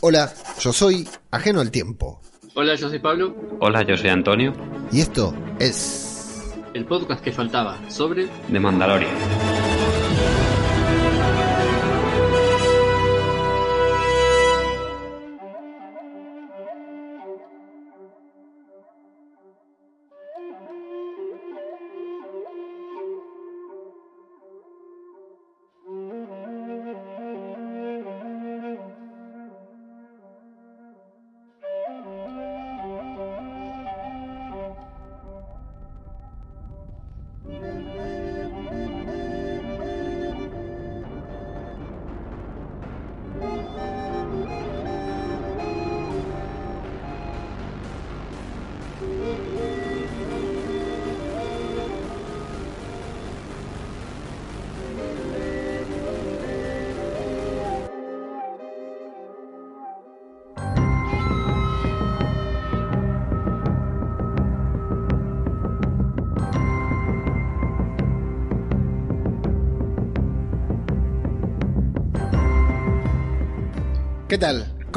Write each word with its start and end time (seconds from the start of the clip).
Hola, 0.00 0.32
yo 0.60 0.72
soy 0.72 1.08
Ajeno 1.32 1.60
al 1.60 1.72
Tiempo. 1.72 2.20
Hola, 2.54 2.76
yo 2.76 2.88
soy 2.88 3.00
Pablo. 3.00 3.34
Hola, 3.60 3.82
yo 3.82 3.96
soy 3.96 4.10
Antonio. 4.10 4.52
Y 4.92 5.00
esto 5.00 5.34
es... 5.58 6.54
El 6.72 6.84
podcast 6.84 7.22
que 7.22 7.32
faltaba 7.32 7.76
sobre... 7.90 8.28
De 8.48 8.60
Mandalorian. 8.60 9.10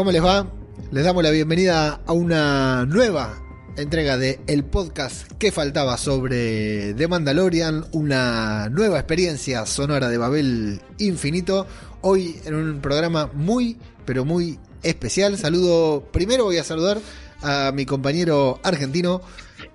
¿Cómo 0.02 0.12
les 0.12 0.26
va? 0.26 0.48
Les 0.90 1.04
damos 1.04 1.22
la 1.22 1.30
bienvenida 1.30 2.02
a 2.08 2.12
una 2.12 2.88
nueva 2.88 3.38
entrega 3.78 4.18
de 4.18 4.40
el 4.48 4.64
podcast 4.64 5.32
que 5.34 5.52
faltaba 5.52 5.96
sobre 5.96 6.96
The 6.96 7.08
Mandalorian, 7.08 7.86
una 7.92 8.68
nueva 8.70 8.98
experiencia 8.98 9.64
sonora 9.68 10.10
de 10.10 10.18
Babel 10.18 10.82
Infinito. 10.98 11.68
Hoy 12.02 12.36
en 12.46 12.56
un 12.56 12.82
programa 12.82 13.30
muy, 13.34 13.78
pero 14.04 14.26
muy 14.26 14.58
especial. 14.82 15.38
Saludo, 15.38 16.10
primero 16.12 16.46
voy 16.46 16.58
a 16.58 16.64
saludar 16.64 16.98
a 17.44 17.72
mi 17.72 17.86
compañero 17.86 18.60
argentino, 18.64 19.22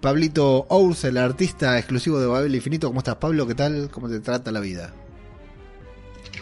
Pablito 0.00 0.66
Ous, 0.68 1.04
el 1.04 1.18
artista 1.18 1.78
exclusivo 1.78 2.18
de 2.18 2.26
Babel 2.26 2.52
Infinito. 2.52 2.88
¿Cómo 2.88 2.98
estás, 2.98 3.14
Pablo? 3.14 3.46
¿Qué 3.46 3.54
tal? 3.54 3.90
¿Cómo 3.92 4.08
te 4.08 4.18
trata 4.18 4.50
la 4.50 4.58
vida? 4.58 4.92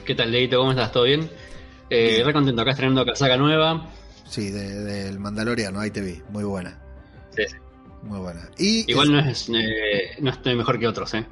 ¿Qué 0.07 0.15
tal, 0.15 0.33
Leito? 0.33 0.57
¿Cómo 0.57 0.71
estás? 0.71 0.91
¿Todo 0.91 1.05
bien? 1.05 1.29
Eh, 1.95 2.23
re 2.25 2.33
contento 2.33 2.63
acá 2.63 2.73
estrenando 2.73 3.05
casaca 3.05 3.37
nueva. 3.37 3.89
Sí, 4.29 4.51
del 4.51 5.13
de, 5.13 5.19
Mandaloriano, 5.19 5.79
ahí 5.79 5.91
te 5.91 6.01
vi. 6.01 6.21
Muy 6.31 6.45
buena. 6.45 6.79
Sí, 7.37 7.45
sí. 7.49 7.57
Muy 8.03 8.19
buena. 8.19 8.49
Y 8.59 8.91
Igual 8.91 9.13
no, 9.13 9.21
es, 9.21 9.49
eh, 9.49 10.17
no 10.21 10.31
estoy 10.31 10.57
mejor 10.57 10.79
que 10.79 10.89
otros, 10.89 11.15
¿eh? 11.15 11.25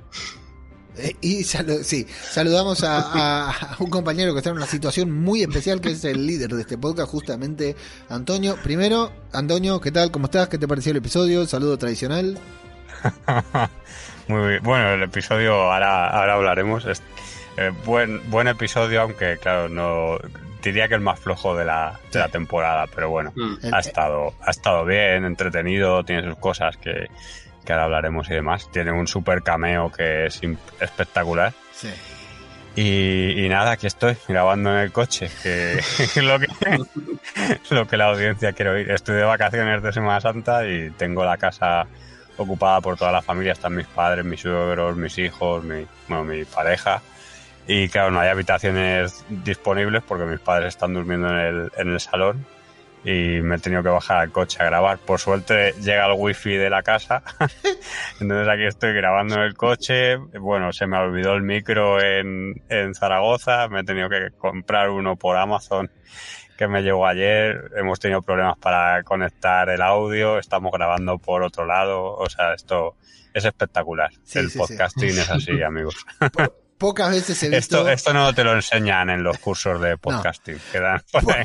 Eh, 0.99 1.17
y 1.23 1.43
salu 1.43 1.83
sí, 1.83 2.07
saludamos 2.07 2.85
a, 2.85 2.99
a, 2.99 3.51
a, 3.51 3.77
un 3.79 3.89
compañero 3.89 4.33
que 4.33 4.39
está 4.39 4.51
en 4.51 4.57
una 4.57 4.67
situación 4.67 5.11
muy 5.11 5.43
especial, 5.43 5.81
que 5.81 5.91
es 5.91 6.05
el 6.05 6.27
líder 6.27 6.51
de 6.51 6.61
este 6.61 6.79
podcast, 6.79 7.11
justamente 7.11 7.75
Antonio. 8.09 8.57
Primero, 8.63 9.11
Antonio, 9.33 9.81
¿qué 9.81 9.91
tal? 9.91 10.11
¿Cómo 10.11 10.27
estás? 10.27 10.49
¿Qué 10.49 10.59
te 10.59 10.69
pareció 10.69 10.91
el 10.91 10.99
episodio? 10.99 11.47
Saludo 11.47 11.79
tradicional. 11.79 12.39
muy 14.29 14.49
bien. 14.49 14.63
Bueno, 14.63 14.91
el 14.91 15.03
episodio 15.03 15.55
ahora, 15.55 16.09
ahora 16.09 16.35
hablaremos. 16.35 16.85
Eh, 17.57 17.73
buen, 17.85 18.31
buen 18.31 18.49
episodio, 18.49 19.03
aunque 19.03 19.39
claro, 19.39 19.69
no 19.69 20.19
diría 20.71 20.89
que 20.89 20.95
el 20.95 21.01
más 21.01 21.19
flojo 21.19 21.57
de 21.57 21.65
la, 21.65 21.99
de 22.13 22.19
la 22.19 22.29
temporada, 22.29 22.87
pero 22.95 23.11
bueno, 23.11 23.33
mm. 23.35 23.73
ha 23.73 23.81
estado, 23.81 24.35
ha 24.41 24.51
estado 24.51 24.85
bien, 24.85 25.25
entretenido, 25.25 26.05
tiene 26.05 26.23
sus 26.23 26.39
cosas 26.39 26.77
que, 26.77 27.09
que 27.65 27.73
ahora 27.73 27.85
hablaremos 27.85 28.29
y 28.31 28.35
demás. 28.35 28.69
Tiene 28.71 28.93
un 28.93 29.07
super 29.07 29.43
cameo 29.43 29.91
que 29.91 30.27
es 30.27 30.41
espectacular. 30.81 31.53
Sí. 31.73 31.89
Y, 32.75 33.45
y, 33.45 33.49
nada, 33.51 33.73
aquí 33.73 33.87
estoy 33.87 34.17
grabando 34.27 34.71
en 34.71 34.79
el 34.79 34.93
coche, 34.93 35.31
que 35.43 35.75
es 35.75 36.17
lo 36.23 36.39
que, 36.39 36.47
lo 37.69 37.87
que 37.87 37.97
la 37.99 38.07
audiencia 38.07 38.53
quiere 38.53 38.71
oír. 38.71 38.91
Estoy 38.91 39.17
de 39.17 39.25
vacaciones 39.25 39.83
de 39.83 39.93
Semana 39.93 40.21
Santa 40.21 40.67
y 40.67 40.91
tengo 40.93 41.23
la 41.25 41.37
casa 41.37 41.87
ocupada 42.39 42.81
por 42.81 42.97
toda 42.97 43.13
la 43.13 43.21
familia. 43.21 43.53
Están 43.53 43.75
mis 43.75 43.87
padres, 43.87 44.25
mis 44.25 44.41
suegros, 44.41 44.97
mis 44.97 45.19
hijos, 45.19 45.63
mi, 45.63 45.87
bueno, 46.09 46.25
mi 46.25 46.45
pareja. 46.47 47.03
Y 47.67 47.89
claro, 47.89 48.11
no 48.11 48.21
hay 48.21 48.29
habitaciones 48.29 49.25
disponibles 49.29 50.03
porque 50.03 50.25
mis 50.25 50.41
padres 50.41 50.69
están 50.69 50.95
durmiendo 50.95 51.29
en 51.29 51.37
el, 51.37 51.73
en 51.77 51.89
el 51.89 52.01
salón 52.01 52.45
y 53.05 53.41
me 53.41 53.57
he 53.57 53.59
tenido 53.59 53.83
que 53.83 53.89
bajar 53.89 54.19
al 54.19 54.31
coche 54.31 54.59
a 54.61 54.67
grabar. 54.67 54.99
Por 54.99 55.19
suerte 55.19 55.73
llega 55.81 56.07
el 56.07 56.15
wifi 56.17 56.57
de 56.57 56.71
la 56.71 56.83
casa, 56.83 57.23
entonces 58.21 58.49
aquí 58.49 58.65
estoy 58.65 58.93
grabando 58.93 59.37
en 59.37 59.43
el 59.43 59.55
coche. 59.55 60.17
Bueno, 60.17 60.73
se 60.73 60.87
me 60.87 60.99
olvidó 60.99 61.35
el 61.35 61.43
micro 61.43 62.03
en, 62.03 62.63
en 62.69 62.95
Zaragoza, 62.95 63.69
me 63.69 63.81
he 63.81 63.85
tenido 63.85 64.09
que 64.09 64.31
comprar 64.39 64.91
uno 64.91 65.17
por 65.17 65.37
Amazon 65.37 65.91
que 66.57 66.69
me 66.69 66.83
llegó 66.83 67.07
ayer. 67.07 67.73
Hemos 67.77 67.99
tenido 67.99 68.23
problemas 68.23 68.59
para 68.59 69.03
conectar 69.03 69.69
el 69.69 69.83
audio, 69.83 70.39
estamos 70.39 70.71
grabando 70.73 71.19
por 71.19 71.43
otro 71.43 71.67
lado, 71.67 72.15
o 72.15 72.29
sea, 72.29 72.55
esto 72.55 72.97
es 73.35 73.45
espectacular. 73.45 74.11
Sí, 74.25 74.39
el 74.39 74.51
sí, 74.51 74.59
podcasting 74.59 75.11
sí. 75.11 75.21
es 75.21 75.31
así, 75.31 75.63
amigos. 75.63 75.97
Pocas 76.83 77.13
veces 77.13 77.41
he 77.45 77.49
visto. 77.49 77.79
Esto, 77.79 77.89
esto 77.89 78.13
no 78.13 78.35
te 78.35 78.43
lo 78.43 78.55
enseñan 78.55 79.09
en 79.09 79.23
los 79.23 79.39
cursos 79.39 79.81
de 79.81 79.97
podcasting. 79.97 80.57
No. 80.57 80.61
Que 80.73 80.81
dan 80.81 81.03
por 81.13 81.33
ahí. 81.33 81.45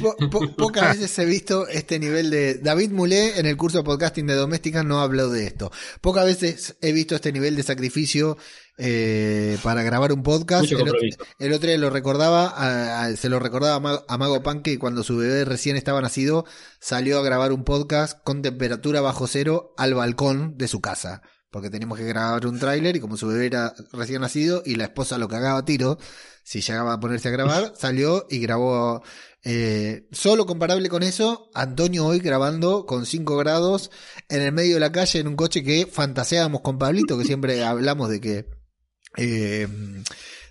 Po 0.00 0.16
po 0.30 0.56
pocas 0.56 0.98
veces 0.98 1.18
he 1.18 1.26
visto 1.26 1.68
este 1.68 1.98
nivel 1.98 2.30
de... 2.30 2.54
David 2.54 2.90
Mulé 2.90 3.38
en 3.38 3.44
el 3.44 3.56
curso 3.56 3.78
de 3.78 3.84
podcasting 3.84 4.26
de 4.26 4.34
doméstica 4.34 4.82
no 4.82 5.00
habló 5.00 5.28
de 5.28 5.46
esto. 5.46 5.70
Pocas 6.00 6.24
veces 6.24 6.76
he 6.80 6.92
visto 6.92 7.14
este 7.14 7.32
nivel 7.32 7.54
de 7.54 7.62
sacrificio 7.64 8.38
eh, 8.78 9.58
para 9.62 9.82
grabar 9.82 10.12
un 10.12 10.22
podcast. 10.22 10.70
El 10.72 10.80
otro, 10.80 10.98
el 11.38 11.52
otro, 11.52 11.68
día 11.68 11.76
lo 11.76 11.90
recordaba, 11.90 12.48
a, 12.48 13.04
a, 13.04 13.16
se 13.16 13.28
lo 13.28 13.38
recordaba 13.38 13.74
a 13.76 13.80
Mago, 13.80 14.04
a 14.08 14.18
Mago 14.18 14.42
Pan 14.42 14.62
que 14.62 14.78
cuando 14.78 15.02
su 15.02 15.18
bebé 15.18 15.44
recién 15.44 15.76
estaba 15.76 16.00
nacido 16.00 16.46
salió 16.80 17.18
a 17.18 17.22
grabar 17.22 17.52
un 17.52 17.64
podcast 17.64 18.18
con 18.24 18.40
temperatura 18.40 19.02
bajo 19.02 19.26
cero 19.26 19.74
al 19.76 19.92
balcón 19.92 20.56
de 20.56 20.68
su 20.68 20.80
casa 20.80 21.22
porque 21.50 21.70
teníamos 21.70 21.98
que 21.98 22.04
grabar 22.04 22.46
un 22.46 22.58
tráiler 22.58 22.96
y 22.96 23.00
como 23.00 23.16
su 23.16 23.28
bebé 23.28 23.46
era 23.46 23.74
recién 23.92 24.20
nacido 24.20 24.62
y 24.64 24.74
la 24.74 24.84
esposa 24.84 25.18
lo 25.18 25.28
cagaba 25.28 25.60
a 25.60 25.64
tiro, 25.64 25.98
si 26.42 26.60
llegaba 26.60 26.94
a 26.94 27.00
ponerse 27.00 27.28
a 27.28 27.32
grabar, 27.32 27.72
salió 27.78 28.26
y 28.28 28.38
grabó 28.38 29.02
eh, 29.42 30.08
solo 30.12 30.46
comparable 30.46 30.88
con 30.88 31.02
eso, 31.02 31.50
Antonio 31.54 32.06
hoy 32.06 32.18
grabando 32.18 32.86
con 32.86 33.06
5 33.06 33.36
grados 33.36 33.90
en 34.28 34.42
el 34.42 34.52
medio 34.52 34.74
de 34.74 34.80
la 34.80 34.92
calle 34.92 35.20
en 35.20 35.28
un 35.28 35.36
coche 35.36 35.62
que 35.62 35.86
fantaseábamos 35.86 36.62
con 36.62 36.78
Pablito, 36.78 37.16
que 37.18 37.24
siempre 37.24 37.64
hablamos 37.64 38.08
de 38.10 38.20
que 38.20 38.46
eh, 39.16 39.68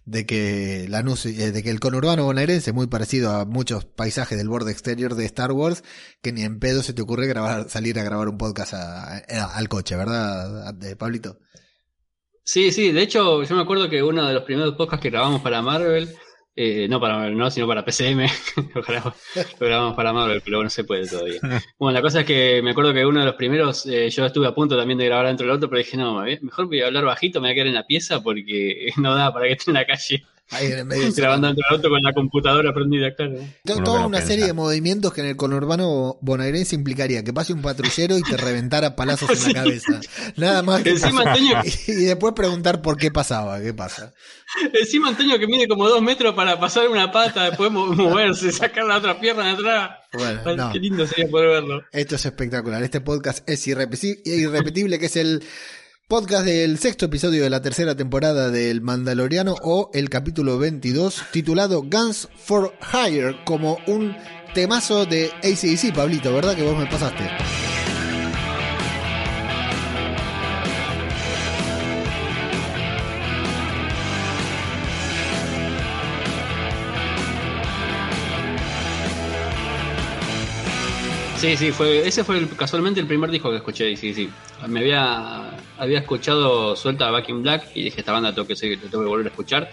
de 0.06 0.26
que 0.26 0.86
la 0.88 1.02
de 1.02 1.64
que 1.64 1.70
el 1.70 1.80
conurbano 1.80 2.26
bonaerense 2.26 2.70
es 2.70 2.76
muy 2.76 2.88
parecido 2.88 3.32
a 3.32 3.46
muchos 3.46 3.86
paisajes 3.86 4.38
del 4.38 4.50
borde 4.50 4.72
exterior 4.72 5.16
de 5.16 5.26
Star 5.26 5.52
Wars, 5.52 5.84
que 6.22 6.32
ni 6.32 6.44
en 6.44 6.60
pedo 6.60 6.84
se 6.84 6.94
te 6.94 7.02
ocurre 7.02 7.28
grabar, 7.28 7.70
salir 7.70 8.00
a 8.00 8.04
grabar 8.04 8.30
un 8.30 8.38
podcast 8.38 8.74
al 8.74 9.70
coche, 9.70 9.96
¿verdad, 9.96 10.74
de 10.76 10.96
Pablito? 10.96 11.40
Sí, 12.44 12.72
sí, 12.72 12.92
de 12.92 13.02
hecho 13.02 13.42
yo 13.44 13.56
me 13.56 13.64
acuerdo 13.64 13.90
que 13.90 14.04
uno 14.04 14.28
de 14.28 14.34
los 14.34 14.44
primeros 14.44 14.76
podcasts 14.76 15.02
que 15.02 15.10
grabamos 15.10 15.42
para 15.42 15.64
Marvel, 15.64 16.16
eh, 16.58 16.88
no 16.88 17.02
para 17.02 17.18
Marvel, 17.18 17.38
no, 17.38 17.52
sino 17.52 17.68
para 17.68 17.84
PCM, 17.84 18.28
lo, 18.74 18.82
grabamos, 18.82 19.16
lo 19.60 19.68
grabamos 19.68 19.96
para 19.96 20.14
Marvel, 20.14 20.42
pero 20.42 20.64
no 20.64 20.70
se 20.70 20.84
puede 20.84 21.08
todavía. 21.08 21.40
Bueno, 21.78 21.94
la 21.94 22.02
cosa 22.02 22.22
es 22.22 22.26
que 22.26 22.62
me 22.64 22.72
acuerdo 22.72 22.94
que 22.94 23.06
uno 23.06 23.20
de 23.20 23.26
los 23.26 23.36
primeros, 23.36 23.86
eh, 23.86 24.10
yo 24.10 24.26
estuve 24.26 24.48
a 24.48 24.56
punto 24.56 24.78
también 24.78 24.98
de 24.98 25.06
grabar 25.06 25.28
dentro 25.28 25.46
del 25.46 25.56
otro, 25.56 25.70
pero 25.70 25.80
dije, 25.80 25.98
no, 25.98 26.24
mejor 26.42 26.68
voy 26.68 26.82
a 26.82 26.88
hablar 26.88 27.04
bajito, 27.04 27.42
me 27.42 27.48
voy 27.48 27.52
a 27.52 27.56
quedar 27.56 27.68
en 27.68 27.74
la 27.74 27.86
pieza 27.86 28.24
porque 28.24 28.92
no 28.98 29.16
da 29.16 29.34
para 29.34 29.48
que 29.48 29.54
esté 29.54 29.72
en 29.72 29.76
la 29.76 29.86
calle. 29.86 30.24
Ahí 30.52 30.68
en 30.68 30.80
el 30.80 30.86
medio. 30.86 31.12
Grabando 31.16 31.48
dentro 31.48 31.64
del 31.70 31.76
auto 31.78 31.90
con 31.90 32.02
la 32.04 32.14
computadora 32.14 32.74
prendida, 32.74 33.16
claro. 33.16 33.34
Uno 33.66 33.84
Toda 33.84 34.06
una 34.06 34.22
serie 34.22 34.46
de 34.46 34.54
movimientos 34.54 35.12
que 35.14 35.22
en 35.22 35.28
el 35.28 35.36
conurbano 35.36 36.18
bonaerense 36.22 36.76
implicaría 36.76 37.24
que 37.24 37.34
pase 37.34 37.54
un 37.54 37.62
patrullero 37.64 38.18
y 38.18 38.22
te 38.22 38.38
reventara 38.38 38.96
palazos 38.96 39.30
en 39.48 39.54
la 39.54 39.54
cabeza. 39.64 40.00
Nada 40.38 40.62
más 40.62 40.84
que 40.84 40.92
Encima. 40.92 41.22
Antonio, 41.24 41.58
Y 41.88 41.92
después 42.06 42.34
preguntar 42.36 42.82
por 42.82 42.98
qué 42.98 43.10
pasaba, 43.12 43.60
qué 43.60 43.74
pasa. 43.74 44.14
encima 44.74 45.10
Antonio 45.10 45.40
que 45.40 45.48
mide 45.48 45.68
como 45.68 45.90
dos 45.90 46.02
metros 46.02 46.36
para 46.36 46.60
pasar 46.60 46.88
una 46.90 47.12
pata, 47.12 47.46
después 47.50 47.72
mo- 47.72 47.88
moverse, 47.88 48.52
sacar 48.52 48.86
la 48.86 48.98
otra 48.98 49.20
pierna 49.20 49.46
de 49.48 49.52
atrás. 49.54 49.90
Bueno, 50.14 50.42
Ay, 50.46 50.56
no. 50.58 50.72
Qué 50.72 50.80
lindo 50.80 51.08
sería 51.08 51.28
poder 51.28 51.50
verlo. 51.50 51.82
Esto 51.92 52.16
es 52.16 52.26
espectacular. 52.26 52.84
Este 52.84 53.02
podcast 53.02 53.50
es 53.50 53.68
irrepeti- 53.68 54.22
irrepetible, 54.26 55.00
que 55.00 55.08
es 55.08 55.16
el 55.16 55.44
podcast 56.08 56.46
del 56.46 56.78
sexto 56.78 57.06
episodio 57.06 57.44
de 57.44 57.50
la 57.50 57.64
tercera 57.64 57.96
temporada 57.96 58.52
del 58.52 58.82
Mandaloriano 58.82 59.56
o 59.64 59.90
el 59.94 60.10
capítulo 60.10 60.60
22 60.60 61.24
titulado 61.32 61.82
Guns 61.82 62.30
for 62.38 62.74
Hire 62.94 63.38
como 63.44 63.80
un 63.88 64.16
temazo 64.54 65.06
de 65.08 65.32
ACDC, 65.44 65.96
Pablito, 65.96 66.32
¿verdad 66.34 66.56
que 66.56 66.62
vos 66.64 66.78
me 66.78 66.86
pasaste? 66.86 67.24
Sí, 81.38 81.58
sí, 81.58 81.72
fue, 81.72 82.08
ese 82.08 82.24
fue 82.24 82.38
el- 82.40 82.50
casualmente 82.56 83.00
el 83.00 83.08
primer 83.08 83.30
disco 83.30 83.50
que 83.52 83.58
escuché, 83.58 83.96
sí, 83.98 84.14
sí. 84.14 84.30
Me 84.68 84.80
había, 84.80 85.55
había 85.78 86.00
escuchado 86.00 86.76
Suelta 86.76 87.10
Back 87.12 87.30
in 87.30 87.42
Black 87.44 87.68
y 87.76 87.84
dije, 87.84 88.00
esta 88.02 88.12
banda 88.12 88.34
tengo 88.34 88.48
que, 88.48 88.56
seguir- 88.56 88.80
tengo 88.82 89.04
que 89.04 89.10
volver 89.10 89.26
a 89.28 89.30
escuchar. 89.30 89.70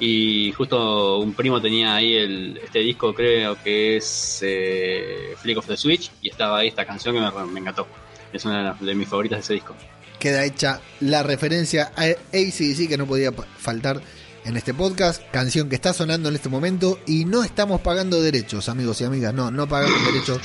Y 0.00 0.50
justo 0.52 1.18
un 1.18 1.32
primo 1.34 1.60
tenía 1.60 1.94
ahí 1.94 2.14
el, 2.16 2.58
este 2.64 2.80
disco, 2.80 3.14
creo 3.14 3.56
que 3.62 3.96
es 3.98 4.40
eh, 4.42 5.34
Flick 5.40 5.58
of 5.58 5.66
the 5.66 5.76
Switch, 5.76 6.10
y 6.20 6.28
estaba 6.30 6.58
ahí 6.58 6.68
esta 6.68 6.84
canción 6.84 7.14
que 7.14 7.20
me, 7.20 7.44
me 7.52 7.60
encantó. 7.60 7.86
Es 8.32 8.44
una 8.44 8.74
de, 8.80 8.94
mis 8.94 9.06
favoritas 9.08 9.38
de 9.38 9.42
ese 9.42 9.54
disco. 9.54 9.76
Queda 10.18 10.44
hecha 10.44 10.80
la 11.00 11.22
referencia 11.22 11.92
a 11.96 12.02
ACDC 12.04 12.88
que 12.88 12.96
no 12.96 13.06
podía 13.06 13.30
faltar 13.58 14.00
en 14.44 14.56
este 14.56 14.74
podcast, 14.74 15.22
canción 15.30 15.68
que 15.68 15.76
está 15.76 15.92
sonando 15.92 16.28
en 16.30 16.34
este 16.34 16.48
momento 16.48 16.98
y 17.06 17.24
no 17.24 17.44
estamos 17.44 17.80
pagando 17.80 18.20
derechos, 18.20 18.68
amigos 18.68 19.00
y 19.00 19.04
amigas, 19.04 19.32
no, 19.32 19.52
no 19.52 19.68
pagamos 19.68 20.04
derechos. 20.12 20.40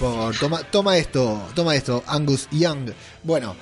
Por- 0.00 0.34
toma, 0.38 0.62
toma 0.70 0.96
esto, 0.96 1.48
toma 1.54 1.74
esto, 1.76 2.02
Angus 2.06 2.48
Young. 2.50 2.90
Bueno, 3.22 3.54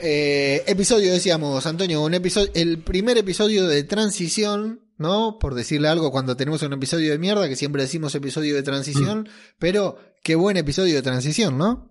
eh, 0.00 0.64
episodio, 0.66 1.12
decíamos, 1.12 1.66
Antonio, 1.66 2.02
un 2.02 2.14
episodio, 2.14 2.50
el 2.54 2.78
primer 2.78 3.18
episodio 3.18 3.66
de 3.66 3.84
transición, 3.84 4.80
¿no? 4.96 5.38
Por 5.38 5.54
decirle 5.54 5.88
algo 5.88 6.10
cuando 6.10 6.34
tenemos 6.36 6.62
un 6.62 6.72
episodio 6.72 7.10
de 7.12 7.18
mierda, 7.18 7.46
que 7.48 7.56
siempre 7.56 7.82
decimos 7.82 8.14
episodio 8.14 8.54
de 8.54 8.62
transición, 8.62 9.28
pero 9.58 9.98
qué 10.24 10.34
buen 10.34 10.56
episodio 10.56 10.94
de 10.94 11.02
transición, 11.02 11.58
¿no? 11.58 11.90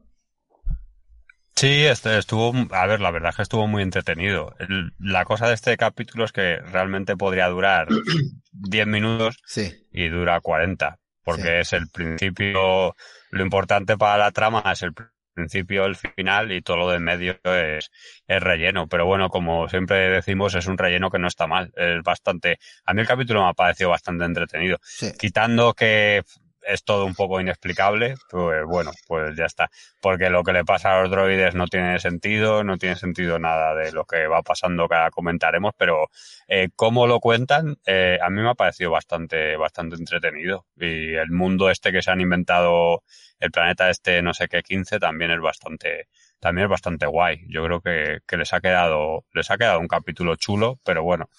Sí, 1.56 1.68
este 1.84 2.18
estuvo, 2.18 2.54
a 2.72 2.88
ver, 2.88 3.02
la 3.02 3.12
verdad 3.12 3.30
es 3.30 3.36
que 3.36 3.42
estuvo 3.44 3.68
muy 3.68 3.84
entretenido. 3.84 4.56
El- 4.58 4.94
la 4.98 5.26
cosa 5.26 5.48
de 5.48 5.54
este 5.54 5.78
capítulo 5.78 6.26
es 6.26 6.32
que 6.32 6.58
realmente 6.58 7.16
podría 7.16 7.48
durar 7.50 7.88
10 8.52 8.88
minutos 8.88 9.38
Sí, 9.46 9.72
y 9.92 10.08
dura 10.08 10.42
40, 10.42 10.98
porque 11.24 11.44
Sí. 11.44 11.50
es 11.60 11.74
el 11.74 11.88
principio, 11.90 12.96
lo 13.32 13.44
importante 13.44 13.98
para 13.98 14.18
la 14.18 14.32
trama 14.32 14.64
es 14.72 14.84
el 14.84 14.94
principio, 15.34 15.86
el 15.86 15.96
final 15.96 16.52
y 16.52 16.62
todo 16.62 16.78
lo 16.78 16.90
de 16.90 16.98
en 16.98 17.04
medio 17.04 17.40
es, 17.44 17.90
es 18.28 18.44
relleno. 18.44 18.88
Pero 18.88 19.06
bueno, 19.06 19.30
como 19.30 19.68
siempre 19.70 20.10
decimos, 20.10 20.54
es 20.56 20.68
un 20.68 20.78
relleno 20.78 21.10
que 21.10 21.20
no 21.20 21.28
está 21.28 21.48
mal, 21.48 21.72
es 21.76 22.04
bastante, 22.04 22.60
a 22.86 22.94
mí 22.94 23.02
el 23.02 23.08
capítulo 23.08 23.44
me 23.44 23.50
ha 23.50 23.54
parecido 23.54 23.90
bastante 23.90 24.26
entretenido. 24.26 24.78
sí. 24.84 25.12
Quitando 25.18 25.74
que 25.74 26.24
es 26.64 26.84
todo 26.84 27.06
un 27.06 27.16
poco 27.16 27.40
inexplicable, 27.40 28.16
pues 28.30 28.66
bueno, 28.66 28.92
pues 29.08 29.36
ya 29.36 29.46
está. 29.46 29.70
Porque 30.02 30.30
lo 30.30 30.44
que 30.44 30.54
le 30.54 30.66
pasa 30.66 30.98
a 30.98 31.02
los 31.02 31.12
droides 31.12 31.56
no 31.56 31.68
tiene 31.68 32.00
sentido, 32.00 32.64
no 32.64 32.78
tiene 32.78 32.96
sentido 32.96 33.40
nada 33.40 33.76
de 33.76 33.92
lo 33.92 34.06
que 34.06 34.28
va 34.28 34.42
pasando 34.42 34.88
que 34.88 34.96
comentaremos, 35.12 35.74
pero 35.78 36.10
eh, 36.48 36.70
cómo 36.76 37.08
lo 37.08 37.20
cuentan, 37.20 37.78
eh, 37.86 38.20
a 38.22 38.30
mí 38.30 38.42
me 38.42 38.50
ha 38.50 38.56
parecido 38.56 38.92
bastante, 38.92 39.56
bastante 39.58 39.96
entretenido. 39.96 40.66
Y 40.78 41.16
el 41.16 41.32
mundo 41.32 41.70
este 41.70 41.92
que 41.92 42.02
se 42.02 42.12
han 42.12 42.22
inventado, 42.22 43.04
el 43.40 43.52
planeta 43.52 43.90
este 43.90 44.22
no 44.22 44.34
sé 44.34 44.48
qué 44.48 44.62
15, 44.62 45.00
también 45.00 45.32
es 45.32 45.40
bastante, 45.42 46.08
también 46.40 46.66
es 46.66 46.72
bastante 46.72 47.06
guay. 47.06 47.42
Yo 47.48 47.64
creo 47.66 47.82
que, 47.82 48.20
que 48.28 48.38
les 48.38 48.54
ha 48.54 48.62
quedado, 48.62 49.26
les 49.34 49.50
ha 49.52 49.58
quedado 49.58 49.80
un 49.80 49.88
capítulo 49.88 50.36
chulo, 50.36 50.80
pero 50.84 51.04
bueno, 51.04 51.30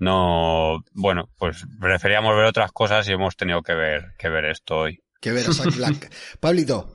no, 0.00 0.82
bueno, 0.92 1.30
pues 1.38 1.64
preferíamos 1.80 2.34
ver 2.34 2.46
otras 2.46 2.72
cosas 2.72 3.08
y 3.08 3.12
hemos 3.12 3.36
tenido 3.36 3.62
que 3.62 3.74
ver, 3.74 4.14
que 4.18 4.28
ver 4.28 4.46
esto 4.46 4.76
hoy. 4.78 4.98
Que 5.20 5.30
ver 5.32 5.46
a 5.48 5.52
Zack 5.52 5.76
Black. 5.76 6.12
Pablito, 6.40 6.92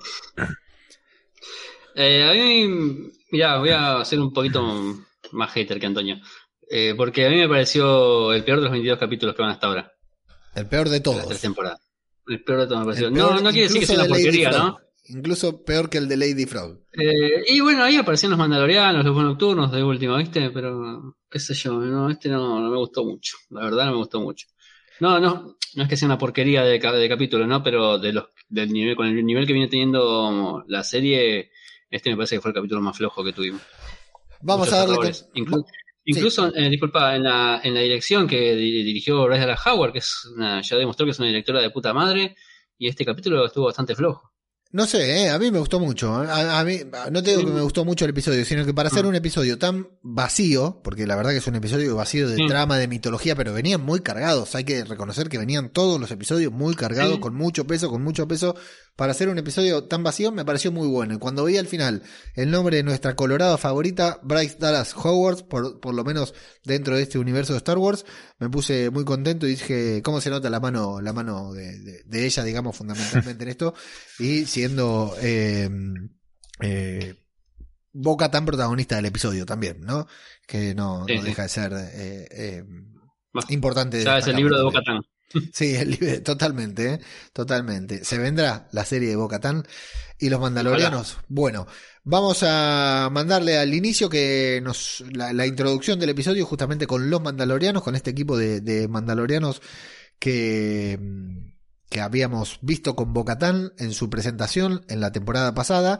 Eh, 1.96 2.24
a 2.30 2.34
mí, 2.34 3.12
mira, 3.32 3.60
voy 3.60 3.70
a 3.70 4.04
ser 4.04 4.20
un 4.20 4.34
poquito 4.34 4.62
más 5.32 5.52
hater 5.54 5.80
que 5.80 5.86
Antonio. 5.86 6.18
Eh, 6.70 6.94
porque 6.98 7.26
a 7.26 7.30
mí 7.30 7.38
me 7.38 7.48
pareció 7.48 8.34
el 8.34 8.44
peor 8.44 8.58
de 8.58 8.64
los 8.64 8.72
22 8.72 9.00
capítulos 9.00 9.36
que 9.36 9.42
van 9.44 9.52
hasta 9.52 9.68
ahora, 9.68 9.92
el 10.56 10.68
peor 10.68 10.90
de 10.90 11.00
de 11.00 11.06
las 11.06 11.16
tres 11.16 11.24
todos. 11.28 11.42
temporadas. 11.42 11.80
El 12.28 12.44
peor 12.44 12.62
de 12.62 12.68
todos 12.68 12.80
me 12.80 12.86
pareció. 12.86 13.12
No, 13.12 13.40
no 13.40 13.52
quiere 13.52 13.68
decir 13.68 13.82
que 13.82 13.86
sea 13.86 13.96
una 13.98 14.08
porquería, 14.08 14.52
Frog. 14.52 14.64
¿no? 14.64 14.80
Incluso 15.08 15.64
peor 15.64 15.90
que 15.92 16.00
el 16.00 16.08
de 16.08 16.18
Lady 16.18 16.48
Frog. 16.48 16.80
Eh, 16.94 17.44
y 17.48 17.60
bueno, 17.60 17.84
ahí 17.84 17.98
aparecían 17.98 18.32
los 18.32 18.40
mandalorianos, 18.40 19.06
los 19.06 19.16
nocturnos 19.16 19.72
de 19.72 19.84
última, 19.84 20.18
¿viste? 20.18 20.50
Pero, 20.50 21.16
qué 21.36 21.40
sé 21.42 21.54
yo, 21.54 21.74
no, 21.74 22.10
este 22.10 22.30
no, 22.30 22.62
no 22.62 22.70
me 22.70 22.78
gustó 22.78 23.04
mucho. 23.04 23.36
La 23.50 23.66
verdad 23.66 23.88
no 23.88 23.92
me 23.92 23.98
gustó 23.98 24.22
mucho. 24.22 24.48
No, 25.02 25.20
no, 25.20 25.58
no 25.76 25.84
es 25.84 25.90
que 25.90 25.98
sea 25.98 26.06
una 26.06 26.18
porquería 26.18 26.64
de, 26.64 26.80
de 26.80 27.10
capítulo, 27.10 27.46
¿no? 27.46 27.62
Pero 27.62 28.00
de 28.00 28.14
los, 28.14 28.28
del 28.48 28.72
nivel, 28.72 28.96
con 28.96 29.06
el 29.08 29.26
nivel 29.26 29.46
que 29.46 29.52
viene 29.52 29.68
teniendo 29.68 30.64
la 30.70 30.82
serie, 30.82 31.52
este 31.90 32.10
me 32.10 32.16
parece 32.16 32.38
que 32.38 32.42
fue 32.42 32.52
el 32.52 32.56
capítulo 32.56 32.80
más 32.80 32.96
flojo 32.98 33.22
que 33.22 33.34
tuvimos. 33.34 33.62
Vamos 34.44 34.68
Muchos 34.68 34.74
a 34.80 34.86
darle... 34.86 34.96
con- 34.96 35.12
Inclu- 35.44 35.66
incluso, 36.06 36.56
eh, 36.56 36.70
disculpa, 36.70 37.18
en 37.18 37.24
la, 37.24 37.60
en 37.62 37.74
la 37.74 37.82
dirección 37.82 38.28
que 38.28 38.56
di- 38.56 38.84
dirigió 38.84 39.26
Bryce 39.26 39.42
Dallas 39.42 39.68
Howard, 39.68 39.92
que 39.92 40.00
es 40.00 40.26
una, 40.38 40.62
ya 40.62 40.78
demostró 40.78 41.06
que 41.06 41.12
es 41.12 41.20
una 41.20 41.28
directora 41.28 41.60
de 41.60 41.70
puta 41.70 41.94
madre, 41.94 42.38
y 42.78 42.88
este 42.88 43.04
capítulo 43.04 43.46
estuvo 43.46 43.66
bastante 43.66 43.94
flojo. 43.94 44.32
No 44.72 44.86
sé, 44.88 45.24
eh, 45.24 45.30
a 45.30 45.40
mí 45.40 45.52
me 45.52 45.60
gustó 45.60 45.80
mucho. 45.80 46.14
A, 46.14 46.60
a 46.60 46.64
mí, 46.66 46.80
no 47.10 47.24
te 47.24 47.30
digo 47.32 47.46
que 47.46 47.52
me 47.54 47.62
gustó 47.62 47.86
mucho 47.86 48.04
el 48.04 48.12
episodio, 48.12 48.44
sino 48.44 48.66
que 48.66 48.74
para 48.74 48.90
hacer 48.90 49.06
Mm. 49.06 49.08
un 49.08 49.16
episodio 49.16 49.58
tan 49.58 49.88
vacío, 50.02 50.82
porque 50.84 51.08
la 51.08 51.16
verdad 51.16 51.32
que 51.32 51.38
es 51.38 51.48
un 51.48 51.56
episodio 51.56 51.96
vacío 51.96 52.28
de 52.28 52.36
Sí. 52.36 52.48
trama, 52.48 52.78
de 52.78 52.90
mitología, 52.90 53.36
pero 53.36 53.54
venían 53.54 53.82
muy 53.82 54.02
cargados. 54.02 54.54
Hay 54.56 54.66
que 54.66 54.84
reconocer 54.84 55.30
que 55.30 55.38
venían 55.38 55.70
todos 55.72 55.98
los 56.00 56.12
episodios 56.12 56.52
muy 56.52 56.76
cargados, 56.76 57.16
Sí. 57.16 57.20
con 57.22 57.36
mucho 57.36 57.66
peso, 57.66 57.90
con 57.90 58.04
mucho 58.04 58.28
peso. 58.28 58.56
Para 58.98 59.12
hacer 59.12 59.28
un 59.28 59.38
episodio 59.38 59.84
tan 59.86 60.04
vacío 60.04 60.32
me 60.32 60.46
pareció 60.46 60.72
muy 60.72 60.88
bueno. 60.88 61.14
Y 61.16 61.18
cuando 61.20 61.44
vi 61.46 61.58
al 61.58 61.68
final 61.68 62.02
el 62.34 62.50
nombre 62.50 62.78
de 62.78 62.84
nuestra 62.84 63.14
colorada 63.16 63.58
favorita, 63.58 64.20
Bryce 64.24 64.56
Dallas 64.58 64.94
Howard, 64.96 65.48
por, 65.48 65.80
por 65.82 65.94
lo 65.94 66.04
menos 66.06 66.34
dentro 66.64 66.96
de 66.96 67.04
este 67.04 67.18
universo 67.20 67.52
de 67.54 67.58
Star 67.58 67.78
Wars, 67.78 68.06
me 68.40 68.50
puse 68.50 68.90
muy 68.90 69.04
contento 69.06 69.48
y 69.48 69.52
dije, 69.52 70.02
¿cómo 70.02 70.22
se 70.22 70.30
nota 70.30 70.50
la 70.50 70.60
mano, 70.62 71.02
la 71.02 71.12
mano 71.14 71.52
de, 71.54 71.78
de- 71.80 72.04
de 72.06 72.26
ella, 72.26 72.44
digamos, 72.44 72.76
fundamentalmente 72.76 73.44
en 73.44 73.50
esto? 73.50 73.74
Y 74.18 74.46
siendo 74.56 75.16
eh, 75.22 75.70
eh, 76.62 77.16
Boca 77.98 78.30
tan 78.30 78.46
protagonista 78.46 78.96
del 78.98 79.06
episodio 79.06 79.46
también, 79.46 79.82
¿no? 79.82 80.08
Que 80.48 80.74
no, 80.76 81.06
Sí, 81.08 81.16
no 81.16 81.22
sí. 81.22 81.28
deja 81.30 81.44
de 81.44 81.50
ser 81.50 81.74
eh, 81.74 82.28
eh, 82.32 82.64
Bah, 83.34 83.44
importante. 83.50 84.04
Ya 84.04 84.18
es 84.18 84.28
el 84.28 84.36
libro 84.38 84.56
de 84.58 84.64
también. 84.64 84.74
Bocatán. 84.74 85.02
Sí, 85.54 85.76
el 85.76 86.24
totalmente, 86.24 86.94
¿eh? 86.94 87.00
totalmente. 87.34 88.04
Se 88.06 88.18
vendrá 88.18 88.70
la 88.72 88.86
serie 88.86 89.10
de 89.10 89.16
Bocatán 89.18 89.66
y 90.20 90.30
los 90.30 90.40
Mandalorianos. 90.40 91.18
Bueno, 91.28 91.68
vamos 92.04 92.44
a 92.44 93.10
mandarle 93.12 93.58
al 93.58 93.74
inicio 93.74 94.08
que 94.10 94.62
nos 94.64 95.04
la, 95.12 95.34
la 95.34 95.46
introducción 95.48 96.00
del 96.00 96.12
episodio 96.12 96.46
justamente 96.46 96.88
con 96.88 97.10
los 97.10 97.22
Mandalorianos, 97.22 97.84
con 97.84 97.96
este 97.96 98.12
equipo 98.12 98.38
de, 98.38 98.62
de 98.62 98.88
Mandalorianos 98.88 99.62
que, 100.20 100.98
mm, 101.02 101.55
que 101.90 102.02
habíamos 102.02 102.60
visto 102.62 102.96
con 102.96 103.14
Bocatán 103.14 103.74
en 103.78 103.92
su 103.92 104.10
presentación 104.10 104.86
en 104.90 105.02
la 105.02 105.12
temporada 105.12 105.54
pasada. 105.54 106.00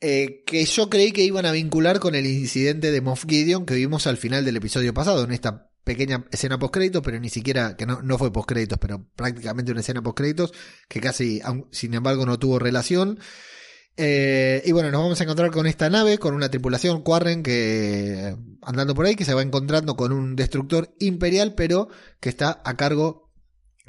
eh, 0.00 0.42
que 0.46 0.64
yo 0.64 0.90
creí 0.90 1.12
que 1.12 1.22
iban 1.22 1.46
a 1.46 1.52
vincular 1.52 2.00
con 2.00 2.14
el 2.14 2.26
incidente 2.26 2.90
de 2.90 3.00
Moff 3.00 3.24
Gideon 3.28 3.66
que 3.66 3.74
vimos 3.74 4.06
al 4.06 4.16
final 4.16 4.44
del 4.44 4.56
episodio 4.56 4.92
pasado, 4.92 5.24
en 5.24 5.32
esta 5.32 5.70
pequeña 5.84 6.24
escena 6.30 6.58
post 6.58 6.74
créditos, 6.74 7.02
pero 7.02 7.18
ni 7.20 7.28
siquiera, 7.28 7.76
que 7.76 7.86
no, 7.86 8.02
no 8.02 8.18
fue 8.18 8.32
post 8.32 8.48
créditos, 8.48 8.78
pero 8.78 9.06
prácticamente 9.16 9.72
una 9.72 9.80
escena 9.80 10.02
post 10.02 10.16
créditos, 10.16 10.52
que 10.88 11.00
casi, 11.00 11.40
sin 11.70 11.94
embargo, 11.94 12.26
no 12.26 12.38
tuvo 12.38 12.58
relación. 12.58 13.18
Eh, 13.96 14.62
y 14.64 14.72
bueno, 14.72 14.90
nos 14.90 15.02
vamos 15.02 15.20
a 15.20 15.24
encontrar 15.24 15.50
con 15.50 15.66
esta 15.66 15.90
nave, 15.90 16.18
con 16.18 16.34
una 16.34 16.50
tripulación 16.50 17.02
Quarren 17.02 17.42
que 17.42 18.34
andando 18.62 18.94
por 18.94 19.04
ahí, 19.06 19.16
que 19.16 19.24
se 19.24 19.34
va 19.34 19.42
encontrando 19.42 19.96
con 19.96 20.12
un 20.12 20.34
destructor 20.34 20.94
imperial, 20.98 21.54
pero 21.54 21.88
que 22.20 22.28
está 22.28 22.62
a 22.64 22.76
cargo 22.76 23.21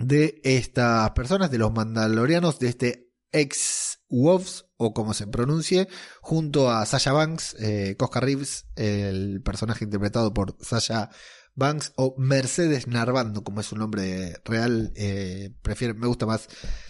de 0.08 0.42
estas 0.44 1.12
personas, 1.12 1.52
de 1.52 1.58
los 1.58 1.72
mandalorianos, 1.72 2.60
de 2.60 2.68
este 2.68 3.14
ex 3.32 4.00
Wolves, 4.10 4.66
o 4.78 4.94
como 4.94 5.14
se 5.14 5.28
pronuncie, 5.28 5.88
junto 6.22 6.70
a 6.70 6.86
Sasha 6.86 7.14
Banks, 7.14 7.56
eh, 7.60 7.96
Cosca 7.98 8.20
Reeves, 8.20 8.68
el 8.76 9.42
personaje 9.42 9.86
interpretado 9.86 10.34
por 10.34 10.56
Sasha 10.62 11.10
Banks, 11.56 11.94
o 11.96 12.16
Mercedes 12.18 12.88
Narvando, 12.88 13.44
como 13.44 13.62
es 13.62 13.68
su 13.68 13.76
nombre 13.76 14.36
real, 14.46 14.94
eh, 14.96 15.52
prefiero, 15.62 15.96
me 15.96 16.08
gusta 16.08 16.26
más 16.26 16.48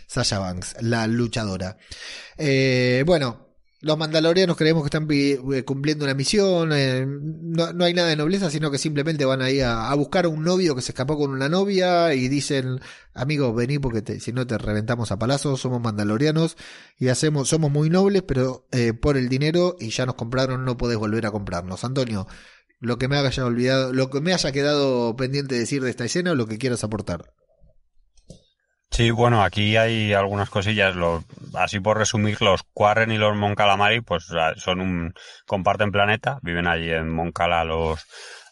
Sasha 0.08 0.40
Banks, 0.40 0.76
la 0.82 1.08
luchadora. 1.08 1.78
Eh, 2.38 3.04
bueno, 3.06 3.53
los 3.84 3.98
mandalorianos 3.98 4.56
creemos 4.56 4.82
que 4.82 4.88
están 4.88 5.08
eh, 5.12 5.64
cumpliendo 5.66 6.06
una 6.06 6.14
misión, 6.14 6.72
eh, 6.72 7.06
no, 7.06 7.84
hay 7.84 7.94
nada 7.94 8.08
de 8.08 8.16
nobleza, 8.16 8.50
sino 8.50 8.72
que 8.72 8.78
simplemente 8.78 9.26
van 9.26 9.42
ahí 9.42 9.60
a, 9.60 9.92
a, 9.92 9.96
buscar 9.96 10.24
a 10.24 10.30
un 10.30 10.42
novio 10.42 10.74
que 10.74 10.82
se 10.82 10.94
escapó 10.94 11.18
con 11.18 11.32
una 11.32 11.50
novia 11.50 12.14
y 12.14 12.30
dicen, 12.30 12.80
amigo, 13.14 13.54
vení 13.54 13.80
porque 13.80 14.22
si 14.22 14.32
no 14.32 14.48
te 14.48 14.58
reventamos 14.58 15.12
a 15.12 15.20
palazos, 15.20 15.60
somos 15.60 15.82
mandalorianos 15.82 16.56
y 16.98 17.10
hacemos, 17.10 17.50
somos 17.50 17.72
muy 17.72 17.90
nobles, 17.90 18.24
pero 18.24 18.66
eh, 18.72 18.94
por 18.94 19.18
el 19.18 19.28
dinero 19.28 19.76
y 19.78 19.90
ya 19.90 20.06
nos 20.06 20.16
compraron, 20.16 20.64
no 20.64 20.78
podés 20.78 20.98
volver 20.98 21.26
a 21.26 21.32
comprarnos. 21.32 21.84
Antonio, 21.84 22.26
lo 22.80 22.98
que 22.98 23.10
me 23.10 23.18
haya 23.18 23.46
olvidado, 23.46 23.92
lo 23.92 24.10
que 24.10 24.22
me 24.22 24.34
haya 24.34 24.54
quedado 24.54 25.14
pendiente 25.18 25.56
de 25.56 25.62
decir 25.62 25.84
de 25.84 25.90
esta 25.90 26.06
escena 26.06 26.32
o 26.32 26.36
lo 26.36 26.48
que 26.48 26.58
quieras 26.58 26.86
aportar. 26.86 27.34
Sí, 28.94 29.10
bueno, 29.10 29.44
aquí 29.44 29.76
hay 29.76 30.14
algunas 30.14 30.52
cosillas. 30.52 30.96
así 31.56 31.80
por 31.80 31.98
resumir, 31.98 32.40
los 32.44 32.62
Quarren 32.74 33.12
y 33.12 33.18
los 33.18 33.36
Mon 33.36 33.56
Calamari, 33.56 34.02
pues 34.02 34.28
son 34.58 34.82
un 34.82 35.14
comparten 35.48 35.92
planeta, 35.92 36.38
viven 36.44 36.68
allí 36.68 36.92
en 36.92 37.10
Moncala 37.10 37.64
los, 37.64 38.06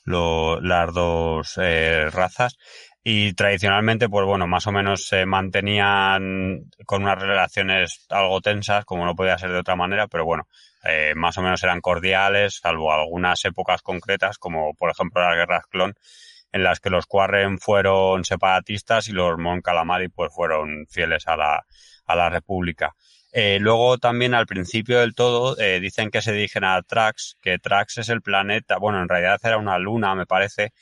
los 0.04 0.64
las 0.64 0.92
dos 0.96 1.60
eh, 1.62 2.10
razas 2.10 2.58
y 3.04 3.34
tradicionalmente, 3.34 4.10
pues 4.10 4.26
bueno, 4.26 4.48
más 4.48 4.66
o 4.66 4.72
menos 4.72 5.06
se 5.06 5.28
mantenían 5.28 6.64
con 6.88 7.04
unas 7.04 7.22
relaciones 7.22 8.08
algo 8.10 8.42
tensas, 8.42 8.84
como 8.84 9.06
no 9.06 9.16
podía 9.16 9.38
ser 9.38 9.52
de 9.52 9.60
otra 9.60 9.76
manera, 9.76 10.08
pero 10.08 10.26
bueno, 10.26 10.48
eh, 10.84 11.14
más 11.16 11.38
o 11.38 11.44
menos 11.44 11.64
eran 11.64 11.82
cordiales, 11.82 12.60
salvo 12.64 12.92
algunas 12.92 13.46
épocas 13.46 13.84
concretas, 13.84 14.40
como 14.40 14.74
por 14.74 14.90
ejemplo 14.90 15.22
las 15.22 15.36
guerras 15.36 15.68
clon 15.70 15.94
en 16.52 16.64
las 16.64 16.80
que 16.80 16.90
los 16.90 17.06
Quarren 17.06 17.60
fueron 17.60 18.24
separatistas 18.26 19.08
y 19.08 19.14
los 19.14 19.38
Mon 19.38 19.62
Calamari 19.62 20.10
pues 20.10 20.34
fueron 20.34 20.86
fieles 20.90 21.28
a 21.28 21.38
la, 21.38 21.66
a 22.06 22.16
la 22.16 22.30
República. 22.30 22.96
Eh, 23.34 23.60
luego 23.62 23.98
también 23.98 24.34
al 24.34 24.46
principio 24.46 25.00
del 25.00 25.16
todo 25.16 25.58
eh, 25.58 25.80
dicen 25.80 26.12
que 26.12 26.22
se 26.22 26.34
dirigen 26.34 26.66
a 26.66 26.82
Trax, 26.82 27.38
que 27.42 27.60
Trax 27.60 28.00
es 28.00 28.10
el 28.10 28.22
planeta, 28.22 28.78
bueno, 28.78 29.02
en 29.02 29.08
realidad 29.08 29.40
era 29.44 29.58
una 29.58 29.78
luna, 29.78 30.16
me 30.16 30.26
parece, 30.26 30.74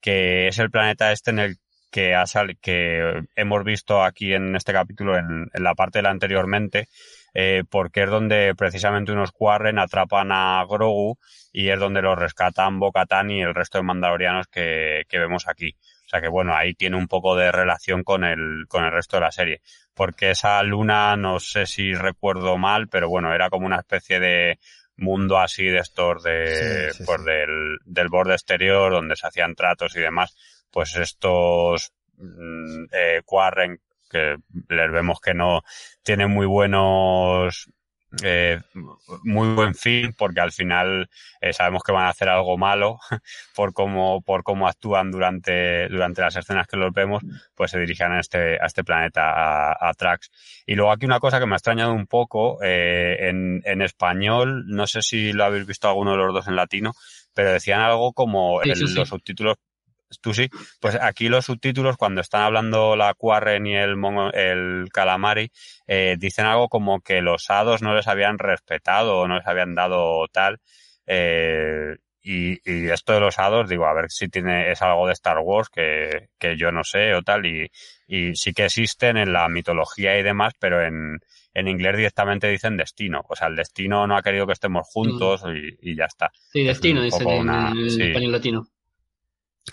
que 0.00 0.48
es 0.48 0.58
el 0.58 0.70
planeta 0.70 1.12
este 1.12 1.32
en 1.32 1.38
el 1.38 1.56
que, 1.90 2.14
ha 2.14 2.24
que 2.62 3.22
hemos 3.36 3.64
visto 3.64 4.02
aquí 4.02 4.32
en 4.32 4.56
este 4.56 4.72
capítulo, 4.72 5.18
en, 5.18 5.50
en 5.52 5.62
la 5.62 5.74
parte 5.74 5.98
de 5.98 6.04
la 6.04 6.10
anteriormente, 6.10 6.88
eh, 7.34 7.64
porque 7.68 8.04
es 8.04 8.10
donde 8.10 8.54
precisamente 8.56 9.12
unos 9.12 9.32
Quarren 9.32 9.78
atrapan 9.78 10.32
a 10.32 10.64
Grogu 10.68 11.18
y 11.52 11.68
es 11.68 11.78
donde 11.78 12.02
los 12.02 12.18
rescatan 12.18 12.78
Bo-Katan 12.78 13.30
y 13.30 13.42
el 13.42 13.54
resto 13.54 13.78
de 13.78 13.84
mandalorianos 13.84 14.46
que, 14.48 15.04
que 15.08 15.18
vemos 15.18 15.48
aquí. 15.48 15.76
O 16.06 16.08
sea 16.08 16.22
que 16.22 16.28
bueno, 16.28 16.54
ahí 16.54 16.74
tiene 16.74 16.96
un 16.96 17.06
poco 17.06 17.36
de 17.36 17.52
relación 17.52 18.02
con 18.02 18.24
el, 18.24 18.64
con 18.66 18.84
el 18.84 18.92
resto 18.92 19.18
de 19.18 19.20
la 19.20 19.30
serie. 19.30 19.60
Porque 19.92 20.30
esa 20.30 20.62
luna, 20.62 21.16
no 21.16 21.38
sé 21.38 21.66
si 21.66 21.92
recuerdo 21.92 22.56
mal, 22.56 22.88
pero 22.88 23.10
bueno, 23.10 23.34
era 23.34 23.50
como 23.50 23.66
una 23.66 23.80
especie 23.80 24.18
de 24.18 24.58
mundo 24.96 25.38
así 25.38 25.64
de 25.64 25.78
estos 25.78 26.22
de, 26.22 26.92
pues 27.04 27.24
Del, 27.24 27.78
del 27.84 28.08
borde 28.08 28.32
exterior 28.32 28.90
donde 28.90 29.16
se 29.16 29.26
hacían 29.26 29.54
tratos 29.54 29.96
y 29.96 30.00
demás. 30.00 30.34
Pues 30.70 30.96
estos 30.96 31.92
mm, 32.16 32.84
eh, 32.92 33.22
Quarren 33.24 33.80
que 34.08 34.36
les 34.68 34.92
vemos 34.92 35.20
que 35.20 35.34
no 35.34 35.62
tienen 36.02 36.30
muy 36.30 36.46
buenos 36.46 37.68
eh, 38.22 38.58
muy 39.22 39.48
buen 39.54 39.74
fin 39.74 40.14
porque 40.16 40.40
al 40.40 40.50
final 40.50 41.10
eh, 41.42 41.52
sabemos 41.52 41.82
que 41.82 41.92
van 41.92 42.06
a 42.06 42.08
hacer 42.08 42.30
algo 42.30 42.56
malo 42.56 42.98
por 43.54 43.74
cómo 43.74 44.22
por 44.22 44.42
cómo 44.44 44.66
actúan 44.66 45.10
durante 45.10 45.88
durante 45.88 46.22
las 46.22 46.36
escenas 46.36 46.66
que 46.66 46.78
los 46.78 46.90
vemos 46.94 47.22
pues 47.54 47.70
se 47.70 47.78
dirigen 47.78 48.12
a 48.12 48.20
este 48.20 48.58
a 48.58 48.64
este 48.64 48.82
planeta 48.82 49.30
a, 49.30 49.90
a 49.90 49.92
Trax. 49.92 50.30
Y 50.64 50.74
luego 50.74 50.90
aquí 50.90 51.04
una 51.04 51.20
cosa 51.20 51.38
que 51.38 51.44
me 51.44 51.52
ha 51.52 51.56
extrañado 51.56 51.92
un 51.92 52.06
poco 52.06 52.62
eh, 52.62 53.28
en, 53.28 53.60
en 53.66 53.82
español 53.82 54.64
no 54.66 54.86
sé 54.86 55.02
si 55.02 55.34
lo 55.34 55.44
habéis 55.44 55.66
visto 55.66 55.86
alguno 55.86 56.12
de 56.12 56.16
los 56.16 56.32
dos 56.32 56.48
en 56.48 56.56
latino 56.56 56.94
pero 57.34 57.52
decían 57.52 57.80
algo 57.80 58.14
como 58.14 58.62
en 58.62 58.94
los 58.94 59.08
subtítulos 59.08 59.56
tú 60.20 60.32
sí, 60.32 60.48
pues 60.80 60.96
aquí 61.00 61.28
los 61.28 61.46
subtítulos 61.46 61.96
cuando 61.96 62.20
están 62.20 62.42
hablando 62.42 62.96
la 62.96 63.14
Quarren 63.14 63.66
y 63.66 63.76
el, 63.76 63.96
el 64.34 64.88
Calamari 64.92 65.50
eh, 65.86 66.16
dicen 66.18 66.46
algo 66.46 66.68
como 66.68 67.00
que 67.00 67.20
los 67.20 67.50
hados 67.50 67.82
no 67.82 67.94
les 67.94 68.08
habían 68.08 68.38
respetado 68.38 69.18
o 69.18 69.28
no 69.28 69.36
les 69.36 69.46
habían 69.46 69.74
dado 69.74 70.26
tal 70.28 70.58
eh, 71.06 71.96
y, 72.22 72.58
y, 72.64 72.90
esto 72.90 73.12
de 73.12 73.20
los 73.20 73.38
hados 73.38 73.68
digo 73.68 73.86
a 73.86 73.94
ver 73.94 74.06
si 74.10 74.28
tiene 74.28 74.70
es 74.70 74.82
algo 74.82 75.06
de 75.06 75.12
Star 75.12 75.38
Wars 75.38 75.68
que, 75.68 76.28
que 76.38 76.56
yo 76.56 76.72
no 76.72 76.84
sé 76.84 77.14
o 77.14 77.22
tal 77.22 77.46
y, 77.46 77.70
y 78.06 78.34
sí 78.34 78.52
que 78.52 78.66
existen 78.66 79.16
en 79.16 79.32
la 79.32 79.48
mitología 79.48 80.18
y 80.18 80.22
demás 80.22 80.52
pero 80.58 80.82
en, 80.82 81.18
en 81.58 81.68
inglés 81.68 81.96
directamente 81.96 82.48
dicen 82.48 82.76
destino. 82.76 83.22
O 83.28 83.34
sea, 83.34 83.48
el 83.48 83.56
destino 83.56 84.06
no 84.06 84.16
ha 84.16 84.22
querido 84.22 84.46
que 84.46 84.52
estemos 84.52 84.86
juntos 84.86 85.42
y, 85.46 85.90
y, 85.90 85.96
ya 85.96 86.04
está. 86.04 86.30
Sí, 86.52 86.62
destino, 86.62 87.02
dicen 87.02 87.28
en, 87.28 87.48
el 87.48 88.00
español 88.00 88.32
latino. 88.32 88.68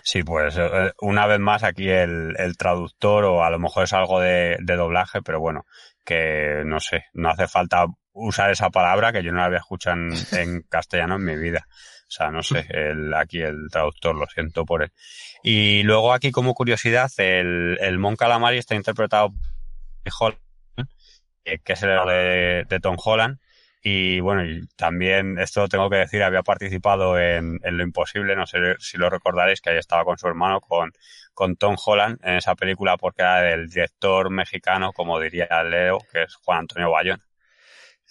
Sí, 0.04 0.24
pues 0.24 0.58
eh, 0.58 0.92
una 1.02 1.28
vez 1.28 1.40
más 1.40 1.64
aquí 1.64 1.90
el, 1.90 2.36
el, 2.38 2.58
traductor 2.58 3.26
o 3.26 3.44
a 3.44 3.50
lo 3.50 3.60
mejor 3.60 3.84
es 3.84 3.94
algo 3.94 4.20
de, 4.20 4.58
de, 4.60 4.76
doblaje, 4.76 5.22
pero 5.22 5.40
bueno, 5.40 5.66
que 6.04 6.64
no 6.66 6.80
sé, 6.80 7.06
no 7.14 7.30
hace 7.30 7.48
falta 7.48 7.86
usar 8.12 8.52
esa 8.52 8.70
palabra 8.70 9.12
que 9.12 9.24
yo 9.24 9.32
no 9.32 9.40
la 9.40 9.46
había 9.46 9.60
escuchado 9.60 9.98
en, 9.98 10.12
en 10.38 10.62
castellano 10.64 11.16
en 11.16 11.26
mi 11.26 11.36
vida. 11.36 11.68
O 12.08 12.12
sea, 12.12 12.30
no 12.30 12.44
sé, 12.44 12.68
el, 12.70 13.14
aquí 13.14 13.42
el 13.42 13.68
traductor, 13.72 14.16
lo 14.16 14.28
siento 14.28 14.64
por 14.64 14.84
él. 14.84 14.92
Y 15.44 15.84
luego 15.84 16.14
aquí 16.14 16.32
como 16.32 16.54
curiosidad, 16.54 17.12
el, 17.18 17.78
el 17.82 17.98
Mon 17.98 18.16
Calamari 18.16 18.58
está 18.58 18.76
interpretado 18.76 19.34
por 20.04 20.14
Holland, 20.20 20.90
que 21.64 21.74
es 21.74 21.84
el 21.84 21.90
de, 22.08 22.66
de 22.70 22.80
Tom 22.80 22.96
Holland, 23.04 23.40
y 23.88 24.20
bueno, 24.20 24.44
y 24.44 24.66
también, 24.76 25.38
esto 25.38 25.68
tengo 25.68 25.92
que 25.92 25.98
decir, 25.98 26.24
había 26.24 26.42
participado 26.42 27.20
en, 27.20 27.60
en, 27.62 27.78
Lo 27.78 27.84
Imposible, 27.84 28.36
no 28.36 28.48
sé 28.48 28.58
si 28.80 28.98
lo 28.98 29.12
recordaréis, 29.12 29.62
que 29.62 29.70
ahí 29.70 29.78
estaba 29.78 30.04
con 30.04 30.18
su 30.18 30.28
hermano, 30.28 30.60
con, 30.60 30.92
con 31.36 31.56
Tom 31.56 31.76
Holland, 31.86 32.18
en 32.24 32.38
esa 32.38 32.56
película, 32.56 32.98
porque 32.98 33.22
era 33.22 33.42
del 33.42 33.70
director 33.70 34.32
mexicano, 34.32 34.92
como 34.92 35.20
diría 35.20 35.48
Leo, 35.64 36.00
que 36.12 36.24
es 36.24 36.34
Juan 36.34 36.62
Antonio 36.62 36.90
Bayón. 36.90 37.22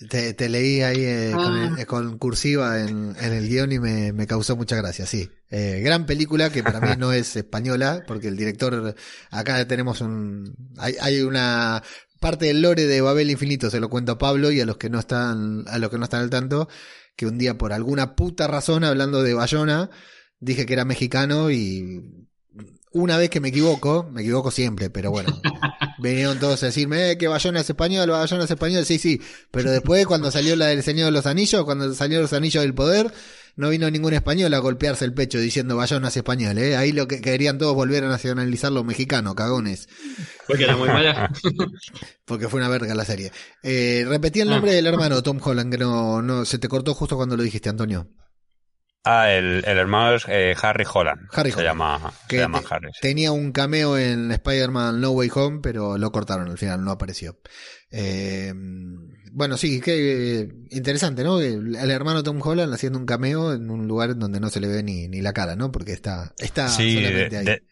Te, 0.09 0.35
te, 0.35 0.49
leí 0.49 0.83
ahí 0.83 1.05
eh, 1.05 1.33
ah. 1.35 1.37
con, 1.37 1.79
eh, 1.79 1.87
con, 1.87 2.19
cursiva 2.19 2.81
en, 2.81 3.17
en, 3.21 3.33
el 3.33 3.49
guion 3.49 3.73
y 3.73 3.79
me, 3.81 4.13
me 4.13 4.29
causó 4.29 4.55
mucha 4.55 4.77
gracia, 4.77 5.07
sí. 5.07 5.29
Eh, 5.51 5.81
gran 5.85 6.05
película 6.05 6.51
que 6.51 6.65
para 6.65 6.81
mí 6.81 6.89
no 6.99 7.13
es 7.13 7.37
española, 7.37 8.03
porque 8.07 8.29
el 8.29 8.37
director, 8.37 8.95
acá 9.31 9.67
tenemos 9.69 10.01
un, 10.01 10.53
hay, 10.79 10.97
hay 11.01 11.23
una 11.23 11.83
parte 12.25 12.47
del 12.47 12.63
lore 12.63 12.87
de 12.87 13.03
Babel 13.03 13.31
Infinito 13.31 13.69
se 13.69 13.81
lo 13.81 13.91
cuento 13.91 14.13
a 14.13 14.19
Pablo 14.19 14.51
y 14.51 14.59
a 14.59 14.65
los 14.65 14.79
que 14.79 14.89
no 14.89 14.99
están, 14.99 15.65
a 15.69 15.79
los 15.79 15.91
que 15.91 15.99
no 15.99 16.05
están 16.05 16.23
al 16.23 16.31
tanto, 16.31 16.71
que 17.17 17.27
un 17.27 17.37
día 17.37 17.59
por 17.59 17.75
alguna 17.75 18.17
puta 18.17 18.47
razón, 18.47 18.83
hablando 18.83 19.23
de 19.23 19.35
Bayona, 19.35 19.91
dije 20.41 20.65
que 20.65 20.73
era 20.73 20.87
mexicano 20.87 21.51
y 21.51 22.27
una 22.93 23.19
vez 23.19 23.29
que 23.29 23.41
me 23.41 23.49
equivoco, 23.49 24.09
me 24.11 24.23
equivoco 24.23 24.51
siempre, 24.51 24.89
pero 24.89 25.11
bueno, 25.11 25.39
vinieron 25.99 26.39
todos 26.39 26.63
a 26.63 26.67
decirme 26.67 27.11
eh, 27.11 27.19
que 27.19 27.29
Bayona 27.29 27.61
es 27.61 27.69
español, 27.69 28.09
Bayona 28.09 28.45
es 28.45 28.51
español, 28.51 28.87
sí, 28.87 28.99
sí, 28.99 29.21
pero 29.51 29.71
después 29.71 30.07
cuando 30.07 30.31
salió 30.31 30.57
la 30.57 30.69
del 30.69 30.83
Señor 30.83 31.05
de 31.05 31.13
los 31.13 31.27
Anillos, 31.27 31.63
cuando 31.65 31.93
salió 31.93 32.23
los 32.23 32.33
Anillos 32.33 32.63
del 32.63 32.73
Poder, 32.73 33.13
no 33.57 33.71
vino 33.71 33.91
ningún 33.91 34.15
español 34.15 34.53
a 34.55 34.59
golpearse 34.59 35.05
el 35.05 35.15
pecho 35.15 35.39
diciendo 35.39 35.77
Bayona 35.77 36.09
es 36.09 36.17
español, 36.17 36.59
¿eh? 36.59 36.77
Ahí 36.77 36.93
lo 36.93 37.07
que 37.07 37.21
querían 37.21 37.59
todos 37.59 37.75
volver 37.75 38.05
a 38.05 38.09
nacionalizar 38.09 38.73
los 38.73 38.85
mexicanos, 38.85 39.35
cagones. 39.35 39.89
Porque 40.47 40.65
era 40.65 40.77
muy 40.77 40.89
mala. 40.89 41.31
Porque 42.25 42.49
fue 42.49 42.61
una 42.61 42.69
verga 42.69 42.95
la 42.95 43.05
serie. 43.05 43.31
Eh, 43.63 44.05
repetí 44.09 44.41
el 44.41 44.49
nombre 44.51 44.73
del 44.73 44.87
hermano 44.87 45.23
Tom 45.23 45.39
Holland, 45.43 45.71
que 45.71 45.79
no, 45.79 46.21
no, 46.23 46.45
se 46.45 46.59
te 46.59 46.69
cortó 46.69 46.95
justo 46.95 47.17
cuando 47.17 47.37
lo 47.37 47.43
dijiste, 47.43 47.69
Antonio. 47.69 48.09
Ah, 49.07 49.31
el, 49.31 49.63
el 49.67 49.79
hermano 49.79 50.17
es 50.17 50.25
eh, 50.29 50.57
Harry 50.61 50.87
Holland. 50.91 51.29
Harry 51.31 51.53
se 51.53 51.63
Llama, 51.63 52.13
se 52.29 52.39
llama 52.39 52.63
Harry. 52.71 52.91
Tenía 53.03 53.33
un 53.33 53.53
cameo 53.53 53.99
en 53.99 54.33
Spider-Man 54.33 55.01
No 55.01 55.11
Way 55.11 55.31
Home, 55.35 55.61
pero 55.63 55.99
lo 55.99 56.11
cortaron 56.11 56.49
al 56.49 56.57
final, 56.57 56.83
no 56.83 56.91
apareció. 56.91 57.39
Eh, 57.91 58.53
bueno, 59.35 59.57
sí, 59.57 59.81
qué 59.81 60.49
interesante, 60.71 61.25
¿no? 61.25 61.41
El, 61.41 61.75
el, 61.75 61.91
hermano 61.91 62.23
Tom 62.23 62.41
Holland 62.41 62.73
haciendo 62.73 63.01
un 63.01 63.05
cameo 63.05 63.53
en 63.53 63.69
un 63.69 63.89
lugar 63.89 64.17
donde 64.17 64.39
no 64.39 64.49
se 64.49 64.61
le 64.61 64.69
ve 64.69 64.85
ni, 64.85 65.09
ni 65.09 65.21
la 65.21 65.33
cara, 65.33 65.57
¿no? 65.57 65.73
Porque 65.73 65.93
está, 65.93 66.33
está 66.39 66.69
sí, 66.69 66.95
solamente 66.95 67.37
ahí. 67.37 67.45
De, 67.45 67.63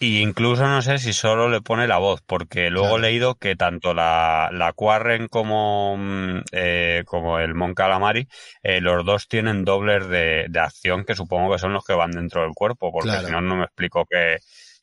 y 0.00 0.20
incluso 0.20 0.66
no 0.66 0.82
sé 0.82 0.98
si 0.98 1.12
solo 1.12 1.48
le 1.48 1.60
pone 1.60 1.86
la 1.86 1.98
voz, 1.98 2.22
porque 2.26 2.70
luego 2.70 2.88
claro. 2.88 2.98
he 2.98 3.10
leído 3.10 3.34
que 3.36 3.54
tanto 3.54 3.94
la, 3.94 4.50
la 4.52 4.72
Quarren 4.72 5.28
como, 5.28 5.96
mm, 5.96 6.40
eh, 6.50 7.04
como 7.06 7.38
el 7.38 7.54
Mon 7.54 7.74
Calamari, 7.74 8.26
eh, 8.64 8.80
los 8.80 9.04
dos 9.04 9.28
tienen 9.28 9.64
dobles 9.64 10.08
de, 10.08 10.46
de, 10.48 10.60
acción 10.60 11.04
que 11.04 11.14
supongo 11.14 11.52
que 11.52 11.60
son 11.60 11.72
los 11.72 11.84
que 11.84 11.94
van 11.94 12.10
dentro 12.10 12.42
del 12.42 12.54
cuerpo, 12.54 12.90
porque 12.90 13.10
claro. 13.10 13.26
si 13.26 13.32
no, 13.32 13.40
no 13.40 13.56
me 13.56 13.64
explico 13.64 14.06
que, 14.10 14.38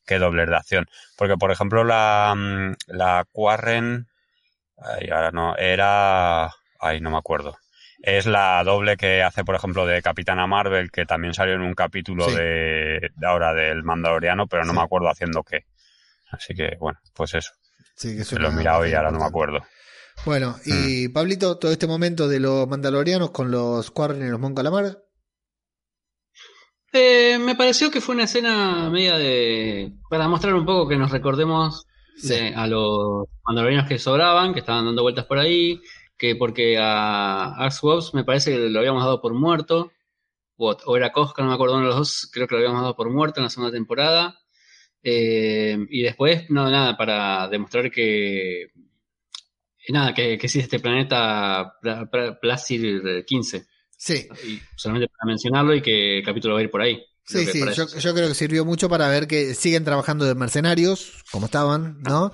que 0.05 0.19
dobles 0.19 0.47
de 0.47 0.55
acción. 0.55 0.85
Porque, 1.17 1.35
por 1.35 1.51
ejemplo, 1.51 1.83
la, 1.83 2.33
mm, 2.35 2.75
la 2.87 3.25
Quarren, 3.31 4.07
ay, 4.77 5.09
ahora 5.09 5.31
no, 5.31 5.55
era, 5.57 6.45
ay, 6.79 7.01
no 7.01 7.11
me 7.11 7.17
acuerdo. 7.17 7.57
Es 8.01 8.25
la 8.27 8.63
doble 8.63 8.97
que 8.97 9.23
hace, 9.23 9.43
por 9.43 9.55
ejemplo, 9.55 9.85
de 9.85 10.01
Capitana 10.01 10.45
Marvel, 10.47 10.91
que 10.91 11.05
también 11.05 11.33
salió 11.33 11.55
en 11.55 11.61
un 11.61 11.73
capítulo 11.73 12.29
Sí. 12.29 12.35
de, 12.35 13.09
de 13.15 13.27
ahora 13.27 13.53
del 13.53 13.83
Mandaloriano, 13.83 14.47
pero 14.47 14.63
no 14.63 14.73
Sí. 14.73 14.77
me 14.77 14.83
acuerdo 14.83 15.09
haciendo 15.09 15.43
qué. 15.43 15.65
Así 16.31 16.53
que, 16.53 16.75
bueno, 16.79 16.99
pues 17.13 17.33
eso. 17.33 17.51
Sí, 17.95 18.15
que 18.17 18.23
Se 18.23 18.37
lo 18.37 18.49
he 18.49 18.51
mirado 18.51 18.85
y 18.85 18.93
ahora 18.93 19.09
no 19.11 19.19
me 19.19 19.25
acuerdo. 19.25 19.59
Bueno, 20.25 20.55
Mm. 20.65 20.69
y 20.87 21.07
Pablito, 21.09 21.57
todo 21.57 21.71
este 21.71 21.87
momento 21.87 22.27
de 22.27 22.39
los 22.39 22.67
mandalorianos 22.67 23.31
con 23.31 23.49
los 23.51 23.89
Quarren 23.91 24.25
y 24.25 24.29
los 24.29 24.39
Mon 24.39 24.53
Calamar. 24.53 24.97
Eh, 26.93 27.37
me 27.39 27.55
pareció 27.55 27.91
que 27.91 28.01
fue 28.01 28.15
una 28.15 28.23
escena 28.23 28.89
media 28.89 29.17
de. 29.17 29.91
para 30.09 30.27
mostrar 30.27 30.53
un 30.53 30.65
poco 30.65 30.87
que 30.87 30.95
nos 30.97 31.11
recordemos 31.11 31.85
de- 32.23 32.53
a 32.55 32.67
los 32.67 33.27
mandalorianos 33.45 33.87
que 33.87 33.99
sobraban, 33.99 34.53
que 34.53 34.59
estaban 34.61 34.85
dando 34.85 35.03
vueltas 35.03 35.25
por 35.25 35.37
ahí, 35.39 35.81
que 36.17 36.35
porque 36.35 36.77
a 36.79 37.69
Wobbs 37.81 38.13
me 38.13 38.23
parece 38.23 38.51
que 38.51 38.69
lo 38.69 38.79
habíamos 38.79 39.03
dado 39.03 39.21
por 39.21 39.33
muerto, 39.33 39.91
o, 40.57 40.71
o 40.85 40.97
era 40.97 41.11
Cosca, 41.13 41.43
no 41.43 41.49
me 41.49 41.55
acuerdo 41.55 41.75
uno 41.75 41.83
de 41.83 41.89
los 41.89 41.97
dos, 41.97 42.29
creo 42.33 42.47
que 42.47 42.55
lo 42.55 42.59
habíamos 42.61 42.81
dado 42.81 42.95
por 42.95 43.09
muerto 43.11 43.39
en 43.39 43.45
la 43.45 43.49
segunda 43.49 43.73
temporada. 43.73 44.39
Eh, 45.03 45.77
y 45.89 46.03
después, 46.03 46.49
no, 46.49 46.69
nada, 46.71 46.97
para 46.97 47.47
demostrar 47.49 47.91
que. 47.91 48.67
Nada, 49.89 50.13
que, 50.13 50.23
que 50.39 50.45
existe 50.47 50.59
este 50.61 50.79
planeta 50.79 51.73
Pla- 51.81 52.09
Pla- 52.09 52.39
Placid 52.39 53.23
15. 53.25 53.67
Sí, 53.97 54.27
Y 54.43 54.59
solamente 54.75 55.07
para 55.09 55.27
mencionarlo 55.27 55.73
y 55.75 55.81
que 55.81 56.17
el 56.19 56.23
capítulo 56.25 56.55
va 56.55 56.59
a 56.61 56.63
ir 56.63 56.71
por 56.71 56.81
ahí. 56.81 57.01
Sí, 57.25 57.45
sí. 57.47 57.59
Yo, 57.73 58.13
creo 58.13 58.27
que 58.27 58.35
sirvió 58.35 58.65
mucho 58.65 58.87
para 58.87 59.07
ver 59.07 59.27
que 59.27 59.55
siguen 59.55 59.83
trabajando 59.83 60.25
de 60.25 60.35
mercenarios, 60.35 61.23
como 61.31 61.47
estaban, 61.47 61.97
¿no? 62.01 62.31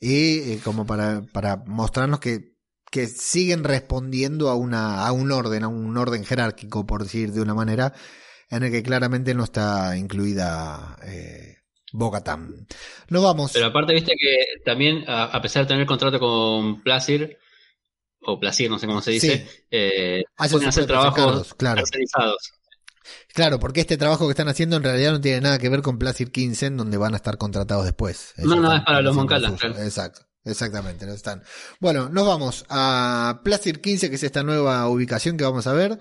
Y 0.00 0.52
eh, 0.52 0.60
como 0.62 0.86
para, 0.86 1.22
para 1.32 1.56
mostrarnos 1.66 2.20
que, 2.20 2.52
que 2.90 3.06
siguen 3.06 3.64
respondiendo 3.64 4.50
a, 4.50 4.54
una, 4.54 5.06
a 5.06 5.12
un 5.12 5.32
orden, 5.32 5.64
a 5.64 5.68
un 5.68 5.96
orden 5.96 6.24
jerárquico, 6.24 6.86
por 6.86 7.04
decir 7.04 7.32
de 7.32 7.40
una 7.40 7.54
manera, 7.54 7.94
en 8.50 8.64
el 8.64 8.70
que 8.70 8.82
claramente 8.82 9.34
no 9.34 9.44
está 9.44 9.96
incluida 9.96 10.98
eh, 11.06 11.56
Bo-Katan. 11.92 12.66
Nos 13.08 13.22
vamos. 13.22 13.52
Pero 13.52 13.66
aparte, 13.66 13.94
viste 13.94 14.12
que 14.18 14.62
también, 14.64 15.04
a, 15.08 15.24
a 15.24 15.40
pesar 15.40 15.62
de 15.64 15.68
tener 15.68 15.86
contrato 15.86 16.18
con 16.18 16.82
Placir, 16.82 17.38
o 18.20 18.38
Placir, 18.38 18.70
no 18.70 18.78
sé 18.78 18.86
cómo 18.86 19.00
se 19.00 19.12
dice, 19.12 19.38
Sí. 19.46 19.64
eh, 19.70 20.22
Hacen 20.36 20.52
pueden 20.56 20.68
hacer 20.68 20.86
trabajos 20.86 21.54
claro. 21.54 21.76
tercerizados. 21.76 22.52
Claro, 23.32 23.58
porque 23.58 23.80
este 23.80 23.96
trabajo 23.96 24.26
que 24.26 24.30
están 24.30 24.48
haciendo 24.48 24.76
en 24.76 24.82
realidad 24.82 25.12
no 25.12 25.20
tiene 25.20 25.40
nada 25.40 25.58
que 25.58 25.68
ver 25.68 25.82
con 25.82 25.98
Placid 25.98 26.28
15, 26.28 26.66
en 26.66 26.76
donde 26.76 26.96
van 26.96 27.14
a 27.14 27.16
estar 27.16 27.38
contratados 27.38 27.84
después. 27.84 28.34
No, 28.38 28.56
no, 28.56 28.74
es 28.74 28.82
para 28.82 29.00
los 29.00 29.14
Moncala, 29.14 29.54
claro. 29.54 29.78
Exacto, 29.82 30.22
exactamente, 30.44 31.06
no 31.06 31.12
están. 31.12 31.42
Bueno, 31.80 32.08
nos 32.08 32.26
vamos 32.26 32.64
a 32.68 33.40
Placid 33.44 33.76
15, 33.76 34.10
que 34.10 34.16
es 34.16 34.22
esta 34.22 34.42
nueva 34.42 34.88
ubicación 34.88 35.36
que 35.36 35.44
vamos 35.44 35.66
a 35.66 35.72
ver. 35.72 35.98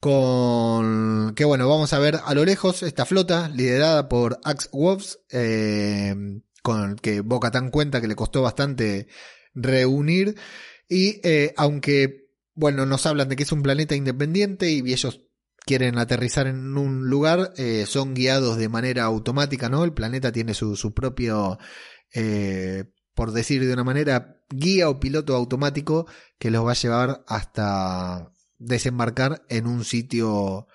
Con 0.00 1.32
que 1.34 1.44
bueno, 1.44 1.68
vamos 1.68 1.92
a 1.92 1.98
ver 1.98 2.20
a 2.24 2.32
lo 2.32 2.44
lejos 2.44 2.84
esta 2.84 3.04
flota 3.04 3.48
liderada 3.48 4.08
por 4.08 4.38
Axe 4.44 4.68
Wolves, 4.72 5.18
eh, 5.30 6.14
con 6.62 6.90
el 6.90 7.00
que 7.00 7.20
Boca 7.20 7.50
tan 7.50 7.72
cuenta 7.72 8.00
que 8.00 8.06
le 8.06 8.14
costó 8.14 8.42
bastante 8.42 9.08
reunir. 9.54 10.36
Y 10.88 11.20
eh, 11.26 11.52
aunque, 11.56 12.30
bueno, 12.54 12.86
nos 12.86 13.06
hablan 13.06 13.28
de 13.28 13.36
que 13.36 13.42
es 13.42 13.52
un 13.52 13.62
planeta 13.62 13.94
independiente 13.94 14.70
y 14.70 14.78
ellos 14.92 15.27
quieren 15.68 15.98
aterrizar 15.98 16.46
en 16.46 16.78
un 16.78 17.10
lugar, 17.10 17.52
eh, 17.58 17.84
son 17.86 18.14
guiados 18.14 18.56
de 18.56 18.70
manera 18.70 19.04
automática, 19.04 19.68
¿no? 19.68 19.84
El 19.84 19.92
planeta 19.92 20.32
tiene 20.32 20.54
su, 20.54 20.76
su 20.76 20.94
propio, 20.94 21.58
eh, 22.14 22.84
por 23.14 23.32
decir 23.32 23.66
de 23.66 23.74
una 23.74 23.84
manera, 23.84 24.40
guía 24.48 24.88
o 24.88 24.98
piloto 24.98 25.36
automático 25.36 26.06
que 26.38 26.50
los 26.50 26.64
va 26.64 26.70
a 26.70 26.74
llevar 26.74 27.22
hasta 27.28 28.32
desembarcar 28.56 29.44
en 29.50 29.66
un 29.66 29.84
sitio, 29.84 30.68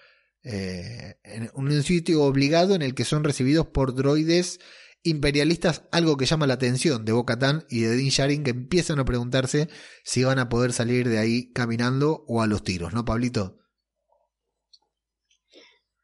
eh, 0.44 1.16
en 1.24 1.50
un 1.56 1.82
sitio 1.82 2.22
obligado 2.22 2.76
en 2.76 2.84
el 2.84 2.94
que 2.94 3.04
son 3.04 3.24
recibidos 3.24 3.66
por 3.66 3.96
droides 3.96 4.60
imperialistas, 5.02 5.86
algo 5.92 6.18
que 6.18 6.28
llama 6.28 6.46
la 6.46 6.54
atención 6.54 7.04
de 7.04 7.14
Bo-Katan 7.14 7.66
y 7.68 7.82
de 7.82 7.96
Din 7.96 8.12
Djarin, 8.12 8.44
que 8.44 8.52
empiezan 8.52 9.00
a 9.00 9.06
preguntarse 9.06 9.70
si 10.04 10.24
van 10.24 10.38
a 10.38 10.50
poder 10.50 10.72
salir 10.72 11.10
de 11.10 11.18
ahí 11.18 11.52
caminando 11.52 12.24
o 12.28 12.44
a 12.44 12.48
los 12.48 12.64
tiros, 12.64 12.94
¿no, 12.94 13.06
Pablito? 13.06 13.63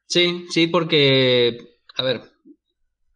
Sí, 0.09 0.47
sí, 0.49 0.67
porque, 0.67 1.57
a 1.95 2.03
ver, 2.03 2.21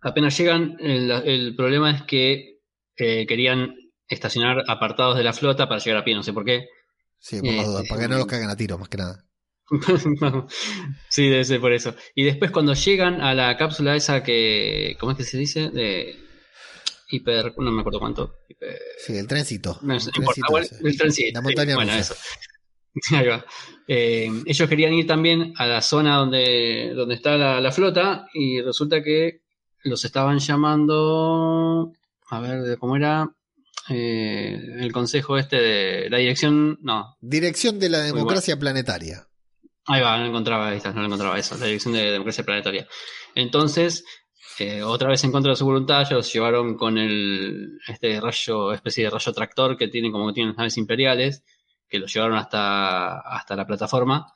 apenas 0.02 0.38
llegan, 0.38 0.78
el, 0.80 1.12
el 1.12 1.56
problema 1.56 1.92
es 1.92 2.04
que 2.04 2.60
eh, 2.98 3.28
querían 3.28 3.76
estacionar 4.08 4.64
apartados 4.68 5.18
de 5.18 5.24
la 5.24 5.34
flota 5.34 5.68
para 5.70 5.82
llegar 5.82 6.02
a 6.02 6.06
pie, 6.06 6.16
no 6.16 6.24
sé 6.24 6.34
por 6.34 6.46
qué. 6.46 6.68
Sí, 7.18 7.42
por 7.42 7.56
las 7.56 7.66
Eh, 7.66 7.66
dudas, 7.66 7.86
para 7.88 8.02
que 8.02 8.08
no 8.08 8.18
los 8.20 8.28
caguen 8.28 8.52
a 8.52 8.56
tiros, 8.56 8.80
más 8.80 8.88
que 8.90 8.98
nada. 8.98 9.26
sí, 11.10 11.30
debe 11.30 11.44
ser 11.46 11.62
por 11.62 11.72
eso. 11.74 11.96
Y 12.16 12.24
después 12.24 12.52
cuando 12.52 12.74
llegan 12.74 13.22
a 13.22 13.34
la 13.34 13.58
cápsula 13.58 13.96
esa 13.96 14.24
que, 14.24 14.96
¿cómo 15.00 15.12
es 15.14 15.18
que 15.18 15.24
se 15.24 15.38
dice? 15.38 15.70
De 15.70 16.16
hiper, 17.10 17.54
no 17.58 17.72
me 17.72 17.82
acuerdo 17.82 18.00
cuánto. 18.00 18.36
Hiper- 18.50 18.80
Sí, 18.96 19.16
el 19.18 19.28
trencito. 19.28 19.82
no, 19.82 19.94
el 19.96 20.12
importa, 20.16 20.48
trencito 20.76 21.06
el 21.06 21.12
La 21.32 21.42
sí, 21.46 21.54
montaña 21.54 21.76
bueno, 21.76 21.94
eso. 21.94 22.16
Ahí 23.12 23.28
va. 23.28 23.46
Eh, 23.88 24.30
ellos 24.46 24.70
querían 24.70 24.94
ir 24.94 25.08
también 25.08 25.54
a 25.58 25.66
la 25.66 25.82
zona 25.82 26.18
donde, 26.18 26.94
donde 26.96 27.16
está 27.16 27.38
la, 27.38 27.60
la 27.60 27.72
flota 27.72 28.28
y 28.34 28.62
resulta 28.62 29.04
que 29.04 29.42
los 29.84 30.06
estaban 30.06 30.40
llamando, 30.40 31.92
a 32.30 32.40
ver, 32.40 32.78
¿cómo 32.80 32.96
era? 32.96 33.30
Eh, 33.90 34.58
el 34.80 34.94
consejo 34.94 35.38
este 35.38 35.58
de 35.58 36.10
la 36.10 36.18
dirección, 36.18 36.80
no, 36.82 37.18
Dirección 37.20 37.80
de 37.80 37.90
la 37.90 38.00
democracia 38.00 38.58
planetaria. 38.58 39.28
Ahí 39.86 40.02
va, 40.02 40.18
no 40.18 40.26
encontraba 40.26 40.74
está, 40.74 40.94
no 40.94 41.04
encontraba 41.04 41.38
eso, 41.38 41.58
la 41.58 41.66
dirección 41.66 41.94
de 41.94 42.12
democracia 42.12 42.46
planetaria. 42.46 42.88
Entonces, 43.36 44.06
eh, 44.60 44.84
otra 44.84 45.10
vez 45.10 45.22
en 45.26 45.34
contra 45.34 45.52
de 45.52 45.58
su 45.58 45.66
voluntad, 45.66 46.04
ellos 46.10 46.32
llevaron 46.32 46.78
con 46.78 46.98
el 46.98 47.78
este 47.88 48.22
rayo, 48.22 48.72
especie 48.72 49.04
de 49.04 49.10
rayo 49.10 49.34
tractor 49.34 49.76
que 49.76 49.90
tienen 49.90 50.14
como 50.14 50.28
que 50.28 50.34
tienen 50.34 50.52
las 50.52 50.58
naves 50.58 50.78
imperiales, 50.78 51.44
que 51.94 52.00
los 52.00 52.12
llevaron 52.12 52.36
hasta, 52.40 53.20
hasta 53.20 53.56
la 53.56 53.68
plataforma 53.68 54.34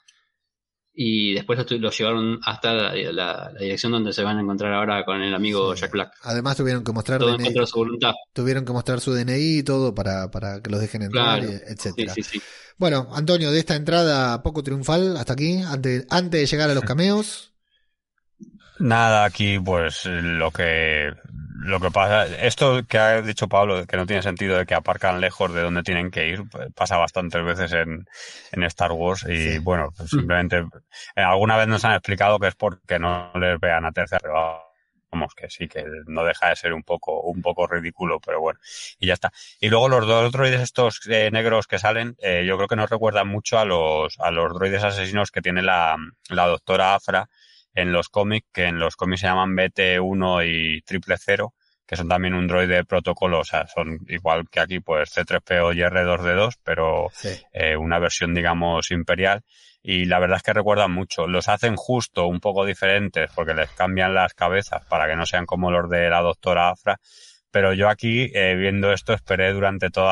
y 0.94 1.34
después 1.34 1.58
los, 1.80 1.98
llevaron 1.98 2.40
hasta 2.46 2.72
la, 2.74 2.94
la- 2.96 3.52
la 3.52 3.60
dirección 3.60 3.92
donde 3.92 4.14
se 4.14 4.22
van 4.24 4.38
a 4.38 4.42
encontrar 4.42 4.74
ahora 4.74 5.04
con 5.04 5.20
el 5.24 5.34
amigo 5.34 5.74
Sí. 5.76 5.82
Jack 5.82 5.92
Black. 5.92 6.14
Además 6.22 6.56
tuvieron 6.56 6.84
que 6.84 6.92
mostrar 6.92 7.20
Todo 7.20 7.32
en 7.32 7.38
DNI, 7.38 7.46
contra 7.46 7.62
de 7.62 7.68
su 7.68 7.78
voluntad. 7.80 8.12
tuvieron 8.34 8.64
que 8.64 8.74
mostrar 8.74 9.00
su 9.00 9.12
DNI 9.12 9.58
y 9.60 9.64
todo 9.64 9.96
para, 9.96 10.30
para 10.30 10.62
que 10.62 10.70
los 10.70 10.80
dejen 10.80 11.02
entrar, 11.02 11.40
Claro. 11.40 11.54
etcétera. 11.68 12.14
sí, 12.14 12.22
sí. 12.22 12.42
Bueno, 12.78 13.08
Antonio, 13.16 13.52
de 13.52 13.58
esta 13.58 13.76
entrada 13.76 14.44
poco 14.44 14.62
triunfal 14.62 15.18
hasta 15.18 15.34
aquí, 15.34 15.64
antes, 15.68 16.06
antes 16.12 16.42
de 16.42 16.46
llegar 16.46 16.70
a 16.70 16.76
los 16.76 16.84
cameos. 16.94 17.54
Nada, 18.80 19.26
aquí 19.26 19.58
pues 19.58 20.06
lo 20.06 20.52
que 20.52 21.12
lo 21.60 21.80
que 21.80 21.92
pasa, 21.92 22.26
esto 22.46 22.86
que 22.88 22.98
ha 22.98 23.22
dicho 23.22 23.48
Pablo, 23.48 23.86
que 23.88 23.98
no 23.98 24.06
tiene 24.06 24.22
sentido 24.22 24.58
de 24.58 24.66
que 24.66 24.76
aparcan 24.76 25.20
lejos 25.22 25.54
de 25.54 25.62
donde 25.62 25.84
tienen 25.84 26.12
que 26.12 26.28
ir, 26.30 26.44
pasa 26.76 26.98
bastantes 26.98 27.44
veces 27.44 27.72
en, 27.74 28.06
en 28.52 28.64
Star 28.64 28.92
Wars 28.92 29.26
y 29.30 29.54
Sí. 29.54 29.60
bueno, 29.60 29.92
pues, 29.96 30.10
simplemente 30.10 30.58
eh, 31.16 31.22
alguna 31.22 31.58
vez 31.58 31.68
nos 31.68 31.84
han 31.86 31.94
explicado 31.94 32.40
que 32.40 32.48
es 32.48 32.56
porque 32.56 33.00
no 33.00 33.32
les 33.36 33.60
vean 33.60 33.86
a 33.86 33.92
tercera, 33.92 34.20
pero 34.22 34.34
vamos 35.12 35.34
que 35.36 35.50
sí, 35.50 35.68
que 35.68 35.86
no 36.08 36.24
deja 36.24 36.50
de 36.50 36.56
ser 36.56 36.74
un 36.74 36.84
poco 36.84 37.22
un 37.22 37.42
poco 37.42 37.66
ridículo, 37.68 38.20
pero 38.20 38.40
bueno, 38.42 38.60
y 39.00 39.08
ya 39.08 39.14
está. 39.14 39.32
Y 39.60 39.70
luego 39.70 39.90
los 39.90 40.06
dos 40.06 40.32
droides 40.32 40.62
estos 40.62 41.02
eh, 41.08 41.30
negros 41.32 41.66
que 41.68 41.80
salen, 41.80 42.16
eh, 42.20 42.46
yo 42.46 42.58
creo 42.58 42.68
que 42.68 42.76
nos 42.76 42.90
recuerdan 42.90 43.28
mucho 43.28 43.58
a 43.60 43.66
los 43.66 44.20
a 44.20 44.32
los 44.32 44.54
droides 44.54 44.84
asesinos 44.84 45.32
que 45.32 45.42
tiene 45.42 45.62
la, 45.62 45.96
la 46.30 46.46
doctora 46.48 46.96
Afra 46.96 47.30
en 47.78 47.92
los 47.92 48.10
cómics, 48.10 48.48
que 48.52 48.66
en 48.66 48.80
los 48.80 48.96
cómics 48.96 49.22
se 49.22 49.28
llaman 49.28 49.56
BT1 49.56 50.44
y 50.46 50.82
Triple 50.82 51.16
Cero, 51.20 51.54
que 51.86 51.96
son 51.96 52.10
también 52.10 52.34
un 52.34 52.48
droide 52.48 52.76
de 52.76 52.86
protocolo, 52.86 53.40
o 53.40 53.44
sea, 53.46 53.68
son 53.68 54.00
igual 54.08 54.50
que 54.50 54.60
aquí, 54.60 54.80
pues 54.80 55.16
C3PO 55.16 55.76
y 55.76 55.82
R2D2, 55.84 56.56
pero 56.64 57.08
Sí. 57.14 57.30
eh, 57.54 57.78
una 57.78 58.00
versión, 58.00 58.34
digamos, 58.34 58.92
imperial. 58.92 59.44
Y 59.84 60.06
la 60.06 60.20
verdad 60.20 60.38
es 60.38 60.44
que 60.44 60.54
recuerdan 60.54 60.92
mucho. 60.92 61.28
Los 61.28 61.48
hacen 61.48 61.76
justo 61.76 62.28
un 62.28 62.40
poco 62.40 62.66
diferentes 62.66 63.32
porque 63.34 63.54
les 63.54 63.70
cambian 63.72 64.14
las 64.14 64.34
cabezas 64.34 64.84
para 64.90 65.08
que 65.08 65.16
no 65.16 65.26
sean 65.26 65.46
como 65.46 65.72
los 65.72 65.90
de 65.90 66.10
la 66.10 66.22
doctora 66.22 66.70
Afra. 66.72 66.98
Pero 67.52 67.74
yo 67.74 67.88
aquí, 67.88 68.30
eh, 68.34 68.56
viendo 68.56 68.92
esto, 68.92 69.14
esperé 69.14 69.54
durante 69.54 69.90
todo 69.90 70.12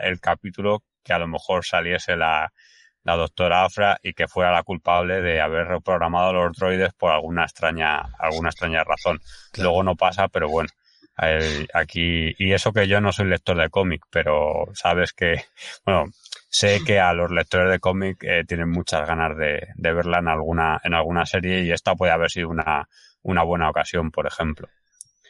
el 0.00 0.20
capítulo 0.20 0.82
que 1.04 1.12
a 1.12 1.18
lo 1.18 1.28
mejor 1.28 1.64
saliese 1.64 2.16
la, 2.16 2.50
la 3.04 3.16
doctora 3.16 3.64
Afra 3.64 3.98
y 4.02 4.14
que 4.14 4.28
fuera 4.28 4.52
la 4.52 4.62
culpable 4.62 5.20
de 5.20 5.40
haber 5.40 5.68
reprogramado 5.68 6.32
los 6.32 6.56
droides 6.56 6.92
por 6.94 7.12
alguna 7.12 7.44
extraña, 7.44 8.00
alguna 8.18 8.48
extraña 8.48 8.82
razón. 8.82 9.20
Claro. 9.52 9.70
Luego 9.70 9.82
no 9.84 9.96
pasa, 9.96 10.28
pero 10.28 10.48
bueno. 10.48 10.68
aquí, 11.74 12.34
y 12.38 12.52
eso 12.52 12.72
que 12.72 12.88
yo 12.88 13.00
no 13.00 13.12
soy 13.12 13.26
lector 13.26 13.56
de 13.60 13.70
cómic, 13.70 14.02
pero 14.10 14.64
sabes 14.74 15.12
que, 15.12 15.44
bueno, 15.86 16.06
sé 16.48 16.80
que 16.84 16.98
a 16.98 17.12
los 17.12 17.30
lectores 17.30 17.70
de 17.70 17.78
cómic 17.78 18.24
eh, 18.24 18.44
tienen 18.48 18.70
muchas 18.70 19.06
ganas 19.06 19.36
de, 19.36 19.68
de 19.74 19.92
verla 19.92 20.18
en 20.18 20.28
alguna, 20.28 20.80
en 20.82 20.94
alguna 20.94 21.26
serie 21.26 21.62
y 21.62 21.70
esta 21.70 21.94
puede 21.94 22.12
haber 22.12 22.30
sido 22.30 22.48
una, 22.48 22.88
una 23.22 23.42
buena 23.42 23.68
ocasión, 23.68 24.10
por 24.10 24.26
ejemplo. 24.26 24.68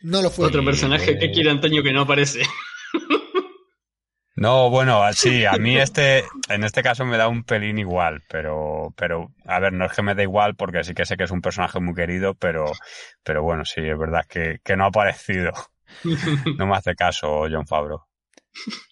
No 0.03 0.21
lo 0.21 0.31
fue. 0.31 0.47
Otro 0.47 0.65
personaje 0.65 1.19
que 1.19 1.31
quiere 1.31 1.51
Antonio 1.51 1.83
que 1.83 1.93
no 1.93 2.03
aparece. 2.03 2.43
No, 4.37 4.69
bueno, 4.69 5.01
sí, 5.13 5.45
a 5.45 5.53
mí 5.53 5.77
este, 5.77 6.25
en 6.49 6.65
este 6.65 6.83
caso 6.83 7.05
me 7.05 7.17
da 7.17 7.29
un 7.29 7.45
pelín 7.45 7.79
igual, 7.79 8.23
pero, 8.29 8.93
pero, 8.97 9.33
a 9.47 9.61
ver, 9.61 9.73
no 9.73 9.87
es 9.87 9.93
que 9.93 10.03
me 10.03 10.17
da 10.17 10.23
igual 10.23 10.57
porque 10.57 10.83
sí 10.83 10.93
que 10.93 11.07
sé 11.07 11.17
que 11.17 11.25
es 11.25 11.31
un 11.31 11.41
personaje 11.41 11.79
muy 11.79 11.95
querido, 11.95 12.35
pero, 12.35 12.65
pero 13.23 13.45
bueno, 13.45 13.65
sí, 13.65 13.81
es 13.81 13.97
verdad 13.97 14.27
que, 14.29 14.59
que 14.65 14.77
no 14.77 14.85
ha 14.85 14.89
aparecido. 14.89 15.53
No 16.59 16.67
me 16.67 16.77
hace 16.77 16.97
caso 16.97 17.47
John 17.49 17.69
Favreau. 17.69 18.01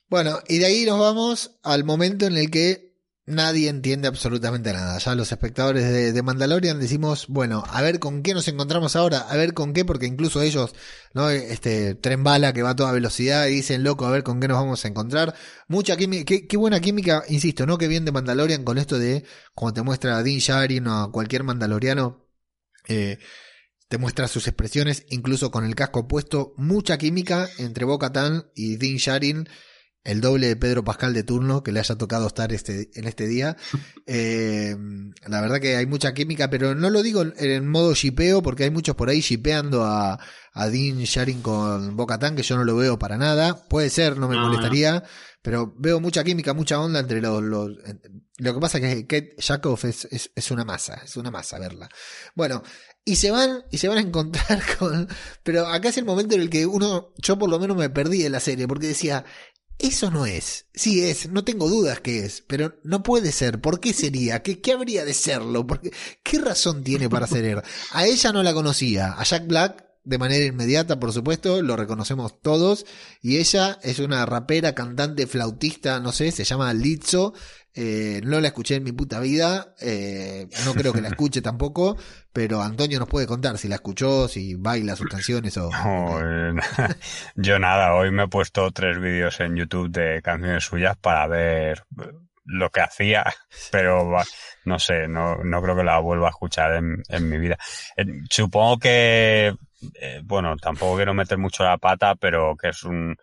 Bueno, 0.09 0.39
y 0.47 0.59
de 0.59 0.67
ahí 0.67 0.85
nos 0.85 1.01
vamos 1.01 1.59
al 1.65 1.83
momento 1.83 2.27
en 2.27 2.37
el 2.37 2.51
que 2.51 2.92
nadie 3.35 3.69
entiende 3.69 4.09
absolutamente 4.09 4.73
nada. 4.73 4.99
Ya 4.99 5.15
los 5.15 5.33
espectadores 5.33 6.15
de, 6.15 6.23
Mandalorian 6.23 6.79
decimos, 6.79 7.27
bueno, 7.29 7.65
a 7.69 7.83
ver 7.83 7.99
con 7.99 8.23
qué 8.23 8.35
nos 8.35 8.49
encontramos 8.49 8.97
ahora, 8.97 9.19
a 9.19 9.37
ver 9.37 9.55
con 9.55 9.73
qué, 9.73 9.85
porque 9.85 10.07
incluso 10.07 10.43
ellos, 10.43 10.75
¿no? 11.15 11.31
Este 11.31 11.95
tren 11.95 12.23
bala 12.25 12.53
que 12.53 12.63
va 12.63 12.71
a 12.71 12.77
toda 12.77 12.93
velocidad 12.93 13.47
y 13.47 13.57
dicen, 13.57 13.83
loco, 13.83 14.07
a 14.07 14.11
ver 14.11 14.23
con 14.23 14.41
qué 14.41 14.49
nos 14.49 14.59
vamos 14.59 14.85
a 14.85 14.89
encontrar. 14.89 15.35
Mucha 15.69 15.97
química, 15.97 16.25
qué, 16.25 16.47
qué 16.47 16.57
buena 16.57 16.81
química, 16.81 17.25
insisto, 17.29 17.67
¿no? 17.67 17.79
Que 17.79 17.89
bien 17.89 18.05
de 18.05 18.13
Mandalorian 18.13 18.65
con 18.65 18.79
esto 18.79 18.99
de, 18.99 19.25
como 19.55 19.73
te 19.73 19.83
muestra 19.83 20.19
a 20.19 20.23
Dean 20.23 20.39
Sharin 20.39 20.87
o 20.87 21.03
a 21.03 21.13
cualquier 21.13 21.43
mandaloriano, 21.45 22.27
eh, 22.89 23.19
te 23.89 23.99
muestra 23.99 24.29
sus 24.29 24.49
expresiones, 24.49 25.05
incluso 25.11 25.51
con 25.51 25.65
el 25.65 25.75
casco 25.75 26.09
puesto, 26.09 26.55
mucha 26.57 26.97
química 26.97 27.49
entre 27.59 27.85
Boca 27.85 28.13
Tan 28.13 28.47
y 28.55 28.77
Dean 28.77 28.97
Sharin 28.97 29.49
el 30.05 30.21
doble 30.21 30.49
de 30.49 30.57
Pedro 30.57 30.85
Pascal 30.85 31.15
de 31.15 31.23
turno 31.23 31.63
que 31.63 31.73
le 31.73 31.81
haya 31.81 31.97
tocado 31.97 32.27
estar 32.27 32.53
este, 32.53 32.91
en 32.95 33.07
este 33.07 33.27
día. 33.27 33.57
Eh, 34.05 34.77
la 35.29 35.41
verdad 35.41 35.61
que 35.61 35.77
hay 35.77 35.87
mucha 35.87 36.13
química, 36.13 36.51
pero 36.51 36.75
no 36.75 36.91
lo 36.91 37.03
digo 37.03 37.23
en 37.23 37.69
modo 37.69 37.95
shipeo, 37.95 38.43
porque 38.43 38.65
hay 38.65 38.71
muchos 38.71 38.97
por 38.97 39.09
ahí 39.09 39.21
shipeando 39.21 39.85
a, 39.85 40.19
a 40.53 40.69
Dean 40.69 40.99
Sharing 40.99 41.41
con 41.41 41.97
Bocatán, 41.97 42.35
que 42.35 42.43
yo 42.43 42.57
no 42.57 42.65
lo 42.65 42.77
veo 42.77 42.99
para 42.99 43.17
nada. 43.17 43.65
Puede 43.69 43.91
ser, 43.91 44.19
no 44.19 44.29
me 44.29 44.35
No, 44.35 44.49
molestaría, 44.49 45.05
pero 45.41 45.73
veo 45.79 46.01
mucha 46.01 46.25
química, 46.25 46.53
mucha 46.53 46.81
onda 46.81 46.99
entre 46.99 47.21
los... 47.21 47.43
los 47.43 47.71
lo 48.39 48.55
que 48.55 48.61
pasa 48.61 48.79
es 48.79 48.95
que 48.95 49.07
Kate 49.07 49.37
Jacob 49.39 49.79
es, 49.85 50.09
es, 50.11 50.33
es 50.35 50.51
una 50.51 50.65
masa, 50.65 51.01
es 51.05 51.17
una 51.17 51.31
masa 51.31 51.61
verla. 51.61 51.89
Bueno, 52.35 52.63
y 53.05 53.17
se 53.17 53.33
van, 53.33 53.65
y 53.71 53.79
se 53.79 53.89
van 53.89 53.99
a 53.99 54.03
encontrar 54.03 54.63
con. 54.79 55.09
Pero 55.43 55.67
acá 55.67 55.89
es 55.89 55.99
el 55.99 56.05
momento 56.05 56.35
en 56.35 56.43
el 56.43 56.51
que 56.51 56.67
uno, 56.67 57.13
yo 57.19 57.39
por 57.39 57.51
lo 57.51 57.59
menos 57.59 57.77
me 57.77 57.91
perdí 57.91 58.23
de 58.23 58.31
la 58.31 58.41
serie, 58.41 58.69
porque 58.69 58.87
decía, 58.87 59.25
eso 59.83 60.11
no 60.11 60.27
es. 60.27 60.67
Sí 60.75 61.05
es, 61.05 61.29
no 61.29 61.45
tengo 61.45 61.69
dudas 61.69 62.01
que 62.01 62.25
es, 62.25 62.43
pero 62.47 62.75
no 62.85 63.03
puede 63.03 63.33
ser. 63.33 63.61
¿Por 63.61 63.81
qué 63.81 63.93
sería? 63.93 64.43
¿Qué, 64.43 64.61
qué 64.61 64.73
habría 64.73 65.05
de 65.05 65.15
serlo? 65.15 65.67
Porque, 65.67 65.93
¿Qué 66.23 66.39
razón 66.39 66.85
tiene 66.85 67.09
para 67.09 67.27
ser? 67.27 67.63
A 67.93 68.07
ella 68.07 68.33
no 68.33 68.43
la 68.43 68.55
conocía, 68.55 69.13
a 69.13 69.25
Jack 69.25 69.47
Black 69.47 69.93
de 70.05 70.19
manera 70.19 70.45
inmediata, 70.45 70.99
por 70.99 71.13
supuesto, 71.13 71.63
lo 71.63 71.77
reconocemos 71.77 72.41
todos, 72.41 72.87
y 73.21 73.39
ella 73.39 73.79
es 73.83 74.01
una 74.01 74.27
rapera, 74.27 74.75
cantante, 74.75 75.27
flautista, 75.27 76.01
no 76.01 76.11
sé, 76.11 76.33
se 76.33 76.45
llama 76.45 76.75
Lizzo, 76.75 77.35
eh, 77.75 78.21
no 78.25 78.41
la 78.41 78.49
escuché 78.49 78.77
en 78.77 78.85
mi 78.85 78.93
puta 78.93 79.19
vida, 79.21 79.75
eh, 79.81 80.49
no 80.65 80.75
creo 80.75 80.93
que 80.93 81.01
la 81.01 81.09
escuche 81.09 81.41
tampoco, 81.41 81.97
pero 82.33 82.63
Antonio 82.63 82.99
nos 82.99 83.09
puede 83.09 83.27
contar 83.27 83.59
si 83.59 83.69
la 83.69 83.77
escuchó, 83.77 84.29
si 84.29 84.55
baila 84.55 84.97
sus 84.97 85.09
canciones 85.09 85.57
o... 85.57 85.71
No, 85.83 86.61
yo 87.37 87.59
nada, 87.59 87.95
hoy 87.95 88.11
me 88.11 88.25
he 88.25 88.29
puesto 88.29 88.71
tres 88.73 89.01
vídeos 89.01 89.41
en 89.41 89.57
YouTube 89.57 89.91
de 89.91 90.21
canciones 90.23 90.65
suyas 90.65 90.97
para 90.97 91.27
ver 91.27 91.85
lo 92.45 92.71
que 92.71 92.81
hacía, 92.81 93.25
pero 93.71 94.19
no 94.65 94.79
sé, 94.79 95.09
no, 95.09 95.37
no 95.45 95.63
creo 95.63 95.77
que 95.77 95.85
la 95.85 95.99
vuelva 96.01 96.29
a 96.29 96.31
escuchar 96.31 96.75
en, 96.75 97.03
en 97.09 97.29
mi 97.29 97.39
vida. 97.39 97.57
Eh, 97.97 98.05
supongo 98.29 98.79
que, 98.79 99.55
eh, 99.95 100.21
bueno, 100.25 100.57
tampoco 100.57 100.97
quiero 100.97 101.15
meter 101.15 101.39
mucho 101.39 101.65
la 101.65 101.79
pata, 101.79 102.15
pero 102.17 102.57
que 102.57 102.69
es 102.69 102.83
un 102.85 103.17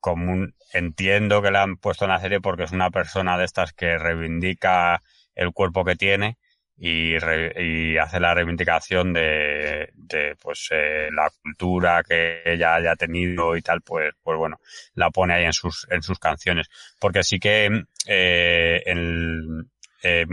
común, 0.00 0.54
entiendo 0.72 1.42
que 1.42 1.50
la 1.50 1.62
han 1.62 1.76
puesto 1.76 2.04
en 2.04 2.10
la 2.10 2.20
serie 2.20 2.40
porque 2.40 2.64
es 2.64 2.72
una 2.72 2.90
persona 2.90 3.38
de 3.38 3.44
estas 3.44 3.72
que 3.72 3.98
reivindica 3.98 5.02
el 5.34 5.52
cuerpo 5.52 5.84
que 5.84 5.96
tiene 5.96 6.38
y, 6.76 7.18
re, 7.18 7.52
y 7.62 7.96
hace 7.96 8.20
la 8.20 8.34
reivindicación 8.34 9.12
de, 9.12 9.90
de 9.94 10.36
pues 10.40 10.68
eh, 10.70 11.08
la 11.12 11.28
cultura 11.42 12.02
que 12.08 12.42
ella 12.44 12.76
haya 12.76 12.94
tenido 12.94 13.56
y 13.56 13.62
tal, 13.62 13.82
pues, 13.82 14.14
pues 14.22 14.38
bueno, 14.38 14.60
la 14.94 15.10
pone 15.10 15.34
ahí 15.34 15.44
en 15.44 15.52
sus, 15.52 15.86
en 15.90 16.02
sus 16.02 16.18
canciones. 16.18 16.68
Porque 17.00 17.24
sí 17.24 17.40
que 17.40 17.68
eh, 18.06 18.82
el, 18.86 19.66
eh, 20.02 20.26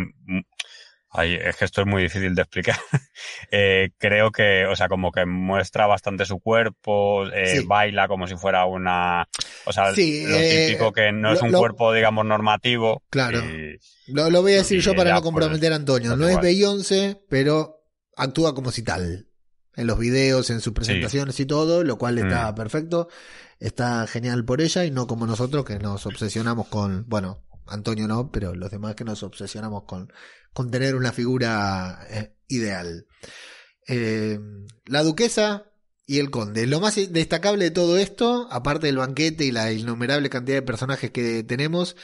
Ay, 1.17 1.35
es 1.35 1.55
que 1.55 1.65
esto 1.65 1.81
es 1.81 1.87
muy 1.87 2.03
difícil 2.03 2.35
de 2.35 2.41
explicar. 2.41 2.77
eh, 3.51 3.89
creo 3.97 4.31
que, 4.31 4.65
o 4.65 4.75
sea, 4.75 4.87
como 4.87 5.11
que 5.11 5.25
muestra 5.25 5.87
bastante 5.87 6.25
su 6.25 6.39
cuerpo, 6.39 7.25
eh, 7.27 7.59
sí. 7.59 7.65
baila 7.65 8.07
como 8.07 8.27
si 8.27 8.35
fuera 8.35 8.65
una. 8.65 9.27
O 9.65 9.73
sea, 9.73 9.93
sí, 9.93 10.25
lo 10.25 10.37
típico 10.37 10.91
que 10.91 11.11
no 11.11 11.29
lo, 11.29 11.35
es 11.35 11.41
un 11.41 11.51
lo, 11.51 11.59
cuerpo, 11.59 11.93
digamos, 11.93 12.25
normativo. 12.25 13.03
Claro. 13.09 13.39
Y, 13.39 13.79
lo, 14.07 14.29
lo, 14.29 14.41
voy 14.41 14.53
a 14.53 14.57
decir 14.57 14.81
yo 14.81 14.95
para 14.95 15.13
no 15.13 15.21
comprometer 15.21 15.73
a 15.73 15.77
Antonio. 15.77 16.15
No 16.15 16.27
es 16.27 16.39
Beyoncé, 16.39 17.21
pero 17.29 17.83
actúa 18.15 18.53
como 18.53 18.71
si 18.71 18.83
tal. 18.83 19.27
En 19.77 19.87
los 19.87 19.99
videos, 19.99 20.49
en 20.51 20.61
sus 20.61 20.73
presentaciones 20.73 21.35
sí. 21.35 21.43
y 21.43 21.45
todo, 21.45 21.83
lo 21.83 21.97
cual 21.97 22.17
está 22.17 22.51
mm. 22.51 22.55
perfecto. 22.55 23.09
Está 23.59 24.07
genial 24.07 24.45
por 24.45 24.61
ella 24.61 24.85
y 24.85 24.91
no 24.91 25.07
como 25.07 25.25
nosotros 25.27 25.65
que 25.65 25.79
nos 25.79 26.05
obsesionamos 26.05 26.67
con, 26.67 27.05
bueno, 27.07 27.45
Antonio 27.67 28.07
no, 28.07 28.31
pero 28.31 28.55
los 28.55 28.71
demás 28.71 28.95
que 28.95 29.03
nos 29.03 29.23
obsesionamos 29.23 29.83
con, 29.83 30.11
con 30.53 30.71
tener 30.71 30.95
una 30.95 31.11
figura 31.11 32.05
eh, 32.09 32.35
ideal. 32.47 33.07
Eh, 33.87 34.39
la 34.85 35.03
duquesa 35.03 35.71
y 36.07 36.19
el 36.19 36.29
conde. 36.29 36.67
Lo 36.67 36.79
más 36.79 36.95
destacable 37.11 37.65
de 37.65 37.71
todo 37.71 37.97
esto, 37.97 38.47
aparte 38.51 38.87
del 38.87 38.97
banquete 38.97 39.45
y 39.45 39.51
la 39.51 39.71
innumerable 39.71 40.29
cantidad 40.29 40.57
de 40.57 40.61
personajes 40.61 41.11
que 41.11 41.43
tenemos 41.43 41.95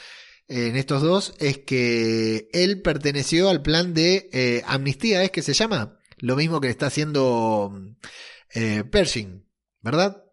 eh, 0.48 0.68
en 0.68 0.76
estos 0.76 1.02
dos, 1.02 1.34
es 1.38 1.58
que 1.58 2.48
él 2.52 2.82
perteneció 2.82 3.48
al 3.48 3.62
plan 3.62 3.94
de 3.94 4.28
eh, 4.32 4.62
amnistía, 4.66 5.22
¿es 5.22 5.30
que 5.30 5.42
se 5.42 5.54
llama? 5.54 5.98
Lo 6.18 6.36
mismo 6.36 6.60
que 6.60 6.68
está 6.68 6.86
haciendo 6.86 7.72
eh, 8.54 8.84
Pershing, 8.84 9.46
¿verdad? 9.80 10.24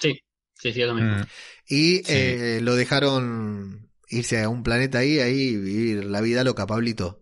Sí, 0.00 0.20
sí, 0.54 0.72
sí, 0.72 0.82
es 0.82 0.86
lo 0.86 0.94
mismo. 0.94 1.16
Mm. 1.16 1.26
Y 1.66 2.02
sí. 2.04 2.60
lo 2.60 2.74
dejaron 2.74 3.83
irse 4.08 4.42
a 4.42 4.48
un 4.48 4.62
planeta 4.62 4.98
ahí, 4.98 5.18
ahí 5.18 5.56
vivir 5.56 6.04
la 6.04 6.20
vida 6.20 6.44
loca, 6.44 6.66
Pablito. 6.66 7.20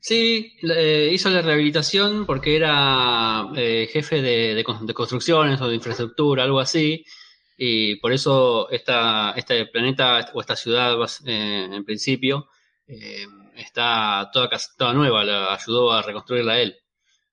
Sí, 0.00 0.56
eh, 0.62 1.10
hizo 1.12 1.28
la 1.28 1.42
rehabilitación 1.42 2.24
porque 2.24 2.56
era 2.56 3.48
eh, 3.56 3.88
jefe 3.92 4.22
de, 4.22 4.54
de, 4.54 4.64
de, 4.64 4.94
construcciones 4.94 5.60
o 5.60 5.68
de 5.68 5.74
infraestructura, 5.74 6.44
algo 6.44 6.60
así, 6.60 7.04
y 7.60 7.96
por 7.96 8.12
eso 8.12 8.70
esta, 8.70 9.32
este 9.32 9.66
planeta 9.66 10.30
o 10.32 10.40
esta 10.40 10.54
ciudad, 10.54 10.96
eh, 11.26 11.68
en 11.72 11.84
principio, 11.84 12.48
eh, 12.86 13.26
está 13.56 14.30
toda, 14.32 14.48
toda 14.76 14.94
nueva, 14.94 15.24
la 15.24 15.52
ayudó 15.54 15.92
a 15.92 16.02
reconstruirla 16.02 16.60
él. 16.60 16.78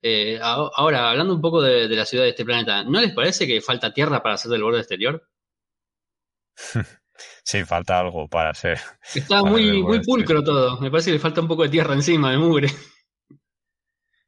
Eh, 0.01 0.39
ahora, 0.41 1.11
hablando 1.11 1.35
un 1.35 1.41
poco 1.41 1.61
de, 1.61 1.87
de, 1.87 1.95
la 1.95 2.05
ciudad 2.05 2.23
de 2.23 2.31
este 2.31 2.43
planeta, 2.43 2.83
¿no 2.83 2.99
les 3.01 3.13
parece 3.13 3.45
que 3.45 3.61
falta 3.61 3.93
tierra 3.93 4.23
para 4.23 4.35
hacer 4.35 4.49
del 4.51 4.63
borde 4.63 4.79
exterior? 4.79 5.29
Sí, 7.45 7.63
falta 7.63 7.99
algo 7.99 8.27
para 8.27 8.53
ser. 8.55 8.79
Está 9.13 9.41
para 9.41 9.51
muy, 9.51 9.83
muy 9.83 10.01
pulcro 10.01 10.43
todo. 10.43 10.81
Me 10.81 10.89
parece 10.89 11.11
que 11.11 11.13
le 11.13 11.19
falta 11.19 11.41
un 11.41 11.47
poco 11.47 11.61
de 11.61 11.69
tierra 11.69 11.93
encima, 11.93 12.31
de 12.31 12.39
mugre. 12.39 12.69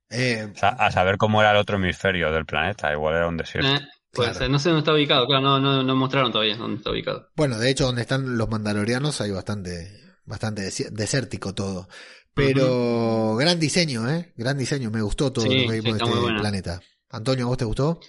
Eh, 0.10 0.54
a 0.62 0.92
saber 0.92 1.18
cómo 1.18 1.42
era 1.42 1.52
el 1.52 1.58
otro 1.58 1.78
hemisferio 1.78 2.32
del 2.32 2.46
planeta, 2.46 2.94
igual 2.94 3.16
era 3.16 3.28
un 3.28 3.36
desierto. 3.36 3.70
Eh, 3.70 3.88
pues 4.12 4.38
claro. 4.38 4.52
no 4.52 4.60
sé 4.60 4.70
dónde 4.70 4.80
está 4.80 4.94
ubicado, 4.94 5.28
claro, 5.28 5.42
no, 5.42 5.60
no, 5.60 5.84
no, 5.84 5.96
mostraron 5.96 6.32
todavía 6.32 6.56
dónde 6.56 6.78
está 6.78 6.92
ubicado. 6.92 7.30
Bueno, 7.36 7.58
de 7.58 7.70
hecho, 7.70 7.88
donde 7.88 8.04
están 8.04 8.38
los 8.38 8.48
mandalorianos 8.48 9.20
hay 9.20 9.32
bastante, 9.32 10.16
bastante 10.24 10.62
desértico 10.92 11.54
todo. 11.54 11.90
Pero 12.34 12.66
uh 12.66 13.36
-huh. 13.36 13.40
gran 13.40 13.60
diseño, 13.60 14.10
¿eh? 14.10 14.32
Gran 14.38 14.58
diseño, 14.58 14.92
me 14.92 15.02
gustó 15.02 15.34
todo 15.34 15.44
sí, 15.44 15.50
lo 15.50 15.72
que 15.72 15.82
vimos 15.82 16.00
sí, 16.00 16.06
de 16.06 16.20
este 16.20 16.40
planeta. 16.40 16.82
Antonio, 17.10 17.48
¿vos 17.48 17.58
te 17.58 17.66
gustó? 17.66 18.00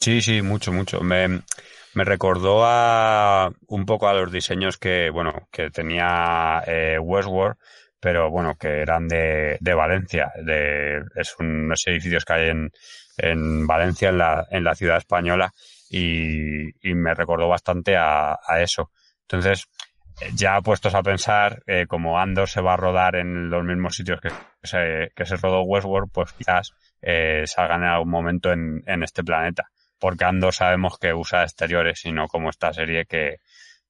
Sí, 0.00 0.20
sí, 0.20 0.42
mucho, 0.42 0.72
mucho. 0.72 1.00
Me, 1.00 1.42
me 1.96 2.04
recordó 2.04 2.60
a 2.62 3.50
un 3.68 3.86
poco 3.86 4.06
a 4.06 4.12
los 4.12 4.30
diseños 4.30 4.76
que, 4.76 5.08
bueno, 5.08 5.48
que 5.50 5.70
tenía 5.70 6.62
eh, 6.66 6.98
Westworld, 7.00 7.56
pero 7.98 8.30
bueno, 8.30 8.54
que 8.60 8.82
eran 8.82 9.08
de, 9.08 9.56
de 9.60 9.74
Valencia. 9.74 10.30
De, 10.44 11.02
es 11.14 11.34
unos 11.38 11.86
edificios 11.86 12.26
que 12.26 12.32
hay 12.34 12.48
en, 12.50 12.70
en 13.16 13.66
Valencia, 13.66 14.10
en 14.10 14.18
la, 14.18 14.46
en 14.50 14.62
la 14.62 14.74
ciudad 14.74 14.98
española, 14.98 15.54
y, 15.88 16.68
y 16.86 16.94
me 16.94 17.14
recordó 17.14 17.48
bastante 17.48 17.96
a, 17.96 18.38
a, 18.46 18.60
eso. 18.60 18.90
Entonces, 19.22 19.66
ya 20.34 20.60
puestos 20.60 20.94
a 20.94 21.02
pensar, 21.02 21.62
eh, 21.66 21.86
como 21.88 22.18
Andor 22.20 22.50
se 22.50 22.60
va 22.60 22.74
a 22.74 22.76
rodar 22.76 23.16
en 23.16 23.48
los 23.48 23.64
mismos 23.64 23.96
sitios 23.96 24.20
que 24.20 24.28
se, 24.62 25.12
que 25.16 25.24
se 25.24 25.36
rodó 25.36 25.62
Westworld, 25.62 26.10
pues 26.12 26.34
quizás 26.34 26.74
eh, 27.00 27.44
salgan 27.46 27.84
en 27.84 27.88
algún 27.88 28.10
momento 28.10 28.52
en, 28.52 28.82
en 28.86 29.02
este 29.02 29.24
planeta 29.24 29.70
porque 29.98 30.24
Andor 30.24 30.54
sabemos 30.54 30.98
que 30.98 31.14
usa 31.14 31.42
exteriores 31.42 32.04
y 32.04 32.12
no 32.12 32.28
como 32.28 32.50
esta 32.50 32.72
serie 32.72 33.06
que, 33.06 33.36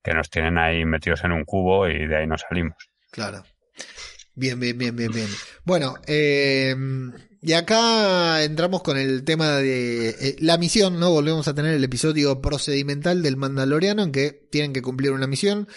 que 0.03 0.15
nos 0.15 0.31
tienen 0.31 0.59
ahí 0.59 0.85
metidos 0.85 1.25
en 1.25 1.33
un 1.33 1.45
cubo 1.45 1.89
y 1.89 2.07
de 2.07 2.17
ahí 2.17 2.27
no 2.27 2.39
salimos. 2.39 2.77
Claro. 3.11 3.43
Bien, 4.35 4.61
bien, 4.61 4.77
bien, 4.77 4.95
bien, 4.95 5.11
bien. 5.13 5.29
Bueno, 5.65 5.95
eh, 6.07 6.77
y 7.41 7.53
acá 7.53 8.43
entramos 8.43 8.83
con 8.83 8.99
el 8.99 9.25
tema 9.25 9.57
de 9.57 10.11
eh, 10.11 10.37
la 10.41 10.59
misión, 10.59 10.99
¿no? 10.99 11.11
Volvemos 11.11 11.49
a 11.49 11.55
tener 11.55 11.75
el 11.75 11.85
episodio 11.85 12.43
procedimental 12.43 13.23
del 13.23 13.37
Mandaloriano 13.37 14.03
en 14.03 14.13
que 14.13 14.33
tienen 14.51 14.73
que 14.73 14.83
cumplir 14.83 15.13
una 15.13 15.27
misión, 15.27 15.69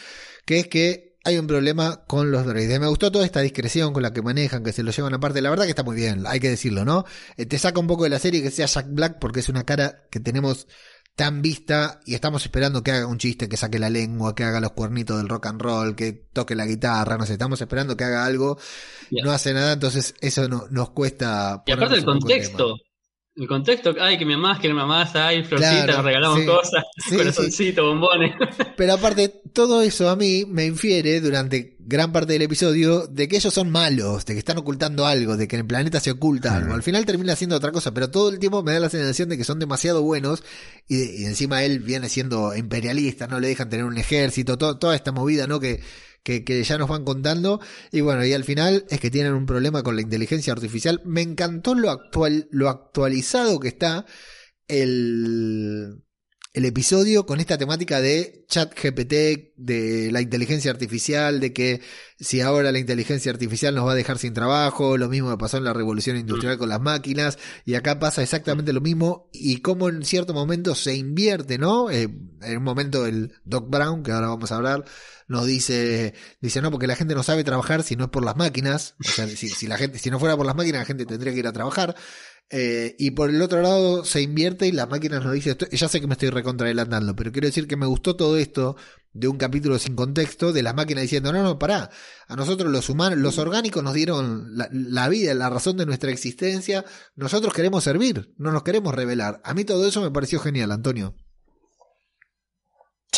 que 0.45 0.59
es 0.59 0.67
que 0.67 1.09
hay 1.23 1.38
un 1.38 1.47
problema 1.47 2.03
con 2.05 2.32
los 2.32 2.45
droides. 2.45 2.79
Me 2.79 2.88
gustó 2.88 3.12
toda 3.12 3.25
esta 3.25 3.41
discreción 3.41 3.93
con 3.93 4.03
la 4.03 4.13
que 4.13 4.21
manejan, 4.21 4.63
que 4.63 4.71
se 4.71 4.84
lo 4.84 4.91
llevan 4.91 5.13
aparte. 5.13 5.41
La 5.41 5.49
verdad 5.49 5.65
que 5.65 5.71
está 5.71 5.84
muy 5.84 5.95
bien, 5.95 6.23
hay 6.25 6.39
que 6.39 6.49
decirlo, 6.49 6.86
¿no? 6.86 7.05
Eh, 7.38 7.45
te 7.45 7.58
saca 7.58 7.79
un 7.79 7.88
poco 7.88 8.03
de 8.03 8.10
la 8.10 8.19
serie 8.19 8.41
que 8.41 8.51
sea 8.51 8.65
Jack 8.65 8.88
Black 8.89 9.19
porque 9.19 9.41
es 9.41 9.49
una 9.49 9.63
cara 9.63 10.08
que 10.10 10.19
tenemos 10.19 10.67
tan 11.19 11.41
vista 11.41 11.99
y 12.05 12.13
estamos 12.13 12.43
esperando 12.45 12.82
que 12.82 12.91
haga 12.91 13.05
un 13.05 13.17
chiste, 13.17 13.49
que 13.49 13.58
saque 13.58 13.77
la 13.77 13.89
lengua, 13.89 14.34
que 14.34 14.45
haga 14.45 14.62
los 14.62 14.71
cuernitos 14.71 15.17
del 15.17 15.27
rock 15.27 15.47
and 15.47 15.62
roll, 15.62 15.93
que 15.93 16.13
toque 16.13 16.55
la 16.55 16.65
guitarra, 16.65 17.17
no 17.17 17.25
sé, 17.25 17.34
estamos 17.34 17.60
esperando 17.60 17.97
que 17.97 18.05
haga 18.05 18.25
algo, 18.25 18.58
no 19.12 19.32
hace 19.32 19.53
nada, 19.53 19.73
entonces 19.73 20.15
eso 20.21 20.47
no, 20.47 20.67
nos 20.69 20.91
cuesta... 20.91 21.62
Y 21.65 21.73
aparte 21.73 21.95
el 21.95 22.05
contexto, 22.05 22.77
el 23.35 23.47
contexto, 23.47 23.95
ay, 23.99 24.17
que 24.17 24.25
mi 24.25 24.35
mamá 24.35 24.59
quiere 24.59 24.73
mamás, 24.73 25.15
ay, 25.15 25.43
florcita, 25.43 25.87
nos 25.87 26.03
regalamos 26.03 26.41
cosas, 26.41 26.83
corazoncito, 27.09 27.85
bombones. 27.85 28.33
Pero 28.77 28.93
aparte, 28.93 29.41
todo 29.53 29.81
eso 29.81 30.09
a 30.09 30.15
mí 30.15 30.43
me 30.45 30.65
infiere 30.65 31.21
durante 31.21 31.77
gran 31.79 32.11
parte 32.11 32.33
del 32.33 32.41
episodio 32.41 33.07
de 33.07 33.27
que 33.27 33.37
ellos 33.37 33.53
son 33.53 33.71
malos, 33.71 34.25
de 34.25 34.33
que 34.33 34.39
están 34.39 34.57
ocultando 34.57 35.05
algo, 35.05 35.37
de 35.37 35.47
que 35.47 35.55
en 35.55 35.61
el 35.61 35.67
planeta 35.67 35.99
se 35.99 36.11
oculta 36.11 36.55
algo. 36.55 36.73
Al 36.73 36.83
final 36.83 37.05
termina 37.05 37.33
haciendo 37.33 37.55
otra 37.55 37.71
cosa, 37.71 37.93
pero 37.93 38.11
todo 38.11 38.29
el 38.29 38.39
tiempo 38.39 38.61
me 38.61 38.73
da 38.73 38.79
la 38.79 38.89
sensación 38.89 39.29
de 39.29 39.37
que 39.37 39.43
son 39.43 39.57
demasiado 39.57 40.03
buenos 40.03 40.43
y, 40.87 41.23
encima 41.25 41.63
él 41.63 41.79
viene 41.79 42.09
siendo 42.09 42.55
imperialista, 42.55 43.27
no 43.27 43.39
le 43.39 43.47
dejan 43.47 43.69
tener 43.69 43.85
un 43.85 43.97
ejército, 43.97 44.57
toda 44.57 44.95
esta 44.95 45.11
movida, 45.11 45.47
¿no? 45.47 45.59
Que 45.59 45.81
que, 46.23 46.63
ya 46.63 46.77
nos 46.77 46.89
van 46.89 47.05
contando. 47.05 47.60
Y 47.91 48.01
bueno, 48.01 48.25
y 48.25 48.34
al 48.34 48.43
final 48.43 48.86
es 48.89 48.99
que 48.99 49.12
tienen 49.12 49.34
un 49.34 49.45
problema 49.45 49.84
con 49.84 49.95
la 49.95 50.01
inteligencia 50.01 50.53
artificial. 50.53 51.01
Me 51.05 51.21
encantó 51.21 51.75
lo 51.75 51.89
actual, 51.89 52.47
lo 52.51 52.69
actualizado 52.69 53.60
que 53.60 53.69
está 53.69 54.05
el, 54.67 56.03
el 56.51 56.65
episodio 56.65 57.27
con 57.27 57.39
esta 57.39 57.59
temática 57.59 58.01
de 58.01 58.45
chat 58.47 58.73
GPT, 58.73 59.53
de 59.55 60.09
la 60.12 60.21
inteligencia 60.21 60.71
artificial, 60.71 61.39
de 61.39 61.53
que 61.53 61.81
si 62.19 62.41
ahora 62.41 62.71
la 62.71 62.79
inteligencia 62.79 63.31
artificial 63.31 63.75
nos 63.75 63.85
va 63.85 63.91
a 63.91 63.95
dejar 63.95 64.17
sin 64.17 64.33
trabajo, 64.33 64.97
lo 64.97 65.09
mismo 65.09 65.29
que 65.29 65.38
pasó 65.38 65.57
en 65.57 65.63
la 65.63 65.73
revolución 65.73 66.17
industrial 66.17 66.57
con 66.57 66.69
las 66.69 66.81
máquinas, 66.81 67.38
y 67.65 67.75
acá 67.75 67.99
pasa 67.99 68.23
exactamente 68.23 68.73
lo 68.73 68.81
mismo, 68.81 69.29
y 69.31 69.62
como 69.62 69.89
en 69.89 70.03
cierto 70.03 70.33
momento 70.33 70.73
se 70.73 70.95
invierte, 70.95 71.59
¿no? 71.59 71.91
Eh, 71.91 72.09
en 72.41 72.57
un 72.57 72.63
momento 72.63 73.05
el 73.05 73.33
Doc 73.45 73.69
Brown, 73.69 74.01
que 74.01 74.12
ahora 74.12 74.29
vamos 74.29 74.51
a 74.51 74.55
hablar, 74.55 74.85
nos 75.27 75.45
dice, 75.45 76.15
dice, 76.41 76.62
no, 76.63 76.71
porque 76.71 76.88
la 76.88 76.95
gente 76.95 77.13
no 77.13 77.21
sabe 77.21 77.43
trabajar 77.43 77.83
si 77.83 77.95
no 77.95 78.05
es 78.05 78.09
por 78.09 78.25
las 78.25 78.35
máquinas, 78.35 78.95
o 78.99 79.07
sea, 79.07 79.27
si, 79.27 79.49
si 79.49 79.67
la 79.67 79.77
gente, 79.77 79.99
si 79.99 80.09
no 80.09 80.19
fuera 80.19 80.35
por 80.35 80.47
las 80.47 80.55
máquinas, 80.55 80.81
la 80.81 80.85
gente 80.85 81.05
tendría 81.05 81.31
que 81.31 81.39
ir 81.39 81.47
a 81.47 81.53
trabajar. 81.53 81.95
Eh, 82.51 82.95
y 82.97 83.12
por 83.12 83.29
el 83.29 83.41
otro 83.43 83.62
lado 83.62 84.03
se 84.03 84.21
invierte 84.21 84.65
y 84.65 84.71
las 84.71 84.89
máquinas 84.89 85.23
nos 85.23 85.33
dicen, 85.33 85.55
ya 85.71 85.88
sé 85.88 86.01
que 86.01 86.07
me 86.07 86.13
estoy 86.13 86.29
recontra 86.31 86.65
adelantando, 86.65 87.15
pero 87.15 87.31
quiero 87.31 87.47
decir 87.47 87.67
que 87.67 87.77
me 87.77 87.85
gustó 87.85 88.15
todo 88.15 88.38
esto 88.38 88.75
de 89.13 89.27
un 89.27 89.38
capítulo 89.38 89.77
sin 89.77 89.95
contexto 89.95 90.51
de 90.51 90.63
las 90.63 90.73
máquinas 90.73 91.03
diciendo, 91.03 91.31
no, 91.31 91.43
no, 91.43 91.59
pará, 91.59 91.91
a 92.27 92.35
nosotros 92.35 92.71
los 92.71 92.89
humanos, 92.89 93.19
los 93.19 93.38
orgánicos 93.38 93.83
nos 93.83 93.93
dieron 93.93 94.57
la, 94.57 94.67
la 94.71 95.09
vida, 95.09 95.33
la 95.35 95.49
razón 95.49 95.77
de 95.77 95.85
nuestra 95.85 96.12
existencia, 96.12 96.85
nosotros 97.15 97.53
queremos 97.53 97.83
servir, 97.83 98.33
no 98.38 98.51
nos 98.51 98.63
queremos 98.63 98.95
revelar. 98.95 99.41
A 99.43 99.53
mí 99.53 99.63
todo 99.63 99.88
eso 99.88 100.01
me 100.01 100.12
pareció 100.12 100.39
genial, 100.39 100.71
Antonio. 100.71 101.15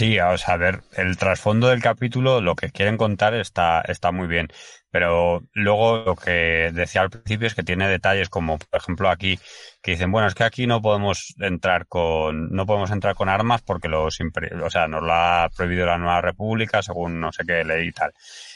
Sí, 0.01 0.17
o 0.19 0.35
sea, 0.35 0.55
a 0.55 0.57
ver, 0.57 0.81
el 0.93 1.15
trasfondo 1.15 1.67
del 1.67 1.79
capítulo, 1.79 2.41
lo 2.41 2.55
que 2.55 2.71
quieren 2.71 2.97
contar 2.97 3.35
está, 3.35 3.81
está 3.81 4.11
muy 4.11 4.25
bien. 4.25 4.47
Pero 4.89 5.43
luego 5.53 5.97
lo 6.03 6.15
que 6.15 6.71
decía 6.73 7.01
al 7.01 7.11
principio 7.11 7.45
es 7.45 7.53
que 7.53 7.61
tiene 7.61 7.87
detalles 7.87 8.27
como, 8.27 8.57
por 8.57 8.79
ejemplo, 8.79 9.11
aquí, 9.11 9.37
que 9.79 9.91
dicen, 9.91 10.11
bueno, 10.11 10.27
es 10.27 10.33
que 10.33 10.43
aquí 10.43 10.65
no 10.65 10.81
podemos 10.81 11.35
entrar 11.39 11.85
con, 11.85 12.49
no 12.49 12.65
podemos 12.65 12.89
entrar 12.89 13.13
con 13.13 13.29
armas 13.29 13.61
porque 13.61 13.89
los, 13.89 14.17
o 14.63 14.69
sea, 14.71 14.87
nos 14.87 15.03
lo 15.03 15.13
ha 15.13 15.49
prohibido 15.55 15.85
la 15.85 15.99
Nueva 15.99 16.21
República 16.21 16.81
según 16.81 17.19
no 17.19 17.31
sé 17.31 17.43
qué 17.45 17.63
ley 17.63 17.89
y 17.89 17.91
tal. 17.91 18.11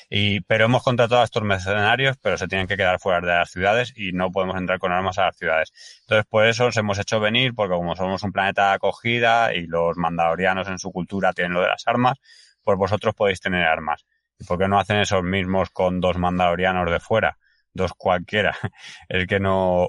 Y, 0.09 0.41
pero 0.41 0.65
hemos 0.65 0.83
contratado 0.83 1.21
a 1.21 1.25
estos 1.25 1.43
mercenarios, 1.43 2.17
pero 2.21 2.37
se 2.37 2.47
tienen 2.47 2.67
que 2.67 2.77
quedar 2.77 2.99
fuera 2.99 3.21
de 3.21 3.27
las 3.27 3.51
ciudades 3.51 3.93
y 3.95 4.11
no 4.11 4.31
podemos 4.31 4.57
entrar 4.57 4.79
con 4.79 4.91
armas 4.91 5.17
a 5.17 5.25
las 5.25 5.37
ciudades. 5.37 5.71
Entonces, 6.01 6.25
por 6.29 6.45
eso 6.45 6.65
os 6.65 6.77
hemos 6.77 6.99
hecho 6.99 7.19
venir, 7.19 7.53
porque 7.55 7.75
como 7.75 7.95
somos 7.95 8.23
un 8.23 8.31
planeta 8.31 8.69
de 8.69 8.75
acogida 8.75 9.53
y 9.53 9.65
los 9.65 9.97
mandalorianos 9.97 10.67
en 10.67 10.79
su 10.79 10.91
cultura 10.91 11.33
tienen 11.33 11.53
lo 11.53 11.61
de 11.61 11.67
las 11.67 11.83
armas, 11.87 12.19
pues 12.63 12.77
vosotros 12.77 13.13
podéis 13.15 13.39
tener 13.39 13.63
armas. 13.63 14.05
¿Y 14.37 14.43
por 14.43 14.57
qué 14.57 14.67
no 14.67 14.79
hacen 14.79 14.97
esos 14.97 15.23
mismos 15.23 15.69
con 15.69 16.01
dos 16.01 16.17
mandalorianos 16.17 16.91
de 16.91 16.99
fuera? 16.99 17.37
Dos 17.73 17.93
cualquiera. 17.97 18.55
Es 19.09 19.27
que 19.27 19.39
no, 19.39 19.87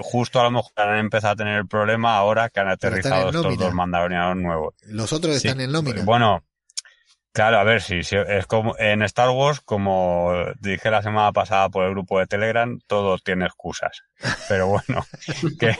justo 0.00 0.40
a 0.40 0.44
lo 0.44 0.50
mejor 0.50 0.72
han 0.76 0.98
empezado 0.98 1.32
a 1.32 1.36
tener 1.36 1.58
el 1.58 1.66
problema 1.66 2.16
ahora 2.16 2.50
que 2.50 2.60
han 2.60 2.68
aterrizado 2.68 3.30
estos 3.30 3.58
dos 3.58 3.74
mandalorianos 3.74 4.36
nuevos. 4.36 4.74
Los 4.86 5.12
otros 5.12 5.36
están 5.36 5.60
en 5.60 5.72
nómina. 5.72 6.04
Bueno, 6.04 6.42
Claro, 7.32 7.58
a 7.58 7.64
ver, 7.64 7.80
sí, 7.80 8.00
es 8.00 8.46
como 8.46 8.76
en 8.78 9.00
Star 9.02 9.30
Wars, 9.30 9.60
como 9.60 10.34
dije 10.60 10.90
la 10.90 11.00
semana 11.00 11.32
pasada 11.32 11.70
por 11.70 11.86
el 11.86 11.92
grupo 11.92 12.18
de 12.18 12.26
Telegram, 12.26 12.78
todo 12.86 13.16
tiene 13.16 13.46
excusas. 13.46 14.02
Pero 14.50 14.66
bueno, 14.66 15.02
que, 15.58 15.74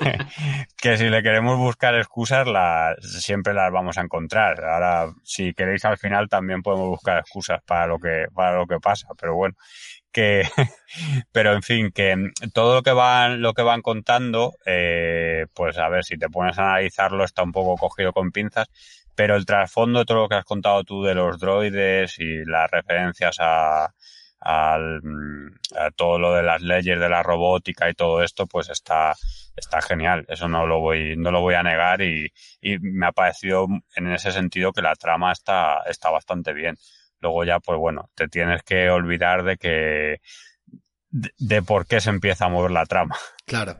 que 0.80 0.96
si 0.96 1.10
le 1.10 1.22
queremos 1.22 1.58
buscar 1.58 1.94
excusas, 1.94 2.46
la, 2.46 2.96
siempre 3.02 3.52
las 3.52 3.70
vamos 3.70 3.98
a 3.98 4.00
encontrar. 4.00 4.64
Ahora, 4.64 5.12
si 5.24 5.52
queréis 5.52 5.84
al 5.84 5.98
final, 5.98 6.30
también 6.30 6.62
podemos 6.62 6.88
buscar 6.88 7.18
excusas 7.18 7.60
para 7.66 7.86
lo 7.86 7.98
que, 7.98 8.28
para 8.34 8.56
lo 8.56 8.66
que 8.66 8.80
pasa. 8.80 9.08
Pero 9.20 9.34
bueno, 9.34 9.54
que, 10.10 10.44
pero 11.32 11.52
en 11.52 11.62
fin, 11.62 11.90
que 11.92 12.16
todo 12.54 12.76
lo 12.76 12.82
que 12.82 12.92
van, 12.92 13.42
lo 13.42 13.52
que 13.52 13.62
van 13.62 13.82
contando, 13.82 14.54
eh, 14.64 15.44
pues 15.52 15.76
a 15.76 15.90
ver, 15.90 16.04
si 16.04 16.16
te 16.16 16.30
pones 16.30 16.58
a 16.58 16.70
analizarlo, 16.70 17.24
está 17.24 17.42
un 17.42 17.52
poco 17.52 17.76
cogido 17.76 18.14
con 18.14 18.30
pinzas 18.32 18.68
pero 19.14 19.36
el 19.36 19.46
trasfondo 19.46 20.00
de 20.00 20.04
todo 20.04 20.22
lo 20.22 20.28
que 20.28 20.36
has 20.36 20.44
contado 20.44 20.84
tú 20.84 21.02
de 21.02 21.14
los 21.14 21.38
droides 21.38 22.18
y 22.18 22.44
las 22.44 22.70
referencias 22.70 23.36
a, 23.40 23.92
todo 25.96 26.18
lo 26.18 26.34
de 26.34 26.42
las 26.42 26.62
leyes 26.62 26.98
de 26.98 27.08
la 27.08 27.22
robótica 27.22 27.88
y 27.88 27.94
todo 27.94 28.22
esto, 28.22 28.46
pues 28.46 28.70
está, 28.70 29.14
está 29.56 29.80
genial. 29.80 30.24
Eso 30.28 30.48
no 30.48 30.66
lo 30.66 30.80
voy, 30.80 31.16
no 31.16 31.30
lo 31.30 31.40
voy 31.40 31.54
a 31.54 31.62
negar 31.62 32.02
y, 32.02 32.32
me 32.80 33.06
ha 33.06 33.12
parecido 33.12 33.68
en 33.94 34.12
ese 34.12 34.32
sentido 34.32 34.72
que 34.72 34.82
la 34.82 34.96
trama 34.96 35.32
está, 35.32 35.82
está 35.86 36.10
bastante 36.10 36.52
bien. 36.52 36.76
Luego 37.20 37.44
ya, 37.44 37.60
pues 37.60 37.78
bueno, 37.78 38.10
te 38.16 38.26
tienes 38.26 38.64
que 38.64 38.90
olvidar 38.90 39.44
de 39.44 39.56
que, 39.56 40.20
de 41.12 41.62
por 41.62 41.86
qué 41.86 42.00
se 42.00 42.10
empieza 42.10 42.46
a 42.46 42.48
mover 42.48 42.72
la 42.72 42.86
trama. 42.86 43.16
Claro. 43.46 43.78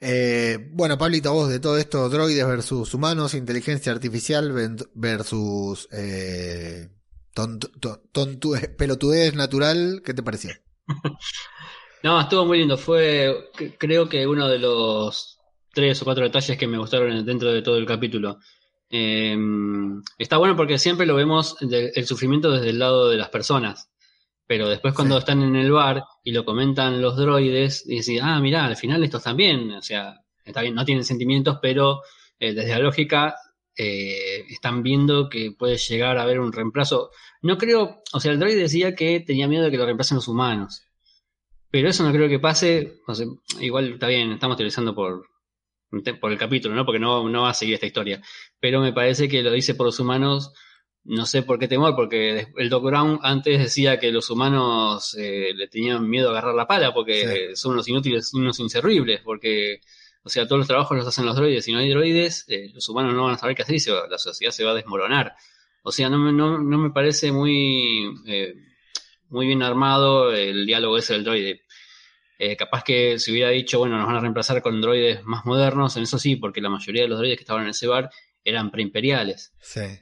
Eh, 0.00 0.70
bueno, 0.72 0.96
Pablito, 0.96 1.32
vos 1.32 1.50
de 1.50 1.60
todo 1.60 1.76
esto, 1.76 2.08
droides 2.08 2.46
versus 2.46 2.94
humanos, 2.94 3.34
inteligencia 3.34 3.92
artificial 3.92 4.50
versus 4.94 5.88
eh, 5.92 6.88
pelotudez 8.78 9.34
natural, 9.34 10.02
¿qué 10.04 10.14
te 10.14 10.22
pareció? 10.22 10.52
no, 12.02 12.20
estuvo 12.20 12.46
muy 12.46 12.58
lindo. 12.58 12.78
Fue, 12.78 13.50
creo 13.78 14.08
que 14.08 14.26
uno 14.26 14.48
de 14.48 14.58
los 14.58 15.38
tres 15.72 16.00
o 16.00 16.04
cuatro 16.04 16.24
detalles 16.24 16.56
que 16.56 16.66
me 16.66 16.78
gustaron 16.78 17.24
dentro 17.24 17.52
de 17.52 17.62
todo 17.62 17.76
el 17.76 17.86
capítulo. 17.86 18.38
Em, 18.88 20.02
está 20.18 20.38
bueno 20.38 20.56
porque 20.56 20.78
siempre 20.78 21.06
lo 21.06 21.14
vemos 21.14 21.56
el 21.60 22.06
sufrimiento 22.06 22.50
desde 22.50 22.70
el 22.70 22.78
lado 22.78 23.08
de 23.08 23.18
las 23.18 23.28
personas. 23.28 23.90
Pero 24.50 24.68
después 24.68 24.94
cuando 24.94 25.16
están 25.16 25.44
en 25.44 25.54
el 25.54 25.70
bar 25.70 26.02
y 26.24 26.32
lo 26.32 26.44
comentan 26.44 27.00
los 27.00 27.16
droides, 27.16 27.86
dicen, 27.86 28.18
ah, 28.22 28.40
mira, 28.40 28.64
al 28.64 28.76
final 28.76 29.04
estos 29.04 29.22
también, 29.22 29.70
o 29.70 29.80
sea, 29.80 30.24
está 30.44 30.60
bien, 30.62 30.74
no 30.74 30.84
tienen 30.84 31.04
sentimientos, 31.04 31.60
pero 31.62 32.00
eh, 32.40 32.52
desde 32.52 32.70
la 32.70 32.80
lógica 32.80 33.36
eh, 33.76 34.44
están 34.48 34.82
viendo 34.82 35.28
que 35.28 35.52
puede 35.56 35.76
llegar 35.76 36.18
a 36.18 36.22
haber 36.22 36.40
un 36.40 36.52
reemplazo. 36.52 37.12
No 37.42 37.58
creo, 37.58 38.02
o 38.12 38.18
sea, 38.18 38.32
el 38.32 38.40
droid 38.40 38.56
decía 38.56 38.96
que 38.96 39.20
tenía 39.20 39.46
miedo 39.46 39.62
de 39.62 39.70
que 39.70 39.76
lo 39.76 39.84
reemplacen 39.84 40.16
los 40.16 40.26
humanos. 40.26 40.82
Pero 41.70 41.88
eso 41.88 42.02
no 42.02 42.12
creo 42.12 42.28
que 42.28 42.40
pase, 42.40 42.94
igual 43.60 43.92
está 43.92 44.08
bien, 44.08 44.32
estamos 44.32 44.56
teorizando 44.56 44.96
por, 44.96 45.28
por 46.20 46.32
el 46.32 46.38
capítulo, 46.38 46.74
¿no? 46.74 46.84
Porque 46.84 46.98
no, 46.98 47.28
no 47.28 47.42
va 47.42 47.50
a 47.50 47.54
seguir 47.54 47.74
esta 47.74 47.86
historia. 47.86 48.20
Pero 48.58 48.80
me 48.80 48.92
parece 48.92 49.28
que 49.28 49.44
lo 49.44 49.52
dice 49.52 49.76
por 49.76 49.86
los 49.86 50.00
humanos 50.00 50.52
no 51.04 51.26
sé 51.26 51.42
por 51.42 51.58
qué 51.58 51.66
temor, 51.66 51.94
porque 51.96 52.48
el 52.56 52.68
Doc 52.68 52.84
Brown 52.84 53.18
antes 53.22 53.58
decía 53.58 53.98
que 53.98 54.12
los 54.12 54.28
humanos 54.30 55.16
eh, 55.18 55.52
le 55.54 55.66
tenían 55.68 56.08
miedo 56.08 56.28
a 56.28 56.32
agarrar 56.32 56.54
la 56.54 56.66
pala 56.66 56.92
porque 56.92 57.52
son 57.54 57.72
unos 57.72 57.88
inútiles, 57.88 58.32
unos 58.34 58.60
inservibles, 58.60 59.20
porque, 59.24 59.80
o 60.22 60.28
sea, 60.28 60.44
todos 60.46 60.58
los 60.58 60.68
trabajos 60.68 60.96
los 60.98 61.06
hacen 61.06 61.24
los 61.24 61.36
droides. 61.36 61.64
Si 61.64 61.72
no 61.72 61.78
hay 61.78 61.88
droides, 61.88 62.44
eh, 62.48 62.70
los 62.74 62.88
humanos 62.88 63.14
no 63.14 63.24
van 63.24 63.34
a 63.34 63.38
saber 63.38 63.56
qué 63.56 63.62
hacer 63.62 63.76
y 63.76 64.10
la 64.10 64.18
sociedad 64.18 64.52
se 64.52 64.64
va 64.64 64.72
a 64.72 64.74
desmoronar. 64.74 65.34
O 65.82 65.90
sea, 65.92 66.10
no, 66.10 66.18
no, 66.32 66.58
no 66.58 66.78
me 66.78 66.90
parece 66.90 67.32
muy, 67.32 68.14
eh, 68.26 68.54
muy 69.30 69.46
bien 69.46 69.62
armado 69.62 70.32
el 70.32 70.66
diálogo 70.66 70.98
ese 70.98 71.14
del 71.14 71.24
droide. 71.24 71.62
capaz 72.58 72.84
que 72.84 73.18
si 73.18 73.32
hubiera 73.32 73.50
dicho, 73.50 73.78
bueno, 73.78 73.96
nos 73.96 74.06
van 74.06 74.16
a 74.16 74.20
reemplazar 74.20 74.60
con 74.60 74.80
droides 74.82 75.24
más 75.24 75.46
modernos, 75.46 75.96
en 75.96 76.02
eso 76.02 76.18
sí, 76.18 76.36
porque 76.36 76.60
la 76.60 76.68
mayoría 76.68 77.02
de 77.02 77.08
los 77.08 77.18
droides 77.18 77.38
que 77.38 77.44
estaban 77.44 77.64
en 77.64 77.70
ese 77.70 77.86
bar 77.86 78.10
eran 78.44 78.70
preimperiales, 78.70 79.52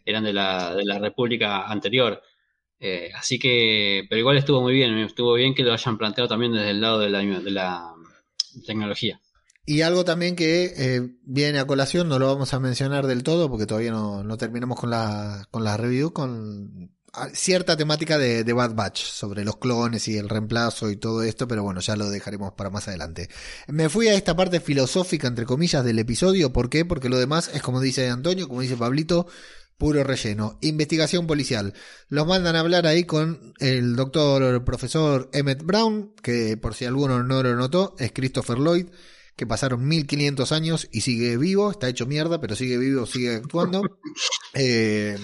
eran 0.04 0.24
de 0.24 0.32
la, 0.32 0.74
de 0.74 0.84
la 0.84 0.98
República 0.98 1.66
anterior. 1.66 2.22
Eh, 2.80 3.10
así 3.14 3.38
que, 3.38 4.04
pero 4.08 4.20
igual 4.20 4.38
estuvo 4.38 4.60
muy 4.60 4.72
bien, 4.72 4.96
estuvo 4.98 5.34
bien 5.34 5.54
que 5.54 5.64
lo 5.64 5.72
hayan 5.72 5.98
planteado 5.98 6.28
también 6.28 6.52
desde 6.52 6.70
el 6.70 6.80
lado 6.80 7.00
de 7.00 7.10
la, 7.10 7.20
de 7.20 7.50
la 7.50 7.94
tecnología. 8.66 9.20
Y 9.66 9.82
algo 9.82 10.04
también 10.04 10.34
que 10.34 10.72
eh, 10.76 11.02
viene 11.24 11.58
a 11.58 11.66
colación, 11.66 12.08
no 12.08 12.18
lo 12.18 12.26
vamos 12.26 12.54
a 12.54 12.60
mencionar 12.60 13.06
del 13.06 13.22
todo 13.22 13.50
porque 13.50 13.66
todavía 13.66 13.90
no, 13.90 14.24
no 14.24 14.36
terminamos 14.38 14.80
con 14.80 14.90
la, 14.90 15.46
con 15.50 15.62
la 15.62 15.76
review, 15.76 16.12
con 16.12 16.96
cierta 17.32 17.76
temática 17.76 18.18
de, 18.18 18.44
de, 18.44 18.52
Bad 18.52 18.74
Batch 18.74 19.02
sobre 19.02 19.44
los 19.44 19.56
clones 19.56 20.08
y 20.08 20.16
el 20.16 20.28
reemplazo 20.28 20.90
y 20.90 20.96
todo 20.96 21.22
esto, 21.22 21.48
pero 21.48 21.62
bueno, 21.62 21.80
ya 21.80 21.96
lo 21.96 22.10
dejaremos 22.10 22.52
para 22.52 22.70
más 22.70 22.88
adelante. 22.88 23.28
Me 23.66 23.88
fui 23.88 24.08
a 24.08 24.14
esta 24.14 24.36
parte 24.36 24.60
filosófica, 24.60 25.26
entre 25.26 25.46
comillas, 25.46 25.84
del 25.84 25.98
episodio. 25.98 26.52
¿Por 26.52 26.68
qué? 26.70 26.84
Porque 26.84 27.08
lo 27.08 27.18
demás 27.18 27.50
es 27.54 27.62
como 27.62 27.80
dice 27.80 28.08
Antonio, 28.08 28.48
como 28.48 28.60
dice 28.60 28.76
Pablito, 28.76 29.26
puro 29.78 30.04
relleno. 30.04 30.58
Investigación 30.60 31.26
policial. 31.26 31.72
Los 32.08 32.26
mandan 32.26 32.56
a 32.56 32.60
hablar 32.60 32.86
ahí 32.86 33.04
con 33.04 33.54
el 33.58 33.96
doctor 33.96 34.64
profesor 34.64 35.30
Emmett 35.32 35.62
Brown, 35.62 36.14
que 36.22 36.56
por 36.56 36.74
si 36.74 36.84
alguno 36.84 37.22
no 37.22 37.42
lo 37.42 37.56
notó, 37.56 37.94
es 37.98 38.12
Christopher 38.12 38.58
Lloyd 38.58 38.86
que 39.38 39.46
pasaron 39.46 39.86
1500 39.86 40.50
años 40.50 40.88
y 40.90 41.02
sigue 41.02 41.36
vivo, 41.36 41.70
está 41.70 41.88
hecho 41.88 42.06
mierda, 42.06 42.40
pero 42.40 42.56
sigue 42.56 42.76
vivo, 42.76 43.06
sigue 43.06 43.36
actuando. 43.36 43.82
Eh, 44.54 45.16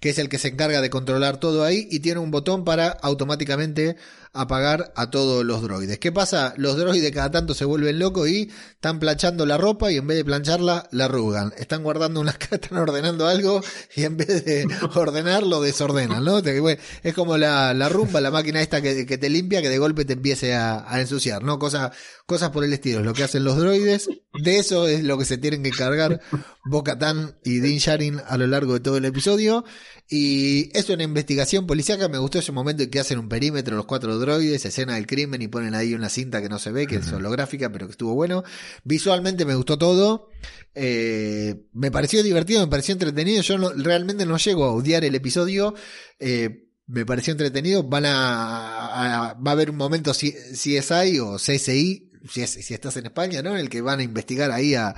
que 0.00 0.10
es 0.10 0.18
el 0.18 0.28
que 0.28 0.38
se 0.38 0.48
encarga 0.48 0.80
de 0.80 0.90
controlar 0.90 1.36
todo 1.36 1.62
ahí 1.62 1.86
y 1.90 2.00
tiene 2.00 2.20
un 2.20 2.30
botón 2.30 2.64
para 2.64 2.88
automáticamente 2.88 3.96
apagar 4.32 4.92
a 4.94 5.10
todos 5.10 5.44
los 5.44 5.62
droides. 5.62 5.98
¿Qué 5.98 6.12
pasa? 6.12 6.54
Los 6.56 6.76
droides 6.76 7.10
cada 7.10 7.30
tanto 7.30 7.54
se 7.54 7.64
vuelven 7.64 7.98
locos 7.98 8.28
y 8.28 8.50
están 8.72 9.00
planchando 9.00 9.44
la 9.44 9.58
ropa 9.58 9.90
y 9.90 9.96
en 9.96 10.06
vez 10.06 10.16
de 10.18 10.24
plancharla, 10.24 10.88
la 10.92 11.06
arrugan. 11.06 11.52
Están 11.58 11.82
guardando 11.82 12.20
unas 12.20 12.36
están 12.50 12.78
ordenando 12.78 13.26
algo 13.26 13.60
y 13.94 14.04
en 14.04 14.16
vez 14.16 14.44
de 14.44 14.66
ordenarlo, 14.94 15.60
desordenan, 15.60 16.24
¿no? 16.24 16.38
Es 16.38 17.14
como 17.14 17.36
la, 17.36 17.74
la 17.74 17.88
rumba, 17.88 18.20
la 18.20 18.30
máquina 18.30 18.60
esta 18.60 18.80
que, 18.80 19.04
que, 19.06 19.18
te 19.18 19.28
limpia, 19.28 19.62
que 19.62 19.68
de 19.68 19.78
golpe 19.78 20.04
te 20.04 20.12
empiece 20.12 20.54
a, 20.54 20.84
a 20.88 21.00
ensuciar, 21.00 21.42
¿no? 21.42 21.58
Cosas, 21.58 21.92
cosas 22.26 22.50
por 22.50 22.64
el 22.64 22.72
estilo. 22.72 23.00
Es 23.00 23.04
lo 23.04 23.14
que 23.14 23.24
hacen 23.24 23.44
los 23.44 23.56
droides. 23.56 24.08
De 24.32 24.58
eso 24.58 24.86
es 24.86 25.02
lo 25.02 25.18
que 25.18 25.24
se 25.24 25.38
tienen 25.38 25.62
que 25.64 25.70
cargar 25.70 26.20
Bo-Katan 26.64 27.36
y 27.44 27.58
Din 27.58 27.78
Sharin 27.78 28.20
a 28.26 28.36
lo 28.36 28.46
largo 28.46 28.74
de 28.74 28.80
todo 28.80 28.96
el 28.96 29.04
episodio. 29.04 29.64
Y 30.12 30.76
es 30.76 30.90
una 30.90 31.04
investigación 31.04 31.68
policíaca. 31.68 32.08
Me 32.08 32.18
gustó 32.18 32.40
ese 32.40 32.50
momento 32.50 32.82
en 32.82 32.90
que 32.90 32.98
hacen 32.98 33.20
un 33.20 33.28
perímetro 33.28 33.76
los 33.76 33.86
cuatro 33.86 34.18
droides, 34.18 34.64
escena 34.64 34.96
del 34.96 35.06
crimen 35.06 35.40
y 35.40 35.46
ponen 35.46 35.72
ahí 35.76 35.94
una 35.94 36.08
cinta 36.08 36.42
que 36.42 36.48
no 36.48 36.58
se 36.58 36.72
ve, 36.72 36.88
que 36.88 36.96
es 36.96 37.12
holográfica, 37.12 37.70
pero 37.70 37.86
que 37.86 37.92
estuvo 37.92 38.14
bueno. 38.14 38.42
Visualmente 38.82 39.44
me 39.44 39.54
gustó 39.54 39.78
todo. 39.78 40.28
Eh, 40.74 41.62
me 41.72 41.92
pareció 41.92 42.24
divertido, 42.24 42.60
me 42.60 42.66
pareció 42.66 42.92
entretenido. 42.92 43.40
Yo 43.42 43.56
no, 43.56 43.70
realmente 43.70 44.26
no 44.26 44.36
llego 44.36 44.64
a 44.64 44.72
odiar 44.72 45.04
el 45.04 45.14
episodio. 45.14 45.76
Eh, 46.18 46.66
me 46.88 47.06
pareció 47.06 47.30
entretenido. 47.30 47.84
Van 47.84 48.04
a, 48.06 49.34
va 49.34 49.50
a 49.50 49.52
haber 49.52 49.70
un 49.70 49.76
momento 49.76 50.10
CSI 50.10 51.20
o 51.20 51.36
CSI 51.36 52.09
si, 52.28 52.42
estás 52.42 52.96
en 52.96 53.06
España, 53.06 53.42
¿no? 53.42 53.50
En 53.50 53.60
el 53.60 53.68
que 53.68 53.80
van 53.80 54.00
a 54.00 54.02
investigar 54.02 54.50
ahí 54.50 54.74
a 54.74 54.94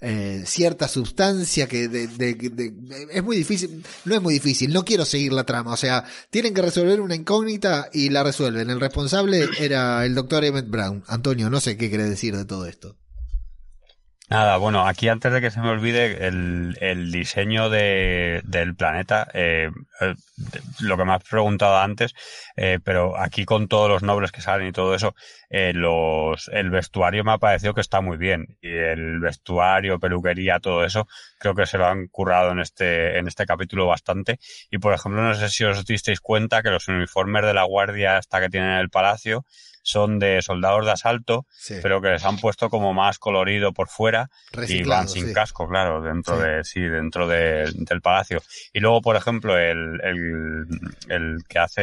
eh, 0.00 0.42
cierta 0.46 0.88
sustancia 0.88 1.66
que 1.68 1.88
de, 1.88 2.06
de, 2.08 2.74
es 3.10 3.22
muy 3.22 3.36
difícil, 3.36 3.84
no 4.04 4.14
es 4.14 4.22
muy 4.22 4.34
difícil, 4.34 4.72
no 4.72 4.84
quiero 4.84 5.04
seguir 5.04 5.32
la 5.32 5.44
trama, 5.44 5.72
o 5.72 5.76
sea, 5.76 6.04
tienen 6.30 6.54
que 6.54 6.62
resolver 6.62 7.00
una 7.00 7.14
incógnita 7.14 7.88
y 7.92 8.10
la 8.10 8.22
resuelven. 8.22 8.70
El 8.70 8.80
responsable 8.80 9.48
era 9.58 10.04
el 10.04 10.14
doctor 10.14 10.44
Emmett 10.44 10.68
Brown. 10.68 11.04
Antonio, 11.06 11.50
no 11.50 11.60
sé 11.60 11.76
qué 11.76 11.88
quiere 11.88 12.04
decir 12.04 12.36
de 12.36 12.44
todo 12.44 12.66
esto. 12.66 12.96
Nada, 14.28 14.56
bueno, 14.56 14.84
aquí 14.88 15.08
antes 15.08 15.32
de 15.32 15.40
que 15.40 15.52
se 15.52 15.60
me 15.60 15.68
olvide, 15.68 16.26
el, 16.26 16.76
el 16.80 17.12
diseño 17.12 17.70
de, 17.70 18.40
del 18.44 18.74
planeta, 18.74 19.28
eh, 19.32 19.70
eh 20.00 20.14
lo 20.80 20.96
que 20.96 21.04
me 21.04 21.12
has 21.14 21.22
preguntado 21.22 21.78
antes, 21.78 22.12
eh, 22.56 22.80
pero 22.82 23.16
aquí 23.16 23.44
con 23.44 23.68
todos 23.68 23.88
los 23.88 24.02
nobles 24.02 24.32
que 24.32 24.40
salen 24.40 24.66
y 24.66 24.72
todo 24.72 24.96
eso, 24.96 25.14
eh, 25.48 25.72
los, 25.74 26.48
el 26.48 26.70
vestuario 26.70 27.22
me 27.22 27.32
ha 27.32 27.38
parecido 27.38 27.72
que 27.72 27.80
está 27.80 28.00
muy 28.00 28.16
bien. 28.16 28.58
Y 28.60 28.68
el 28.70 29.20
vestuario, 29.20 30.00
peluquería, 30.00 30.58
todo 30.58 30.84
eso, 30.84 31.06
creo 31.38 31.54
que 31.54 31.66
se 31.66 31.78
lo 31.78 31.86
han 31.86 32.08
currado 32.08 32.50
en 32.50 32.58
este, 32.58 33.18
en 33.18 33.28
este 33.28 33.46
capítulo 33.46 33.86
bastante. 33.86 34.38
Y 34.70 34.78
por 34.78 34.92
ejemplo, 34.92 35.22
no 35.22 35.34
sé 35.34 35.48
si 35.50 35.62
os 35.64 35.84
disteis 35.86 36.20
cuenta 36.20 36.62
que 36.62 36.70
los 36.70 36.88
uniformes 36.88 37.44
de 37.44 37.54
la 37.54 37.62
guardia 37.62 38.16
hasta 38.16 38.40
que 38.40 38.48
tienen 38.48 38.70
en 38.70 38.78
el 38.78 38.90
palacio, 38.90 39.44
son 39.86 40.18
de 40.18 40.42
soldados 40.42 40.84
de 40.84 40.90
asalto, 40.90 41.46
pero 41.80 42.00
que 42.00 42.08
les 42.08 42.24
han 42.24 42.38
puesto 42.38 42.68
como 42.68 42.92
más 42.92 43.20
colorido 43.20 43.72
por 43.72 43.88
fuera 43.88 44.28
y 44.66 44.82
van 44.82 45.08
sin 45.08 45.32
casco, 45.32 45.68
claro, 45.68 46.02
dentro 46.02 46.36
de, 46.38 46.64
sí, 46.64 46.80
dentro 46.80 47.28
de, 47.28 47.70
del 47.72 48.00
palacio. 48.00 48.42
Y 48.72 48.80
luego, 48.80 49.00
por 49.00 49.14
ejemplo, 49.14 49.56
el, 49.56 50.00
el, 50.02 50.66
el 51.08 51.38
que 51.48 51.58
hace 51.60 51.82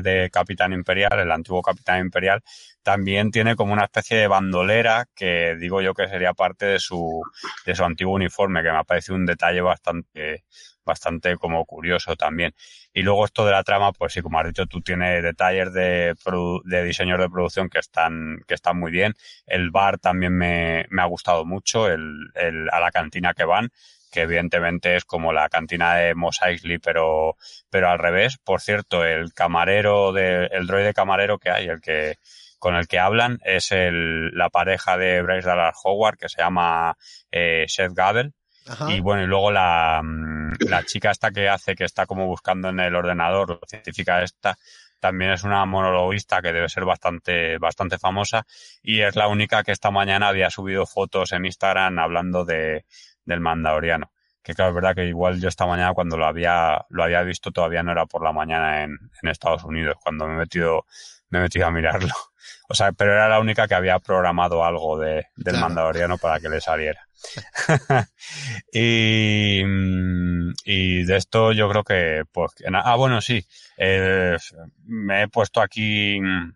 de 0.00 0.30
capitán 0.32 0.72
imperial, 0.72 1.20
el 1.20 1.30
antiguo 1.30 1.60
capitán 1.60 2.00
imperial, 2.00 2.42
también 2.82 3.30
tiene 3.30 3.54
como 3.54 3.74
una 3.74 3.84
especie 3.84 4.16
de 4.16 4.28
bandolera 4.28 5.06
que 5.14 5.54
digo 5.60 5.82
yo 5.82 5.92
que 5.92 6.08
sería 6.08 6.32
parte 6.32 6.64
de 6.64 6.78
su, 6.78 7.22
de 7.66 7.74
su 7.74 7.84
antiguo 7.84 8.14
uniforme, 8.14 8.62
que 8.62 8.72
me 8.72 8.78
ha 8.78 8.84
parecido 8.84 9.16
un 9.16 9.26
detalle 9.26 9.60
bastante, 9.60 10.44
bastante 10.84 11.36
como 11.36 11.64
curioso 11.64 12.16
también. 12.16 12.54
Y 12.92 13.02
luego 13.02 13.24
esto 13.24 13.44
de 13.46 13.52
la 13.52 13.62
trama, 13.62 13.92
pues 13.92 14.12
sí, 14.12 14.22
como 14.22 14.38
has 14.38 14.46
dicho, 14.46 14.66
tú 14.66 14.80
tienes 14.80 15.22
detalles 15.22 15.72
de, 15.72 16.14
de 16.64 16.84
diseños 16.84 17.18
de 17.18 17.30
producción 17.30 17.68
que 17.68 17.78
están, 17.78 18.38
que 18.46 18.54
están 18.54 18.78
muy 18.78 18.90
bien. 18.90 19.14
El 19.46 19.70
bar 19.70 19.98
también 19.98 20.36
me, 20.36 20.86
me 20.90 21.02
ha 21.02 21.06
gustado 21.06 21.44
mucho, 21.44 21.88
el, 21.88 22.30
el, 22.34 22.68
a 22.70 22.80
la 22.80 22.90
cantina 22.90 23.34
que 23.34 23.44
van 23.44 23.70
que 24.12 24.20
evidentemente 24.20 24.94
es 24.94 25.04
como 25.04 25.32
la 25.32 25.48
cantina 25.48 25.96
de 25.96 26.14
Mos 26.14 26.40
Eisley, 26.42 26.78
pero, 26.78 27.36
pero 27.70 27.88
al 27.88 27.98
revés. 27.98 28.36
Por 28.38 28.60
cierto, 28.60 29.04
el 29.04 29.32
camarero 29.32 30.12
de, 30.12 30.46
el 30.52 30.66
droide 30.66 30.92
camarero 30.92 31.38
que 31.38 31.50
hay, 31.50 31.66
el 31.66 31.80
que, 31.80 32.16
con 32.58 32.76
el 32.76 32.86
que 32.86 32.98
hablan, 32.98 33.40
es 33.42 33.72
el, 33.72 34.30
la 34.36 34.50
pareja 34.50 34.98
de 34.98 35.22
Bryce 35.22 35.48
Dallas 35.48 35.76
Howard, 35.82 36.18
que 36.18 36.28
se 36.28 36.42
llama 36.42 36.96
eh, 37.32 37.64
Seth 37.68 37.94
Gabel, 37.94 38.34
y 38.88 39.00
bueno, 39.00 39.22
y 39.22 39.26
luego 39.26 39.50
la, 39.50 40.00
mm, 40.02 40.52
la 40.68 40.84
chica 40.84 41.10
esta 41.10 41.30
que 41.30 41.48
hace, 41.48 41.74
que 41.74 41.84
está 41.84 42.06
como 42.06 42.26
buscando 42.26 42.68
en 42.68 42.80
el 42.80 42.94
ordenador, 42.94 43.50
la 43.60 43.68
científica 43.68 44.22
esta, 44.22 44.56
también 45.02 45.32
es 45.32 45.42
una 45.42 45.66
monologuista 45.66 46.40
que 46.40 46.52
debe 46.52 46.68
ser 46.68 46.84
bastante, 46.84 47.58
bastante 47.58 47.98
famosa 47.98 48.46
y 48.82 49.00
es 49.00 49.16
la 49.16 49.26
única 49.26 49.64
que 49.64 49.72
esta 49.72 49.90
mañana 49.90 50.28
había 50.28 50.48
subido 50.48 50.86
fotos 50.86 51.32
en 51.32 51.44
Instagram 51.44 51.98
hablando 51.98 52.44
de, 52.44 52.84
del 53.24 53.40
mandaloriano. 53.40 54.12
Que 54.44 54.54
claro, 54.54 54.70
es 54.70 54.74
verdad 54.76 54.94
que 54.94 55.06
igual 55.06 55.40
yo 55.40 55.48
esta 55.48 55.66
mañana 55.66 55.92
cuando 55.92 56.16
lo 56.16 56.24
había, 56.26 56.84
lo 56.88 57.02
había 57.02 57.22
visto 57.22 57.50
todavía 57.50 57.82
no 57.82 57.92
era 57.92 58.06
por 58.06 58.22
la 58.22 58.32
mañana 58.32 58.84
en, 58.84 58.96
en 59.22 59.28
Estados 59.28 59.64
Unidos, 59.64 59.96
cuando 60.02 60.26
me 60.28 60.34
he 60.34 60.36
metido, 60.36 60.86
me 61.30 61.40
he 61.40 61.42
metido 61.42 61.66
a 61.66 61.70
mirarlo. 61.72 62.14
O 62.68 62.74
sea, 62.74 62.92
pero 62.92 63.12
era 63.12 63.28
la 63.28 63.40
única 63.40 63.68
que 63.68 63.74
había 63.74 63.98
programado 63.98 64.64
algo 64.64 64.98
de, 64.98 65.26
del 65.36 65.58
mandaloriano 65.58 66.18
para 66.18 66.40
que 66.40 66.48
le 66.48 66.60
saliera. 66.60 67.06
y, 68.72 69.62
mm, 69.64 70.52
y, 70.64 71.04
de 71.04 71.16
esto 71.16 71.52
yo 71.52 71.68
creo 71.68 71.84
que, 71.84 72.24
pues, 72.32 72.52
ah, 72.72 72.96
bueno, 72.96 73.20
sí, 73.20 73.46
me 73.78 75.22
he 75.22 75.28
puesto 75.28 75.60
aquí 75.60 76.20
mm, 76.20 76.54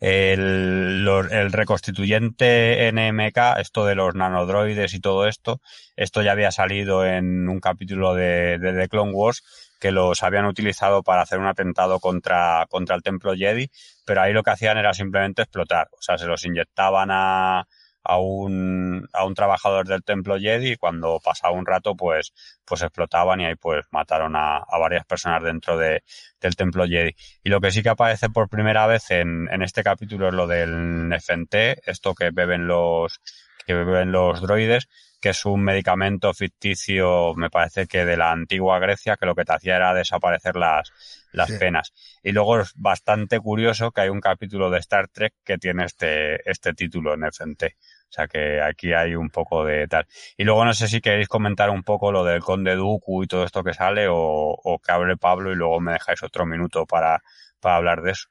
el, 0.00 1.08
el, 1.30 1.52
reconstituyente 1.52 2.90
NMK, 2.92 3.58
esto 3.58 3.86
de 3.86 3.94
los 3.94 4.14
nanodroides 4.14 4.94
y 4.94 5.00
todo 5.00 5.26
esto, 5.26 5.60
esto 5.96 6.22
ya 6.22 6.32
había 6.32 6.50
salido 6.50 7.04
en 7.04 7.48
un 7.48 7.60
capítulo 7.60 8.14
de, 8.14 8.58
de 8.58 8.72
The 8.72 8.88
Clone 8.88 9.12
Wars 9.12 9.42
que 9.78 9.92
los 9.92 10.22
habían 10.22 10.46
utilizado 10.46 11.02
para 11.02 11.22
hacer 11.22 11.38
un 11.38 11.46
atentado 11.46 12.00
contra, 12.00 12.66
contra 12.68 12.96
el 12.96 13.02
templo 13.02 13.34
Jedi, 13.34 13.70
pero 14.04 14.22
ahí 14.22 14.32
lo 14.32 14.42
que 14.42 14.50
hacían 14.50 14.78
era 14.78 14.92
simplemente 14.94 15.42
explotar, 15.42 15.88
o 15.92 16.02
sea, 16.02 16.18
se 16.18 16.26
los 16.26 16.44
inyectaban 16.44 17.10
a, 17.10 17.66
a 18.08 18.18
un, 18.18 19.06
a 19.12 19.24
un 19.24 19.34
trabajador 19.34 19.86
del 19.86 20.02
templo 20.02 20.38
Jedi 20.38 20.72
y 20.72 20.76
cuando 20.76 21.20
pasaba 21.22 21.54
un 21.54 21.66
rato 21.66 21.94
pues, 21.94 22.32
pues 22.64 22.82
explotaban 22.82 23.40
y 23.40 23.46
ahí 23.46 23.54
pues 23.56 23.84
mataron 23.90 24.34
a, 24.34 24.58
a 24.58 24.78
varias 24.78 25.04
personas 25.04 25.42
dentro 25.42 25.76
de, 25.76 26.02
del 26.40 26.56
templo 26.56 26.86
Jedi. 26.86 27.14
Y 27.44 27.50
lo 27.50 27.60
que 27.60 27.70
sí 27.70 27.82
que 27.82 27.90
aparece 27.90 28.30
por 28.30 28.48
primera 28.48 28.86
vez 28.86 29.10
en, 29.10 29.48
en 29.50 29.62
este 29.62 29.82
capítulo 29.82 30.28
es 30.28 30.34
lo 30.34 30.46
del 30.46 31.12
FNT, 31.12 31.82
esto 31.86 32.14
que 32.14 32.30
beben 32.32 32.66
los, 32.66 33.20
que 33.68 33.74
beben 33.74 34.12
los 34.12 34.40
droides, 34.40 34.88
que 35.20 35.28
es 35.28 35.44
un 35.44 35.62
medicamento 35.62 36.32
ficticio, 36.32 37.34
me 37.34 37.50
parece 37.50 37.86
que 37.86 38.06
de 38.06 38.16
la 38.16 38.32
antigua 38.32 38.78
Grecia, 38.78 39.18
que 39.18 39.26
lo 39.26 39.34
que 39.34 39.44
te 39.44 39.52
hacía 39.52 39.76
era 39.76 39.92
desaparecer 39.92 40.56
las, 40.56 40.90
las 41.32 41.52
penas. 41.52 41.92
Y 42.22 42.32
luego 42.32 42.60
es 42.60 42.72
bastante 42.76 43.38
curioso 43.40 43.90
que 43.90 44.00
hay 44.00 44.08
un 44.08 44.22
capítulo 44.22 44.70
de 44.70 44.78
Star 44.78 45.08
Trek 45.08 45.34
que 45.44 45.58
tiene 45.58 45.84
este, 45.84 46.50
este 46.50 46.72
título 46.72 47.12
en 47.12 47.24
el 47.24 47.32
frente. 47.32 47.76
O 48.08 48.12
sea 48.12 48.26
que 48.26 48.62
aquí 48.62 48.94
hay 48.94 49.14
un 49.16 49.28
poco 49.28 49.66
de 49.66 49.86
tal. 49.86 50.06
Y 50.38 50.44
luego 50.44 50.64
no 50.64 50.72
sé 50.72 50.88
si 50.88 51.02
queréis 51.02 51.28
comentar 51.28 51.68
un 51.68 51.82
poco 51.82 52.10
lo 52.10 52.24
del 52.24 52.40
Conde 52.40 52.74
Dooku 52.74 53.24
y 53.24 53.26
todo 53.26 53.44
esto 53.44 53.62
que 53.62 53.74
sale 53.74 54.08
o, 54.08 54.16
o 54.16 54.78
que 54.78 54.92
hable 54.92 55.18
Pablo 55.18 55.52
y 55.52 55.56
luego 55.56 55.78
me 55.78 55.92
dejáis 55.92 56.22
otro 56.22 56.46
minuto 56.46 56.86
para, 56.86 57.22
para 57.60 57.76
hablar 57.76 58.00
de 58.00 58.12
eso. 58.12 58.30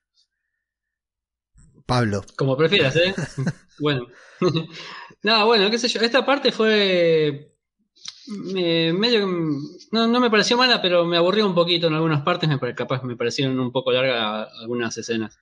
Pablo. 1.87 2.23
Como 2.35 2.55
prefieras, 2.55 2.95
¿eh? 2.97 3.15
bueno. 3.79 4.05
Nada, 5.23 5.45
bueno, 5.45 5.71
qué 5.71 5.79
sé 5.79 5.87
yo. 5.87 5.99
Esta 6.01 6.23
parte 6.23 6.51
fue 6.51 7.53
medio 8.27 9.25
no, 9.91 10.05
no 10.05 10.19
me 10.19 10.29
pareció 10.29 10.57
mala, 10.57 10.81
pero 10.81 11.05
me 11.05 11.17
aburrió 11.17 11.47
un 11.47 11.55
poquito 11.55 11.87
en 11.87 11.93
algunas 11.93 12.21
partes. 12.21 12.49
Me, 12.49 12.59
capaz 12.75 13.03
me 13.03 13.15
parecieron 13.15 13.59
un 13.59 13.71
poco 13.71 13.91
largas 13.91 14.49
algunas 14.61 14.95
escenas. 14.97 15.39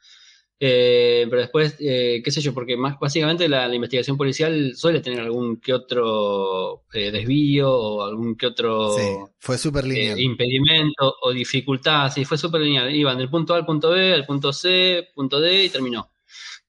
Eh, 0.58 1.28
pero 1.30 1.42
después, 1.42 1.76
eh, 1.80 2.22
qué 2.24 2.32
sé 2.32 2.40
yo, 2.40 2.54
porque 2.54 2.78
más 2.78 2.98
básicamente 2.98 3.50
la, 3.50 3.74
investigación 3.74 4.16
policial 4.16 4.74
suele 4.76 5.02
tener 5.02 5.20
algún 5.20 5.58
que 5.60 5.74
otro 5.74 6.86
eh, 6.94 7.12
desvío 7.12 7.70
o 7.70 8.04
algún 8.04 8.38
que 8.38 8.48
otro 8.48 8.92
Sí, 8.98 9.04
fue 9.38 9.58
súper 9.58 9.86
lineal. 9.86 10.18
impedimento 10.20 11.16
o 11.22 11.32
dificultad. 11.34 12.10
Sí, 12.12 12.24
fue 12.24 12.38
súper 12.38 12.62
lineal. 12.62 12.94
Iban 12.96 13.18
del 13.18 13.30
punto 13.30 13.54
A 13.54 13.58
al 13.58 13.66
punto 13.66 13.90
B, 13.92 14.14
al 14.14 14.26
punto 14.26 14.54
C, 14.54 15.10
punto 15.14 15.42
D 15.42 15.66
y 15.66 15.70
terminó. 15.70 16.10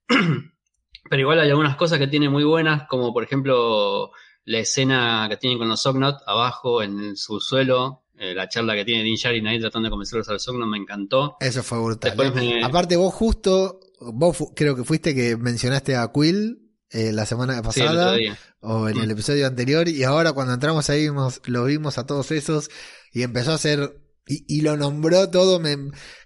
pero 1.11 1.21
igual 1.21 1.41
hay 1.41 1.51
algunas 1.51 1.77
cosas 1.77 1.99
que 1.99 2.07
tiene 2.07 2.29
muy 2.29 2.45
buenas, 2.45 2.87
como 2.89 3.13
por 3.13 3.23
ejemplo 3.25 4.11
la 4.45 4.59
escena 4.59 5.27
que 5.29 5.37
tienen 5.37 5.59
con 5.59 5.69
los 5.69 5.81
Sognot 5.81 6.17
abajo 6.27 6.83
en 6.83 6.99
el 7.01 7.17
subsuelo. 7.17 8.03
la 8.15 8.49
charla 8.49 8.75
que 8.75 8.85
tiene 8.85 9.03
Din 9.03 9.17
Djarin 9.17 9.47
ahí 9.47 9.61
tratando 9.61 9.87
de 9.87 9.91
convencerlos 9.91 10.29
a 10.29 10.33
los 10.35 10.43
Sognot 10.43 10.69
me 10.69 10.79
encantó. 10.79 11.37
Eso 11.41 11.63
fue 11.63 11.83
brutal. 11.83 12.13
¿eh? 12.21 12.31
me- 12.35 12.65
Aparte, 12.65 12.97
vos 12.97 13.13
justo, 13.13 13.81
vos 14.01 14.37
creo 14.55 14.75
que 14.77 14.85
fuiste 14.85 15.15
que 15.15 15.37
mencionaste 15.37 15.97
a 15.97 16.11
Quill 16.13 16.63
eh, 16.91 17.13
la 17.13 17.27
semana 17.27 17.61
pasada 17.63 18.17
o 18.61 18.89
en 18.89 18.99
el 18.99 19.11
episodio 19.11 19.47
anterior, 19.47 19.89
y 19.89 20.03
ahora 20.05 20.33
cuando 20.33 20.55
entramos 20.55 20.89
ahí 20.91 21.03
vimos, 21.03 21.41
lo 21.47 21.65
vimos 21.65 21.99
a 21.99 22.07
todos 22.07 22.31
esos 22.31 22.71
y 23.13 23.23
empezó 23.23 23.53
a 23.53 23.57
hacer. 23.57 24.01
Y, 24.29 24.45
y 24.49 24.61
lo 24.63 24.77
nombró 24.77 25.31
todo, 25.31 25.61
me, 25.61 25.77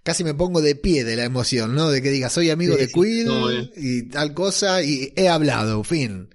casi 0.03 0.25
me 0.25 0.33
pongo 0.35 0.63
de 0.63 0.75
pie 0.75 1.05
de 1.05 1.17
la 1.17 1.25
emoción, 1.25 1.75
¿no? 1.75 1.91
De 1.91 2.01
que 2.01 2.09
diga, 2.11 2.31
soy 2.31 2.49
amigo 2.51 2.75
Sí, 2.75 2.81
de 2.81 2.89
Quill 2.89 3.71
y 3.77 4.09
tal 4.09 4.33
cosa, 4.33 4.83
y 4.83 5.13
he 5.17 5.29
hablado, 5.29 5.85
fin. 5.85 6.31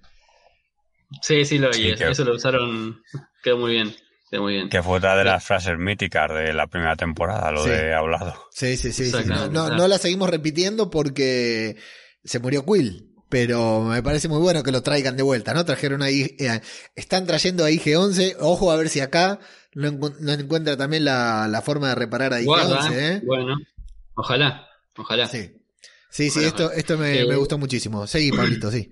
Sí, 1.22 1.46
sí, 1.46 1.58
lo 1.58 1.72
Sí, 1.74 1.94
que- 1.96 2.10
Eso 2.10 2.24
lo 2.24 2.36
usaron. 2.36 3.02
Quedó 3.44 3.58
muy 3.58 3.72
bien. 3.72 3.96
Quedó 4.30 4.44
muy 4.44 4.54
bien. 4.54 4.70
Que 4.70 4.84
fue 4.84 4.98
otra 4.98 5.16
de 5.16 5.24
las 5.24 5.44
frases 5.44 5.78
míticas 5.78 6.30
de 6.34 6.54
la 6.54 6.68
primera 6.68 6.96
temporada, 6.96 7.52
lo 7.52 7.64
Sí. 7.64 7.70
de 7.70 7.94
hablado. 7.94 8.36
Sí, 8.52 8.76
sí, 8.78 8.92
sí. 8.92 9.06
sí. 9.12 9.18
No, 9.26 9.48
no, 9.50 9.70
no 9.70 9.88
la 9.88 9.98
seguimos 9.98 10.30
repitiendo 10.30 10.90
porque 10.90 11.78
se 12.24 12.40
murió 12.40 12.66
Quill. 12.66 13.12
Pero 13.36 13.82
me 13.82 14.02
parece 14.02 14.30
muy 14.30 14.40
bueno 14.40 14.64
que 14.64 14.72
lo 14.72 14.82
traigan 14.82 15.18
de 15.18 15.22
vuelta, 15.22 15.54
¿no? 15.54 15.66
Trajeron 15.66 16.02
ahí, 16.02 16.38
eh, 16.40 16.62
están 16.96 17.26
trayendo 17.26 17.66
a 17.66 17.70
IG-11. 17.70 18.38
Ojo 18.40 18.72
a 18.72 18.78
ver 18.78 18.88
si 18.88 19.02
acá 19.02 19.42
no, 19.74 19.92
no 19.92 20.32
encuentra 20.32 20.78
también 20.78 21.04
la, 21.04 21.50
la 21.50 21.62
forma 21.62 21.90
de 21.90 21.96
reparar 21.96 22.34
a 22.34 22.40
IG-11, 22.40 22.46
Guarda, 22.46 22.90
¿eh? 22.94 23.22
Bueno, 23.26 23.58
ojalá. 24.14 24.66
Ojalá. 24.96 25.28
Sí, 25.28 25.52
sí, 26.10 26.30
sí 26.30 26.46
esto, 26.46 26.72
esto 26.72 26.98
me, 26.98 27.24
Eh, 27.24 27.26
me 27.26 27.36
gustó 27.36 27.58
muchísimo. 27.58 28.08
Seguí, 28.08 28.32
Pablito, 28.32 28.72
sí. 28.72 28.90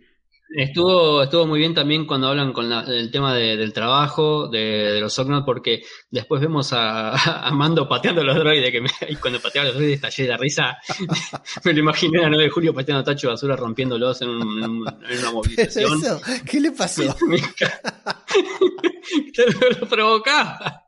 Estuvo, 0.56 1.24
estuvo 1.24 1.48
muy 1.48 1.58
bien 1.60 1.74
también 1.74 2.06
cuando 2.06 2.28
hablan 2.28 2.54
con 2.54 2.70
la- 2.70 2.84
el 2.88 3.10
tema 3.10 3.34
de- 3.34 3.58
del 3.58 3.74
trabajo, 3.74 4.48
de, 4.50 4.60
de 4.60 5.02
los 5.02 5.12
Sognot, 5.12 5.44
porque 5.46 5.82
después 6.12 6.40
vemos 6.42 6.72
a, 6.74 7.48
a 7.48 7.52
Mando 7.52 7.88
pateando 7.90 8.22
a 8.22 8.24
los 8.24 8.36
droides, 8.36 8.70
que 8.72 8.82
me- 8.82 8.90
y 9.10 9.16
cuando 9.16 9.40
pateaba 9.40 9.64
a 9.70 9.72
los 9.72 9.76
droides 9.80 9.96
estallé 9.96 10.28
de 10.28 10.38
risa. 10.38 10.78
me 11.64 11.74
lo 11.74 11.80
imaginé 11.80 12.24
a 12.24 12.30
9 12.30 12.44
de 12.44 12.50
julio 12.52 12.74
pateando 12.74 13.04
tacho 13.04 13.28
de 13.28 13.34
basura, 13.34 13.56
rompiéndolos 13.56 14.22
en, 14.22 14.30
un- 14.30 14.64
en 14.64 14.70
un- 14.70 14.88
en 15.10 15.20
una 15.20 15.32
movilización. 15.34 16.00
eso, 16.04 16.22
¿Qué 16.46 16.60
le 16.60 16.72
pasó? 16.72 17.04
Lo 19.82 19.88
provocaba. 19.88 20.84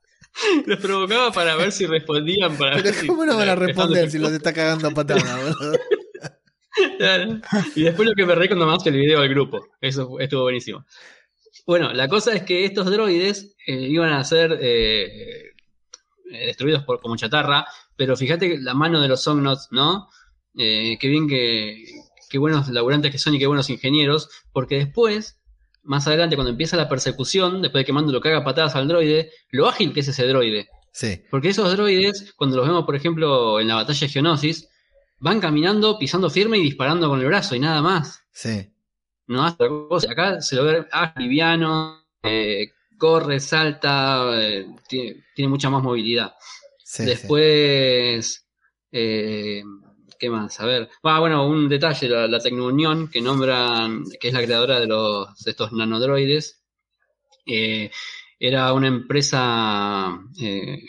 Los 0.66 0.80
provocaba 0.80 1.32
para 1.32 1.56
ver 1.56 1.72
si 1.72 1.86
respondían. 1.86 2.58
Para 2.58 2.74
Pero 2.76 2.84
ver 2.84 2.94
si- 2.94 3.08
¿cómo 3.08 3.26
no 3.26 3.38
van 3.38 3.50
a 3.50 3.56
responder 3.56 4.12
si 4.12 4.20
los 4.20 4.32
está 4.32 4.54
cagando 4.54 4.90
a 4.90 4.92
patada, 4.92 5.38
boludo? 5.38 5.78
Claro. 6.98 7.40
Y 7.76 7.84
después 7.84 8.08
lo 8.08 8.16
que 8.16 8.26
me 8.26 8.36
reí 8.36 8.48
cuando 8.48 8.66
mandaste 8.66 8.90
el 8.90 8.98
video 8.98 9.20
al 9.20 9.30
grupo. 9.30 9.66
Eso 9.80 10.20
estuvo 10.20 10.44
buenísimo. 10.44 10.86
Bueno, 11.66 11.94
la 11.94 12.08
cosa 12.08 12.34
es 12.34 12.44
que 12.44 12.66
estos 12.66 12.92
droides 12.92 13.56
eh, 13.66 13.88
iban 13.88 14.14
a 14.14 14.24
ser 14.24 14.58
eh, 14.62 15.54
eh, 16.32 16.46
destruidos 16.48 16.84
por, 16.84 17.00
como 17.02 17.16
chatarra, 17.16 17.66
pero 17.96 18.16
fíjate 18.16 18.58
la 18.60 18.74
mano 18.74 19.02
de 19.02 19.08
los 19.08 19.22
Somnots, 19.22 19.70
¿no? 19.72 20.10
Eh, 20.58 20.98
qué 21.00 21.08
bien 21.08 21.28
que, 21.28 21.84
qué 22.30 22.38
buenos 22.38 22.68
laburantes 22.70 23.12
que 23.12 23.18
son 23.18 23.36
y 23.36 23.40
qué 23.40 23.48
buenos 23.48 23.70
ingenieros, 23.70 24.30
porque 24.52 24.76
después, 24.76 25.40
más 25.84 26.08
adelante, 26.08 26.36
cuando 26.36 26.52
empieza 26.52 26.78
la 26.78 26.90
persecución, 26.90 27.62
después 27.62 27.82
de 27.82 27.86
que 27.86 27.94
Mando 27.94 28.12
lo 28.12 28.22
caga 28.22 28.44
patadas 28.44 28.76
al 28.76 28.88
droide, 28.88 29.32
lo 29.52 29.68
ágil 29.68 29.94
que 29.94 30.00
es 30.00 30.08
ese 30.08 30.28
droide. 30.28 30.68
Sí, 30.92 31.22
Porque 31.30 31.50
esos 31.50 31.70
droides, 31.76 32.34
cuando 32.38 32.56
los 32.58 32.68
vemos, 32.68 32.86
por 32.86 32.96
ejemplo, 32.96 33.60
en 33.60 33.68
la 33.68 33.76
batalla 33.76 34.00
de 34.00 34.10
Geonosis, 34.10 34.70
van 35.20 35.40
caminando, 35.40 35.98
pisando 35.98 36.30
firme 36.30 36.58
y 36.58 36.64
disparando 36.64 37.10
con 37.10 37.20
el 37.20 37.26
brazo 37.26 37.56
y 37.56 37.60
nada 37.60 37.82
más. 37.82 38.24
sí. 38.32 38.72
No 39.28 39.44
hace 39.44 39.64
otra 39.64 39.88
cosa. 39.88 40.12
Acá 40.12 40.40
se 40.40 40.56
lo 40.56 40.66
ve 40.66 40.86
ah, 40.92 41.12
liviano, 41.18 42.06
eh, 42.22 42.74
corre, 42.96 43.40
salta, 43.40 44.40
eh, 44.40 44.68
tiene, 44.88 45.26
tiene 45.34 45.50
mucha 45.50 45.70
más 45.72 45.82
movilidad. 45.82 46.36
sí, 46.84 47.02
sí. 47.02 47.06
Después, 47.06 48.48
eh, 48.92 49.64
¿qué 50.20 50.30
más? 50.30 50.60
A 50.60 50.66
ver, 50.66 50.90
ah, 51.04 51.20
bueno, 51.20 51.48
un 51.48 51.68
detalle, 51.68 52.08
la, 52.08 52.28
la 52.28 52.40
Tecnounión, 52.40 53.10
que 53.10 53.20
nombran, 53.20 54.04
que 54.20 54.28
es 54.28 54.34
la 54.36 54.44
creadora 54.44 54.80
de, 54.80 54.86
los, 54.86 55.44
de 55.44 55.52
estos 55.52 55.72
nanodroides, 55.74 56.62
eh, 57.46 57.92
era 58.40 58.74
una 58.74 58.88
empresa 58.88 60.20
eh, 60.40 60.84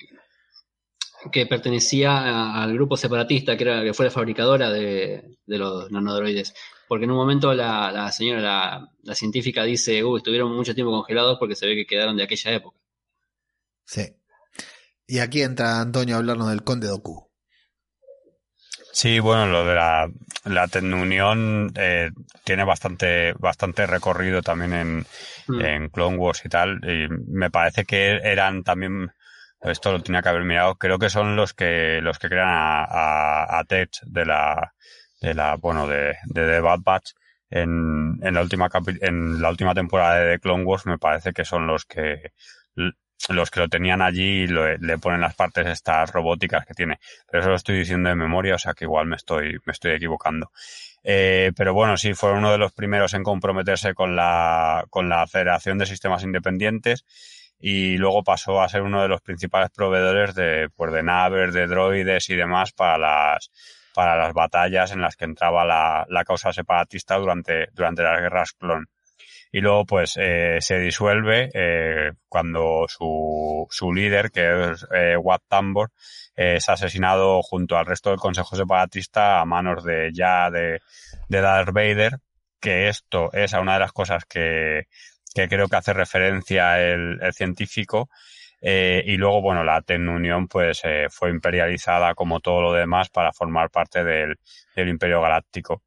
que 1.30 1.46
pertenecía 1.46 2.10
a- 2.16 2.62
al 2.62 2.74
grupo 2.74 2.96
separatista, 2.96 3.56
que, 3.56 3.64
era, 3.64 3.82
que 3.82 3.94
fue 3.94 4.06
la 4.06 4.10
fabricadora 4.10 4.70
de, 4.70 5.36
de 5.46 5.58
los 5.58 5.90
nanodroides. 5.90 6.54
Porque 6.88 7.04
en 7.04 7.10
un 7.10 7.16
momento 7.16 7.52
la, 7.52 7.90
la 7.92 8.12
señora, 8.12 8.40
la, 8.40 8.88
la 9.02 9.14
científica, 9.14 9.64
dice, 9.64 10.04
uh, 10.04 10.16
estuvieron 10.18 10.54
mucho 10.54 10.74
tiempo 10.74 10.92
congelados 10.92 11.38
porque 11.38 11.56
se 11.56 11.66
ve 11.66 11.74
que 11.74 11.86
quedaron 11.86 12.16
de 12.16 12.22
aquella 12.24 12.52
época. 12.52 12.78
Sí. 13.84 14.02
Y 15.08 15.18
aquí 15.18 15.42
entra 15.42 15.80
Antonio 15.80 16.14
a 16.16 16.18
hablarnos 16.18 16.48
del 16.50 16.62
Conde 16.64 16.86
Doku. 16.88 17.26
Sí, 18.92 19.18
bueno, 19.20 19.46
lo 19.46 19.66
de 19.66 19.74
la, 19.74 20.08
la 20.44 20.68
Tecnounión 20.68 21.70
eh, 21.76 22.10
tiene 22.44 22.64
bastante, 22.64 23.34
bastante 23.34 23.86
recorrido 23.86 24.42
también 24.42 24.72
en, 24.72 25.06
Mm. 25.48 25.60
en 25.64 25.88
Clone 25.90 26.16
Wars 26.16 26.42
y 26.44 26.48
tal. 26.48 26.80
Y 26.82 27.06
me 27.28 27.50
parece 27.50 27.84
que 27.84 28.18
eran 28.22 28.64
también, 28.64 29.12
esto 29.62 29.92
lo 29.92 30.02
tenía 30.02 30.22
que 30.22 30.28
haber 30.28 30.44
mirado, 30.44 30.76
creo 30.76 30.98
que 30.98 31.10
son 31.10 31.36
los 31.36 31.54
que, 31.54 32.00
los 32.02 32.18
que 32.18 32.28
crean 32.28 32.48
a, 32.48 32.84
a, 32.84 33.58
a 33.58 33.64
de 33.64 34.24
la, 34.24 34.72
de 35.20 35.34
la, 35.34 35.56
bueno, 35.56 35.86
de, 35.86 36.16
de 36.24 36.46
The 36.46 36.60
Bad 36.60 36.80
Batch. 36.82 37.10
En, 37.48 38.18
en 38.22 38.34
la 38.34 38.40
última 38.42 38.68
en 39.02 39.40
la 39.40 39.50
última 39.50 39.72
temporada 39.72 40.18
de 40.18 40.32
The 40.32 40.40
Clone 40.40 40.64
Wars 40.64 40.84
me 40.86 40.98
parece 40.98 41.32
que 41.32 41.44
son 41.44 41.68
los 41.68 41.84
que 41.84 42.32
los 43.28 43.50
que 43.50 43.60
lo 43.60 43.68
tenían 43.68 44.02
allí 44.02 44.42
y 44.42 44.46
le 44.46 44.98
ponen 44.98 45.20
las 45.20 45.34
partes 45.34 45.66
estas 45.66 46.10
robóticas 46.12 46.66
que 46.66 46.74
tiene. 46.74 46.98
Pero 47.30 47.40
eso 47.40 47.50
lo 47.50 47.56
estoy 47.56 47.78
diciendo 47.78 48.08
de 48.08 48.14
memoria, 48.14 48.56
o 48.56 48.58
sea 48.58 48.74
que 48.74 48.84
igual 48.84 49.06
me 49.06 49.16
estoy, 49.16 49.58
me 49.64 49.72
estoy 49.72 49.92
equivocando. 49.92 50.50
Eh, 51.02 51.52
pero 51.56 51.72
bueno, 51.72 51.96
sí, 51.96 52.14
fue 52.14 52.32
uno 52.32 52.50
de 52.52 52.58
los 52.58 52.72
primeros 52.72 53.14
en 53.14 53.22
comprometerse 53.22 53.94
con 53.94 54.16
la, 54.16 54.84
con 54.90 55.08
la 55.08 55.26
Federación 55.26 55.78
de 55.78 55.86
Sistemas 55.86 56.24
Independientes 56.24 57.04
y 57.58 57.96
luego 57.96 58.22
pasó 58.22 58.60
a 58.60 58.68
ser 58.68 58.82
uno 58.82 59.02
de 59.02 59.08
los 59.08 59.20
principales 59.22 59.70
proveedores 59.70 60.34
de, 60.34 60.68
pues, 60.74 60.92
de 60.92 61.02
naves, 61.02 61.54
de 61.54 61.66
droides 61.66 62.28
y 62.30 62.36
demás 62.36 62.72
para 62.72 62.98
las, 62.98 63.50
para 63.94 64.16
las 64.16 64.34
batallas 64.34 64.92
en 64.92 65.00
las 65.00 65.16
que 65.16 65.24
entraba 65.24 65.64
la, 65.64 66.04
la 66.08 66.24
causa 66.24 66.52
separatista 66.52 67.16
durante, 67.16 67.68
durante 67.72 68.02
las 68.02 68.20
guerras 68.20 68.52
clon. 68.52 68.86
Y 69.52 69.60
luego, 69.60 69.86
pues, 69.86 70.18
eh, 70.20 70.58
se 70.60 70.78
disuelve 70.78 71.48
eh, 71.54 72.12
cuando 72.28 72.84
su, 72.88 73.66
su 73.70 73.92
líder, 73.92 74.30
que 74.30 74.72
es 74.72 74.86
eh, 74.92 75.16
Wat 75.16 75.42
Tambor, 75.48 75.92
es 76.34 76.68
asesinado 76.68 77.40
junto 77.42 77.78
al 77.78 77.86
resto 77.86 78.10
del 78.10 78.18
Consejo 78.18 78.54
Separatista 78.54 79.40
a 79.40 79.46
manos 79.46 79.82
de 79.82 80.10
ya 80.12 80.50
de, 80.50 80.80
de 81.28 81.40
Darth 81.40 81.72
Vader, 81.72 82.18
que 82.60 82.88
esto 82.88 83.32
es 83.32 83.54
una 83.54 83.74
de 83.74 83.80
las 83.80 83.92
cosas 83.92 84.24
que, 84.26 84.88
que 85.36 85.48
creo 85.48 85.68
que 85.68 85.76
hace 85.76 85.92
referencia 85.92 86.80
el, 86.82 87.20
científico. 87.32 88.08
Eh, 88.62 89.02
y 89.06 89.16
luego, 89.18 89.42
bueno, 89.42 89.64
la 89.64 89.82
Tecnounión 89.82 90.48
pues 90.48 90.80
eh, 90.84 91.08
fue 91.10 91.30
imperializada 91.30 92.14
como 92.14 92.40
todo 92.40 92.62
lo 92.62 92.72
demás 92.72 93.10
para 93.10 93.32
formar 93.32 93.70
parte 93.70 94.02
del, 94.02 94.38
Imperio 94.76 95.20
Galáctico. 95.20 95.82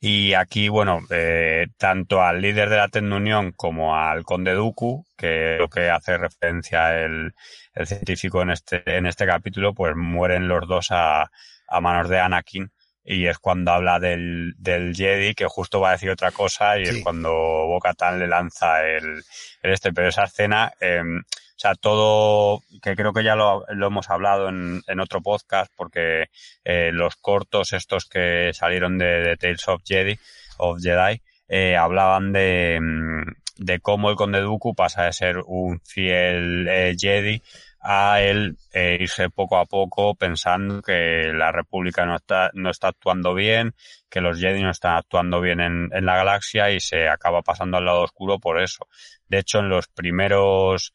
Y 0.00 0.34
aquí, 0.34 0.68
bueno, 0.68 1.00
eh, 1.10 1.68
tanto 1.78 2.20
al 2.20 2.40
líder 2.42 2.68
de 2.68 2.76
la 2.78 2.88
Tecnounión 2.88 3.52
como 3.52 3.96
al 3.96 4.24
Conde 4.24 4.54
Dooku, 4.54 5.06
que 5.16 5.54
es 5.54 5.60
lo 5.60 5.68
que 5.68 5.88
hace 5.88 6.18
referencia 6.18 7.00
el, 7.00 7.32
científico 7.84 8.42
en 8.42 8.50
este, 8.50 8.82
en 8.86 9.06
este 9.06 9.24
capítulo, 9.24 9.72
pues 9.72 9.94
mueren 9.96 10.48
los 10.48 10.66
dos 10.66 10.88
a 10.90 11.30
manos 11.80 12.08
de 12.08 12.18
Anakin. 12.18 12.72
Y 13.04 13.26
es 13.26 13.38
cuando 13.38 13.72
habla 13.72 13.98
del, 13.98 14.54
del 14.58 14.94
Jedi, 14.94 15.34
que 15.34 15.46
justo 15.46 15.80
va 15.80 15.90
a 15.90 15.92
decir 15.92 16.10
otra 16.10 16.30
cosa, 16.30 16.78
y 16.78 16.86
Sí. 16.86 16.98
es 16.98 17.02
cuando 17.02 17.30
Bo-Katan 17.32 18.18
le 18.20 18.28
lanza 18.28 18.86
el, 18.86 19.22
el 19.62 19.72
este. 19.72 19.92
Pero 19.92 20.08
esa 20.08 20.24
escena, 20.24 20.72
eh, 20.80 21.00
o 21.02 21.58
sea, 21.62 21.74
todo, 21.74 22.62
que 22.82 22.94
creo 22.96 23.12
que 23.12 23.24
ya 23.24 23.34
lo, 23.36 23.64
lo 23.70 23.86
hemos 23.88 24.08
hablado 24.10 24.48
en, 24.48 24.82
en 24.86 25.00
otro 25.00 25.20
podcast, 25.20 25.72
porque 25.76 26.26
eh, 26.64 26.90
los 26.92 27.16
cortos 27.16 27.72
estos 27.72 28.06
que 28.06 28.50
salieron 28.52 28.98
de, 28.98 29.22
de 29.22 29.36
Tales 29.36 29.66
of 29.68 29.82
Jedi, 29.84 30.18
of 30.58 30.80
Jedi 30.80 31.20
eh, 31.48 31.76
hablaban 31.76 32.32
de, 32.32 32.78
mm, 32.80 33.64
de 33.64 33.80
cómo 33.80 34.10
el 34.10 34.16
Conde 34.16 34.40
Dooku 34.40 34.74
pasa 34.74 35.04
de 35.04 35.12
ser 35.12 35.38
un 35.44 35.80
fiel 35.80 36.66
eh, 36.68 36.94
Jedi 36.98 37.42
a 37.82 38.20
él 38.20 38.56
eh, 38.72 38.96
irse 39.00 39.28
poco 39.28 39.56
a 39.56 39.66
poco 39.66 40.14
pensando 40.14 40.80
que 40.82 41.32
la 41.34 41.50
República 41.50 42.06
no 42.06 42.16
está, 42.16 42.50
no 42.54 42.70
está 42.70 42.88
actuando 42.88 43.34
bien, 43.34 43.74
que 44.08 44.20
los 44.20 44.38
Jedi 44.38 44.62
no 44.62 44.70
están 44.70 44.96
actuando 44.96 45.40
bien 45.40 45.60
en, 45.60 45.90
en 45.92 46.06
la 46.06 46.16
galaxia 46.16 46.70
y 46.70 46.78
se 46.78 47.08
acaba 47.08 47.42
pasando 47.42 47.78
al 47.78 47.84
lado 47.84 48.02
oscuro 48.02 48.38
por 48.38 48.62
eso. 48.62 48.86
De 49.26 49.38
hecho, 49.38 49.58
en 49.58 49.68
los 49.68 49.88
primeros 49.88 50.94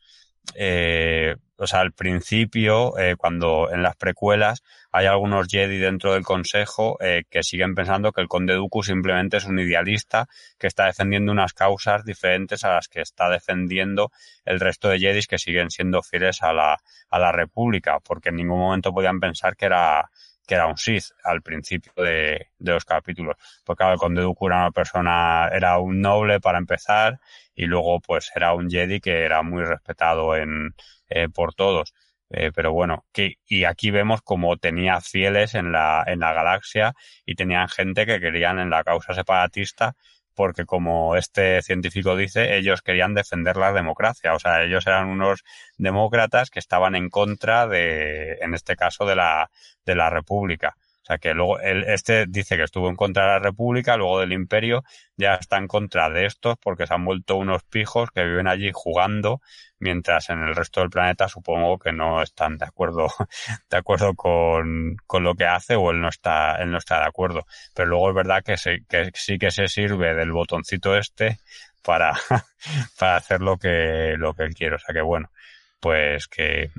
eh, 0.56 1.36
o 1.60 1.66
sea, 1.66 1.80
al 1.80 1.92
principio, 1.92 2.98
eh, 3.00 3.16
cuando 3.18 3.72
en 3.72 3.82
las 3.82 3.96
precuelas 3.96 4.64
hay 4.92 5.08
algunos 5.08 5.48
Jedi 5.48 5.80
dentro 5.80 6.14
del 6.14 6.24
Consejo 6.24 6.98
eh, 7.02 7.24
que 7.30 7.42
siguen 7.42 7.74
pensando 7.74 8.12
que 8.12 8.22
el 8.22 8.28
Conde 8.28 8.54
Dooku 8.54 8.84
simplemente 8.84 9.38
es 9.38 9.46
un 9.46 9.60
idealista 9.60 10.28
que 10.60 10.68
está 10.68 10.86
defendiendo 10.86 11.32
unas 11.32 11.54
causas 11.54 12.06
diferentes 12.06 12.64
a 12.64 12.76
las 12.76 12.88
que 12.88 13.02
está 13.02 13.30
defendiendo 13.30 14.12
el 14.46 14.60
resto 14.60 14.88
de 14.90 15.00
Jedis 15.00 15.26
que 15.26 15.40
siguen 15.40 15.72
siendo 15.72 16.04
fieles 16.04 16.44
a 16.44 16.54
la, 16.54 16.78
a 17.10 17.20
la 17.20 17.32
República, 17.32 18.00
porque 18.00 18.30
en 18.30 18.36
ningún 18.36 18.60
momento 18.60 18.94
podían 18.94 19.20
pensar 19.20 19.56
que 19.56 19.66
era 19.66 20.10
que 20.48 20.56
era 20.56 20.68
un 20.68 20.78
Sith 20.78 21.08
al 21.26 21.42
principio 21.42 21.92
de, 21.98 22.48
de 22.58 22.72
los 22.72 22.86
capítulos. 22.86 23.36
Porque 23.66 23.80
claro, 23.80 23.94
el 23.96 24.00
Conde 24.00 24.22
Dooku 24.22 24.48
era 24.48 24.58
una 24.60 24.72
persona, 24.72 25.50
era 25.52 25.78
un 25.78 26.00
noble 26.00 26.40
para 26.40 26.58
empezar, 26.58 27.20
y 27.58 27.66
luego 27.66 28.00
pues 28.02 28.32
era 28.36 28.54
un 28.54 28.70
Jedi 28.70 29.02
que 29.02 29.26
era 29.26 29.42
muy 29.44 29.64
respetado 29.66 30.36
en, 30.38 30.76
eh, 31.10 31.28
por 31.30 31.54
todos. 31.56 31.94
Eh, 32.30 32.52
pero 32.54 32.74
bueno, 32.74 33.06
que, 33.14 33.36
y 33.48 33.64
aquí 33.66 33.90
vemos 33.92 34.22
como 34.22 34.58
tenía 34.58 35.02
fieles 35.02 35.56
en 35.56 35.72
la, 35.72 36.04
en 36.08 36.20
la 36.20 36.34
galaxia 36.34 36.94
y 37.26 37.36
tenían 37.36 37.70
gente 37.70 38.06
que 38.06 38.20
querían 38.20 38.60
en 38.60 38.70
la 38.70 38.84
causa 38.84 39.14
separatista 39.14 39.96
porque 40.38 40.66
como 40.66 41.16
este 41.16 41.64
científico 41.64 42.16
dice, 42.16 42.58
ellos 42.58 42.84
querían 42.84 43.16
defender 43.16 43.58
la 43.58 43.74
democracia, 43.74 44.36
o 44.36 44.40
sea, 44.40 44.64
ellos 44.64 44.86
eran 44.86 45.08
unos 45.08 45.44
demócratas 45.78 46.52
que 46.52 46.60
estaban 46.60 46.96
en 46.96 47.10
contra 47.10 47.68
de, 47.68 48.34
en 48.42 48.54
este 48.54 48.76
caso, 48.76 49.06
de 49.08 49.16
la, 49.16 49.50
de 49.84 49.96
la 49.96 50.12
República. 50.12 50.78
Sea 51.08 51.20
que 51.20 51.34
luego 51.34 51.60
él, 51.60 51.86
este 51.88 52.26
dice 52.28 52.58
que 52.58 52.64
estuvo 52.64 52.90
en 52.90 52.98
contra 52.98 53.24
de 53.24 53.30
la 53.30 53.40
República, 53.40 53.96
luego 53.96 54.20
del 54.20 54.34
Imperio, 54.34 54.84
ya 55.16 55.36
está 55.36 55.58
en 55.58 55.68
contra 55.68 56.10
de 56.10 56.26
estos 56.26 56.58
porque 56.62 56.86
se 56.86 56.94
han 56.94 57.06
vuelto 57.06 57.38
unos 57.38 57.64
pijos 57.64 58.12
que 58.12 58.26
viven 58.26 58.46
allí 58.46 58.72
jugando, 58.74 59.40
mientras 59.80 60.30
en 60.30 60.40
el 60.40 60.54
resto 60.54 60.82
del 60.82 60.90
planeta 60.90 61.30
supongo 61.30 61.80
que 61.80 61.94
no 61.94 62.22
están 62.22 62.58
de 62.58 62.66
acuerdo, 62.66 63.08
de 63.70 63.78
acuerdo 63.78 64.16
con, 64.16 64.98
con 65.06 65.24
lo 65.24 65.36
que 65.36 65.46
hace 65.46 65.76
o 65.76 65.92
él 65.92 66.02
no 66.02 66.10
está, 66.10 66.56
él 66.58 66.72
no 66.72 66.78
está 66.78 67.00
de 67.00 67.08
acuerdo. 67.08 67.46
Pero 67.74 67.88
luego 67.88 68.10
es 68.10 68.16
verdad 68.16 68.44
que, 68.44 68.58
se, 68.58 68.84
que 68.90 69.12
sí 69.14 69.38
que 69.38 69.52
se 69.52 69.70
sirve 69.70 70.14
del 70.14 70.34
botoncito 70.34 70.98
este 70.98 71.40
para, 71.82 72.12
para 73.00 73.16
hacer 73.16 73.40
lo 73.40 73.58
que, 73.58 74.16
lo 74.18 74.34
que 74.34 74.44
él 74.44 74.54
quiere. 74.54 74.76
O 74.76 74.80
sea 74.80 74.94
que 74.94 75.02
bueno, 75.02 75.32
pues 75.80 76.28
que, 76.28 76.70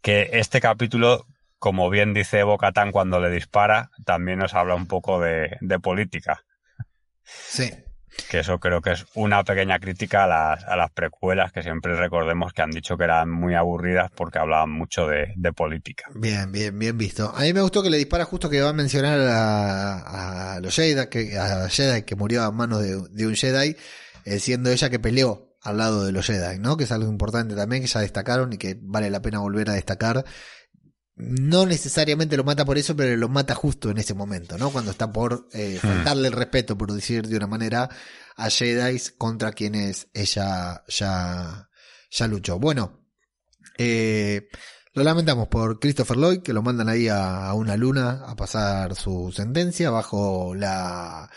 que 0.00 0.30
este 0.34 0.60
capítulo 0.60 1.26
como 1.58 1.90
bien 1.90 2.14
dice 2.14 2.42
Bocatán 2.42 2.92
cuando 2.92 3.20
le 3.20 3.30
dispara, 3.30 3.90
también 4.04 4.38
nos 4.38 4.54
habla 4.54 4.74
un 4.74 4.86
poco 4.86 5.20
de, 5.20 5.56
de, 5.60 5.78
política. 5.80 6.44
Sí. 7.24 7.70
Que 8.30 8.40
eso 8.40 8.58
creo 8.58 8.80
que 8.80 8.92
es 8.92 9.06
una 9.14 9.44
pequeña 9.44 9.78
crítica 9.78 10.24
a 10.24 10.26
las, 10.26 10.64
a 10.64 10.76
las 10.76 10.90
precuelas 10.90 11.52
que 11.52 11.62
siempre 11.62 11.94
recordemos 11.94 12.52
que 12.52 12.62
han 12.62 12.70
dicho 12.70 12.96
que 12.96 13.04
eran 13.04 13.30
muy 13.30 13.54
aburridas 13.54 14.10
porque 14.14 14.38
hablaban 14.38 14.70
mucho 14.70 15.06
de, 15.06 15.32
de, 15.36 15.52
política. 15.52 16.06
Bien, 16.14 16.50
bien, 16.50 16.78
bien 16.78 16.96
visto. 16.96 17.32
A 17.34 17.42
mí 17.42 17.52
me 17.52 17.60
gustó 17.60 17.82
que 17.82 17.90
le 17.90 17.98
dispara 17.98 18.24
justo 18.24 18.48
que 18.48 18.60
va 18.60 18.70
a 18.70 18.72
mencionar 18.72 19.20
a, 19.20 20.54
a 20.54 20.60
los 20.60 20.74
Jedi, 20.74 21.08
que, 21.08 21.38
a 21.38 21.68
Jedi 21.68 22.02
que 22.02 22.16
murió 22.16 22.42
a 22.42 22.50
manos 22.50 22.80
de, 22.82 23.00
de 23.10 23.26
un 23.26 23.34
Jedi, 23.34 23.76
eh, 24.24 24.38
siendo 24.40 24.70
ella 24.70 24.90
que 24.90 24.98
peleó 24.98 25.56
al 25.62 25.78
lado 25.78 26.04
de 26.04 26.12
los 26.12 26.26
Jedi, 26.26 26.58
¿no? 26.58 26.76
Que 26.76 26.84
es 26.84 26.92
algo 26.92 27.10
importante 27.10 27.54
también 27.54 27.82
que 27.82 27.88
ya 27.88 28.00
destacaron 28.00 28.52
y 28.52 28.58
que 28.58 28.78
vale 28.80 29.10
la 29.10 29.22
pena 29.22 29.40
volver 29.40 29.70
a 29.70 29.74
destacar 29.74 30.24
no 31.18 31.66
necesariamente 31.66 32.36
lo 32.36 32.44
mata 32.44 32.64
por 32.64 32.78
eso, 32.78 32.94
pero 32.94 33.16
lo 33.16 33.28
mata 33.28 33.54
justo 33.54 33.90
en 33.90 33.98
ese 33.98 34.14
momento, 34.14 34.56
¿no? 34.56 34.70
Cuando 34.70 34.92
está 34.92 35.12
por 35.12 35.48
eh, 35.52 35.78
faltarle 35.82 36.28
el 36.28 36.34
respeto, 36.34 36.78
por 36.78 36.92
decir 36.92 37.26
de 37.26 37.36
una 37.36 37.48
manera, 37.48 37.88
a 38.36 38.50
Jedi 38.50 39.00
contra 39.18 39.52
quienes 39.52 40.08
ella 40.14 40.84
ya, 40.86 41.68
ya 42.10 42.26
luchó. 42.28 42.60
Bueno, 42.60 43.00
eh, 43.76 44.48
lo 44.94 45.02
lamentamos 45.02 45.48
por 45.48 45.80
Christopher 45.80 46.16
Lloyd, 46.16 46.42
que 46.42 46.52
lo 46.52 46.62
mandan 46.62 46.88
ahí 46.88 47.08
a, 47.08 47.46
a 47.46 47.54
una 47.54 47.76
luna 47.76 48.22
a 48.24 48.36
pasar 48.36 48.94
su 48.94 49.32
sentencia 49.34 49.90
bajo 49.90 50.54
la 50.54 51.28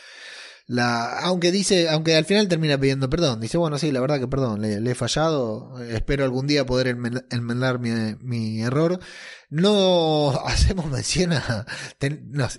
la, 0.72 1.20
aunque 1.20 1.52
dice, 1.52 1.90
aunque 1.90 2.16
al 2.16 2.24
final 2.24 2.48
termina 2.48 2.80
pidiendo 2.80 3.10
perdón, 3.10 3.42
dice, 3.42 3.58
bueno, 3.58 3.78
sí, 3.78 3.92
la 3.92 4.00
verdad 4.00 4.22
que 4.22 4.30
perdón, 4.30 4.62
le, 4.62 4.78
he 4.90 4.96
fallado, 4.96 5.78
espero 5.84 6.24
algún 6.24 6.48
día 6.48 6.66
poder 6.66 6.88
enmendar 6.88 7.80
mi, 7.80 7.90
mi 8.22 8.62
error. 8.62 9.02
No 9.50 10.32
hacemos 10.46 10.86
mención 10.86 11.34
a, 11.34 11.66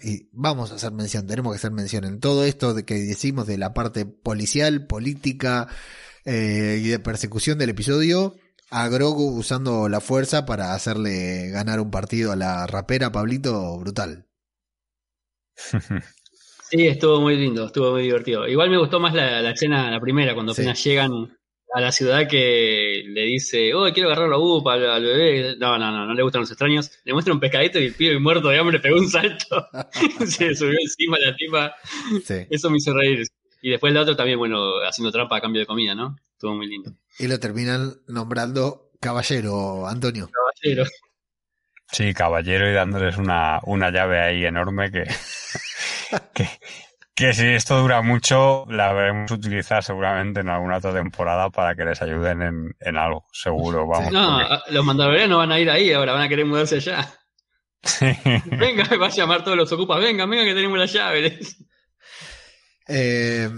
y 0.02 0.28
vamos 0.32 0.72
a 0.72 0.74
hacer 0.74 0.92
mención, 0.92 1.26
tenemos 1.26 1.54
que 1.54 1.56
hacer 1.56 1.70
mención 1.70 2.04
en 2.04 2.20
todo 2.20 2.44
esto 2.44 2.74
de 2.74 2.84
que 2.84 2.96
decimos 2.96 3.46
de 3.46 3.56
la 3.56 3.72
parte 3.72 4.04
policial, 4.04 4.86
política 4.86 5.68
eh, 6.26 6.82
y 6.84 6.88
de 6.88 6.98
persecución 6.98 7.56
del 7.56 7.70
episodio, 7.70 8.36
a 8.68 8.88
Grogu 8.88 9.38
usando 9.38 9.88
la 9.88 10.02
fuerza 10.02 10.44
para 10.44 10.74
hacerle 10.74 11.48
ganar 11.48 11.80
un 11.80 11.90
partido 11.90 12.30
a 12.30 12.36
la 12.36 12.66
rapera 12.66 13.10
Pablito 13.10 13.78
brutal. 13.78 14.28
Sí, 16.72 16.86
estuvo 16.86 17.20
muy 17.20 17.36
lindo, 17.36 17.66
estuvo 17.66 17.90
muy 17.90 18.04
divertido. 18.04 18.48
Igual 18.48 18.70
me 18.70 18.78
gustó 18.78 18.98
más 18.98 19.12
la, 19.12 19.42
la 19.42 19.50
escena, 19.50 19.90
la 19.90 20.00
primera, 20.00 20.32
cuando 20.32 20.52
apenas 20.52 20.78
sí. 20.78 20.88
llegan 20.88 21.36
a 21.74 21.80
la 21.82 21.92
ciudad 21.92 22.26
que 22.26 23.04
le 23.08 23.24
dice, 23.24 23.74
oh, 23.74 23.92
quiero 23.92 24.08
agarrar 24.08 24.30
la 24.30 24.38
upa 24.38 24.72
al, 24.72 24.88
al, 24.88 25.02
bebé. 25.02 25.56
No, 25.58 25.76
no, 25.76 25.92
no, 25.92 26.06
no 26.06 26.14
le 26.14 26.22
gustan 26.22 26.40
los 26.40 26.50
extraños. 26.50 26.90
Le 27.04 27.12
muestra 27.12 27.34
un 27.34 27.40
pescadito 27.40 27.78
y 27.78 27.84
el 27.84 27.94
pibe 27.94 28.18
muerto 28.18 28.48
de 28.48 28.58
hambre 28.58 28.80
pegó 28.80 28.96
un 28.96 29.10
salto. 29.10 29.68
Se 30.26 30.54
subió 30.54 30.78
encima 30.80 31.18
la 31.18 31.36
tipa. 31.36 31.74
Sí. 32.24 32.46
Eso 32.48 32.70
me 32.70 32.78
hizo 32.78 32.94
reír. 32.94 33.22
Y 33.60 33.68
después 33.68 33.90
el 33.90 33.98
otro 33.98 34.16
también, 34.16 34.38
bueno, 34.38 34.76
haciendo 34.88 35.12
trampa 35.12 35.36
a 35.36 35.40
cambio 35.42 35.60
de 35.60 35.66
comida, 35.66 35.94
¿no? 35.94 36.16
Estuvo 36.32 36.54
muy 36.54 36.68
lindo. 36.68 36.90
Y 37.18 37.28
lo 37.28 37.38
terminan 37.38 38.00
nombrando 38.08 38.92
caballero, 38.98 39.86
Antonio. 39.86 40.30
Caballero. 40.32 40.86
Sí, 41.92 42.14
caballero 42.14 42.70
y 42.70 42.72
dándoles 42.72 43.18
una, 43.18 43.60
una 43.64 43.90
llave 43.90 44.18
ahí 44.18 44.46
enorme 44.46 44.90
que, 44.90 45.04
que, 46.35 46.49
que, 47.14 47.35
si 47.35 47.47
esto 47.47 47.80
dura 47.80 48.03
mucho, 48.03 48.64
la 48.68 48.93
veremos 48.93 49.30
utilizar 49.30 49.83
seguramente 49.83 50.41
en 50.41 50.49
alguna 50.49 50.78
otra 50.78 50.93
temporada 50.93 51.51
para 51.51 51.74
que 51.74 51.85
les 51.85 52.01
ayuden 52.03 52.43
en, 52.43 52.76
en 52.80 52.97
algo, 52.97 53.26
seguro. 53.33 53.87
Vamos, 53.87 54.12
no, 54.12 54.41
porque... 54.41 54.72
los 54.72 54.85
mandalorianos 54.85 55.39
van 55.39 55.53
a 55.53 55.59
ir 55.59 55.70
ahí 55.70 55.93
ahora, 55.93 56.12
van 56.12 56.22
a 56.22 56.28
querer 56.28 56.47
mudarse 56.47 56.76
allá. 56.76 57.09
Sí. 57.83 58.07
Venga, 58.47 58.85
va 58.97 59.07
a 59.07 59.11
llamar 59.11 59.45
todos 59.45 59.57
los 59.57 59.72
ocupas, 59.72 60.01
venga, 60.01 60.24
venga 60.26 60.45
que 60.45 60.55
tenemos 60.55 60.78
las 60.78 60.93
llaves. 60.93 61.57
Eh, 62.89 63.49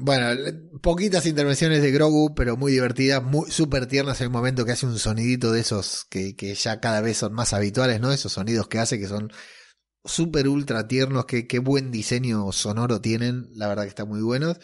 bueno, 0.00 0.40
poquitas 0.82 1.26
intervenciones 1.26 1.82
de 1.82 1.90
Grogu, 1.90 2.34
pero 2.34 2.56
muy 2.56 2.72
divertidas, 2.72 3.22
muy 3.22 3.50
súper 3.50 3.86
tiernas. 3.86 4.20
Hay 4.20 4.26
un 4.26 4.32
momento 4.32 4.64
que 4.64 4.72
hace 4.72 4.86
un 4.86 4.98
sonidito 4.98 5.52
de 5.52 5.60
esos 5.60 6.04
que, 6.08 6.36
que, 6.36 6.54
ya 6.54 6.80
cada 6.80 7.00
vez 7.00 7.18
son 7.18 7.32
más 7.32 7.52
habituales, 7.52 8.00
¿no? 8.00 8.12
Esos 8.12 8.32
sonidos 8.32 8.68
que 8.68 8.78
hace 8.78 8.98
que 8.98 9.06
son 9.06 9.32
súper 10.04 10.48
ultra 10.48 10.88
tiernos, 10.88 11.26
que, 11.26 11.46
qué 11.46 11.58
buen 11.58 11.90
diseño 11.90 12.52
sonoro 12.52 13.00
tienen, 13.00 13.48
la 13.54 13.68
verdad 13.68 13.84
que 13.84 13.90
están 13.90 14.08
muy 14.08 14.22
buenos. 14.22 14.58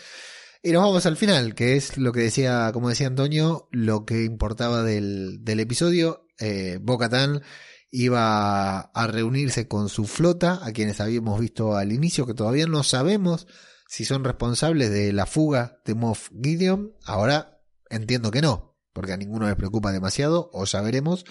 Y 0.63 0.73
nos 0.73 0.83
vamos 0.83 1.07
al 1.07 1.17
final, 1.17 1.55
que 1.55 1.77
es 1.77 1.97
lo 1.97 2.13
que 2.13 2.21
decía, 2.21 2.71
como 2.73 2.89
decía 2.89 3.07
Antonio, 3.07 3.69
lo 3.71 4.05
que 4.05 4.25
importaba 4.25 4.83
del, 4.83 5.45
del 5.45 5.61
episodio. 5.61 6.27
Eh, 6.39 6.79
Bo-Katan 6.81 7.43
iba 7.91 8.81
a 8.81 9.07
reunirse 9.07 9.69
con 9.69 9.89
su 9.89 10.07
flota, 10.07 10.61
a 10.63 10.73
quienes 10.73 11.01
habíamos 11.01 11.41
visto 11.41 11.77
al 11.77 11.93
inicio, 11.93 12.27
que 12.27 12.35
todavía 12.35 12.67
no 12.67 12.83
sabemos 12.83 13.47
si 13.89 14.05
son 14.05 14.25
responsables 14.25 14.91
de 14.91 15.13
la 15.13 15.27
fuga 15.27 15.81
de 15.85 15.95
Moff 15.95 16.31
Gideon. 16.43 16.95
Ahora 17.05 17.61
entiendo 17.89 18.31
que 18.31 18.43
no, 18.43 18.77
porque 18.93 19.13
a 19.13 19.17
ninguno 19.17 19.47
les 19.47 19.57
preocupa 19.57 19.93
demasiado, 19.93 20.51
o 20.53 20.65
ya 20.65 20.81
veremos. 20.81 21.25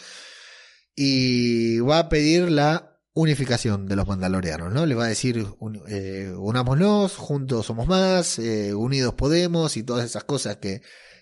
Y 0.95 1.79
va 1.79 1.99
a 1.99 2.09
pedir 2.09 2.49
la 2.49 2.94
unificación 3.16 3.88
de 3.88 3.95
los 3.95 4.07
mandalorianos, 4.07 4.74
¿no? 4.74 4.86
Le 4.86 4.93
va 4.93 5.05
a 5.05 5.07
decir, 5.07 5.47
un, 5.59 5.82
eh, 5.88 6.34
unámonos, 6.38 7.16
juntos 7.16 7.66
somos 7.66 7.88
más, 7.88 8.38
eh, 8.39 8.74
unidos 8.76 9.16
podemos 9.16 9.78
y 9.78 9.84
todas 9.84 10.05
esas 10.05 10.26
cosas 10.26 10.57
que, 10.57 10.82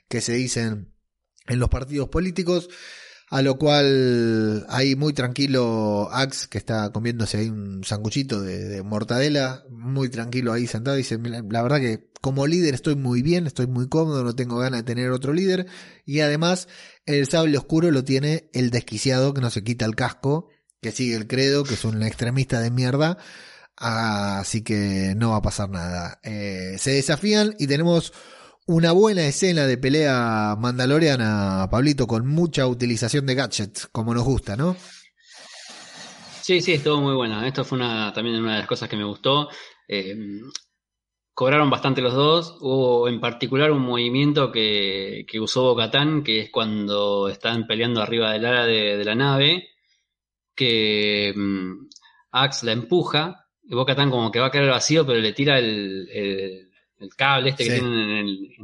que 0.10 0.20
se 0.20 0.34
dicen 0.34 0.92
en 1.48 1.60
los 1.60 1.70
partidos 1.70 2.10
políticos. 2.10 2.70
A 3.30 3.42
lo 3.42 3.58
cual 3.58 4.66
ahí 4.70 4.96
muy 4.96 5.14
tranquilo 5.14 6.10
Axe, 6.12 6.48
que 6.50 6.60
está 6.60 6.92
comiéndose 6.92 7.38
ahí 7.38 7.50
un 7.50 7.84
sanguchito 7.84 8.42
de, 8.42 8.66
de, 8.66 8.84
mortadela, 8.84 9.64
muy 9.72 10.10
tranquilo 10.10 10.54
ahí 10.54 10.68
sentado, 10.68 10.98
dice, 10.98 11.18
la 11.18 11.64
verdad 11.64 11.80
que 11.80 12.12
como 12.22 12.46
líder 12.48 12.74
estoy 12.76 12.96
muy 12.96 13.22
bien, 13.22 13.48
estoy 13.48 13.68
muy 13.68 13.90
cómodo, 13.90 14.24
no 14.24 14.36
tengo 14.36 14.58
ganas 14.58 14.82
de 14.82 14.84
tener 14.84 15.12
otro 15.12 15.34
líder. 15.34 15.68
Y 16.06 16.20
además 16.22 16.68
el 17.06 17.28
sable 17.28 17.58
oscuro 17.58 17.92
lo 17.92 18.04
tiene 18.04 18.50
el 18.54 18.70
desquiciado 18.70 19.34
que 19.34 19.42
no 19.42 19.50
se 19.50 19.64
quita 19.64 19.86
el 19.86 19.96
casco, 19.96 20.50
que 20.84 20.92
sigue 20.92 21.16
el 21.16 21.26
credo, 21.26 21.64
que 21.64 21.74
es 21.74 21.84
un 21.86 22.04
extremista 22.04 22.60
de 22.60 22.70
mierda. 22.70 23.18
Así 23.76 24.64
que 24.64 25.16
no 25.18 25.32
va 25.32 25.38
a 25.38 25.42
pasar 25.42 25.70
nada. 25.72 26.20
Eh, 26.24 26.76
se 26.78 26.92
desafían 26.92 27.56
y 27.58 27.66
tenemos 27.66 28.14
Una 28.66 28.94
buena 28.94 29.26
escena 29.26 29.66
de 29.66 29.78
pelea 29.78 30.56
mandaloriana, 30.58 31.68
Pablito, 31.70 32.08
con 32.08 32.28
mucha 32.28 32.66
utilización 32.68 33.26
de 33.26 33.36
gadgets, 33.36 33.88
como 33.88 34.14
nos 34.14 34.24
gusta, 34.24 34.56
¿no? 34.56 34.78
Sí, 36.42 36.62
sí, 36.62 36.74
estuvo 36.74 37.02
muy 37.02 37.16
buena. 37.16 37.48
Esto 37.48 37.66
fue 37.66 37.78
una, 37.78 38.14
también 38.14 38.42
una 38.42 38.54
de 38.54 38.60
las 38.60 38.68
cosas 38.68 38.88
que 38.88 38.96
me 38.96 39.04
gustó. 39.04 39.50
Eh, 39.88 40.16
cobraron 41.34 41.70
bastante 41.70 42.02
los 42.02 42.14
dos. 42.14 42.58
Hubo 42.62 43.08
en 43.08 43.20
particular 43.20 43.72
un 43.72 43.82
movimiento 43.82 44.52
que, 44.52 45.26
que 45.28 45.40
usó 45.40 45.64
Bocatán, 45.64 46.24
que 46.24 46.42
es 46.42 46.52
cuando 46.52 47.28
están 47.30 47.68
peleando 47.68 48.02
arriba 48.02 48.32
del 48.32 48.46
ala 48.46 48.66
de, 48.66 49.04
la 49.04 49.16
nave, 49.16 49.70
que 50.56 51.34
um, 51.36 51.88
Axe 52.32 52.66
la 52.66 52.72
empuja, 52.74 53.48
y 53.64 53.76
Bocatán 53.76 54.10
como 54.10 54.32
que 54.32 54.40
va 54.40 54.48
a 54.48 54.52
caer 54.52 54.66
al 54.66 54.72
vacío, 54.72 55.06
pero 55.06 55.20
le 55.20 55.34
tira 55.34 55.58
el, 55.60 56.10
el, 56.10 56.70
cable 57.16 57.50
este 57.50 57.66
que 57.66 57.72
tienen 57.72 57.94
en 57.94 58.10
el, 58.12 58.56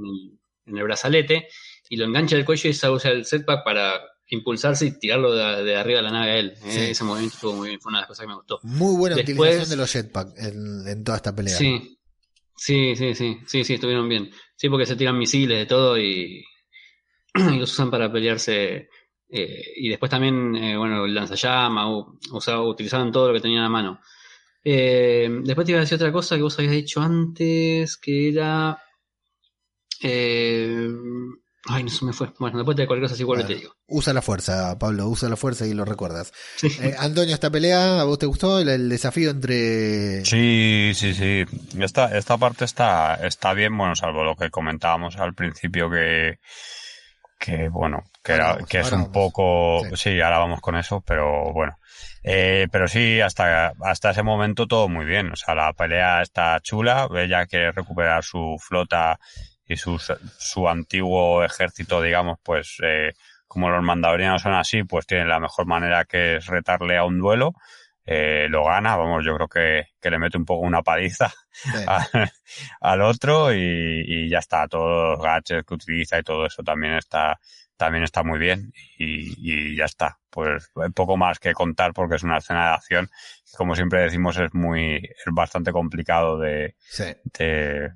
en 0.66 0.78
el, 0.78 0.84
brazalete, 0.84 1.48
y 1.90 1.98
lo 1.98 2.06
engancha 2.06 2.36
del 2.36 2.46
cuello 2.46 2.70
y 2.70 2.74
se 2.74 2.90
usa 2.90 3.12
el 3.12 3.26
setback 3.26 3.64
para 3.64 4.02
impulsarse 4.30 4.86
y 4.86 5.00
tirarlo 5.00 5.34
de, 5.34 5.76
arriba 5.76 5.98
de 5.98 6.04
la 6.04 6.12
nave 6.12 6.32
a 6.32 6.38
él. 6.38 6.54
Eh, 6.64 6.92
ese 6.92 7.04
movimiento 7.04 7.36
estuvo 7.36 7.54
muy 7.54 7.70
bien, 7.70 7.82
fue 7.82 7.90
una 7.90 8.00
de 8.00 8.02
las 8.04 8.08
cosas 8.08 8.24
que 8.24 8.28
me 8.28 8.36
gustó. 8.36 8.60
Muy 8.64 8.96
buena 8.96 9.16
utilización 9.16 9.70
de 9.70 9.76
los 9.76 9.92
jetpacks 9.92 10.34
en, 10.38 11.04
toda 11.04 11.18
esta 11.18 11.36
pelea. 11.36 11.56
Sí, 11.56 12.00
sí, 12.56 12.96
sí, 12.96 13.16
sí, 13.16 13.38
sí, 13.46 13.64
sí, 13.64 13.74
estuvieron 13.74 14.08
bien. 14.08 14.30
Sí, 14.56 14.70
porque 14.70 14.86
se 14.86 14.96
tiran 14.96 15.18
misiles 15.18 15.58
de 15.58 15.66
todo 15.66 15.98
y, 15.98 16.44
y 17.36 17.58
los 17.58 17.72
usan 17.72 17.90
para 17.90 18.12
pelearse. 18.12 18.90
Eh, 19.30 19.64
y 19.76 19.90
después 19.90 20.10
también, 20.10 20.56
eh, 20.56 20.78
bueno, 20.78 21.06
el 21.06 21.14
lanzallamas, 21.14 22.06
usaba, 22.32 22.64
utilizaban 22.68 23.12
todo 23.12 23.28
lo 23.28 23.34
que 23.34 23.42
tenían 23.42 23.64
a 23.64 23.70
mano. 23.70 24.00
después 24.64 25.66
te 25.66 25.72
iba 25.72 25.80
a 25.80 25.82
decir 25.82 25.96
otra 25.96 26.12
cosa 26.12 26.36
que 26.36 26.42
vos 26.42 26.58
habías 26.58 26.74
dicho 26.74 27.02
antes, 27.02 27.98
que 27.98 28.30
era... 28.30 28.82
Ay, 31.66 31.84
no 31.84 31.90
se 31.90 32.06
me 32.06 32.14
fue. 32.14 32.32
Bueno, 32.40 32.58
después 32.58 32.78
de 32.78 32.88
cualquier 32.88 33.06
cosa 33.06 33.16
así 33.16 33.24
vuelvo 33.24 33.46
te 33.46 33.56
digo. 33.56 33.76
Usa 33.88 34.14
la 34.14 34.22
fuerza, 34.22 34.78
Pablo, 34.80 35.08
usa 35.08 35.30
la 35.30 35.36
fuerza 35.36 35.68
y 35.68 35.74
lo 35.74 35.86
recuerdas. 35.86 36.32
Eh, 36.64 36.96
Antonio, 36.98 37.34
esta 37.34 37.50
pelea, 37.50 38.00
¿a 38.00 38.04
vos 38.06 38.18
te 38.18 38.26
gustó 38.26 38.60
el, 38.60 38.90
desafío 38.90 39.32
entre...? 39.32 40.24
Sí, 40.26 40.92
sí, 40.96 41.14
sí. 41.14 41.44
Esta, 41.80 42.18
esta 42.18 42.38
parte 42.38 42.66
está, 42.66 43.16
está 43.16 43.54
bien, 43.54 43.78
bueno, 43.78 43.96
salvo 43.96 44.24
lo 44.24 44.36
que 44.36 44.50
comentábamos 44.50 45.18
al 45.18 45.34
principio 45.34 45.90
que 45.90 46.40
que 47.40 47.70
bueno, 47.70 48.04
que, 48.22 48.34
era, 48.34 48.58
que 48.68 48.80
es 48.82 48.92
un 48.92 49.12
poco, 49.12 49.82
sí. 49.96 50.20
ahora 50.20 50.40
vamos 50.40 50.60
con 50.60 50.76
eso, 50.76 51.02
pero 51.02 51.54
bueno, 51.54 51.78
eh, 52.24 52.68
pero 52.72 52.88
sí, 52.88 53.22
hasta, 53.22 53.74
hasta 53.82 54.12
ese 54.12 54.24
momento 54.24 54.68
todo 54.68 54.90
muy 54.90 55.06
bien, 55.06 55.32
o 55.32 55.36
sea, 55.36 55.56
la 55.56 55.72
pelea 55.74 56.22
está 56.22 56.60
chula, 56.62 57.08
ella 57.16 57.46
quiere 57.46 57.72
recuperar 57.72 58.24
su 58.24 58.58
flota 58.60 59.20
y 59.66 59.78
su, 59.78 59.98
su 60.38 60.68
antiguo 60.68 61.44
ejército, 61.44 62.02
digamos, 62.02 62.40
pues 62.44 62.78
eh, 62.84 63.14
como 63.48 63.70
los 63.70 63.84
mandalorianos 63.84 64.42
son 64.42 64.54
así, 64.54 64.84
pues 64.84 65.08
tienen 65.08 65.30
la 65.30 65.40
mejor 65.40 65.66
manera 65.66 66.06
que 66.06 66.38
es 66.38 66.46
retarle 66.48 66.98
a 66.98 67.06
un 67.06 67.20
duelo. 67.20 67.54
Eh, 68.12 68.48
lo 68.50 68.66
gana, 68.66 68.96
vamos, 68.96 69.24
yo 69.24 69.36
creo 69.36 69.48
que, 69.48 69.90
que, 70.02 70.10
le 70.10 70.18
mete 70.18 70.38
un 70.38 70.46
poco 70.46 70.66
una 70.66 70.82
paliza 70.82 71.32
al, 72.82 73.02
otro 73.02 73.54
y, 73.54 74.04
y, 74.04 74.30
ya 74.30 74.40
está, 74.40 74.68
todos 74.68 75.18
los 75.18 75.24
gadgets 75.24 75.64
que 75.64 75.74
utiliza 75.76 76.18
y 76.18 76.24
todo 76.24 76.48
eso 76.48 76.64
también 76.64 76.96
está, 76.96 77.40
también 77.78 78.04
está 78.04 78.24
muy 78.24 78.40
bien 78.40 78.74
y, 78.98 79.36
y 79.38 79.76
ya 79.76 79.86
está. 79.86 80.18
Pues 80.32 80.72
poco 80.96 81.18
más 81.18 81.38
que 81.38 81.54
contar 81.54 81.94
porque 81.94 82.16
es 82.16 82.24
una 82.24 82.38
escena 82.38 82.70
de 82.70 82.74
acción 82.74 83.10
como 83.58 83.76
siempre 83.76 84.02
decimos 84.02 84.38
es 84.38 84.54
muy, 84.54 84.96
es 84.96 85.24
bastante 85.32 85.72
complicado 85.72 86.38
de, 86.40 86.76
de, 87.38 87.92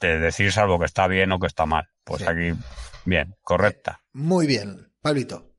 de 0.00 0.18
decir 0.18 0.52
salvo 0.52 0.78
que 0.78 0.86
está 0.86 1.06
bien 1.06 1.32
o 1.32 1.38
que 1.38 1.46
está 1.46 1.66
mal. 1.66 1.88
Pues 2.04 2.26
aquí, 2.26 2.52
bien, 3.04 3.34
correcta. 3.42 4.02
Muy 4.12 4.46
bien. 4.46 4.92
Pablito. 5.00 5.51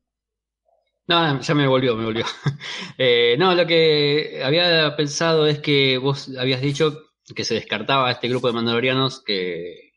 No, 1.07 1.41
ya 1.41 1.53
me 1.55 1.67
volvió, 1.67 1.95
me 1.95 2.05
volvió. 2.05 2.25
Eh, 2.97 3.35
no, 3.39 3.55
lo 3.55 3.65
que 3.65 4.41
había 4.43 4.95
pensado 4.95 5.47
es 5.47 5.59
que 5.59 5.97
vos 5.97 6.29
habías 6.37 6.61
dicho 6.61 7.01
que 7.35 7.43
se 7.43 7.55
descartaba 7.55 8.11
este 8.11 8.29
grupo 8.29 8.47
de 8.47 8.53
mandalorianos 8.53 9.21
que, 9.23 9.93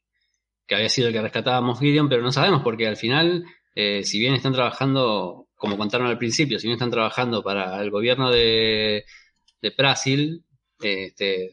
que 0.67 0.75
había 0.77 0.89
sido 0.89 1.09
el 1.09 1.15
que 1.15 1.23
rescatábamos 1.23 1.81
Gideon, 1.81 2.09
pero 2.09 2.23
no 2.23 2.33
sabemos 2.33 2.63
porque 2.63 2.87
al 2.89 2.97
final, 2.97 3.45
eh, 3.75 4.05
si 4.05 4.19
bien 4.21 4.35
están 4.35 4.53
trabajando, 4.55 5.49
como 5.57 5.79
contaron 5.79 6.09
al 6.09 6.19
principio, 6.19 6.59
si 6.59 6.69
bien 6.69 6.77
están 6.77 6.91
trabajando 6.91 7.43
para 7.43 7.81
el 7.83 7.91
gobierno 7.91 8.31
de, 8.31 9.05
de 9.63 9.71
Brasil, 9.77 10.45
este, 10.81 11.53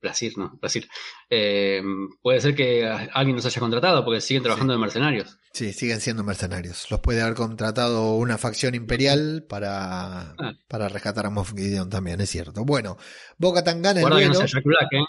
Brasil, 0.00 0.32
no, 0.36 0.58
Brasil. 0.60 0.88
Eh, 1.28 1.82
puede 2.22 2.40
ser 2.40 2.54
que 2.54 2.86
alguien 2.86 3.36
nos 3.36 3.46
haya 3.46 3.60
contratado 3.60 4.04
porque 4.04 4.20
siguen 4.20 4.42
trabajando 4.42 4.72
de 4.72 4.78
mercenarios. 4.78 5.38
Sí, 5.52 5.72
siguen 5.72 6.00
siendo 6.00 6.22
mercenarios. 6.22 6.90
Los 6.90 7.00
puede 7.00 7.22
haber 7.22 7.34
contratado 7.34 8.14
una 8.14 8.38
facción 8.38 8.74
imperial 8.74 9.44
para, 9.48 10.32
ah. 10.32 10.52
para 10.68 10.88
rescatar 10.88 11.26
a 11.26 11.30
Moff 11.30 11.52
Gideon 11.54 11.90
también, 11.90 12.20
es 12.20 12.30
cierto. 12.30 12.64
Bueno, 12.64 12.96
Boca 13.36 13.64
Tangana 13.64 14.00
el 14.00 14.06
que 14.06 14.28
no 14.28 14.34
sea 14.34 14.46
Jack 14.46 14.64
Black, 14.64 14.92
¿eh? 14.92 15.04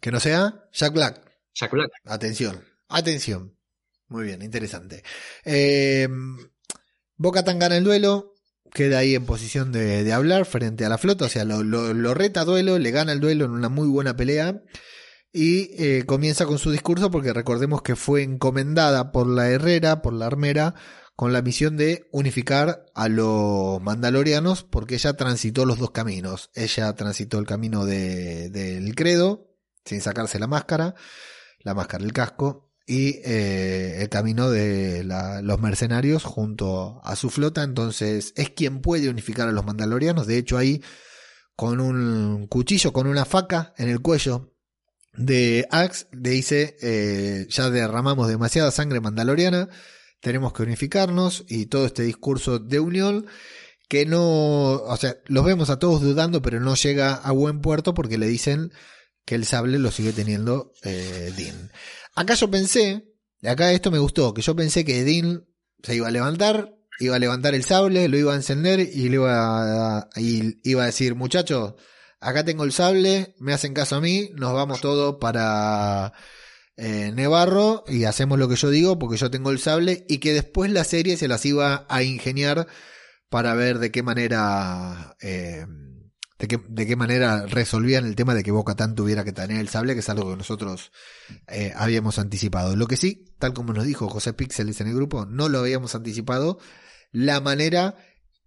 Que 0.00 0.12
no 0.12 0.20
sea 0.20 0.68
Jack 0.72 0.92
Black. 0.92 1.22
Jack 1.54 1.72
Black. 1.72 1.90
Atención, 2.04 2.62
atención. 2.88 3.56
Muy 4.08 4.24
bien, 4.24 4.42
interesante. 4.42 5.02
Eh, 5.44 6.08
Boca 7.16 7.44
Tangana 7.44 7.76
el 7.76 7.84
duelo 7.84 8.34
queda 8.72 8.98
ahí 8.98 9.14
en 9.14 9.24
posición 9.24 9.72
de, 9.72 10.12
hablar 10.12 10.44
frente 10.44 10.84
a 10.84 10.88
la 10.88 10.98
flota, 10.98 11.24
o 11.24 11.28
sea, 11.28 11.44
lo, 11.44 11.62
lo, 11.62 12.14
reta 12.14 12.44
duelo, 12.44 12.78
le 12.78 12.90
gana 12.90 13.12
el 13.12 13.20
duelo 13.20 13.46
en 13.46 13.52
una 13.52 13.68
muy 13.68 13.88
buena 13.88 14.16
pelea 14.16 14.62
y 15.32 15.70
eh, 15.82 16.04
comienza 16.06 16.46
con 16.46 16.58
su 16.58 16.70
discurso 16.70 17.10
porque 17.10 17.32
recordemos 17.32 17.82
que 17.82 17.96
fue 17.96 18.22
encomendada 18.22 19.12
por 19.12 19.26
la 19.26 19.50
Herrera, 19.50 20.02
por 20.02 20.14
la 20.14 20.26
Armera, 20.26 20.74
con 21.16 21.32
la 21.32 21.42
misión 21.42 21.76
de 21.76 22.08
unificar 22.12 22.86
a 22.94 23.08
los 23.08 23.82
mandalorianos 23.82 24.62
porque 24.62 24.94
ella 24.94 25.14
transitó 25.14 25.66
los 25.66 25.78
dos 25.78 25.90
caminos. 25.90 26.50
Ella 26.54 26.94
transitó 26.94 27.38
el 27.38 27.46
camino 27.46 27.84
del 27.84 28.52
de, 28.52 28.92
credo, 28.96 29.50
sin 29.84 30.00
sacarse 30.00 30.38
la 30.38 30.46
máscara, 30.46 30.94
la 31.60 31.74
máscara, 31.74 32.04
el 32.04 32.12
casco, 32.12 32.70
y 32.86 33.20
eh, 33.24 34.00
el 34.00 34.08
camino 34.08 34.48
de 34.48 35.04
los 35.04 35.60
mercenarios 35.60 36.24
junto 36.24 37.00
a 37.04 37.16
su 37.16 37.28
flota. 37.28 37.62
Entonces 37.62 38.32
es 38.36 38.50
quien 38.50 38.80
puede 38.80 39.10
unificar 39.10 39.46
a 39.48 39.52
los 39.52 39.66
mandalorianos. 39.66 40.26
De 40.26 40.38
hecho, 40.38 40.56
ahí 40.56 40.82
con 41.54 41.80
un 41.80 42.46
cuchillo, 42.46 42.92
con 42.92 43.06
una 43.06 43.24
faca 43.24 43.74
en 43.76 43.88
el 43.88 44.00
cuello 44.00 44.54
de 45.18 45.66
Axe, 45.70 46.06
le 46.12 46.30
dice, 46.30 46.76
eh, 46.80 47.46
ya 47.50 47.70
derramamos 47.70 48.28
demasiada 48.28 48.70
sangre 48.70 49.00
mandaloriana, 49.00 49.68
tenemos 50.20 50.52
que 50.52 50.62
unificarnos 50.62 51.44
y 51.48 51.66
todo 51.66 51.86
este 51.86 52.04
discurso 52.04 52.58
de 52.58 52.80
unión 52.80 53.26
que 53.88 54.06
no, 54.06 54.74
o 54.74 54.96
sea, 54.96 55.16
los 55.26 55.44
vemos 55.44 55.70
a 55.70 55.78
todos 55.78 56.02
dudando, 56.02 56.40
pero 56.40 56.60
no 56.60 56.74
llega 56.74 57.14
a 57.14 57.32
buen 57.32 57.60
puerto 57.60 57.94
porque 57.94 58.18
le 58.18 58.28
dicen 58.28 58.70
que 59.24 59.34
el 59.34 59.44
sable 59.44 59.78
lo 59.78 59.90
sigue 59.90 60.12
teniendo 60.12 60.72
eh, 60.84 61.32
Dean. 61.36 61.72
Acá 62.14 62.34
yo 62.34 62.50
pensé, 62.50 63.04
acá 63.42 63.72
esto 63.72 63.90
me 63.90 63.98
gustó, 63.98 64.34
que 64.34 64.42
yo 64.42 64.54
pensé 64.54 64.84
que 64.84 65.04
Dean 65.04 65.46
se 65.82 65.96
iba 65.96 66.08
a 66.08 66.12
levantar, 66.12 66.76
iba 67.00 67.16
a 67.16 67.18
levantar 67.18 67.54
el 67.54 67.64
sable, 67.64 68.08
lo 68.08 68.18
iba 68.18 68.32
a 68.32 68.36
encender 68.36 68.80
y 68.80 69.08
le 69.08 69.16
iba 69.16 69.98
a, 69.98 70.08
iba 70.16 70.82
a 70.82 70.86
decir, 70.86 71.14
muchachos, 71.14 71.74
acá 72.20 72.44
tengo 72.44 72.64
el 72.64 72.72
sable, 72.72 73.34
me 73.38 73.52
hacen 73.52 73.74
caso 73.74 73.96
a 73.96 74.00
mí, 74.00 74.30
nos 74.34 74.52
vamos 74.52 74.80
todos 74.80 75.16
para 75.20 76.12
eh, 76.76 77.12
Nevarro 77.14 77.84
y 77.88 78.04
hacemos 78.04 78.38
lo 78.38 78.48
que 78.48 78.56
yo 78.56 78.70
digo 78.70 78.98
porque 78.98 79.16
yo 79.16 79.30
tengo 79.30 79.50
el 79.50 79.58
sable 79.58 80.04
y 80.08 80.18
que 80.18 80.32
después 80.32 80.70
la 80.70 80.84
serie 80.84 81.16
se 81.16 81.28
las 81.28 81.44
iba 81.44 81.86
a 81.88 82.02
ingeniar 82.02 82.66
para 83.28 83.54
ver 83.54 83.78
de 83.78 83.90
qué 83.90 84.02
manera... 84.02 85.16
Eh, 85.20 85.66
de 86.38 86.86
qué, 86.86 86.94
manera 86.94 87.46
resolvían 87.46 88.06
el 88.06 88.14
tema 88.14 88.32
de 88.32 88.44
que 88.44 88.52
Boca 88.52 88.76
Tan 88.76 88.94
tuviera 88.94 89.24
que 89.24 89.32
tener 89.32 89.58
el 89.58 89.68
sable, 89.68 89.94
que 89.94 90.00
es 90.00 90.08
algo 90.08 90.30
que 90.30 90.36
nosotros 90.36 90.92
eh, 91.48 91.72
habíamos 91.74 92.20
anticipado. 92.20 92.76
Lo 92.76 92.86
que 92.86 92.96
sí, 92.96 93.34
tal 93.40 93.52
como 93.54 93.72
nos 93.72 93.84
dijo 93.84 94.08
José 94.08 94.32
Pixeles 94.34 94.80
en 94.80 94.86
el 94.86 94.94
grupo, 94.94 95.26
no 95.26 95.48
lo 95.48 95.58
habíamos 95.58 95.96
anticipado, 95.96 96.60
la 97.10 97.40
manera 97.40 97.96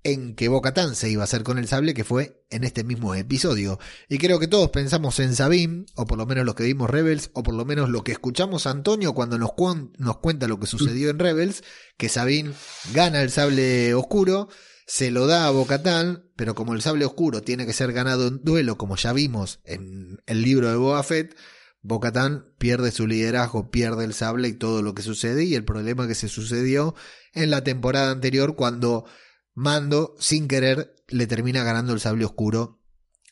en 0.03 0.35
que 0.35 0.47
Boca 0.47 0.73
Tan 0.73 0.95
se 0.95 1.09
iba 1.09 1.21
a 1.21 1.25
hacer 1.25 1.43
con 1.43 1.57
el 1.57 1.67
sable, 1.67 1.93
que 1.93 2.03
fue 2.03 2.43
en 2.49 2.63
este 2.63 2.83
mismo 2.83 3.13
episodio. 3.15 3.79
Y 4.09 4.17
creo 4.17 4.39
que 4.39 4.47
todos 4.47 4.69
pensamos 4.69 5.19
en 5.19 5.35
Sabine, 5.35 5.85
o 5.95 6.05
por 6.05 6.17
lo 6.17 6.25
menos 6.25 6.45
los 6.45 6.55
que 6.55 6.63
vimos 6.63 6.89
Rebels, 6.89 7.29
o 7.33 7.43
por 7.43 7.53
lo 7.53 7.65
menos 7.65 7.89
lo 7.89 8.03
que 8.03 8.11
escuchamos 8.11 8.67
Antonio 8.67 9.13
cuando 9.13 9.37
nos, 9.37 9.51
nos 9.97 10.17
cuenta 10.17 10.47
lo 10.47 10.59
que 10.59 10.67
sucedió 10.67 11.09
en 11.09 11.19
Rebels, 11.19 11.63
que 11.97 12.09
Sabine 12.09 12.53
gana 12.93 13.21
el 13.21 13.31
sable 13.31 13.93
oscuro 13.93 14.49
se 14.91 15.09
lo 15.09 15.25
da 15.25 15.47
a 15.47 15.51
Bocatán, 15.51 16.25
pero 16.35 16.53
como 16.53 16.73
el 16.73 16.81
sable 16.81 17.05
oscuro 17.05 17.41
tiene 17.41 17.65
que 17.65 17.71
ser 17.71 17.93
ganado 17.93 18.27
en 18.27 18.43
duelo, 18.43 18.77
como 18.77 18.97
ya 18.97 19.13
vimos 19.13 19.61
en 19.63 20.19
el 20.25 20.41
libro 20.41 20.69
de 20.69 20.75
Boba 20.75 21.01
Fett, 21.03 21.33
Bocatán 21.81 22.53
pierde 22.57 22.91
su 22.91 23.07
liderazgo, 23.07 23.71
pierde 23.71 24.03
el 24.03 24.13
sable 24.13 24.49
y 24.49 24.53
todo 24.53 24.81
lo 24.81 24.93
que 24.93 25.01
sucede, 25.01 25.45
y 25.45 25.55
el 25.55 25.63
problema 25.63 26.09
que 26.09 26.15
se 26.15 26.27
sucedió 26.27 26.93
en 27.33 27.51
la 27.51 27.63
temporada 27.63 28.11
anterior 28.11 28.57
cuando 28.57 29.05
Mando, 29.53 30.15
sin 30.19 30.47
querer, 30.47 30.95
le 31.07 31.27
termina 31.27 31.63
ganando 31.63 31.93
el 31.93 31.99
sable 31.99 32.25
oscuro 32.25 32.81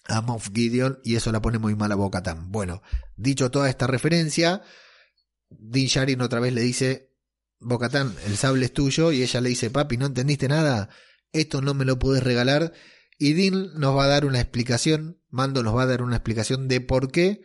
a 0.05 0.21
Moff 0.21 0.49
Gideon 0.53 0.99
y 1.03 1.15
eso 1.15 1.31
la 1.31 1.41
pone 1.41 1.59
muy 1.59 1.75
mal 1.75 1.91
a 1.91 1.95
Bocatán. 1.95 2.51
Bueno, 2.51 2.81
dicho 3.15 3.51
toda 3.51 3.69
esta 3.69 3.87
referencia, 3.87 4.61
Din 5.49 5.87
Djarin 5.87 6.21
otra 6.21 6.39
vez 6.39 6.53
le 6.53 6.61
dice, 6.61 7.13
Bocatán, 7.59 8.15
el 8.25 8.37
sable 8.37 8.65
es 8.65 8.73
tuyo, 8.73 9.11
y 9.11 9.21
ella 9.21 9.41
le 9.41 9.49
dice, 9.49 9.69
papi, 9.69 9.97
¿no 9.97 10.05
entendiste 10.05 10.47
nada? 10.47 10.89
Esto 11.33 11.61
no 11.61 11.73
me 11.73 11.85
lo 11.85 11.99
puedes 11.99 12.23
regalar. 12.23 12.73
Y 13.17 13.33
Din 13.33 13.73
nos 13.75 13.95
va 13.95 14.05
a 14.05 14.07
dar 14.07 14.25
una 14.25 14.39
explicación, 14.39 15.21
Mando 15.29 15.61
nos 15.61 15.75
va 15.75 15.83
a 15.83 15.87
dar 15.87 16.01
una 16.01 16.15
explicación 16.15 16.67
de 16.67 16.81
por 16.81 17.11
qué 17.11 17.41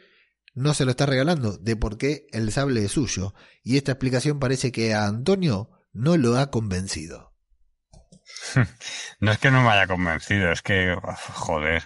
no 0.54 0.72
se 0.72 0.84
lo 0.84 0.92
está 0.92 1.04
regalando, 1.06 1.58
de 1.58 1.76
por 1.76 1.98
qué 1.98 2.26
el 2.30 2.52
sable 2.52 2.84
es 2.84 2.92
suyo. 2.92 3.34
Y 3.62 3.76
esta 3.76 3.92
explicación 3.92 4.38
parece 4.38 4.70
que 4.70 4.94
a 4.94 5.06
Antonio 5.06 5.70
no 5.92 6.16
lo 6.16 6.38
ha 6.38 6.50
convencido. 6.50 7.33
No 9.20 9.32
es 9.32 9.38
que 9.38 9.50
no 9.50 9.62
me 9.62 9.70
haya 9.70 9.86
convencido, 9.86 10.52
es 10.52 10.62
que, 10.62 10.96
joder, 11.34 11.82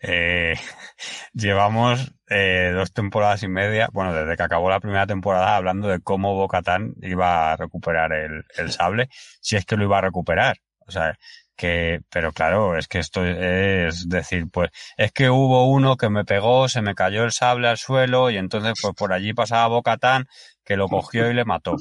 eh, 0.00 0.54
llevamos 1.32 2.12
eh, 2.28 2.72
dos 2.74 2.92
temporadas 2.92 3.42
y 3.42 3.48
media, 3.48 3.88
bueno, 3.92 4.12
desde 4.14 4.36
que 4.36 4.42
acabó 4.42 4.70
la 4.70 4.80
primera 4.80 5.06
temporada, 5.06 5.56
hablando 5.56 5.88
de 5.88 6.00
cómo 6.00 6.34
Bocatán 6.34 6.94
iba 7.02 7.52
a 7.52 7.56
recuperar 7.56 8.12
el, 8.12 8.72
sable, 8.72 9.08
si 9.40 9.56
es 9.56 9.64
que 9.64 9.76
lo 9.76 9.84
iba 9.84 9.98
a 9.98 10.02
recuperar. 10.02 10.58
O 10.86 10.90
sea, 10.90 11.18
que, 11.56 12.00
pero 12.10 12.32
claro, 12.32 12.78
es 12.78 12.88
que 12.88 12.98
esto 13.00 13.26
es 13.26 14.08
decir, 14.08 14.46
pues, 14.50 14.70
es 14.96 15.12
que 15.12 15.28
hubo 15.28 15.68
uno 15.68 15.96
que 15.96 16.08
me 16.08 16.24
pegó, 16.24 16.68
se 16.68 16.82
me 16.82 16.94
cayó 16.94 17.24
el 17.24 17.32
sable 17.32 17.68
al 17.68 17.78
suelo 17.78 18.30
y 18.30 18.36
entonces 18.36 18.74
pues 18.80 18.94
por 18.94 19.12
allí 19.12 19.34
pasaba 19.34 19.66
Bocatán 19.66 20.26
que 20.64 20.76
lo 20.76 20.88
cogió 20.88 21.30
y 21.30 21.34
le 21.34 21.44
mató. 21.44 21.74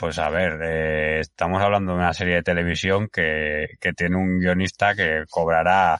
Pues 0.00 0.18
a 0.18 0.30
ver, 0.30 0.58
eh, 0.62 1.20
estamos 1.20 1.60
hablando 1.62 1.92
de 1.92 1.98
una 1.98 2.14
serie 2.14 2.36
de 2.36 2.42
televisión 2.42 3.08
que, 3.12 3.76
que 3.82 3.92
tiene 3.92 4.16
un 4.16 4.40
guionista 4.40 4.94
que 4.94 5.24
cobrará, 5.28 5.98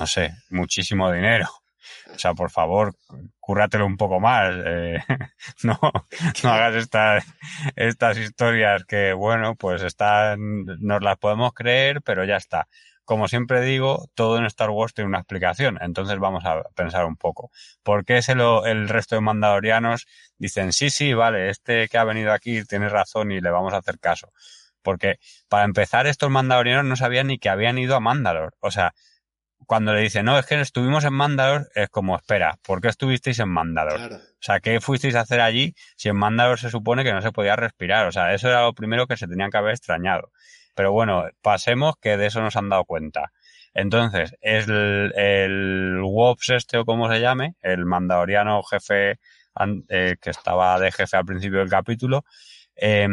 no 0.00 0.06
sé, 0.06 0.32
muchísimo 0.48 1.12
dinero. 1.12 1.46
O 2.14 2.18
sea, 2.18 2.32
por 2.32 2.50
favor, 2.50 2.94
cúrratelo 3.38 3.84
un 3.84 3.98
poco 3.98 4.20
más. 4.20 4.54
Eh, 4.64 5.00
no, 5.64 5.78
no 6.42 6.50
hagas 6.50 6.76
estas, 6.76 7.26
estas 7.76 8.16
historias 8.16 8.84
que, 8.86 9.12
bueno, 9.12 9.54
pues 9.54 9.82
están, 9.82 10.64
nos 10.80 11.02
las 11.02 11.18
podemos 11.18 11.52
creer, 11.52 12.00
pero 12.00 12.24
ya 12.24 12.36
está 12.36 12.68
como 13.12 13.28
siempre 13.28 13.60
digo, 13.60 14.08
todo 14.14 14.38
en 14.38 14.46
Star 14.46 14.70
Wars 14.70 14.94
tiene 14.94 15.08
una 15.08 15.18
explicación. 15.18 15.76
Entonces 15.82 16.18
vamos 16.18 16.46
a 16.46 16.62
pensar 16.74 17.04
un 17.04 17.16
poco. 17.16 17.50
¿Por 17.82 18.06
qué 18.06 18.22
se 18.22 18.34
lo, 18.34 18.64
el 18.64 18.88
resto 18.88 19.16
de 19.16 19.20
mandalorianos 19.20 20.06
dicen, 20.38 20.72
sí, 20.72 20.88
sí, 20.88 21.12
vale, 21.12 21.50
este 21.50 21.88
que 21.88 21.98
ha 21.98 22.04
venido 22.04 22.32
aquí 22.32 22.64
tiene 22.64 22.88
razón 22.88 23.30
y 23.30 23.42
le 23.42 23.50
vamos 23.50 23.74
a 23.74 23.76
hacer 23.76 23.98
caso? 23.98 24.32
Porque 24.80 25.18
para 25.50 25.64
empezar, 25.64 26.06
estos 26.06 26.30
mandalorianos 26.30 26.86
no 26.86 26.96
sabían 26.96 27.26
ni 27.26 27.38
que 27.38 27.50
habían 27.50 27.76
ido 27.76 27.96
a 27.96 28.00
Mandalor. 28.00 28.54
O 28.60 28.70
sea, 28.70 28.94
cuando 29.66 29.92
le 29.92 30.00
dicen, 30.00 30.24
no, 30.24 30.38
es 30.38 30.46
que 30.46 30.58
estuvimos 30.58 31.04
en 31.04 31.12
Mandalor, 31.12 31.68
es 31.74 31.90
como, 31.90 32.16
espera, 32.16 32.58
¿por 32.62 32.80
qué 32.80 32.88
estuvisteis 32.88 33.40
en 33.40 33.50
Mandalor? 33.50 34.10
O 34.10 34.20
sea, 34.40 34.60
¿qué 34.60 34.80
fuisteis 34.80 35.16
a 35.16 35.20
hacer 35.20 35.42
allí 35.42 35.74
si 35.96 36.08
en 36.08 36.16
Mandalor 36.16 36.58
se 36.58 36.70
supone 36.70 37.04
que 37.04 37.12
no 37.12 37.20
se 37.20 37.30
podía 37.30 37.56
respirar? 37.56 38.06
O 38.06 38.12
sea, 38.12 38.32
eso 38.32 38.48
era 38.48 38.62
lo 38.62 38.72
primero 38.72 39.06
que 39.06 39.18
se 39.18 39.28
tenían 39.28 39.50
que 39.50 39.58
haber 39.58 39.72
extrañado. 39.72 40.32
Pero 40.74 40.92
bueno, 40.92 41.24
pasemos 41.42 41.94
que 42.00 42.16
de 42.16 42.26
eso 42.26 42.40
nos 42.40 42.56
han 42.56 42.68
dado 42.68 42.84
cuenta. 42.84 43.32
Entonces, 43.74 44.34
es 44.40 44.68
el, 44.68 45.12
el 45.16 46.00
WOPS 46.02 46.50
este 46.50 46.78
o 46.78 46.84
como 46.84 47.10
se 47.10 47.20
llame, 47.20 47.54
el 47.62 47.86
mandaloriano 47.86 48.62
jefe 48.62 49.18
eh, 49.88 50.16
que 50.20 50.30
estaba 50.30 50.78
de 50.78 50.92
jefe 50.92 51.16
al 51.16 51.24
principio 51.24 51.58
del 51.58 51.68
capítulo, 51.68 52.24
eh, 52.76 53.08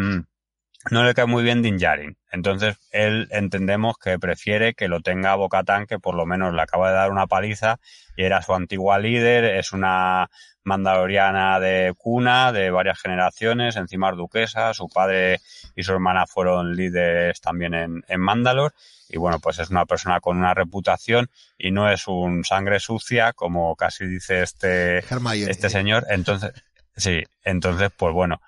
no 0.91 1.03
le 1.03 1.13
cae 1.13 1.25
muy 1.25 1.43
bien 1.43 1.61
Din 1.61 1.77
Djarin. 1.77 2.17
Entonces, 2.31 2.77
él 2.91 3.27
entendemos 3.31 3.97
que 3.97 4.17
prefiere 4.17 4.73
que 4.73 4.87
lo 4.87 5.01
tenga 5.01 5.35
Bocatán, 5.35 5.87
que 5.87 5.99
por 5.99 6.15
lo 6.15 6.25
menos 6.25 6.53
le 6.53 6.61
acaba 6.61 6.89
de 6.89 6.95
dar 6.95 7.11
una 7.11 7.27
paliza 7.27 7.79
y 8.15 8.23
era 8.23 8.41
su 8.41 8.53
antigua 8.53 8.99
líder, 8.99 9.43
es 9.45 9.73
una 9.73 10.29
mandaloriana 10.63 11.59
de 11.59 11.93
cuna, 11.97 12.51
de 12.51 12.69
varias 12.69 12.99
generaciones, 12.99 13.75
encima 13.75 14.11
es 14.11 14.17
duquesa, 14.17 14.73
su 14.73 14.87
padre 14.87 15.39
y 15.75 15.83
su 15.83 15.93
hermana 15.93 16.27
fueron 16.27 16.75
líderes 16.75 17.41
también 17.41 17.73
en, 17.73 18.03
en 18.07 18.19
Mandalor, 18.21 18.73
y 19.09 19.17
bueno, 19.17 19.39
pues 19.39 19.57
es 19.57 19.71
una 19.71 19.85
persona 19.85 20.19
con 20.19 20.37
una 20.37 20.53
reputación 20.53 21.29
y 21.57 21.71
no 21.71 21.89
es 21.91 22.07
un 22.07 22.43
sangre 22.43 22.79
sucia, 22.79 23.33
como 23.33 23.75
casi 23.75 24.05
dice 24.05 24.43
este, 24.43 24.99
este 24.99 25.69
señor. 25.69 26.05
Entonces, 26.09 26.53
sí, 26.95 27.23
entonces, 27.43 27.89
pues 27.97 28.13
bueno, 28.13 28.39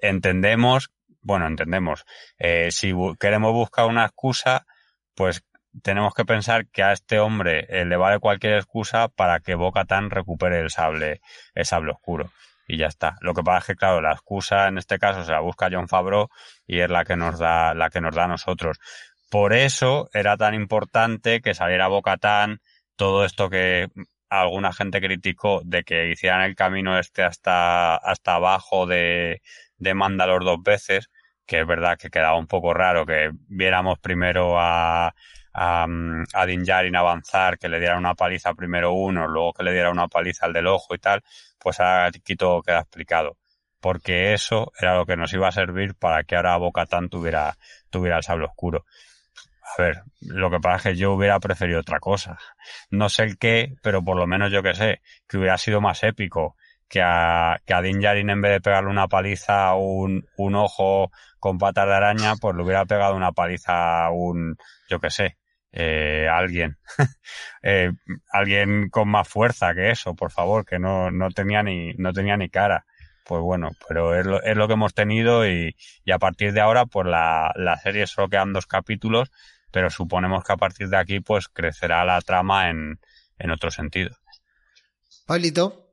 entendemos 0.00 0.92
bueno, 1.20 1.46
entendemos, 1.46 2.04
eh, 2.38 2.70
si 2.70 2.92
queremos 3.18 3.52
buscar 3.52 3.86
una 3.86 4.04
excusa, 4.04 4.66
pues 5.14 5.42
tenemos 5.82 6.14
que 6.14 6.24
pensar 6.24 6.66
que 6.68 6.82
a 6.82 6.92
este 6.92 7.20
hombre 7.20 7.66
eh, 7.68 7.84
le 7.84 7.96
vale 7.96 8.18
cualquier 8.18 8.54
excusa 8.54 9.08
para 9.08 9.40
que 9.40 9.54
Boca 9.54 9.84
Tan 9.84 10.10
recupere 10.10 10.60
el 10.60 10.70
sable, 10.70 11.20
el 11.54 11.64
sable 11.64 11.92
oscuro. 11.92 12.30
Y 12.66 12.76
ya 12.76 12.86
está. 12.86 13.16
Lo 13.20 13.32
que 13.32 13.42
pasa 13.42 13.58
es 13.58 13.64
que, 13.66 13.76
claro, 13.76 14.00
la 14.02 14.12
excusa 14.12 14.68
en 14.68 14.76
este 14.76 14.98
caso 14.98 15.24
se 15.24 15.32
la 15.32 15.40
busca 15.40 15.70
John 15.72 15.88
Favreau 15.88 16.28
y 16.66 16.80
es 16.80 16.90
la 16.90 17.04
que 17.04 17.16
nos 17.16 17.38
da, 17.38 17.74
la 17.74 17.88
que 17.88 18.00
nos 18.00 18.14
da 18.14 18.24
a 18.24 18.28
nosotros. 18.28 18.78
Por 19.30 19.54
eso 19.54 20.10
era 20.12 20.36
tan 20.36 20.54
importante 20.54 21.40
que 21.40 21.54
saliera 21.54 21.88
Boca 21.88 22.18
Tan, 22.18 22.60
todo 22.96 23.24
esto 23.24 23.48
que 23.48 23.88
alguna 24.28 24.72
gente 24.74 25.00
criticó 25.00 25.62
de 25.64 25.82
que 25.82 26.10
hicieran 26.10 26.42
el 26.42 26.56
camino 26.56 26.98
este 26.98 27.22
hasta, 27.22 27.96
hasta 27.96 28.34
abajo 28.34 28.86
de, 28.86 29.40
de 29.78 29.94
Mandalor 29.94 30.44
dos 30.44 30.62
veces, 30.62 31.10
que 31.46 31.60
es 31.60 31.66
verdad 31.66 31.96
que 31.98 32.10
quedaba 32.10 32.36
un 32.38 32.46
poco 32.46 32.74
raro 32.74 33.06
que 33.06 33.30
viéramos 33.48 33.98
primero 33.98 34.58
a, 34.60 35.14
a, 35.54 35.86
a 36.34 36.98
avanzar, 36.98 37.58
que 37.58 37.68
le 37.68 37.80
diera 37.80 37.96
una 37.96 38.14
paliza 38.14 38.54
primero 38.54 38.92
uno, 38.92 39.26
luego 39.26 39.52
que 39.52 39.62
le 39.64 39.72
diera 39.72 39.90
una 39.90 40.08
paliza 40.08 40.46
al 40.46 40.52
del 40.52 40.66
ojo 40.66 40.94
y 40.94 40.98
tal, 40.98 41.22
pues 41.58 41.80
ahora 41.80 42.10
Quito 42.10 42.62
queda 42.62 42.80
explicado. 42.80 43.36
Porque 43.80 44.34
eso 44.34 44.72
era 44.78 44.96
lo 44.96 45.06
que 45.06 45.16
nos 45.16 45.32
iba 45.32 45.48
a 45.48 45.52
servir 45.52 45.94
para 45.94 46.24
que 46.24 46.36
ahora 46.36 46.56
Bocatán 46.56 47.08
tuviera, 47.08 47.56
tuviera 47.90 48.16
el 48.18 48.24
sable 48.24 48.46
oscuro. 48.46 48.84
A 49.62 49.82
ver, 49.82 50.02
lo 50.20 50.50
que 50.50 50.58
pasa 50.60 50.76
es 50.76 50.82
que 50.82 51.00
yo 51.00 51.12
hubiera 51.12 51.38
preferido 51.38 51.80
otra 51.80 52.00
cosa. 52.00 52.38
No 52.90 53.08
sé 53.08 53.22
el 53.22 53.38
qué, 53.38 53.76
pero 53.82 54.02
por 54.02 54.16
lo 54.16 54.26
menos 54.26 54.50
yo 54.50 54.62
que 54.62 54.74
sé, 54.74 55.00
que 55.28 55.38
hubiera 55.38 55.58
sido 55.58 55.80
más 55.80 56.02
épico 56.02 56.56
que 56.88 57.02
a, 57.02 57.60
que 57.64 57.74
a 57.74 57.82
Din 57.82 58.00
Djarin 58.00 58.30
en 58.30 58.40
vez 58.40 58.52
de 58.52 58.60
pegarle 58.60 58.90
una 58.90 59.08
paliza 59.08 59.68
a 59.68 59.76
un, 59.76 60.26
un 60.36 60.54
ojo 60.54 61.10
con 61.38 61.58
patas 61.58 61.86
de 61.86 61.94
araña, 61.94 62.36
pues 62.36 62.56
le 62.56 62.62
hubiera 62.62 62.84
pegado 62.86 63.14
una 63.14 63.32
paliza 63.32 64.06
a 64.06 64.10
un, 64.10 64.56
yo 64.88 64.98
qué 64.98 65.10
sé, 65.10 65.36
eh, 65.72 66.26
alguien, 66.30 66.78
eh, 67.62 67.92
alguien 68.32 68.88
con 68.88 69.08
más 69.08 69.28
fuerza 69.28 69.74
que 69.74 69.90
eso, 69.90 70.14
por 70.14 70.30
favor, 70.30 70.64
que 70.64 70.78
no, 70.78 71.10
no 71.10 71.30
tenía 71.30 71.62
ni, 71.62 71.92
no 71.94 72.12
tenía 72.12 72.36
ni 72.36 72.48
cara. 72.48 72.86
Pues 73.24 73.42
bueno, 73.42 73.72
pero 73.86 74.18
es 74.18 74.24
lo, 74.24 74.42
es 74.42 74.56
lo 74.56 74.66
que 74.66 74.72
hemos 74.72 74.94
tenido 74.94 75.46
y, 75.46 75.76
y 76.02 76.12
a 76.12 76.18
partir 76.18 76.54
de 76.54 76.62
ahora, 76.62 76.86
pues 76.86 77.06
la, 77.06 77.52
la 77.56 77.76
serie 77.76 78.06
solo 78.06 78.30
quedan 78.30 78.54
dos 78.54 78.66
capítulos, 78.66 79.30
pero 79.70 79.90
suponemos 79.90 80.42
que 80.44 80.52
a 80.54 80.56
partir 80.56 80.88
de 80.88 80.96
aquí, 80.96 81.20
pues 81.20 81.48
crecerá 81.48 82.06
la 82.06 82.22
trama 82.22 82.70
en, 82.70 82.98
en 83.38 83.50
otro 83.50 83.70
sentido. 83.70 84.16
Pablito. 85.26 85.87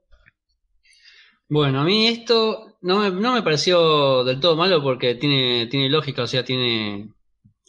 Bueno, 1.47 1.81
a 1.81 1.83
mí 1.83 2.07
esto 2.07 2.77
no 2.81 2.99
me, 2.99 3.11
no 3.11 3.33
me 3.33 3.43
pareció 3.43 4.23
del 4.23 4.39
todo 4.39 4.55
malo 4.55 4.81
porque 4.81 5.15
tiene, 5.15 5.67
tiene 5.67 5.89
lógica, 5.89 6.23
o 6.23 6.27
sea, 6.27 6.43
tiene, 6.43 7.13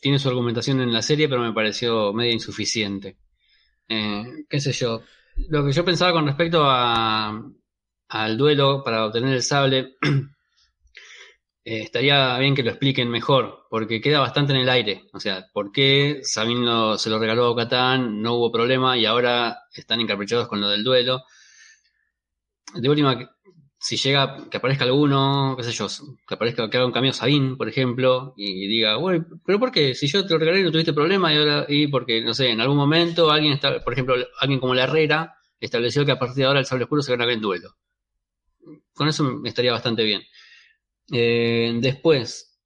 tiene 0.01 0.18
su 0.18 0.29
argumentación 0.29 0.81
en 0.81 0.93
la 0.93 1.03
serie, 1.03 1.29
pero 1.29 1.43
me 1.43 1.53
pareció 1.53 2.12
medio 2.12 2.33
insuficiente. 2.33 3.18
Eh, 3.89 4.24
qué 4.49 4.61
sé 4.61 4.72
yo. 4.72 5.03
Lo 5.49 5.64
que 5.64 5.72
yo 5.72 5.85
pensaba 5.85 6.12
con 6.12 6.27
respecto 6.27 6.62
a, 6.64 7.43
al 8.09 8.39
duelo 8.39 8.83
para 8.85 9.07
obtener 9.07 9.35
el 9.35 9.43
sable, 9.43 9.97
eh, 11.64 11.83
estaría 11.83 12.39
bien 12.39 12.55
que 12.55 12.62
lo 12.62 12.70
expliquen 12.70 13.11
mejor, 13.11 13.66
porque 13.70 14.01
queda 14.01 14.20
bastante 14.20 14.53
en 14.53 14.61
el 14.61 14.68
aire. 14.70 15.05
O 15.12 15.20
sea, 15.20 15.47
¿por 15.53 15.72
qué 15.72 16.20
Sabino 16.22 16.99
se 16.99 17.11
lo 17.11 17.18
regaló 17.18 17.49
a 17.53 17.57
Catán, 17.57 18.22
no 18.22 18.35
hubo 18.35 18.53
problema 18.53 18.97
y 18.97 19.07
ahora 19.07 19.59
están 19.74 20.01
encaprichados 20.01 20.49
con 20.49 20.61
lo 20.61 20.68
del 20.68 20.85
duelo? 20.85 21.24
De 22.74 22.89
última, 22.89 23.36
si 23.87 23.97
llega 23.97 24.49
que 24.51 24.57
aparezca 24.57 24.82
alguno, 24.82 25.55
qué 25.57 25.62
sé 25.62 25.70
yo, 25.70 25.87
que 26.26 26.34
aparezca 26.34 26.68
que 26.68 26.76
haga 26.76 26.87
un 26.87 26.93
cambio 26.93 27.12
Sabin, 27.12 27.57
por 27.57 27.68
ejemplo, 27.68 28.34
y 28.37 28.66
diga, 28.66 28.97
bueno, 28.97 29.24
pero 29.45 29.61
¿por 29.61 29.70
qué? 29.70 29.95
Si 29.95 30.09
yo 30.09 30.26
te 30.26 30.32
lo 30.32 30.41
regalé 30.41 30.64
no 30.64 30.72
tuviste 30.72 30.93
problema 30.93 31.32
y 31.32 31.37
ahora, 31.37 31.66
y 31.68 31.87
porque, 31.87 32.20
no 32.20 32.34
sé, 32.34 32.51
en 32.51 32.61
algún 32.61 32.76
momento 32.76 33.30
alguien 33.30 33.53
está, 33.53 33.78
por 33.84 33.93
ejemplo, 33.93 34.16
alguien 34.41 34.59
como 34.59 34.74
la 34.74 34.84
Herrera 34.84 35.37
estableció 35.61 36.05
que 36.05 36.11
a 36.11 36.18
partir 36.18 36.39
de 36.39 36.45
ahora 36.47 36.59
el 36.59 36.66
sable 36.66 36.82
oscuro 36.82 37.01
se 37.01 37.16
gana 37.16 37.32
en 37.32 37.41
duelo. 37.41 37.76
Con 38.93 39.07
eso 39.07 39.41
estaría 39.45 39.70
bastante 39.70 40.03
bien. 40.03 40.22
Eh, 41.12 41.72
después, 41.80 42.59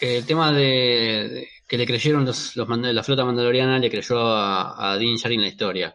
el 0.00 0.24
tema 0.24 0.50
de, 0.50 1.46
que 1.68 1.76
le 1.76 1.86
creyeron 1.86 2.24
los, 2.24 2.56
los 2.56 2.66
la 2.66 3.02
flota 3.02 3.26
mandaloriana, 3.26 3.78
le 3.78 3.90
creyó 3.90 4.18
a, 4.18 4.92
a 4.92 4.96
Din 4.96 5.16
Djarin 5.16 5.42
la 5.42 5.48
historia 5.48 5.94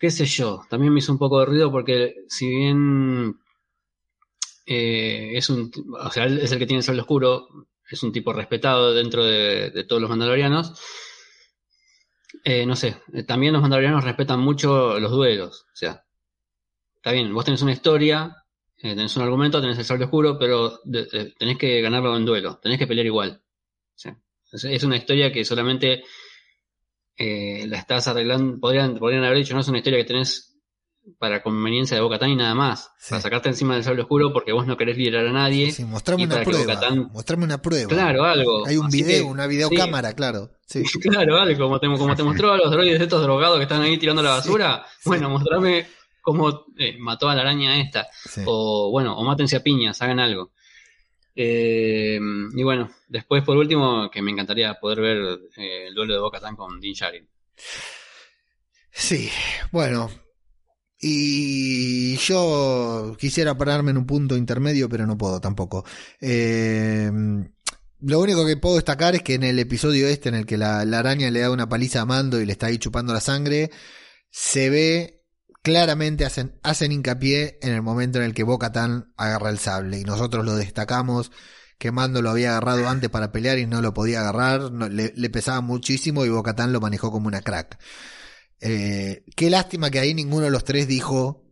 qué 0.00 0.10
sé 0.10 0.24
yo, 0.24 0.64
también 0.68 0.92
me 0.92 0.98
hizo 0.98 1.12
un 1.12 1.18
poco 1.18 1.38
de 1.38 1.46
ruido 1.46 1.70
porque 1.70 2.24
si 2.28 2.48
bien 2.48 3.38
eh, 4.66 5.32
es 5.34 5.50
un, 5.50 5.70
o 6.00 6.10
sea, 6.10 6.24
es 6.26 6.50
el 6.50 6.58
que 6.58 6.66
tiene 6.66 6.78
el 6.78 6.84
sol 6.84 6.98
oscuro, 6.98 7.46
es 7.90 8.02
un 8.02 8.12
tipo 8.12 8.32
respetado 8.32 8.94
dentro 8.94 9.24
de, 9.24 9.84
todos 9.88 10.00
los 10.00 10.10
mandalorianos. 10.10 10.72
Eh, 12.44 12.64
no 12.64 12.76
sé, 12.76 12.96
eh, 13.12 13.24
también 13.24 13.52
los 13.52 13.60
mandalorianos 13.60 14.04
respetan 14.04 14.40
mucho 14.40 14.98
los 14.98 15.10
duelos, 15.10 15.66
o 15.72 15.76
sea, 15.76 16.06
está 16.96 17.12
bien, 17.12 17.34
vos 17.34 17.44
tenés 17.44 17.60
una 17.60 17.72
historia, 17.72 18.44
eh, 18.78 18.94
tenés 18.94 19.14
un 19.16 19.24
argumento, 19.24 19.60
tenés 19.60 19.76
el 19.78 19.84
sable 19.84 20.04
oscuro, 20.04 20.38
pero 20.38 20.80
tenés 21.38 21.58
que 21.58 21.82
ganarlo 21.82 22.16
en 22.16 22.24
duelo, 22.24 22.58
tenés 22.62 22.78
que 22.78 22.86
pelear 22.86 23.06
igual. 23.06 23.42
Es, 24.52 24.84
una 24.84 24.96
historia 24.96 25.30
que 25.30 25.44
solamente 25.44 26.02
eh, 27.20 27.66
la 27.66 27.76
estás 27.76 28.08
arreglando, 28.08 28.58
podrían, 28.58 28.98
podrían 28.98 29.22
haber 29.24 29.36
dicho, 29.36 29.52
no 29.52 29.60
es 29.60 29.68
una 29.68 29.76
historia 29.76 29.98
que 29.98 30.06
tenés 30.06 30.56
para 31.18 31.42
conveniencia 31.42 31.94
de 31.94 32.02
Bocatán 32.02 32.30
y 32.30 32.36
nada 32.36 32.54
más. 32.54 32.92
Para 33.10 33.20
sacarte 33.20 33.50
encima 33.50 33.74
del 33.74 33.84
sable 33.84 34.00
oscuro 34.00 34.32
porque 34.32 34.52
vos 34.52 34.66
no 34.66 34.78
querés 34.78 34.96
liberar 34.96 35.26
a 35.26 35.32
nadie. 35.32 35.70
Sí, 35.70 35.84
mostrame 35.84 36.24
una 36.24 36.42
prueba. 36.42 36.80
Mostrame 37.12 37.44
una 37.44 37.60
prueba. 37.60 37.88
Claro, 37.90 38.24
algo. 38.24 38.66
Hay 38.66 38.78
un 38.78 38.88
video, 38.88 39.26
una 39.26 39.46
videocámara, 39.46 40.14
claro. 40.14 40.50
Sí. 40.64 40.82
claro, 41.02 41.36
algo, 41.36 41.64
como 41.64 41.78
te, 41.78 41.88
como 41.88 42.16
te 42.16 42.22
mostró 42.22 42.52
a 42.52 42.56
los 42.56 42.70
droides 42.70 43.02
estos 43.02 43.22
drogados 43.22 43.58
que 43.58 43.64
están 43.64 43.82
ahí 43.82 43.98
tirando 43.98 44.22
la 44.22 44.30
basura. 44.30 44.86
Bueno, 45.04 45.28
mostrame 45.28 45.86
cómo 46.22 46.64
eh, 46.78 46.96
mató 46.98 47.28
a 47.28 47.34
la 47.34 47.42
araña 47.42 47.78
esta. 47.82 48.08
O 48.46 48.90
bueno, 48.90 49.14
o 49.18 49.24
mátense 49.24 49.56
a 49.56 49.62
piñas, 49.62 50.00
hagan 50.00 50.20
algo. 50.20 50.52
Eh, 51.36 51.99
y 52.54 52.62
bueno, 52.62 52.90
después 53.08 53.42
por 53.44 53.56
último, 53.56 54.10
que 54.10 54.22
me 54.22 54.30
encantaría 54.30 54.74
poder 54.74 55.00
ver 55.00 55.40
eh, 55.56 55.86
el 55.88 55.94
duelo 55.94 56.14
de 56.14 56.20
Bocatán 56.20 56.56
con 56.56 56.80
Din 56.80 56.94
Djarin. 56.94 57.28
Sí, 58.92 59.30
bueno, 59.70 60.10
y 61.02 62.16
yo 62.18 63.16
quisiera 63.18 63.56
pararme 63.56 63.90
en 63.90 63.98
un 63.98 64.06
punto 64.06 64.36
intermedio, 64.36 64.88
pero 64.88 65.06
no 65.06 65.16
puedo 65.16 65.40
tampoco. 65.40 65.84
Eh, 66.20 67.10
lo 68.00 68.20
único 68.20 68.46
que 68.46 68.56
puedo 68.56 68.76
destacar 68.76 69.14
es 69.14 69.22
que 69.22 69.34
en 69.34 69.42
el 69.44 69.58
episodio 69.58 70.08
este, 70.08 70.28
en 70.28 70.34
el 70.34 70.46
que 70.46 70.58
la, 70.58 70.80
araña 70.80 71.30
le 71.30 71.40
da 71.40 71.50
una 71.50 71.68
paliza 71.68 72.02
a 72.02 72.06
Mando 72.06 72.40
y 72.40 72.46
le 72.46 72.52
está 72.52 72.66
ahí 72.66 72.78
chupando 72.78 73.14
la 73.14 73.20
sangre, 73.20 73.70
se 74.30 74.70
ve 74.70 75.24
claramente, 75.62 76.24
hacen, 76.24 76.58
hacen 76.62 76.92
hincapié 76.92 77.58
en 77.62 77.72
el 77.72 77.82
momento 77.82 78.18
en 78.18 78.24
el 78.24 78.34
que 78.34 78.42
Boca 78.42 78.72
Tan 78.72 79.12
agarra 79.16 79.50
el 79.50 79.58
sable. 79.58 79.98
Y 79.98 80.04
nosotros 80.04 80.44
lo 80.44 80.54
destacamos 80.56 81.30
que 81.80 81.90
Mando 81.92 82.20
lo 82.20 82.28
había 82.28 82.50
agarrado 82.50 82.86
antes 82.90 83.08
para 83.08 83.32
pelear 83.32 83.58
y 83.58 83.66
no 83.66 83.80
lo 83.80 83.94
podía 83.94 84.20
agarrar, 84.20 84.70
le, 84.70 85.30
pesaba 85.30 85.62
muchísimo 85.62 86.26
y 86.26 86.28
Boca 86.28 86.54
Tan 86.54 86.74
lo 86.74 86.80
manejó 86.80 87.10
como 87.10 87.26
una 87.26 87.40
crack. 87.40 87.78
Eh, 88.60 89.24
qué 89.34 89.48
lástima 89.48 89.90
que 89.90 89.98
ahí 89.98 90.12
ninguno 90.12 90.44
de 90.44 90.50
los 90.50 90.64
tres 90.64 90.86
dijo, 90.86 91.42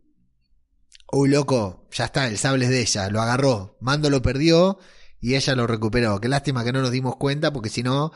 uy 1.11 1.31
loco, 1.31 1.89
ya 1.93 2.05
está, 2.05 2.29
el 2.29 2.37
sable 2.37 2.67
es 2.67 2.71
de 2.71 2.83
ella, 2.83 3.09
lo 3.09 3.23
agarró, 3.23 3.79
Mando 3.81 4.11
lo 4.11 4.21
perdió 4.21 4.79
y 5.19 5.35
ella 5.35 5.55
lo 5.55 5.67
recuperó. 5.67 6.21
Qué 6.21 6.29
lástima 6.29 6.63
que 6.63 6.75
no 6.75 6.83
nos 6.83 6.91
dimos 6.91 7.17
cuenta 7.17 7.51
porque 7.51 7.71
si 7.71 7.83
no, 7.83 8.13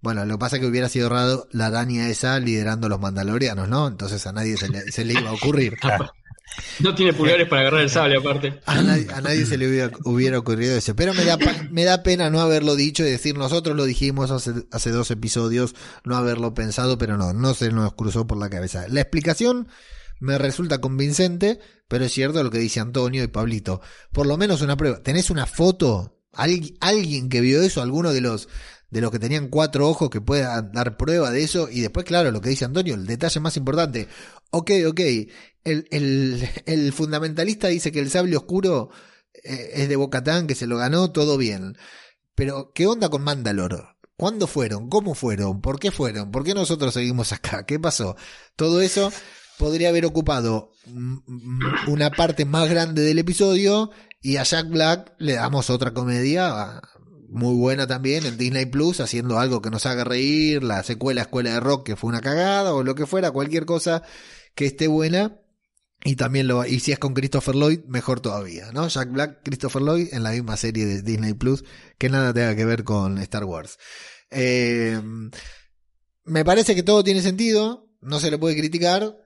bueno, 0.00 0.24
lo 0.24 0.34
que 0.34 0.38
pasa 0.38 0.56
es 0.56 0.60
que 0.62 0.68
hubiera 0.68 0.88
sido 0.88 1.08
raro 1.08 1.48
la 1.50 1.66
araña 1.66 2.08
esa 2.08 2.38
liderando 2.38 2.88
los 2.88 3.00
mandalorianos, 3.00 3.68
¿no? 3.68 3.88
Entonces 3.88 4.24
a 4.28 4.32
nadie 4.32 4.56
se 4.56 4.68
le, 4.68 4.82
se 4.92 5.04
le 5.04 5.14
iba 5.14 5.30
a 5.30 5.34
ocurrir. 5.34 5.76
No 6.80 6.94
tiene 6.94 7.12
pulgares 7.12 7.48
para 7.48 7.62
agarrar 7.62 7.82
el 7.82 7.90
sable, 7.90 8.16
aparte. 8.20 8.60
A 8.66 8.82
nadie, 8.82 9.46
se 9.46 9.58
le 9.58 9.66
hubiera, 10.04 10.38
ocurrido 10.38 10.76
eso. 10.76 10.94
Pero 10.96 11.14
me 11.14 11.24
da, 11.24 11.38
me 11.70 11.84
da 11.84 12.02
pena 12.02 12.30
no 12.30 12.40
haberlo 12.40 12.76
dicho 12.76 13.04
y 13.04 13.10
decir, 13.10 13.36
nosotros 13.36 13.76
lo 13.76 13.84
dijimos 13.84 14.30
hace, 14.30 14.52
hace 14.70 14.90
dos 14.90 15.10
episodios, 15.10 15.74
no 16.04 16.16
haberlo 16.16 16.54
pensado, 16.54 16.98
pero 16.98 17.16
no, 17.16 17.32
no 17.32 17.54
se 17.54 17.70
nos 17.70 17.94
cruzó 17.94 18.26
por 18.26 18.38
la 18.38 18.50
cabeza. 18.50 18.86
La 18.88 19.00
explicación 19.00 19.68
me 20.20 20.38
resulta 20.38 20.80
convincente, 20.80 21.60
pero 21.88 22.04
es 22.04 22.12
cierto 22.12 22.42
lo 22.42 22.50
que 22.50 22.58
dice 22.58 22.80
Antonio 22.80 23.22
y 23.22 23.28
Pablito. 23.28 23.80
Por 24.12 24.26
lo 24.26 24.36
menos 24.36 24.62
una 24.62 24.76
prueba. 24.76 25.02
¿Tenés 25.02 25.30
una 25.30 25.46
foto? 25.46 26.18
¿Alguien 26.32 27.28
que 27.28 27.40
vio 27.40 27.62
eso? 27.62 27.82
¿Alguno 27.82 28.12
de 28.12 28.20
los 28.20 28.48
de 28.88 29.00
los 29.00 29.10
que 29.10 29.18
tenían 29.18 29.48
cuatro 29.48 29.88
ojos 29.88 30.10
que 30.10 30.20
pueda 30.20 30.62
dar 30.62 30.96
prueba 30.96 31.30
de 31.30 31.42
eso? 31.42 31.68
Y 31.70 31.80
después, 31.80 32.06
claro, 32.06 32.30
lo 32.30 32.40
que 32.40 32.50
dice 32.50 32.64
Antonio, 32.64 32.94
el 32.94 33.06
detalle 33.06 33.40
más 33.40 33.56
importante. 33.56 34.08
Ok, 34.50 34.70
ok, 34.88 35.00
el, 35.64 36.48
el, 36.66 36.92
fundamentalista 36.92 37.68
dice 37.68 37.92
que 37.92 38.00
el 38.00 38.10
sable 38.10 38.36
oscuro 38.36 38.90
eh, 39.34 39.70
es 39.74 39.88
de 39.88 39.96
Bocatán, 39.96 40.46
que 40.46 40.54
se 40.54 40.66
lo 40.66 40.78
ganó, 40.78 41.12
todo 41.12 41.36
bien. 41.36 41.76
Pero, 42.34 42.72
¿qué 42.74 42.86
onda 42.86 43.08
con 43.08 43.22
Mandalor? 43.22 43.96
¿Cuándo 44.16 44.46
fueron? 44.46 44.88
¿Cómo 44.88 45.14
fueron? 45.14 45.60
¿Por 45.60 45.78
qué 45.78 45.90
fueron? 45.90 46.30
¿Por 46.30 46.44
qué 46.44 46.54
nosotros 46.54 46.94
seguimos 46.94 47.32
acá? 47.32 47.64
¿Qué 47.66 47.78
pasó? 47.78 48.16
Todo 48.56 48.80
eso 48.80 49.12
podría 49.58 49.88
haber 49.88 50.06
ocupado 50.06 50.70
una 51.86 52.10
parte 52.10 52.44
más 52.44 52.68
grande 52.68 53.02
del 53.02 53.18
episodio 53.18 53.90
y 54.20 54.36
a 54.36 54.42
Jack 54.42 54.68
Black 54.68 55.14
le 55.18 55.34
damos 55.34 55.70
otra 55.70 55.94
comedia 55.94 56.80
muy 57.28 57.54
buena 57.54 57.86
también 57.86 58.26
en 58.26 58.36
Disney 58.36 58.66
Plus, 58.66 59.00
haciendo 59.00 59.38
algo 59.38 59.62
que 59.62 59.70
nos 59.70 59.86
haga 59.86 60.04
reír, 60.04 60.62
la 60.62 60.82
secuela 60.82 61.22
Escuela 61.22 61.54
de 61.54 61.60
Rock 61.60 61.86
que 61.86 61.96
fue 61.96 62.08
una 62.08 62.20
cagada 62.20 62.74
o 62.74 62.82
lo 62.82 62.94
que 62.94 63.06
fuera, 63.06 63.30
cualquier 63.30 63.66
cosa 63.66 64.02
que 64.56 64.66
esté 64.66 64.88
buena 64.88 65.40
y 66.04 66.16
también 66.16 66.48
lo, 66.48 66.64
y 66.64 66.80
si 66.80 66.92
es 66.92 66.98
con 66.98 67.14
Christopher 67.14 67.54
Lloyd, 67.54 67.80
mejor 67.86 68.20
todavía, 68.20 68.70
¿no? 68.72 68.88
Jack 68.88 69.10
Black, 69.12 69.40
Christopher 69.44 69.82
Lloyd 69.82 70.08
en 70.12 70.22
la 70.22 70.32
misma 70.32 70.56
serie 70.56 70.86
de 70.86 71.02
Disney 71.02 71.34
Plus, 71.34 71.64
que 71.98 72.08
nada 72.08 72.32
tenga 72.32 72.54
que 72.54 72.64
ver 72.64 72.84
con 72.84 73.18
Star 73.18 73.44
Wars. 73.44 73.78
Eh, 74.30 75.00
me 76.24 76.44
parece 76.44 76.74
que 76.74 76.82
todo 76.82 77.02
tiene 77.02 77.22
sentido, 77.22 77.88
no 78.00 78.20
se 78.20 78.30
le 78.30 78.38
puede 78.38 78.56
criticar. 78.56 79.16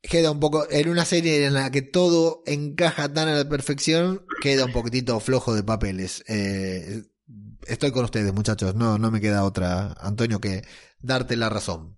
Queda 0.00 0.30
un 0.30 0.38
poco, 0.38 0.66
en 0.70 0.88
una 0.88 1.04
serie 1.04 1.44
en 1.44 1.54
la 1.54 1.70
que 1.70 1.82
todo 1.82 2.42
encaja 2.46 3.12
tan 3.12 3.28
a 3.28 3.34
la 3.34 3.48
perfección, 3.48 4.24
queda 4.40 4.64
un 4.64 4.72
poquitito 4.72 5.18
flojo 5.18 5.54
de 5.54 5.64
papeles. 5.64 6.22
Eh, 6.28 7.02
estoy 7.66 7.90
con 7.90 8.04
ustedes, 8.04 8.32
muchachos, 8.32 8.76
no, 8.76 8.96
no 8.96 9.10
me 9.10 9.20
queda 9.20 9.44
otra, 9.44 9.94
Antonio, 10.00 10.40
que 10.40 10.62
darte 11.00 11.36
la 11.36 11.48
razón. 11.48 11.97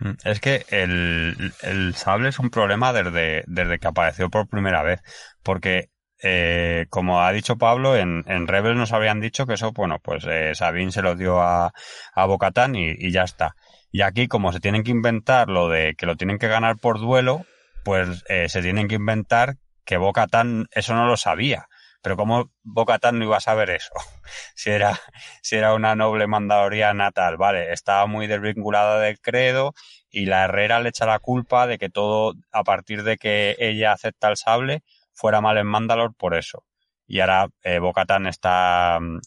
Mm, 0.00 0.12
es 0.24 0.40
que 0.40 0.64
el, 0.70 1.52
el 1.62 1.94
sable 1.94 2.30
es 2.30 2.38
un 2.38 2.50
problema 2.50 2.92
desde, 2.92 3.44
desde 3.46 3.78
que 3.78 3.88
apareció 3.88 4.30
por 4.30 4.48
primera 4.48 4.82
vez, 4.82 5.00
porque 5.42 5.90
eh, 6.22 6.86
como 6.90 7.22
ha 7.22 7.32
dicho 7.32 7.56
Pablo, 7.56 7.96
en, 7.96 8.24
en 8.26 8.46
Rebels 8.46 8.76
nos 8.76 8.92
habían 8.92 9.20
dicho 9.20 9.46
que 9.46 9.54
eso, 9.54 9.72
bueno, 9.72 9.98
pues 10.02 10.24
eh, 10.28 10.54
Sabine 10.54 10.92
se 10.92 11.02
lo 11.02 11.14
dio 11.16 11.40
a, 11.40 11.72
a 12.14 12.26
Bocatán 12.26 12.74
y, 12.74 12.90
y, 12.90 13.10
ya 13.10 13.22
está. 13.22 13.54
Y 13.90 14.02
aquí, 14.02 14.28
como 14.28 14.52
se 14.52 14.60
tienen 14.60 14.84
que 14.84 14.90
inventar 14.90 15.48
lo 15.48 15.68
de 15.68 15.94
que 15.96 16.06
lo 16.06 16.16
tienen 16.16 16.38
que 16.38 16.48
ganar 16.48 16.76
por 16.76 17.00
duelo, 17.00 17.46
pues 17.84 18.24
eh, 18.28 18.48
se 18.48 18.62
tienen 18.62 18.88
que 18.88 18.96
inventar 18.96 19.56
que 19.84 19.96
Bocatán 19.96 20.66
eso 20.72 20.94
no 20.94 21.06
lo 21.06 21.16
sabía. 21.16 21.66
Pero 22.02 22.16
como 22.16 22.50
Bocatán 22.62 23.18
no 23.18 23.24
iba 23.26 23.36
a 23.36 23.40
saber 23.40 23.70
eso, 23.70 23.92
si 24.54 24.70
era, 24.70 24.98
si 25.42 25.56
era 25.56 25.74
una 25.74 25.94
noble 25.94 26.26
mandadoriana 26.26 27.10
tal, 27.12 27.36
vale, 27.36 27.72
estaba 27.72 28.06
muy 28.06 28.26
desvinculada 28.26 29.00
del 29.00 29.20
credo 29.20 29.74
y 30.10 30.26
la 30.26 30.44
Herrera 30.44 30.80
le 30.80 30.90
echa 30.90 31.06
la 31.06 31.18
culpa 31.18 31.66
de 31.66 31.78
que 31.78 31.90
todo, 31.90 32.34
a 32.52 32.64
partir 32.64 33.02
de 33.04 33.16
que 33.18 33.56
ella 33.58 33.92
acepta 33.92 34.28
el 34.28 34.36
sable, 34.36 34.82
fuera 35.12 35.40
mal 35.40 35.58
en 35.58 35.66
Mandalor 35.66 36.14
por 36.14 36.34
eso. 36.34 36.64
Y 37.06 37.20
ahora 37.20 37.48
eh, 37.64 37.80
Bocatán 37.80 38.26
está 38.26 38.98
mm, 39.00 39.18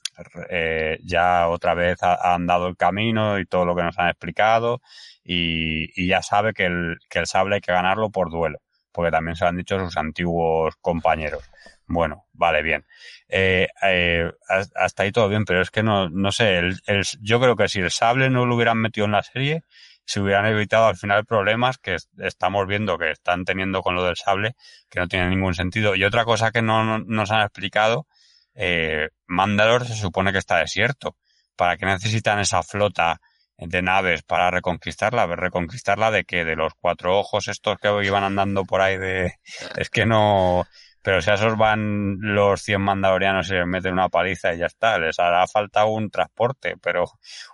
eh, 0.50 1.00
ya 1.04 1.50
otra 1.50 1.74
vez 1.74 2.02
ha, 2.02 2.34
andado 2.34 2.68
el 2.68 2.78
camino 2.78 3.40
y 3.40 3.46
todo 3.46 3.66
lo 3.66 3.76
que 3.76 3.84
nos 3.84 4.00
han 4.00 4.08
explicado 4.08 4.82
y, 5.24 5.90
y 6.02 6.08
ya 6.08 6.22
sabe 6.22 6.54
que 6.54 6.66
el, 6.66 6.98
que 7.10 7.20
el 7.20 7.28
sable 7.28 7.56
hay 7.56 7.62
que 7.62 7.74
ganarlo 7.74 8.10
por 8.10 8.32
duelo, 8.32 8.60
porque 8.94 9.12
también 9.12 9.36
se 9.36 9.44
lo 9.44 9.50
han 9.50 9.58
dicho 9.58 9.80
sus 9.80 9.98
antiguos 9.98 10.76
compañeros. 10.82 11.44
Bueno, 11.86 12.26
vale, 12.34 12.62
bien. 12.62 12.86
Eh, 13.28 13.68
eh, 13.82 14.32
hasta 14.76 15.04
ahí 15.04 15.12
todo 15.12 15.30
bien, 15.30 15.46
pero 15.46 15.62
es 15.62 15.70
que 15.70 15.84
no, 15.84 16.10
no 16.10 16.32
sé, 16.32 16.58
el, 16.58 16.80
el, 16.88 17.04
yo 17.22 17.40
creo 17.40 17.56
que 17.56 17.68
si 17.68 17.80
el 17.80 17.92
sable 17.92 18.30
no 18.30 18.46
lo 18.46 18.56
hubieran 18.56 18.78
metido 18.78 19.06
en 19.06 19.12
la 19.12 19.24
serie, 19.24 19.64
se 20.06 20.20
hubieran 20.20 20.46
evitado 20.46 20.88
al 20.88 20.98
final 20.98 21.26
problemas 21.26 21.78
que 21.78 21.98
estamos 22.20 22.68
viendo 22.68 22.98
que 22.98 23.12
están 23.12 23.46
teniendo 23.46 23.82
con 23.82 23.96
lo 23.96 24.04
del 24.04 24.16
sable, 24.16 24.56
que 24.90 25.00
no 25.00 25.08
tiene 25.08 25.30
ningún 25.30 25.54
sentido. 25.54 25.96
Y 25.96 26.04
otra 26.04 26.26
cosa 26.26 26.52
que 26.52 26.62
no, 26.62 27.00
nos 27.00 27.32
han 27.32 27.42
explicado, 27.42 28.08
eh, 28.56 29.10
Mandalor 29.28 29.86
se 29.86 29.96
supone 29.96 30.32
que 30.32 30.40
está 30.40 30.58
desierto. 30.58 31.18
¿Para 31.56 31.78
qué 31.78 31.86
necesitan 31.86 32.40
esa 32.40 32.64
flota 32.64 33.22
de 33.58 33.82
naves 33.82 34.24
para 34.24 34.52
reconquistarla? 34.52 35.28
¿Reconquistarla 35.28 36.12
de 36.12 36.26
qué? 36.26 36.44
¿De 36.44 36.56
los 36.56 36.74
cuatro 36.80 37.18
ojos 37.18 37.48
estos 37.48 37.78
que 37.78 37.90
iban 38.04 38.24
andando 38.24 38.66
por 38.66 38.82
ahí 38.82 38.98
de...? 38.98 39.36
Es 39.78 39.90
que 39.90 40.06
no... 40.06 40.66
Pero 41.04 41.22
si 41.22 41.30
a 41.30 41.34
esos 41.34 41.58
van 41.58 42.18
los 42.22 42.62
100 42.62 42.82
mandalorianos 42.82 43.49
y 43.49 43.54
les 43.54 43.68
meten 43.68 43.93
una 43.93 44.08
paliza 44.08 44.54
y 44.54 44.60
ya 44.60 44.68
está, 44.68 44.97
les 44.97 45.20
hará 45.20 45.45
falta 45.47 45.84
un 45.86 46.10
transporte, 46.10 46.76
pero 46.82 47.04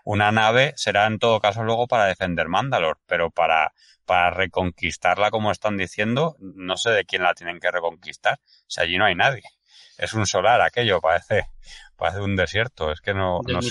una 0.06 0.32
nave 0.32 0.74
será 0.76 1.08
en 1.08 1.18
todo 1.18 1.39
caso 1.39 1.64
luego 1.64 1.88
para 1.88 2.06
defender 2.06 2.47
Mandalor, 2.47 3.00
pero 3.08 3.32
para, 3.32 3.74
para 4.06 4.30
reconquistarla 4.30 5.32
como 5.32 5.52
están 5.52 5.78
diciendo, 5.78 6.36
no 6.39 6.78
sé 6.78 6.91
de 6.91 7.06
quién 7.06 7.24
la 7.24 7.34
tienen 7.34 7.60
que 7.60 7.72
reconquistar, 7.72 8.39
si 8.68 8.82
allí 8.82 8.97
no 9.00 9.06
hay 9.06 9.16
nadie. 9.16 9.43
Es 9.97 10.14
un 10.14 10.28
solar 10.28 10.62
aquello, 10.62 11.02
parece, 11.02 11.47
parece 11.97 12.22
un 12.22 12.36
desierto, 12.36 12.91
es 12.91 13.02
que 13.02 13.16
no, 13.16 13.39
no 13.47 13.62
sé. 13.64 13.70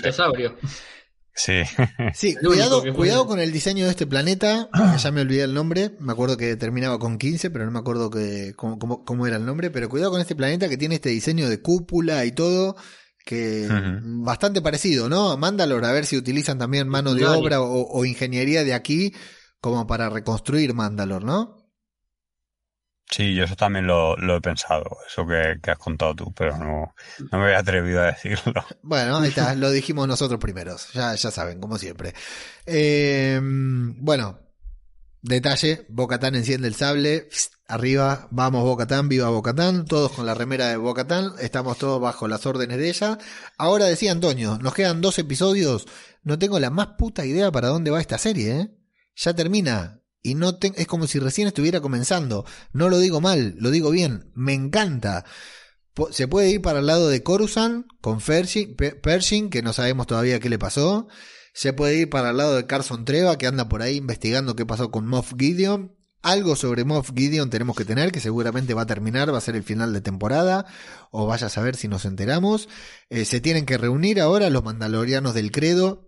Sí. 1.39 1.63
Sí, 2.15 2.35
cuidado, 2.35 2.83
cuidado 2.95 3.27
con 3.27 3.39
el 3.39 3.53
diseño 3.53 3.85
de 3.85 3.93
este 3.93 4.07
planeta. 4.07 4.69
Ya 4.99 5.13
me 5.13 5.21
olvidé 5.21 5.45
el 5.45 5.55
nombre. 5.55 5.93
Me 6.01 6.13
acuerdo 6.13 6.37
que 6.37 6.57
terminaba 6.57 6.99
con 6.99 7.17
15, 7.17 7.51
pero 7.51 7.65
no 7.65 7.71
me 7.71 7.79
acuerdo 7.79 8.11
que, 8.11 8.55
cómo, 8.57 9.05
cómo, 9.05 9.27
era 9.27 9.37
el 9.37 9.47
nombre. 9.47 9.71
Pero 9.71 9.89
cuidado 9.89 10.11
con 10.11 10.21
este 10.21 10.35
planeta 10.35 10.69
que 10.69 10.77
tiene 10.77 10.97
este 10.97 11.11
diseño 11.11 11.49
de 11.49 11.63
cúpula 11.63 12.25
y 12.25 12.33
todo. 12.33 12.77
Que 13.25 13.69
bastante 14.03 14.63
parecido, 14.63 15.09
¿no? 15.09 15.37
Mandalor, 15.37 15.85
a 15.85 15.93
ver 15.93 16.07
si 16.07 16.17
utilizan 16.17 16.59
también 16.59 16.89
mano 16.89 17.15
de 17.15 17.27
obra 17.27 17.61
o, 17.61 17.87
o, 17.87 18.05
ingeniería 18.07 18.65
de 18.65 18.73
aquí 18.73 19.13
como 19.61 19.87
para 19.87 20.09
reconstruir 20.09 20.73
Mandalor, 20.73 21.25
¿no? 21.25 21.58
Sí, 23.11 23.35
yo 23.35 23.45
eso 23.45 23.57
también 23.57 23.87
lo, 23.87 24.17
he 24.17 24.41
pensado, 24.41 24.99
eso 25.07 25.27
que, 25.27 25.59
que, 25.63 25.71
has 25.71 25.79
contado 25.79 26.15
tú, 26.15 26.33
pero 26.35 26.59
no, 26.59 26.95
no 27.31 27.39
me 27.39 27.47
había 27.47 27.59
atrevido 27.59 28.03
a 28.03 28.07
decirlo. 28.07 28.65
Bueno, 28.83 29.19
ahí 29.19 29.31
está, 29.31 29.55
lo 29.55 29.71
dijimos 29.71 30.07
nosotros 30.07 30.39
primeros, 30.39 30.93
ya, 30.93 31.15
ya 31.15 31.31
saben, 31.31 31.59
como 31.61 31.79
siempre. 31.79 32.15
Eh, 32.67 33.41
bueno, 33.43 34.39
detalle, 35.23 35.87
Bocatán 35.89 36.35
enciende 36.35 36.69
el 36.69 36.75
sable, 36.75 37.29
arriba, 37.67 38.29
vamos 38.31 38.65
Bocatán, 38.65 39.09
viva 39.09 39.31
Bocatán, 39.31 39.87
todos 39.87 40.13
con 40.13 40.27
la 40.27 40.35
remera 40.35 40.69
de 40.69 40.77
Bocatán, 40.77 41.33
estamos 41.41 41.79
todos 41.79 42.01
bajo 42.01 42.29
las 42.29 42.45
órdenes 42.45 42.79
de 42.79 42.89
ella. 42.91 43.19
Ahora 43.57 43.87
decía 43.87 44.13
Antonio, 44.13 44.59
nos 44.61 44.75
quedan 44.75 45.01
dos 45.01 45.19
episodios, 45.19 45.87
no 46.23 46.39
tengo 46.39 46.59
la 46.59 46.71
más 46.71 46.89
puta 46.99 47.25
idea 47.25 47.51
para 47.51 47.69
dónde 47.69 47.91
va 47.91 48.01
esta 48.01 48.19
serie, 48.19 48.61
¿eh? 48.61 48.71
Ya 49.17 49.35
termina, 49.35 49.98
y 50.29 50.35
no 50.35 50.59
es 50.61 50.87
como 50.87 51.07
si 51.07 51.19
recién 51.19 51.49
estuviera 51.49 51.81
comenzando. 51.81 52.45
No 52.73 52.89
lo 52.89 52.99
digo 52.99 53.21
mal, 53.21 53.55
lo 53.59 53.71
digo 53.71 53.91
bien. 53.91 54.31
Me 54.35 54.53
encanta. 54.53 55.25
Se 56.11 56.29
puede 56.29 56.51
ir 56.51 56.63
para 56.63 56.79
el 56.79 56.87
lado 56.87 57.09
de 57.09 57.23
Coruscant 57.23 57.87
con 58.01 58.21
Pershing, 58.21 59.51
que 59.51 59.63
no 59.63 59.73
sabemos 59.73 60.07
todavía 60.07 60.39
qué 60.39 60.49
le 60.49 60.59
pasó. 60.59 61.09
Se 61.55 61.73
puede 61.73 61.97
ir 61.97 62.11
para 62.11 62.31
el 62.31 62.37
lado 62.37 62.55
de 62.55 62.67
Carson 62.67 63.05
Treva, 63.05 63.37
que 63.39 63.47
anda 63.47 63.69
por 63.69 63.83
ahí 63.83 63.97
investigando 63.97 64.55
qué 64.55 64.65
pasó 64.65 64.91
con 64.91 65.07
Moff 65.07 65.33
Gideon. 65.37 65.97
Algo 66.23 66.57
sobre 66.57 66.85
Moff 66.85 67.11
Gideon 67.15 67.49
tenemos 67.49 67.77
que 67.77 67.85
tener, 67.85 68.13
que 68.13 68.21
seguramente 68.21 68.75
va 68.75 68.83
a 68.83 68.87
terminar, 68.87 69.33
va 69.33 69.39
a 69.39 69.41
ser 69.41 69.57
el 69.57 69.63
final 69.63 69.93
de 69.93 70.01
temporada, 70.01 70.67
o 71.11 71.27
vaya 71.27 71.47
a 71.47 71.51
saber 71.51 71.75
si 71.75 71.89
nos 71.89 72.05
enteramos. 72.05 72.69
Eh, 73.09 73.25
se 73.25 73.41
tienen 73.41 73.67
que 73.67 73.79
reunir 73.79 74.21
ahora 74.21 74.51
los 74.51 74.63
mandalorianos 74.65 75.35
del 75.35 75.51
credo, 75.51 76.08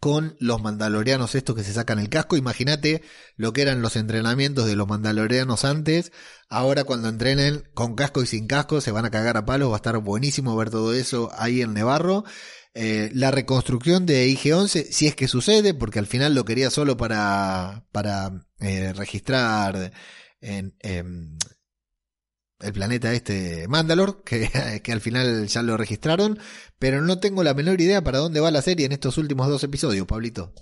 con 0.00 0.36
los 0.38 0.62
mandalorianos 0.62 1.34
estos 1.34 1.56
que 1.56 1.64
se 1.64 1.72
sacan 1.72 1.98
el 1.98 2.08
casco. 2.08 2.36
Imagínate 2.36 3.02
lo 3.36 3.52
que 3.52 3.62
eran 3.62 3.82
los 3.82 3.96
entrenamientos 3.96 4.66
de 4.66 4.76
los 4.76 4.88
mandalorianos 4.88 5.64
antes. 5.64 6.12
Ahora 6.48 6.84
cuando 6.84 7.08
entrenen 7.08 7.64
con 7.74 7.94
casco 7.94 8.22
y 8.22 8.26
sin 8.26 8.46
casco 8.46 8.80
se 8.80 8.92
van 8.92 9.04
a 9.04 9.10
cagar 9.10 9.36
a 9.36 9.44
palos. 9.44 9.70
Va 9.70 9.74
a 9.74 9.76
estar 9.76 9.98
buenísimo 9.98 10.56
ver 10.56 10.70
todo 10.70 10.94
eso 10.94 11.30
ahí 11.36 11.62
en 11.62 11.74
Nevarro. 11.74 12.24
Eh, 12.74 13.10
la 13.12 13.30
reconstrucción 13.30 14.06
de 14.06 14.28
IG-11, 14.28 14.86
si 14.90 15.08
es 15.08 15.16
que 15.16 15.26
sucede, 15.26 15.74
porque 15.74 15.98
al 15.98 16.06
final 16.06 16.34
lo 16.34 16.44
quería 16.44 16.70
solo 16.70 16.96
para, 16.96 17.86
para 17.90 18.46
eh, 18.60 18.92
registrar 18.92 19.92
en, 20.40 20.76
el 22.60 22.72
planeta 22.72 23.12
este 23.12 23.68
Mandalor, 23.68 24.22
que, 24.24 24.48
que, 24.82 24.92
al 24.92 25.00
final 25.00 25.46
ya 25.46 25.62
lo 25.62 25.76
registraron, 25.76 26.38
pero 26.78 27.02
no 27.02 27.18
tengo 27.18 27.42
la 27.42 27.54
menor 27.54 27.80
idea 27.80 28.02
para 28.02 28.18
dónde 28.18 28.40
va 28.40 28.50
la 28.50 28.62
serie 28.62 28.86
en 28.86 28.92
estos 28.92 29.18
últimos 29.18 29.48
dos 29.48 29.62
episodios, 29.64 30.06
Pablito. 30.06 30.52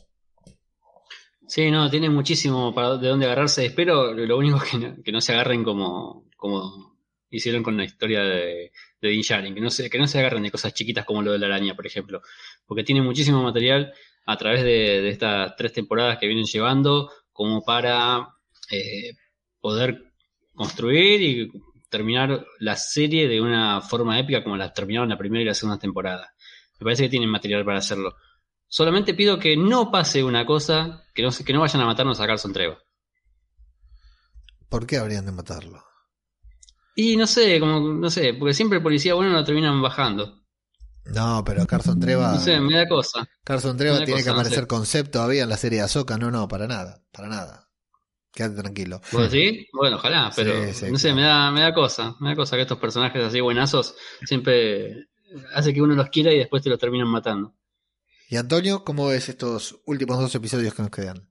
Sí, 1.49 1.70
no, 1.70 1.88
tiene 1.88 2.11
muchísimo 2.11 2.74
para 2.74 2.97
de 2.97 3.09
dónde 3.09 3.26
agarrarse. 3.26 3.64
Espero, 3.64 4.12
lo 4.12 4.36
único 4.36 4.59
que 4.59 4.78
no, 4.78 4.97
que 5.03 5.12
no 5.12 5.20
se 5.20 5.32
agarren 5.32 5.62
como, 5.62 6.28
como 6.36 6.97
hicieron 7.30 7.62
con 7.62 7.76
la 7.76 7.84
historia 7.84 8.22
de, 8.22 8.72
de 9.01 9.09
Din 9.09 9.22
Djarin, 9.22 9.55
que 9.55 9.61
no, 9.61 9.70
se, 9.70 9.88
que 9.88 9.99
no 9.99 10.07
se 10.07 10.18
agarren 10.18 10.42
de 10.42 10.51
cosas 10.51 10.74
chiquitas 10.74 11.05
como 11.05 11.22
lo 11.22 11.32
de 11.32 11.38
la 11.38 11.47
araña, 11.47 11.76
por 11.76 11.86
ejemplo, 11.86 12.20
porque 12.66 12.82
tiene 12.82 13.01
muchísimo 13.01 13.42
material 13.42 13.92
a 14.26 14.36
través 14.36 14.64
de, 14.64 15.09
estas 15.09 15.55
tres 15.57 15.72
temporadas 15.72 16.18
que 16.18 16.26
vienen 16.26 16.47
llevando 16.47 17.11
como 17.32 17.64
para 17.64 18.28
eh, 18.70 19.12
poder 19.61 20.12
construir 20.53 21.22
y 21.22 21.51
terminar 21.89 22.47
la 22.59 22.76
serie 22.76 23.28
de 23.28 23.41
una 23.41 23.80
forma 23.80 24.18
épica 24.18 24.43
como 24.43 24.57
la 24.57 24.72
terminaron 24.72 25.09
la 25.09 25.18
primera 25.18 25.43
y 25.43 25.47
la 25.47 25.55
segunda 25.55 25.78
temporada. 25.78 26.34
Me 26.78 26.84
parece 26.84 27.05
que 27.05 27.09
tienen 27.09 27.30
material 27.30 27.64
para 27.64 27.78
hacerlo. 27.78 28.16
Solamente 28.68 29.14
pido 29.14 29.39
que 29.39 29.57
no 29.57 29.91
pase 29.91 30.24
una 30.24 30.45
cosa, 30.45 31.05
que 31.14 31.22
no, 31.22 31.30
que 31.30 31.53
no 31.53 31.61
vayan 31.61 31.82
a 31.82 31.87
matarnos 31.87 32.20
a 32.20 32.26
Carson 32.26 32.53
Treva. 32.53 32.78
¿Por 34.68 34.87
qué 34.87 34.97
habrían 34.97 35.26
de 35.26 35.32
matarlo? 35.32 35.82
Y 36.97 37.16
no 37.16 37.26
sé, 37.26 37.61
como, 37.61 37.80
no 37.80 38.11
sé, 38.11 38.34
porque 38.34 38.55
siempre 38.55 38.78
el 38.78 38.82
policía 38.82 39.14
bueno 39.14 39.32
lo 39.32 39.45
terminan 39.45 39.80
bajando. 39.80 40.43
No, 41.05 41.45
pero 41.45 41.66
Carson 41.66 42.01
Treva. 42.01 42.32
No 42.32 42.41
sé, 42.41 42.59
me 42.59 42.76
da 42.76 42.89
cosa. 42.89 43.28
Carson 43.45 43.76
Treva 43.76 44.05
tiene 44.05 44.24
que 44.24 44.30
aparecer 44.30 44.66
concepto 44.66 45.18
todavía 45.18 45.45
en 45.45 45.49
la 45.49 45.57
serie 45.57 45.78
de 45.78 45.84
Azoka. 45.84 46.18
No, 46.18 46.30
no, 46.30 46.49
para 46.49 46.66
nada, 46.66 47.03
para 47.12 47.28
nada. 47.28 47.66
Quédate 48.37 48.61
tranquilo. 48.61 49.01
sí? 49.30 49.66
Bueno, 49.72 49.97
ojalá, 49.97 50.30
pero 50.37 50.53
no 50.91 50.99
sé, 50.99 51.14
me, 51.14 51.22
da, 51.22 51.51
me 51.51 51.62
da 51.62 51.72
cosa. 51.72 52.14
Me 52.20 52.28
da 52.28 52.37
cosa 52.37 52.57
que 52.57 52.62
estos 52.62 52.78
personajes 52.78 53.24
así 53.24 53.41
buenazos 53.41 53.97
siempre 54.26 55.07
hace 55.55 55.72
que 55.72 55.80
uno 55.80 55.95
los 55.95 56.11
quiera 56.11 56.30
y 56.34 56.39
después 56.39 56.62
te 56.62 56.68
los 56.68 56.78
terminan 56.78 57.09
matando. 57.09 57.55
¿Y 58.28 58.37
Antonio, 58.37 58.84
cómo 58.84 59.07
ves 59.07 59.30
estos 59.30 59.80
últimos 59.87 60.18
dos 60.18 60.34
episodios 60.34 60.74
que 60.74 60.82
nos 60.82 60.91
quedan? 60.91 61.30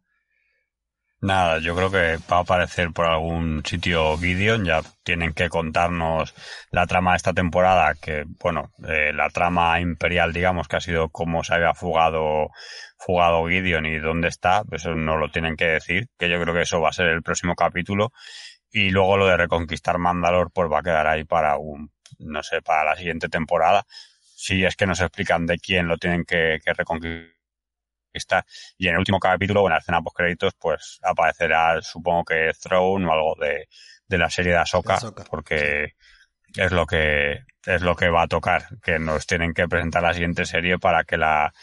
Nada, 1.21 1.59
yo 1.59 1.75
creo 1.75 1.91
que 1.91 2.17
va 2.31 2.37
a 2.37 2.39
aparecer 2.39 2.91
por 2.91 3.05
algún 3.05 3.63
sitio 3.65 4.17
Gideon, 4.17 4.65
ya 4.65 4.81
tienen 5.03 5.33
que 5.33 5.49
contarnos 5.49 6.33
la 6.71 6.87
trama 6.87 7.11
de 7.11 7.17
esta 7.17 7.33
temporada, 7.33 7.95
que 7.95 8.25
bueno, 8.39 8.71
eh, 8.87 9.11
la 9.13 9.29
trama 9.29 9.79
imperial, 9.79 10.33
digamos, 10.33 10.67
que 10.67 10.75
ha 10.75 10.81
sido 10.81 11.09
cómo 11.09 11.43
se 11.43 11.53
había 11.53 11.73
fugado 11.73 12.49
jugado 13.05 13.47
Gideon 13.47 13.85
y 13.85 13.99
dónde 13.99 14.29
está, 14.29 14.63
eso 14.71 14.95
no 14.95 15.15
lo 15.17 15.29
tienen 15.29 15.55
que 15.55 15.65
decir, 15.65 16.07
que 16.17 16.27
yo 16.27 16.41
creo 16.41 16.55
que 16.55 16.61
eso 16.61 16.81
va 16.81 16.89
a 16.89 16.93
ser 16.93 17.07
el 17.07 17.21
próximo 17.21 17.55
capítulo. 17.55 18.11
Y 18.71 18.89
luego 18.89 19.15
lo 19.17 19.27
de 19.27 19.37
reconquistar 19.37 19.99
Mandalor, 19.99 20.51
pues 20.51 20.71
va 20.71 20.79
a 20.79 20.83
quedar 20.83 21.05
ahí 21.05 21.23
para 21.23 21.57
un, 21.57 21.91
no 22.17 22.41
sé, 22.41 22.63
para 22.63 22.83
la 22.83 22.95
siguiente 22.95 23.29
temporada. 23.29 23.85
Si 24.35 24.65
es 24.65 24.75
que 24.75 24.87
nos 24.87 25.01
explican 25.01 25.45
de 25.45 25.59
quién 25.59 25.87
lo 25.87 25.97
tienen 25.97 26.25
que, 26.25 26.59
reconquistar. 26.65 28.43
Y 28.77 28.87
en 28.87 28.93
el 28.93 28.99
último 28.99 29.19
capítulo, 29.19 29.61
o 29.61 29.67
en 29.67 29.73
la 29.73 29.79
escena 29.79 30.01
post 30.01 30.17
créditos, 30.17 30.53
pues 30.59 30.99
aparecerá, 31.03 31.79
supongo 31.83 32.25
que 32.25 32.51
Throne 32.59 33.05
o 33.05 33.11
algo 33.11 33.35
de, 33.39 33.67
de 34.07 34.17
la 34.17 34.31
serie 34.31 34.53
de 34.53 34.57
Ahsoka, 34.57 34.97
porque 35.29 35.93
es 36.55 36.71
lo 36.71 36.87
que 36.87 37.43
es 37.65 37.81
lo 37.81 37.95
que 37.95 38.09
va 38.09 38.23
a 38.23 38.27
tocar, 38.27 38.67
que 38.83 38.99
nos 38.99 39.25
tienen 39.25 39.53
que 39.53 39.67
presentar 39.67 40.03
la 40.03 40.13
siguiente 40.13 40.45
serie 40.45 40.77
para 40.77 41.03
que 41.03 41.17
la 41.17 41.53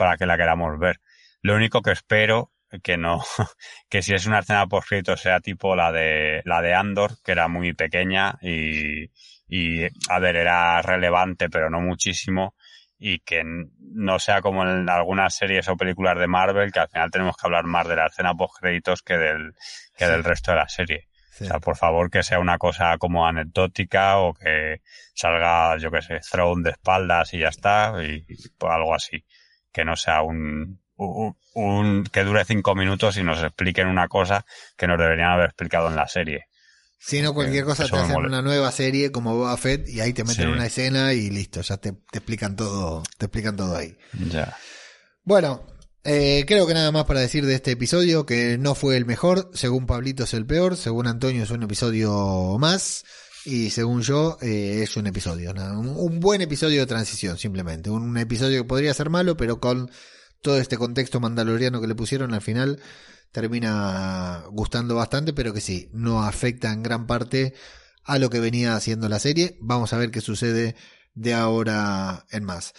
para 0.00 0.16
que 0.16 0.24
la 0.24 0.38
queramos 0.38 0.78
ver. 0.78 0.98
Lo 1.42 1.54
único 1.54 1.82
que 1.82 1.90
espero 1.90 2.52
que 2.82 2.96
no, 2.96 3.22
que 3.90 4.00
si 4.00 4.14
es 4.14 4.24
una 4.24 4.38
escena 4.38 4.64
escrito 4.72 5.14
sea 5.14 5.40
tipo 5.40 5.76
la 5.76 5.92
de 5.92 6.40
la 6.46 6.62
de 6.62 6.72
Andor, 6.72 7.18
que 7.22 7.32
era 7.32 7.48
muy 7.48 7.74
pequeña 7.74 8.38
y, 8.40 9.10
y 9.46 9.84
a 10.08 10.18
ver, 10.18 10.36
era 10.36 10.80
relevante, 10.80 11.50
pero 11.50 11.68
no 11.68 11.82
muchísimo, 11.82 12.54
y 12.98 13.18
que 13.18 13.42
no 13.44 14.18
sea 14.18 14.40
como 14.40 14.62
en 14.62 14.88
algunas 14.88 15.34
series 15.34 15.68
o 15.68 15.76
películas 15.76 16.18
de 16.18 16.28
Marvel, 16.28 16.72
que 16.72 16.80
al 16.80 16.88
final 16.88 17.10
tenemos 17.10 17.36
que 17.36 17.46
hablar 17.46 17.64
más 17.64 17.86
de 17.86 17.96
la 17.96 18.06
escena 18.06 18.34
post 18.34 18.54
créditos 18.58 19.02
que 19.02 19.18
del, 19.18 19.52
que 19.98 20.06
del 20.06 20.24
resto 20.24 20.52
de 20.52 20.56
la 20.56 20.68
serie. 20.68 21.08
O 21.42 21.44
sea, 21.44 21.58
por 21.58 21.76
favor, 21.76 22.10
que 22.10 22.22
sea 22.22 22.38
una 22.38 22.56
cosa 22.56 22.96
como 22.96 23.26
anecdótica 23.26 24.18
o 24.18 24.32
que 24.32 24.80
salga, 25.14 25.76
yo 25.76 25.90
qué 25.90 26.00
sé, 26.00 26.20
Throne 26.20 26.62
de 26.62 26.70
espaldas 26.70 27.34
y 27.34 27.40
ya 27.40 27.48
está, 27.48 27.94
y 28.02 28.24
algo 28.60 28.94
así 28.94 29.26
que 29.72 29.84
no 29.84 29.96
sea 29.96 30.22
un, 30.22 30.80
un, 30.96 32.04
que 32.04 32.24
dure 32.24 32.44
cinco 32.44 32.74
minutos 32.74 33.16
y 33.16 33.22
nos 33.22 33.42
expliquen 33.42 33.88
una 33.88 34.08
cosa 34.08 34.44
que 34.76 34.86
nos 34.86 34.98
deberían 34.98 35.30
haber 35.30 35.46
explicado 35.46 35.88
en 35.88 35.96
la 35.96 36.08
serie. 36.08 36.46
Si 36.98 37.22
no, 37.22 37.32
cualquier 37.32 37.64
cosa 37.64 37.88
te 37.88 37.96
hacen 37.96 38.16
una 38.16 38.42
nueva 38.42 38.70
serie 38.70 39.10
como 39.10 39.34
Boba 39.34 39.56
Fett 39.56 39.88
y 39.88 40.00
ahí 40.00 40.12
te 40.12 40.22
meten 40.22 40.48
una 40.48 40.66
escena 40.66 41.14
y 41.14 41.30
listo, 41.30 41.62
ya 41.62 41.78
te, 41.78 41.92
te, 41.92 42.18
explican 42.18 42.56
todo, 42.56 43.02
te 43.16 43.26
explican 43.26 43.56
todo 43.56 43.74
ahí. 43.74 43.96
Ya. 44.30 44.54
Bueno, 45.24 45.66
eh, 46.04 46.44
creo 46.46 46.66
que 46.66 46.74
nada 46.74 46.92
más 46.92 47.04
para 47.04 47.20
decir 47.20 47.44
de 47.44 47.54
este 47.54 47.72
episodio, 47.72 48.24
que 48.24 48.56
no 48.58 48.74
fue 48.74 48.96
el 48.96 49.04
mejor, 49.04 49.50
según 49.54 49.86
Pablito 49.86 50.24
es 50.24 50.34
el 50.34 50.46
peor, 50.46 50.76
según 50.76 51.06
Antonio 51.06 51.42
es 51.42 51.50
un 51.50 51.62
episodio 51.62 52.56
más. 52.58 53.04
Y 53.44 53.70
según 53.70 54.02
yo, 54.02 54.36
eh, 54.42 54.80
es 54.82 54.96
un 54.96 55.06
episodio, 55.06 55.52
un, 55.52 56.20
buen 56.20 56.42
episodio 56.42 56.80
de 56.80 56.86
transición, 56.86 57.38
simplemente. 57.38 57.88
Un 57.88 58.16
episodio 58.18 58.62
que 58.62 58.68
podría 58.68 58.92
ser 58.92 59.08
malo, 59.08 59.36
pero 59.36 59.60
con 59.60 59.90
todo 60.42 60.58
este 60.58 60.76
contexto 60.76 61.20
mandaloriano 61.20 61.80
que 61.80 61.86
le 61.86 61.94
pusieron 61.94 62.34
al 62.34 62.42
final, 62.42 62.80
termina 63.32 64.44
gustando 64.50 64.94
bastante, 64.94 65.32
pero 65.32 65.54
que 65.54 65.60
sí, 65.60 65.88
no 65.92 66.22
afecta 66.22 66.72
en 66.72 66.82
gran 66.82 67.06
parte 67.06 67.54
a 68.04 68.18
lo 68.18 68.28
que 68.28 68.40
venía 68.40 68.76
haciendo 68.76 69.08
la 69.08 69.18
serie. 69.18 69.56
Vamos 69.60 69.92
a 69.92 69.98
ver 69.98 70.10
qué 70.10 70.20
sucede 70.20 70.76
de 71.14 71.34
ahora 71.34 72.26
en 72.30 72.44
más. 72.44 72.74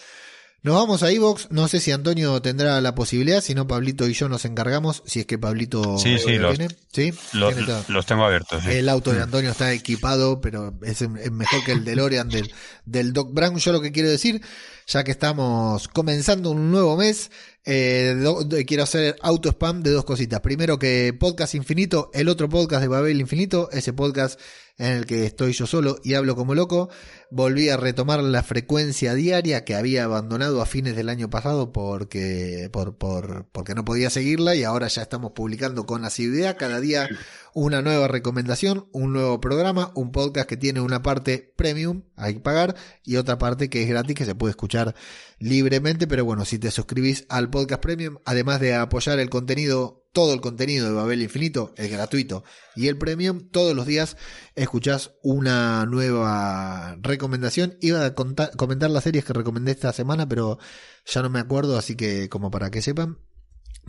Nos 0.64 0.76
vamos 0.76 1.02
a 1.02 1.10
Evox. 1.10 1.48
No 1.50 1.66
sé 1.66 1.80
si 1.80 1.90
Antonio 1.90 2.40
tendrá 2.40 2.80
la 2.80 2.94
posibilidad, 2.94 3.40
si 3.40 3.52
no, 3.52 3.66
Pablito 3.66 4.06
y 4.06 4.14
yo 4.14 4.28
nos 4.28 4.44
encargamos. 4.44 5.02
Si 5.06 5.18
es 5.18 5.26
que 5.26 5.36
Pablito 5.36 5.98
sí, 5.98 6.18
sí, 6.18 6.38
los, 6.38 6.56
tiene. 6.56 6.72
¿Sí? 6.92 7.12
Los, 7.32 8.06
tengo 8.06 8.24
abiertos. 8.24 8.64
El 8.66 8.88
auto 8.88 9.10
de 9.10 9.18
mm. 9.18 9.22
Antonio 9.22 9.50
está 9.50 9.72
equipado, 9.72 10.40
pero 10.40 10.72
es, 10.82 11.02
mejor 11.08 11.64
que 11.64 11.72
el 11.72 11.84
DeLorean 11.84 12.28
del, 12.28 12.52
del 12.84 13.12
Doc 13.12 13.32
Brown. 13.32 13.58
Yo 13.58 13.72
lo 13.72 13.80
que 13.80 13.90
quiero 13.90 14.08
decir, 14.08 14.40
ya 14.86 15.02
que 15.02 15.10
estamos 15.10 15.88
comenzando 15.88 16.52
un 16.52 16.70
nuevo 16.70 16.96
mes, 16.96 17.32
eh, 17.64 18.64
quiero 18.66 18.82
hacer 18.82 19.16
auto 19.22 19.48
spam 19.50 19.82
de 19.82 19.90
dos 19.90 20.04
cositas. 20.04 20.40
Primero 20.40 20.78
que 20.78 21.14
Podcast 21.18 21.54
Infinito, 21.54 22.10
el 22.12 22.28
otro 22.28 22.48
podcast 22.48 22.82
de 22.82 22.88
Babel 22.88 23.20
Infinito, 23.20 23.70
ese 23.70 23.92
podcast 23.92 24.40
en 24.78 24.92
el 24.92 25.06
que 25.06 25.26
estoy 25.26 25.52
yo 25.52 25.66
solo 25.66 25.98
y 26.02 26.14
hablo 26.14 26.34
como 26.34 26.54
loco. 26.54 26.88
Volví 27.30 27.68
a 27.68 27.76
retomar 27.76 28.22
la 28.22 28.42
frecuencia 28.42 29.14
diaria 29.14 29.64
que 29.64 29.74
había 29.74 30.04
abandonado 30.04 30.60
a 30.60 30.66
fines 30.66 30.96
del 30.96 31.08
año 31.08 31.30
pasado 31.30 31.72
porque, 31.72 32.68
por, 32.72 32.98
por, 32.98 33.46
porque 33.52 33.74
no 33.74 33.84
podía 33.84 34.10
seguirla 34.10 34.54
y 34.54 34.64
ahora 34.64 34.88
ya 34.88 35.02
estamos 35.02 35.32
publicando 35.32 35.86
con 35.86 36.04
asiduidad 36.04 36.56
cada 36.58 36.80
día 36.80 37.08
una 37.54 37.82
nueva 37.82 38.08
recomendación, 38.08 38.88
un 38.92 39.12
nuevo 39.12 39.40
programa, 39.40 39.92
un 39.94 40.10
podcast 40.10 40.48
que 40.48 40.56
tiene 40.56 40.80
una 40.80 41.02
parte 41.02 41.52
premium, 41.56 42.02
hay 42.16 42.34
que 42.34 42.40
pagar, 42.40 42.74
y 43.04 43.16
otra 43.16 43.38
parte 43.38 43.68
que 43.68 43.82
es 43.82 43.88
gratis, 43.88 44.16
que 44.16 44.24
se 44.24 44.34
puede 44.34 44.50
escuchar 44.50 44.94
libremente, 45.42 46.06
pero 46.06 46.24
bueno, 46.24 46.44
si 46.44 46.60
te 46.60 46.70
suscribís 46.70 47.26
al 47.28 47.50
podcast 47.50 47.82
premium, 47.82 48.18
además 48.24 48.60
de 48.60 48.74
apoyar 48.74 49.18
el 49.18 49.28
contenido, 49.28 50.06
todo 50.12 50.34
el 50.34 50.40
contenido 50.40 50.86
de 50.86 50.92
Babel 50.92 51.20
Infinito, 51.20 51.74
el 51.76 51.88
gratuito 51.88 52.44
y 52.76 52.86
el 52.86 52.96
premium, 52.96 53.48
todos 53.50 53.74
los 53.74 53.84
días 53.84 54.16
escuchás 54.54 55.14
una 55.20 55.84
nueva 55.86 56.96
recomendación. 57.00 57.76
Iba 57.80 58.06
a 58.06 58.14
comentar 58.14 58.90
las 58.90 59.02
series 59.02 59.24
que 59.24 59.32
recomendé 59.32 59.72
esta 59.72 59.92
semana, 59.92 60.28
pero 60.28 60.60
ya 61.06 61.22
no 61.22 61.30
me 61.30 61.40
acuerdo, 61.40 61.76
así 61.76 61.96
que 61.96 62.28
como 62.28 62.52
para 62.52 62.70
que 62.70 62.80
sepan, 62.80 63.18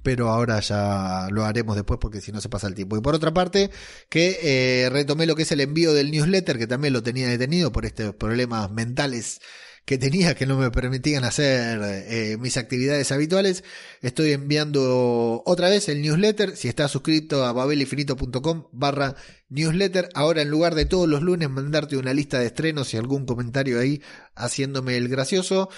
pero 0.02 0.30
ahora 0.30 0.60
ya 0.60 1.28
lo 1.30 1.46
haremos 1.46 1.76
después 1.76 2.00
porque 2.02 2.20
si 2.20 2.32
no 2.32 2.42
se 2.42 2.50
pasa 2.50 2.66
el 2.66 2.74
tiempo. 2.74 2.98
Y 2.98 3.02
por 3.02 3.14
otra 3.14 3.32
parte, 3.32 3.70
que 4.10 4.40
eh, 4.42 4.90
retomé 4.90 5.28
lo 5.28 5.36
que 5.36 5.44
es 5.44 5.52
el 5.52 5.62
envío 5.62 5.94
del 5.94 6.10
newsletter, 6.10 6.58
que 6.58 6.66
también 6.66 6.94
lo 6.94 7.04
tenía 7.04 7.28
detenido 7.28 7.72
por 7.72 7.86
estos 7.86 8.16
problemas 8.16 8.72
mentales 8.72 9.40
que 9.86 9.98
tenía 9.98 10.34
que 10.36 10.46
no 10.46 10.58
me 10.58 10.72
permitían 10.72 11.26
hacer 11.26 11.80
eh, 11.84 12.38
mis 12.40 12.58
actividades 12.58 13.12
habituales. 13.12 13.64
Estoy 14.02 14.32
enviando 14.32 15.44
otra 15.46 15.70
vez 15.70 15.90
el 15.90 16.02
newsletter. 16.02 16.56
Si 16.56 16.70
estás 16.70 16.92
suscrito 16.92 17.46
a 17.46 17.52
babelinfinito.com 17.52 18.68
barra 18.72 19.16
newsletter, 19.50 20.10
ahora 20.14 20.42
en 20.42 20.50
lugar 20.50 20.76
de 20.76 20.86
todos 20.86 21.10
los 21.10 21.22
lunes 21.22 21.50
mandarte 21.50 21.98
una 21.98 22.14
lista 22.14 22.40
de 22.40 22.48
estrenos 22.48 22.94
y 22.94 22.98
algún 22.98 23.26
comentario 23.26 23.80
ahí 23.80 24.02
haciéndome 24.36 24.96
el 24.96 25.10
gracioso. 25.10 25.70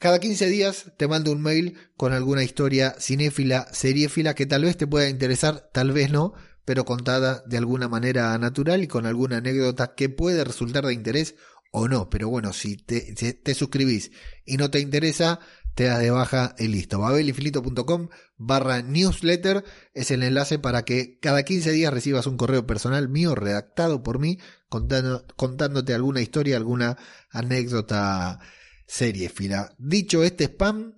Cada 0.00 0.18
15 0.18 0.46
días 0.48 0.92
te 0.96 1.06
mando 1.06 1.30
un 1.30 1.40
mail 1.40 1.78
con 1.96 2.12
alguna 2.12 2.42
historia 2.42 2.96
cinéfila, 2.98 3.68
seriéfila 3.72 4.34
que 4.34 4.46
tal 4.46 4.64
vez 4.64 4.76
te 4.76 4.88
pueda 4.88 5.08
interesar, 5.08 5.70
tal 5.72 5.92
vez 5.92 6.10
no, 6.10 6.34
pero 6.64 6.84
contada 6.84 7.42
de 7.46 7.58
alguna 7.58 7.88
manera 7.88 8.36
natural 8.38 8.82
y 8.82 8.88
con 8.88 9.06
alguna 9.06 9.38
anécdota 9.38 9.94
que 9.94 10.08
puede 10.08 10.44
resultar 10.44 10.86
de 10.86 10.94
interés 10.94 11.34
o 11.70 11.88
no. 11.88 12.08
Pero 12.10 12.28
bueno, 12.28 12.52
si 12.52 12.76
te, 12.76 13.14
te 13.14 13.54
suscribís 13.54 14.12
y 14.44 14.56
no 14.56 14.70
te 14.70 14.80
interesa, 14.80 15.40
te 15.74 15.84
das 15.84 16.00
de 16.00 16.10
baja 16.10 16.54
y 16.58 16.68
listo. 16.68 17.00
babelinfinito.com 17.00 18.08
barra 18.36 18.82
newsletter 18.82 19.64
es 19.94 20.10
el 20.10 20.22
enlace 20.22 20.58
para 20.58 20.84
que 20.84 21.18
cada 21.18 21.42
15 21.42 21.72
días 21.72 21.92
recibas 21.92 22.26
un 22.26 22.36
correo 22.36 22.66
personal 22.66 23.08
mío 23.08 23.34
redactado 23.34 24.02
por 24.02 24.18
mí 24.18 24.38
contando, 24.68 25.26
contándote 25.36 25.94
alguna 25.94 26.20
historia, 26.20 26.56
alguna 26.56 26.98
anécdota 27.30 28.40
serie 28.86 29.28
fila. 29.28 29.74
Dicho 29.78 30.22
este 30.22 30.44
spam, 30.44 30.94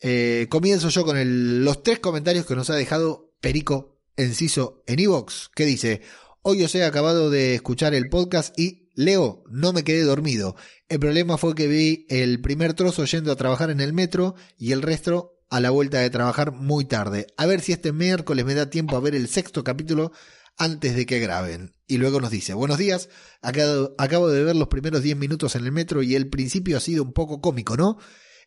eh, 0.00 0.46
comienzo 0.48 0.88
yo 0.88 1.04
con 1.04 1.64
los 1.64 1.82
tres 1.82 1.98
comentarios 1.98 2.46
que 2.46 2.54
nos 2.54 2.70
ha 2.70 2.76
dejado 2.76 3.34
Perico 3.40 3.93
Enciso 4.16 4.82
en 4.86 5.00
Evox, 5.00 5.50
que 5.54 5.64
dice, 5.64 6.02
hoy 6.42 6.62
os 6.62 6.74
he 6.74 6.84
acabado 6.84 7.30
de 7.30 7.54
escuchar 7.54 7.94
el 7.94 8.08
podcast 8.08 8.58
y 8.58 8.90
Leo, 8.94 9.42
no 9.50 9.72
me 9.72 9.82
quedé 9.82 10.02
dormido. 10.02 10.54
El 10.88 11.00
problema 11.00 11.36
fue 11.36 11.54
que 11.54 11.66
vi 11.66 12.06
el 12.08 12.40
primer 12.40 12.74
trozo 12.74 13.04
yendo 13.04 13.32
a 13.32 13.36
trabajar 13.36 13.70
en 13.70 13.80
el 13.80 13.92
metro 13.92 14.36
y 14.56 14.72
el 14.72 14.82
resto 14.82 15.34
a 15.50 15.60
la 15.60 15.70
vuelta 15.70 15.98
de 15.98 16.10
trabajar 16.10 16.52
muy 16.52 16.84
tarde. 16.84 17.26
A 17.36 17.46
ver 17.46 17.60
si 17.60 17.72
este 17.72 17.92
miércoles 17.92 18.44
me 18.44 18.54
da 18.54 18.70
tiempo 18.70 18.96
a 18.96 19.00
ver 19.00 19.14
el 19.14 19.28
sexto 19.28 19.64
capítulo 19.64 20.12
antes 20.56 20.94
de 20.94 21.06
que 21.06 21.18
graben. 21.18 21.74
Y 21.86 21.98
luego 21.98 22.20
nos 22.20 22.30
dice, 22.30 22.54
buenos 22.54 22.78
días, 22.78 23.08
acabo, 23.42 24.28
de 24.28 24.44
ver 24.44 24.56
los 24.56 24.68
primeros 24.68 25.02
10 25.02 25.16
minutos 25.16 25.56
en 25.56 25.64
el 25.64 25.72
metro 25.72 26.02
y 26.02 26.14
el 26.14 26.28
principio 26.28 26.76
ha 26.76 26.80
sido 26.80 27.02
un 27.02 27.12
poco 27.12 27.40
cómico, 27.40 27.76
¿no? 27.76 27.98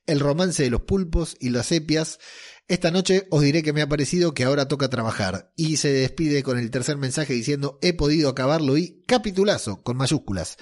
El 0.07 0.19
romance 0.19 0.63
de 0.63 0.69
los 0.71 0.81
pulpos 0.81 1.37
y 1.39 1.49
las 1.49 1.67
sepias. 1.67 2.19
Esta 2.67 2.91
noche 2.91 3.27
os 3.29 3.43
diré 3.43 3.61
que 3.61 3.73
me 3.73 3.81
ha 3.81 3.87
parecido 3.87 4.33
que 4.33 4.43
ahora 4.43 4.67
toca 4.67 4.89
trabajar. 4.89 5.53
Y 5.55 5.77
se 5.77 5.91
despide 5.91 6.41
con 6.41 6.57
el 6.57 6.71
tercer 6.71 6.97
mensaje 6.97 7.33
diciendo 7.33 7.77
he 7.81 7.93
podido 7.93 8.29
acabarlo 8.29 8.77
y 8.77 9.03
capitulazo, 9.05 9.83
con 9.83 9.97
mayúsculas. 9.97 10.57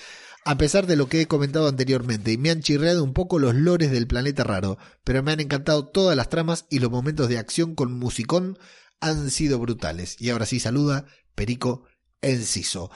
A 0.48 0.58
pesar 0.58 0.86
de 0.86 0.96
lo 0.96 1.10
que 1.10 1.22
he 1.22 1.28
comentado 1.28 1.68
anteriormente, 1.68 2.32
y 2.32 2.38
me 2.38 2.52
han 2.52 2.62
chirreado 2.62 3.04
un 3.04 3.14
poco 3.14 3.40
los 3.40 3.56
lores 3.56 3.90
del 3.90 4.06
planeta 4.06 4.44
raro, 4.44 4.78
pero 5.04 5.24
me 5.24 5.32
han 5.32 5.40
encantado 5.40 5.88
todas 5.88 6.16
las 6.16 6.30
tramas 6.30 6.68
y 6.70 6.78
los 6.78 6.92
momentos 6.92 7.30
de 7.30 7.40
acción 7.40 7.74
con 7.74 7.98
musicón 7.98 8.60
han 9.00 9.32
sido 9.32 9.58
brutales. 9.58 10.18
Y 10.20 10.30
ahora 10.30 10.46
sí 10.46 10.60
saluda 10.60 11.06
Perico 11.34 11.86
Enciso. 12.22 12.92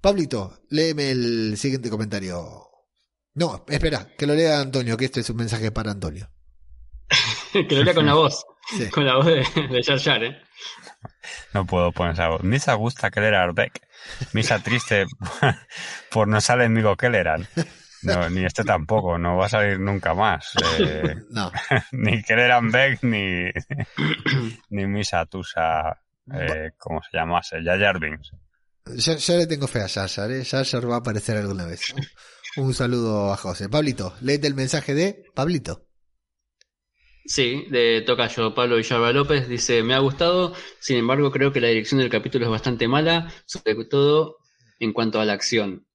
Pablito, 0.00 0.62
léeme 0.68 1.10
el 1.10 1.56
siguiente 1.58 1.90
comentario. 1.90 2.71
No, 3.34 3.64
espera, 3.68 4.08
que 4.16 4.26
lo 4.26 4.34
lea 4.34 4.60
Antonio, 4.60 4.96
que 4.96 5.06
este 5.06 5.20
es 5.20 5.30
un 5.30 5.36
mensaje 5.36 5.70
para 5.70 5.90
Antonio. 5.90 6.28
que 7.52 7.74
lo 7.74 7.82
lea 7.82 7.94
con 7.94 8.06
la 8.06 8.14
voz. 8.14 8.44
Con 8.90 9.06
la 9.06 9.16
voz 9.16 9.26
de, 9.26 9.34
de 9.34 10.26
¿eh? 10.26 10.42
No 11.52 11.66
puedo 11.66 11.92
poner 11.92 12.12
esa 12.14 12.28
voz. 12.28 12.42
Misa 12.42 12.74
gusta 12.74 13.10
que 13.10 13.20
leer 13.20 13.34
Arbeck. 13.34 13.80
Misa 14.32 14.58
triste 14.62 15.06
por 16.10 16.28
no 16.28 16.40
sale 16.40 16.64
amigo 16.64 16.96
que. 16.96 17.08
No, 18.02 18.28
ni 18.30 18.44
este 18.44 18.64
tampoco, 18.64 19.16
no 19.16 19.36
va 19.36 19.46
a 19.46 19.48
salir 19.48 19.78
nunca 19.78 20.14
más. 20.14 20.52
Eh, 20.78 21.14
no. 21.30 21.52
ni 21.92 22.22
Kelleran 22.22 22.70
Beck 22.70 23.02
ni, 23.02 23.44
ni 24.70 24.86
Misa 24.86 25.24
Tusa 25.26 26.02
eh, 26.32 26.72
¿cómo 26.78 27.00
se 27.02 27.16
llama? 27.16 27.40
Ya 27.64 27.78
Jarvins. 27.78 28.32
Ya, 28.96 29.36
le 29.36 29.46
tengo 29.46 29.68
fe 29.68 29.80
a 29.80 29.88
Jar 29.88 30.30
¿eh? 30.30 30.44
va 30.88 30.96
a 30.96 30.98
aparecer 30.98 31.36
alguna 31.36 31.66
vez. 31.66 31.94
Un 32.56 32.74
saludo 32.74 33.32
a 33.32 33.36
José. 33.36 33.70
Pablito, 33.70 34.14
léete 34.20 34.46
el 34.46 34.54
mensaje 34.54 34.94
de 34.94 35.24
Pablito. 35.34 35.86
Sí, 37.24 37.64
de 37.70 38.02
Tocayo 38.02 38.54
Pablo 38.54 38.76
Villalba 38.76 39.12
López, 39.12 39.48
dice, 39.48 39.82
me 39.82 39.94
ha 39.94 40.00
gustado, 40.00 40.54
sin 40.80 40.98
embargo 40.98 41.30
creo 41.30 41.52
que 41.52 41.60
la 41.60 41.68
dirección 41.68 42.00
del 42.00 42.10
capítulo 42.10 42.44
es 42.44 42.50
bastante 42.50 42.88
mala, 42.88 43.32
sobre 43.46 43.84
todo 43.84 44.38
en 44.80 44.92
cuanto 44.92 45.20
a 45.20 45.24
la 45.24 45.32
acción. 45.32 45.86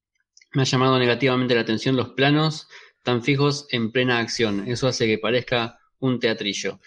Me 0.52 0.62
ha 0.62 0.64
llamado 0.64 0.98
negativamente 0.98 1.54
la 1.54 1.60
atención 1.60 1.96
los 1.96 2.10
planos 2.10 2.66
tan 3.04 3.22
fijos 3.22 3.66
en 3.70 3.92
plena 3.92 4.18
acción, 4.18 4.66
eso 4.68 4.88
hace 4.88 5.06
que 5.06 5.18
parezca 5.18 5.78
un 6.00 6.18
teatrillo. 6.18 6.80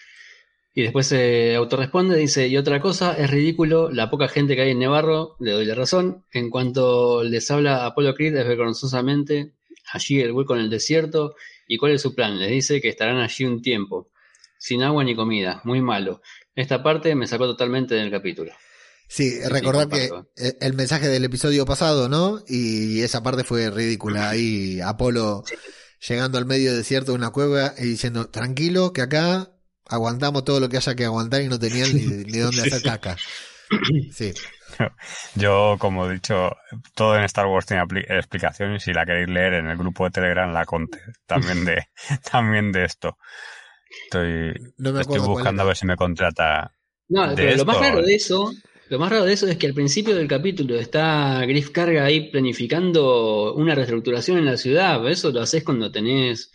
Y 0.74 0.82
después 0.82 1.07
se 1.07 1.55
autorresponde, 1.55 2.17
dice, 2.17 2.47
y 2.47 2.57
otra 2.57 2.82
cosa, 2.82 3.13
es 3.13 3.30
ridículo 3.30 3.91
la 3.91 4.09
poca 4.09 4.28
gente 4.28 4.55
que 4.55 4.63
hay 4.63 4.72
en 4.72 4.80
Nevarro, 4.80 5.36
le 5.39 5.51
doy 5.51 5.65
la 5.65 5.76
razón. 5.76 6.26
En 6.32 6.49
cuanto 6.49 7.24
les 7.24 7.51
habla 7.51 7.86
Apolo 7.86 8.15
Creed, 8.15 8.36
es 8.36 8.47
vergonzosamente 8.47 9.53
allí 9.91 10.21
el 10.21 10.31
hueco 10.31 10.55
en 10.55 10.61
el 10.61 10.69
desierto. 10.69 11.35
¿Y 11.67 11.77
cuál 11.77 11.93
es 11.93 12.01
su 12.01 12.15
plan? 12.15 12.39
Les 12.39 12.49
dice 12.49 12.81
que 12.81 12.89
estarán 12.89 13.17
allí 13.17 13.45
un 13.45 13.61
tiempo, 13.61 14.09
sin 14.57 14.83
agua 14.83 15.03
ni 15.03 15.15
comida, 15.15 15.61
muy 15.63 15.81
malo. 15.81 16.21
Esta 16.55 16.83
parte 16.83 17.15
me 17.15 17.27
sacó 17.27 17.45
totalmente 17.45 17.95
del 17.95 18.11
capítulo. 18.11 18.51
Sí, 19.07 19.41
recordar 19.43 19.89
que 19.89 20.09
el 20.61 20.73
mensaje 20.73 21.09
del 21.09 21.25
episodio 21.25 21.65
pasado, 21.65 22.07
¿no? 22.07 22.41
Y 22.47 23.01
esa 23.01 23.21
parte 23.21 23.43
fue 23.43 23.69
ridícula. 23.69 24.29
Ahí 24.29 24.79
Apolo 24.79 25.43
llegando 26.07 26.37
al 26.37 26.45
medio 26.45 26.75
desierto 26.75 27.11
de 27.11 27.17
una 27.17 27.31
cueva 27.31 27.73
y 27.77 27.83
diciendo, 27.83 28.29
tranquilo, 28.29 28.93
que 28.93 29.01
acá 29.01 29.51
aguantamos 29.85 30.45
todo 30.45 30.59
lo 30.59 30.69
que 30.69 30.77
haya 30.77 30.95
que 30.95 31.05
aguantar 31.05 31.41
y 31.41 31.47
no 31.47 31.59
tenían 31.59 31.93
ni, 31.93 32.05
ni 32.31 32.37
dónde 32.39 32.61
hacer 32.61 32.81
caca. 32.81 33.17
Sí. 34.13 34.33
Yo, 35.36 35.77
como 35.79 36.07
he 36.07 36.13
dicho, 36.13 36.56
todo 36.95 37.18
en 37.18 37.23
Star 37.23 37.47
Wars 37.47 37.65
tiene 37.65 37.84
explicaciones 38.10 38.81
y 38.81 38.85
si 38.85 38.93
la 38.93 39.06
queréis 39.06 39.30
leer 39.30 39.56
en 39.56 39.68
el 39.68 39.77
grupo 39.77 40.06
de 40.06 40.11
Telegram 40.11 40.51
la 40.53 40.65
conté 40.65 40.99
también 41.26 41.65
de, 41.65 41.88
también 42.31 42.72
de 42.72 42.85
esto. 42.85 43.18
Estoy, 44.06 44.53
estoy 44.99 45.19
buscando 45.19 45.64
a 45.64 45.65
ver 45.65 45.76
si 45.76 45.85
me 45.85 45.95
contrata. 45.95 46.72
No, 47.10 47.34
pero 47.35 47.57
lo 47.57 47.65
más 47.65 47.80
raro 47.80 48.01
de 48.01 48.15
eso, 48.15 48.53
lo 48.89 48.99
más 48.99 49.10
raro 49.10 49.26
de 49.26 49.34
eso 49.34 49.47
es 49.47 49.57
que 49.57 49.68
al 49.68 49.73
principio 49.73 50.15
del 50.15 50.27
capítulo 50.27 50.76
está 50.76 51.45
Griff 51.45 51.72
Carga 51.72 52.06
ahí 52.06 52.31
planificando 52.31 53.53
una 53.53 53.76
reestructuración 53.76 54.38
en 54.38 54.45
la 54.45 54.57
ciudad. 54.57 55.06
Eso 55.10 55.31
lo 55.31 55.41
haces 55.41 55.64
cuando 55.64 55.91
tenés 55.91 56.51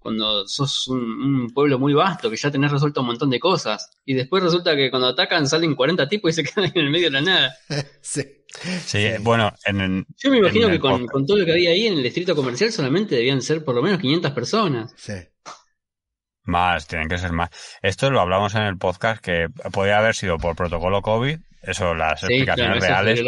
cuando 0.00 0.48
sos 0.48 0.88
un, 0.88 1.50
pueblo 1.54 1.78
muy 1.78 1.92
vasto, 1.92 2.30
que 2.30 2.36
ya 2.36 2.50
tenés 2.50 2.72
resuelto 2.72 3.02
un 3.02 3.08
montón 3.08 3.30
de 3.30 3.38
cosas. 3.38 3.90
Y 4.04 4.14
después 4.14 4.42
resulta 4.42 4.74
que 4.74 4.90
cuando 4.90 5.08
atacan 5.08 5.46
salen 5.46 5.74
40 5.74 6.08
tipos 6.08 6.30
y 6.30 6.34
se 6.34 6.42
quedan 6.50 6.72
en 6.74 6.86
el 6.86 6.90
medio 6.90 7.06
de 7.06 7.12
la 7.12 7.20
nada. 7.20 7.54
sí. 8.00 8.22
Sí, 8.84 9.06
bueno, 9.20 9.52
en, 9.64 10.04
Yo 10.16 10.28
me 10.28 10.38
imagino 10.38 10.68
que 10.68 10.80
con, 10.80 11.06
todo 11.24 11.36
lo 11.36 11.44
que 11.44 11.52
había 11.52 11.70
ahí 11.70 11.86
en 11.86 11.92
el 11.92 12.02
distrito 12.02 12.34
comercial 12.34 12.72
solamente 12.72 13.14
debían 13.14 13.42
ser 13.42 13.62
por 13.62 13.76
lo 13.76 13.82
menos 13.82 14.00
500 14.00 14.32
personas. 14.32 14.92
Sí. 14.96 15.12
Más, 16.42 16.88
tienen 16.88 17.08
que 17.08 17.18
ser 17.18 17.30
más. 17.30 17.50
Esto 17.80 18.10
lo 18.10 18.20
hablamos 18.20 18.56
en 18.56 18.62
el 18.62 18.76
podcast 18.76 19.22
que 19.22 19.46
podía 19.72 19.98
haber 19.98 20.16
sido 20.16 20.36
por 20.38 20.56
protocolo 20.56 21.00
COVID, 21.00 21.38
eso, 21.62 21.94
las 21.94 22.24
explicaciones 22.24 22.80
reales 22.80 23.22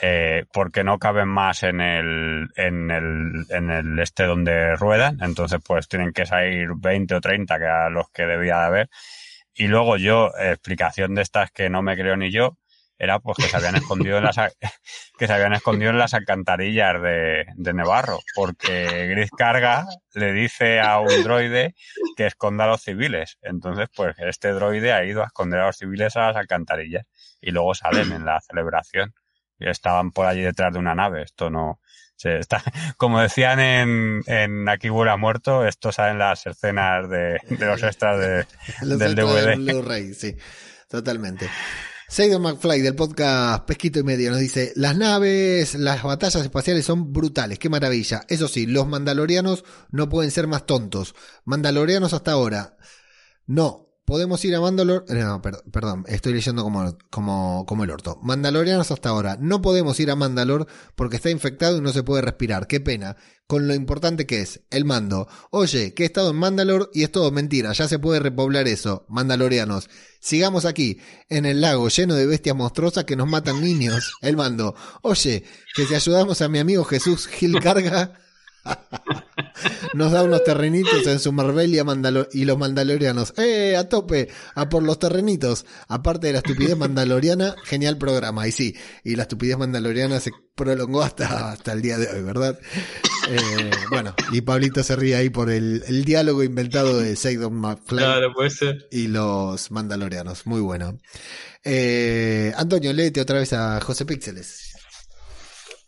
eh, 0.00 0.44
porque 0.52 0.84
no 0.84 0.98
caben 0.98 1.28
más 1.28 1.62
en 1.62 1.80
el, 1.80 2.48
en 2.56 2.90
el, 2.90 3.46
en 3.50 3.70
el 3.70 3.98
este 3.98 4.24
donde 4.24 4.76
ruedan, 4.76 5.18
entonces 5.22 5.60
pues 5.64 5.88
tienen 5.88 6.12
que 6.12 6.26
salir 6.26 6.70
20 6.76 7.14
o 7.16 7.20
30 7.20 7.58
que 7.58 7.66
a 7.66 7.90
los 7.90 8.08
que 8.10 8.26
debía 8.26 8.58
de 8.58 8.64
haber. 8.64 8.90
Y 9.54 9.68
luego 9.68 9.96
yo, 9.98 10.30
explicación 10.38 11.14
de 11.14 11.22
estas 11.22 11.50
que 11.50 11.68
no 11.68 11.82
me 11.82 11.96
creo 11.96 12.16
ni 12.16 12.30
yo, 12.30 12.56
era 13.02 13.18
pues 13.18 13.36
que 13.36 13.48
se 13.48 13.56
habían 13.56 13.74
escondido 13.74 14.18
en 14.18 14.24
las 14.24 14.36
que 15.18 15.26
se 15.26 15.32
habían 15.32 15.52
escondido 15.54 15.90
en 15.90 15.98
las 15.98 16.14
alcantarillas 16.14 17.02
de, 17.02 17.46
de 17.56 17.74
Nevarro, 17.74 18.20
porque 18.36 19.08
Gris 19.08 19.30
Carga 19.36 19.86
le 20.14 20.32
dice 20.32 20.80
a 20.80 21.00
un 21.00 21.24
droide 21.24 21.74
que 22.16 22.26
esconda 22.26 22.64
a 22.64 22.68
los 22.68 22.82
civiles. 22.82 23.38
Entonces, 23.42 23.88
pues 23.94 24.14
este 24.18 24.52
droide 24.52 24.92
ha 24.92 25.04
ido 25.04 25.22
a 25.22 25.26
esconder 25.26 25.60
a 25.60 25.66
los 25.66 25.76
civiles 25.78 26.16
a 26.16 26.28
las 26.28 26.36
alcantarillas 26.36 27.04
y 27.40 27.50
luego 27.50 27.74
salen 27.74 28.12
en 28.12 28.24
la 28.24 28.40
celebración. 28.40 29.12
Estaban 29.66 30.10
por 30.12 30.26
allí 30.26 30.42
detrás 30.42 30.72
de 30.72 30.78
una 30.78 30.94
nave. 30.94 31.22
Esto 31.22 31.50
no. 31.50 31.80
Se 32.16 32.38
está, 32.38 32.62
como 32.96 33.20
decían 33.20 33.58
en, 33.58 34.22
en 34.26 34.68
Aquí 34.68 34.90
huele 34.90 35.16
muerto, 35.16 35.66
esto 35.66 35.90
salen 35.90 36.18
las 36.18 36.46
escenas 36.46 37.08
de, 37.08 37.38
de 37.48 37.66
los 37.66 37.82
extras 37.82 38.18
de, 38.20 38.46
Los 38.82 38.98
del 38.98 39.12
extras 39.12 39.34
DVD. 39.34 39.46
del 39.46 39.60
Blu-ray, 39.60 40.14
sí, 40.14 40.36
totalmente. 40.88 41.48
Seidon 42.08 42.42
McFly 42.42 42.82
del 42.82 42.94
podcast 42.94 43.64
Pesquito 43.64 43.98
y 44.00 44.02
Medio 44.02 44.30
nos 44.30 44.38
dice, 44.38 44.72
las 44.76 44.94
naves, 44.98 45.74
las 45.74 46.02
batallas 46.02 46.42
espaciales 46.42 46.84
son 46.84 47.10
brutales, 47.10 47.58
qué 47.58 47.70
maravilla. 47.70 48.20
Eso 48.28 48.48
sí, 48.48 48.66
los 48.66 48.86
mandalorianos 48.86 49.64
no 49.90 50.10
pueden 50.10 50.30
ser 50.30 50.46
más 50.46 50.66
tontos. 50.66 51.14
Mandalorianos 51.46 52.12
hasta 52.12 52.32
ahora. 52.32 52.76
No, 53.46 53.91
podemos 54.04 54.44
ir 54.44 54.54
a 54.54 54.60
Mandalor... 54.60 55.04
eh, 55.08 55.14
No, 55.14 55.40
per- 55.42 55.62
perdón, 55.72 56.04
estoy 56.08 56.34
leyendo 56.34 56.62
como, 56.62 56.96
como, 57.10 57.64
como 57.66 57.84
el 57.84 57.90
orto. 57.90 58.18
Mandalorianos 58.22 58.90
hasta 58.90 59.08
ahora. 59.10 59.36
No 59.40 59.62
podemos 59.62 59.98
ir 60.00 60.10
a 60.10 60.16
Mandalor 60.16 60.66
porque 60.94 61.16
está 61.16 61.30
infectado 61.30 61.76
y 61.78 61.80
no 61.80 61.92
se 61.92 62.02
puede 62.02 62.22
respirar. 62.22 62.66
Qué 62.66 62.80
pena. 62.80 63.16
Con 63.46 63.68
lo 63.68 63.74
importante 63.74 64.26
que 64.26 64.40
es, 64.40 64.62
el 64.70 64.84
mando. 64.84 65.28
Oye, 65.50 65.92
que 65.94 66.04
he 66.04 66.06
estado 66.06 66.30
en 66.30 66.36
Mandalor 66.36 66.90
y 66.94 67.02
es 67.02 67.12
todo 67.12 67.30
mentira. 67.32 67.72
Ya 67.72 67.86
se 67.88 67.98
puede 67.98 68.20
repoblar 68.20 68.66
eso. 68.68 69.04
Mandalorianos. 69.08 69.90
Sigamos 70.20 70.64
aquí, 70.64 70.98
en 71.28 71.44
el 71.46 71.60
lago 71.60 71.88
lleno 71.88 72.14
de 72.14 72.26
bestias 72.26 72.56
monstruosas 72.56 73.04
que 73.04 73.16
nos 73.16 73.28
matan 73.28 73.60
niños. 73.60 74.12
El 74.22 74.36
mando. 74.36 74.74
Oye, 75.02 75.44
que 75.74 75.84
si 75.86 75.94
ayudamos 75.94 76.40
a 76.40 76.48
mi 76.48 76.58
amigo 76.60 76.84
Jesús 76.84 77.26
Gil 77.26 77.58
Carga... 77.60 78.14
Nos 79.94 80.10
da 80.12 80.22
unos 80.22 80.42
terrenitos 80.44 81.06
en 81.06 81.18
su 81.18 81.32
Mandalo- 81.32 82.28
y 82.32 82.44
los 82.44 82.56
mandalorianos. 82.58 83.34
¡Eh! 83.36 83.76
A 83.76 83.88
tope, 83.88 84.28
a 84.54 84.68
por 84.68 84.82
los 84.82 84.98
terrenitos. 84.98 85.66
Aparte 85.88 86.28
de 86.28 86.32
la 86.34 86.38
estupidez 86.38 86.76
mandaloriana, 86.76 87.54
genial 87.64 87.98
programa. 87.98 88.48
Y 88.48 88.52
sí, 88.52 88.74
y 89.04 89.16
la 89.16 89.22
estupidez 89.22 89.58
mandaloriana 89.58 90.18
se 90.20 90.30
prolongó 90.54 91.02
hasta, 91.02 91.52
hasta 91.52 91.72
el 91.72 91.82
día 91.82 91.98
de 91.98 92.08
hoy, 92.08 92.22
¿verdad? 92.22 92.58
Eh, 93.28 93.70
bueno, 93.90 94.14
y 94.32 94.40
Pablito 94.40 94.82
se 94.82 94.96
ríe 94.96 95.14
ahí 95.14 95.28
por 95.30 95.50
el, 95.50 95.84
el 95.86 96.04
diálogo 96.04 96.42
inventado 96.42 96.98
de 96.98 97.14
Seidon 97.14 97.54
McFly 97.54 97.98
Claro, 97.98 98.32
puede 98.34 98.50
ser. 98.50 98.88
y 98.90 99.08
los 99.08 99.70
mandalorianos. 99.70 100.46
Muy 100.46 100.60
bueno. 100.60 100.98
Eh, 101.64 102.52
Antonio, 102.56 102.92
léete 102.92 103.20
otra 103.20 103.38
vez 103.38 103.52
a 103.52 103.80
José 103.80 104.04
Píxeles. 104.06 104.71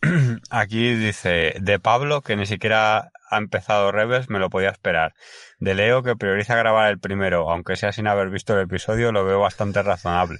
Aquí 0.49 0.95
dice, 0.95 1.55
de 1.59 1.79
Pablo, 1.79 2.21
que 2.21 2.35
ni 2.35 2.45
siquiera 2.45 3.11
ha 3.29 3.37
empezado 3.37 3.91
Rebels, 3.91 4.29
me 4.29 4.39
lo 4.39 4.49
podía 4.49 4.69
esperar. 4.69 5.13
De 5.59 5.73
Leo, 5.73 6.03
que 6.03 6.15
prioriza 6.15 6.55
grabar 6.55 6.89
el 6.91 6.99
primero, 6.99 7.49
aunque 7.49 7.75
sea 7.75 7.91
sin 7.91 8.07
haber 8.07 8.29
visto 8.29 8.53
el 8.53 8.61
episodio, 8.61 9.11
lo 9.11 9.25
veo 9.25 9.39
bastante 9.39 9.81
razonable. 9.81 10.39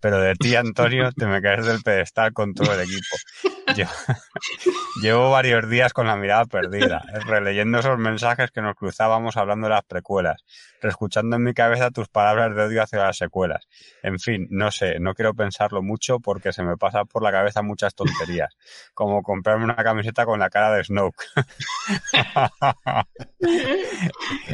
Pero 0.00 0.20
de 0.20 0.34
ti, 0.34 0.54
Antonio, 0.56 1.10
te 1.12 1.26
me 1.26 1.42
caes 1.42 1.66
del 1.66 1.82
pedestal 1.82 2.32
con 2.32 2.54
todo 2.54 2.72
el 2.72 2.80
equipo. 2.80 3.16
Yo- 3.76 3.86
llevo 5.02 5.30
varios 5.30 5.68
días 5.68 5.92
con 5.92 6.06
la 6.06 6.16
mirada 6.16 6.44
perdida, 6.44 7.02
releyendo 7.26 7.78
esos 7.78 7.98
mensajes 7.98 8.50
que 8.50 8.60
nos 8.62 8.74
cruzábamos 8.76 9.36
hablando 9.36 9.66
de 9.66 9.74
las 9.74 9.84
precuelas, 9.84 10.44
reescuchando 10.80 11.36
en 11.36 11.42
mi 11.42 11.54
cabeza 11.54 11.90
tus 11.90 12.08
palabras 12.08 12.54
de 12.54 12.62
odio 12.62 12.82
hacia 12.82 12.98
las 13.00 13.16
secuelas. 13.16 13.66
En 14.02 14.18
fin, 14.18 14.46
no 14.50 14.70
sé, 14.70 14.98
no 15.00 15.14
quiero 15.14 15.34
pensarlo 15.34 15.82
mucho 15.82 16.20
porque 16.20 16.52
se 16.52 16.62
me 16.62 16.76
pasa 16.76 17.04
por 17.04 17.22
la 17.22 17.32
cabeza 17.32 17.62
muchas 17.62 17.94
tonterías, 17.94 18.54
como 18.94 19.22
comprarme 19.22 19.64
una 19.64 19.76
camiseta 19.76 20.24
con 20.24 20.38
la 20.40 20.50
cara 20.50 20.72
de 20.72 20.84
Snoke. 20.84 21.24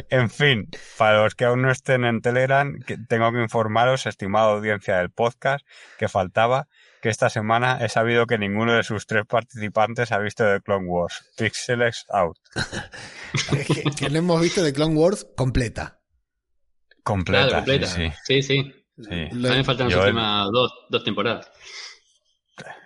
en 0.09 0.29
fin, 0.29 0.69
para 0.97 1.23
los 1.23 1.35
que 1.35 1.45
aún 1.45 1.61
no 1.61 1.71
estén 1.71 2.05
en 2.05 2.21
Telegram, 2.21 2.77
tengo 3.07 3.31
que 3.31 3.41
informaros, 3.41 4.05
estimada 4.05 4.51
audiencia 4.51 4.97
del 4.97 5.09
podcast, 5.11 5.65
que 5.97 6.07
faltaba 6.07 6.67
que 7.01 7.09
esta 7.09 7.29
semana 7.29 7.77
he 7.83 7.89
sabido 7.89 8.25
que 8.27 8.37
ninguno 8.37 8.73
de 8.73 8.83
sus 8.83 9.05
tres 9.05 9.25
participantes 9.27 10.11
ha 10.11 10.19
visto 10.19 10.43
The 10.43 10.61
Clone 10.61 10.85
Wars. 10.87 11.31
Pixels 11.37 12.05
out. 12.09 12.37
que, 13.51 13.83
que 13.97 14.09
no 14.09 14.19
hemos 14.19 14.41
visto 14.41 14.61
de 14.63 14.73
Clone 14.73 14.95
Wars 14.95 15.27
completa. 15.35 16.01
Completa, 17.03 17.47
Claro, 17.47 17.55
completa. 17.65 17.87
sí, 17.87 18.11
Sí, 18.25 18.41
sí. 18.41 18.63
sí. 18.63 18.73
sí. 19.03 19.29
A 19.31 19.35
Lo, 19.35 19.49
mí 19.49 19.55
me 19.57 19.63
faltan 19.63 19.89
las 19.89 19.97
últimas 19.97 20.47
dos, 20.51 20.71
dos 20.89 21.03
temporadas. 21.03 21.49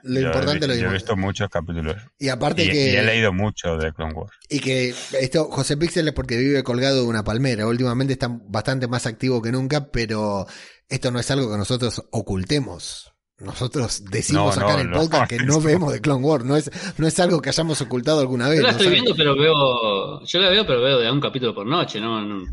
lo 0.04 0.20
Yo 0.20 0.28
importante 0.28 0.68
lo 0.68 0.76
Yo 0.76 0.90
he 0.90 0.94
visto 0.94 1.16
muchos 1.18 1.50
capítulos. 1.50 1.96
Y 2.20 2.30
aparte 2.30 2.64
Y, 2.64 2.70
que... 2.70 2.92
y 2.92 2.96
he 2.96 3.04
leído 3.04 3.34
mucho 3.34 3.76
de 3.78 3.92
Clone 3.94 4.14
Wars. 4.14 4.38
Y 4.50 4.60
que 4.60 4.90
esto, 5.20 5.46
José 5.46 5.76
Pixel 5.78 6.08
es 6.08 6.14
porque 6.14 6.38
vive 6.38 6.64
colgado 6.64 7.02
de 7.02 7.08
una 7.08 7.24
palmera. 7.24 7.66
Últimamente 7.68 8.14
está 8.14 8.30
bastante 8.30 8.88
más 8.88 9.08
activo 9.08 9.42
que 9.42 9.52
nunca, 9.52 9.90
pero 9.92 10.46
esto 10.88 11.10
no 11.12 11.20
es 11.20 11.32
algo 11.32 11.52
que 11.52 11.58
nosotros 11.58 12.04
ocultemos. 12.12 13.13
Nosotros 13.44 14.04
decimos 14.10 14.58
No, 14.58 14.64
acá 14.66 14.74
no, 14.74 14.80
en 14.80 14.86
el 14.88 14.92
lo 14.92 15.00
podcast 15.02 15.30
que 15.30 15.38
no 15.40 15.60
vemos 15.62 15.92
de 15.94 16.02
Clone 16.02 16.24
Wars. 16.24 16.46
No 16.46 16.56
es, 16.58 16.72
no 16.98 17.08
es 17.08 17.20
algo 17.20 17.42
que 17.42 17.50
hayamos 17.50 17.82
ocultado 17.82 18.20
alguna 18.20 18.48
vez. 18.50 18.60
Yo 18.60 18.64
la 18.66 18.72
estoy 18.72 18.90
viendo, 18.90 19.14
pero 19.16 19.36
veo. 19.38 20.22
Yo 20.26 20.40
la 20.40 20.50
veo, 20.50 20.66
pero 20.66 20.82
veo 20.82 21.00
de 21.00 21.12
un 21.12 21.20
capítulo 21.22 21.54
por 21.54 21.66
noche, 21.68 22.00
¿no? 22.02 22.22
no- 22.22 22.46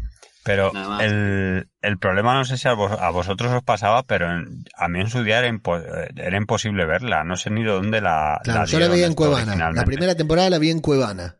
Pero 0.45 0.73
el, 1.01 1.69
el 1.83 1.99
problema 1.99 2.35
no 2.35 2.45
sé 2.45 2.57
si 2.57 2.67
a, 2.67 2.73
vos- 2.75 2.93
a 2.99 3.11
vosotros 3.11 3.53
os 3.53 3.63
pasaba, 3.63 4.03
pero 4.05 4.31
en- 4.31 4.65
a 4.77 4.89
mí 4.89 5.01
en 5.01 5.11
su 5.11 5.23
día 5.23 5.39
era, 5.39 5.49
impo- 5.49 5.83
era 6.17 6.37
imposible 6.37 6.87
verla. 6.87 7.25
No 7.25 7.37
sé 7.37 7.51
ni 7.51 7.63
de 7.63 7.71
dónde 7.71 8.01
la. 8.01 8.41
Claro, 8.43 8.61
la 8.61 8.67
yo 8.67 8.79
la 8.79 8.89
veía 8.89 9.07
en 9.07 9.15
Cuevana. 9.15 9.71
La 9.73 9.85
primera 9.85 10.15
temporada 10.15 10.51
la 10.51 10.59
vi 10.59 10.71
en 10.71 10.81
Cuevana. 10.81 11.37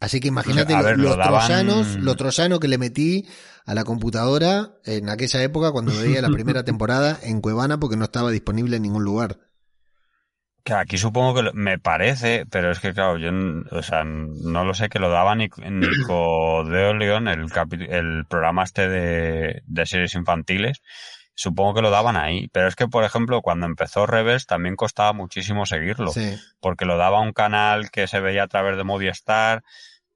Así 0.00 0.18
que 0.18 0.28
imagínate 0.28 0.74
ver, 0.82 0.98
los 0.98 1.10
lo 1.10 1.16
daban- 1.22 1.46
troyanos, 1.46 1.96
los 1.96 2.16
troyanos 2.16 2.58
que 2.58 2.68
le 2.68 2.78
metí 2.78 3.26
a 3.66 3.74
la 3.74 3.84
computadora 3.84 4.70
en 4.84 5.08
aquella 5.08 5.42
época 5.42 5.72
cuando 5.72 5.92
veía 6.00 6.22
la 6.22 6.28
primera 6.30 6.64
temporada 6.64 7.18
en 7.22 7.40
Cuevana 7.40 7.78
porque 7.78 7.96
no 7.96 8.04
estaba 8.04 8.30
disponible 8.30 8.76
en 8.76 8.82
ningún 8.82 9.04
lugar. 9.04 9.38
Que 10.62 10.74
aquí 10.74 10.98
supongo 10.98 11.34
que 11.34 11.42
lo- 11.42 11.52
me 11.54 11.78
parece, 11.78 12.44
pero 12.50 12.70
es 12.70 12.80
que 12.80 12.92
claro, 12.92 13.16
yo 13.16 13.30
o 13.70 13.82
sea, 13.82 14.04
no 14.04 14.64
lo 14.64 14.74
sé 14.74 14.88
que 14.90 14.98
lo 14.98 15.08
daba 15.08 15.34
ni, 15.34 15.48
Nicodeo 15.68 16.92
León, 16.98 17.28
el, 17.28 17.46
capi- 17.46 17.86
el 17.88 18.26
programa 18.28 18.64
este 18.64 18.88
de, 18.88 19.62
de 19.66 19.86
series 19.86 20.14
infantiles. 20.14 20.82
Supongo 21.34 21.72
que 21.72 21.80
lo 21.80 21.90
daban 21.90 22.18
ahí, 22.18 22.48
pero 22.52 22.68
es 22.68 22.76
que, 22.76 22.86
por 22.86 23.04
ejemplo, 23.04 23.40
cuando 23.40 23.64
empezó 23.64 24.04
Rebels 24.06 24.44
también 24.46 24.76
costaba 24.76 25.14
muchísimo 25.14 25.64
seguirlo. 25.64 26.10
Sí. 26.12 26.36
porque 26.60 26.84
lo 26.84 26.98
daba 26.98 27.20
un 27.20 27.32
canal 27.32 27.90
que 27.90 28.06
se 28.06 28.20
veía 28.20 28.42
a 28.42 28.48
través 28.48 28.76
de 28.76 28.84
Movistar, 28.84 29.62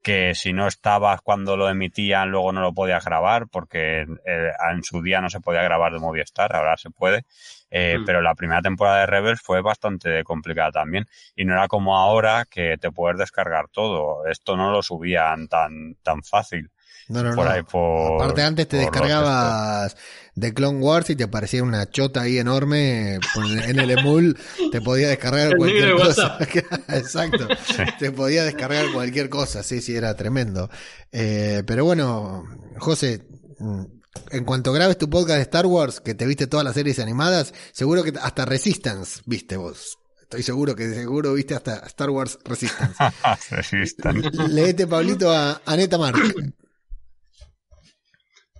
que 0.05 0.35
si 0.35 0.53
no 0.53 0.67
estabas 0.67 1.21
cuando 1.21 1.57
lo 1.57 1.67
emitían 1.67 2.29
luego 2.29 2.53
no 2.53 2.61
lo 2.61 2.75
podías 2.75 3.03
grabar, 3.03 3.47
porque 3.47 4.01
eh, 4.01 4.51
en 4.71 4.83
su 4.83 5.01
día 5.01 5.19
no 5.19 5.31
se 5.31 5.39
podía 5.39 5.63
grabar 5.63 5.93
de 5.93 5.99
Movistar, 5.99 6.55
ahora 6.55 6.77
se 6.77 6.91
puede. 6.91 7.25
Eh, 7.71 7.97
Mm. 7.97 8.05
Pero 8.05 8.21
la 8.21 8.35
primera 8.35 8.61
temporada 8.61 8.99
de 8.99 9.07
Rebels 9.07 9.41
fue 9.41 9.61
bastante 9.61 10.23
complicada 10.23 10.71
también. 10.71 11.07
Y 11.35 11.43
no 11.43 11.53
era 11.53 11.67
como 11.67 11.97
ahora 11.97 12.45
que 12.47 12.77
te 12.77 12.91
puedes 12.91 13.17
descargar 13.17 13.67
todo. 13.69 14.27
Esto 14.27 14.55
no 14.55 14.71
lo 14.71 14.83
subían 14.83 15.47
tan, 15.47 15.95
tan 16.03 16.21
fácil. 16.21 16.69
No, 17.07 17.23
no, 17.23 17.35
por 17.35 17.45
no. 17.45 17.51
ahí 17.51 17.61
por. 17.61 18.15
Aparte 18.15 18.41
antes 18.41 18.67
te 18.67 18.77
descargabas 18.77 19.95
de 20.35 20.53
Clone 20.53 20.79
Wars 20.79 21.09
y 21.09 21.15
te 21.15 21.23
aparecía 21.23 21.63
una 21.63 21.89
chota 21.89 22.21
ahí 22.21 22.37
enorme 22.37 23.19
pues, 23.33 23.69
en 23.69 23.79
el 23.79 23.91
emul, 23.91 24.37
te 24.71 24.81
podía 24.81 25.07
descargar 25.07 25.47
El 25.51 25.57
cualquier 25.57 25.93
cosa. 25.93 26.37
Exacto. 26.89 27.47
Te 27.99 28.11
podía 28.11 28.43
descargar 28.43 28.91
cualquier 28.91 29.29
cosa, 29.29 29.63
sí, 29.63 29.81
sí, 29.81 29.95
era 29.95 30.15
tremendo. 30.15 30.69
Eh, 31.11 31.63
pero 31.65 31.85
bueno, 31.85 32.43
José, 32.77 33.27
mm, 33.59 33.83
en 34.31 34.43
cuanto 34.43 34.73
grabes 34.73 34.97
tu 34.97 35.09
podcast 35.09 35.37
de 35.37 35.43
Star 35.43 35.65
Wars, 35.65 36.01
que 36.01 36.15
te 36.15 36.25
viste 36.25 36.47
todas 36.47 36.65
las 36.65 36.73
series 36.73 36.99
animadas, 36.99 37.53
seguro 37.71 38.03
que 38.03 38.13
hasta 38.21 38.45
Resistance 38.45 39.21
viste 39.25 39.57
vos. 39.57 39.99
Estoy 40.21 40.41
seguro 40.43 40.75
que 40.75 40.91
seguro 40.93 41.33
viste 41.33 41.53
hasta 41.55 41.77
Star 41.85 42.09
Wars 42.09 42.39
Resistance. 42.43 42.95
Resistan. 43.51 44.21
Leete, 44.49 44.87
Pablito, 44.87 45.31
a 45.31 45.61
Aneta 45.65 45.97
Mark. 45.97 46.19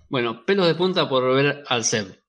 Bueno, 0.08 0.44
pelos 0.44 0.66
de 0.66 0.74
punta 0.74 1.08
por 1.08 1.24
volver 1.24 1.64
al 1.66 1.84
SEB. 1.84 2.20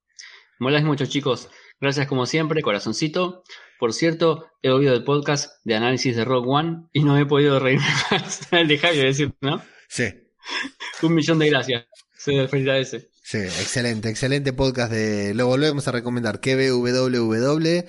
Moláis 0.60 0.86
mucho, 0.86 1.06
chicos. 1.06 1.50
Gracias 1.80 2.08
como 2.08 2.26
siempre, 2.26 2.62
corazoncito. 2.62 3.44
Por 3.80 3.94
cierto, 3.94 4.48
he 4.64 4.72
oído 4.72 4.96
el 4.96 5.04
podcast 5.04 5.52
de 5.64 5.76
análisis 5.76 6.16
de 6.16 6.26
Rock 6.26 6.48
One 6.48 6.88
y 6.92 7.04
no 7.04 7.18
he 7.18 7.26
podido 7.26 7.60
reírme 7.60 7.86
más. 8.12 8.52
El 8.52 8.68
de 8.68 8.78
Javier 8.80 9.06
decir, 9.06 9.34
¿no? 9.42 9.62
Sí. 9.88 10.06
Un 11.04 11.14
millón 11.14 11.40
de 11.40 11.50
gracias. 11.50 11.86
Se 12.18 12.44
ese. 12.44 13.12
Sí, 13.24 13.38
excelente, 13.38 14.10
excelente 14.10 14.54
podcast 14.54 14.92
de. 14.92 15.34
Lo 15.36 15.48
volvemos 15.48 15.88
a 15.88 15.92
recomendar. 15.92 16.40
KBWW. 16.42 17.84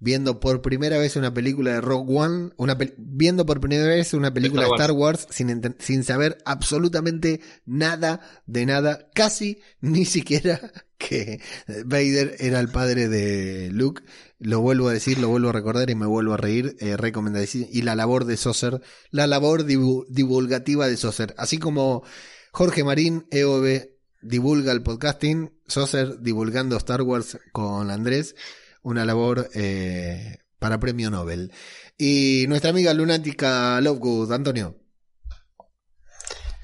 Viendo 0.00 0.40
por 0.40 0.60
primera 0.60 0.98
vez 0.98 1.16
una 1.16 1.32
película 1.32 1.72
de 1.74 1.80
Rogue 1.80 2.14
One. 2.18 2.50
Una 2.56 2.76
viendo 2.96 3.46
por 3.46 3.60
primera 3.60 3.86
vez 3.86 4.12
una 4.14 4.32
película 4.34 4.62
de 4.62 4.68
Star 4.68 4.80
Star 4.90 4.92
Wars 4.92 5.26
sin, 5.30 5.62
sin 5.78 6.04
saber 6.04 6.38
absolutamente 6.44 7.40
nada 7.64 8.20
de 8.46 8.66
nada. 8.66 9.08
Casi 9.14 9.60
ni 9.80 10.04
siquiera 10.04 10.60
que 10.98 11.40
Vader 11.86 12.36
era 12.38 12.60
el 12.60 12.68
padre 12.68 13.08
de 13.08 13.70
Luke. 13.72 14.02
Lo 14.38 14.60
vuelvo 14.60 14.88
a 14.88 14.92
decir, 14.92 15.18
lo 15.18 15.28
vuelvo 15.28 15.48
a 15.48 15.52
recordar 15.52 15.88
y 15.88 15.94
me 15.94 16.06
vuelvo 16.06 16.34
a 16.34 16.38
reír. 16.38 16.76
Eh, 16.80 16.96
recomendadísimo. 16.96 17.66
Y 17.70 17.82
la 17.82 17.94
labor 17.94 18.24
de 18.26 18.36
Saucer. 18.36 18.82
La 19.10 19.26
labor 19.26 19.64
divu- 19.64 20.04
divulgativa 20.08 20.86
de 20.86 20.96
Saucer. 20.98 21.34
Así 21.38 21.56
como 21.58 22.02
Jorge 22.52 22.84
Marín, 22.84 23.26
EOB, 23.30 23.88
divulga 24.20 24.72
el 24.72 24.82
podcasting, 24.82 25.52
Saucer 25.66 26.20
divulgando 26.20 26.76
Star 26.76 27.02
Wars 27.02 27.38
con 27.52 27.90
Andrés, 27.90 28.34
una 28.84 29.04
labor 29.04 29.50
eh, 29.54 30.38
para 30.60 30.78
premio 30.78 31.10
Nobel. 31.10 31.52
Y 31.98 32.46
nuestra 32.48 32.70
amiga 32.70 32.94
lunática 32.94 33.80
Lovegood, 33.80 34.32
Antonio. 34.32 34.76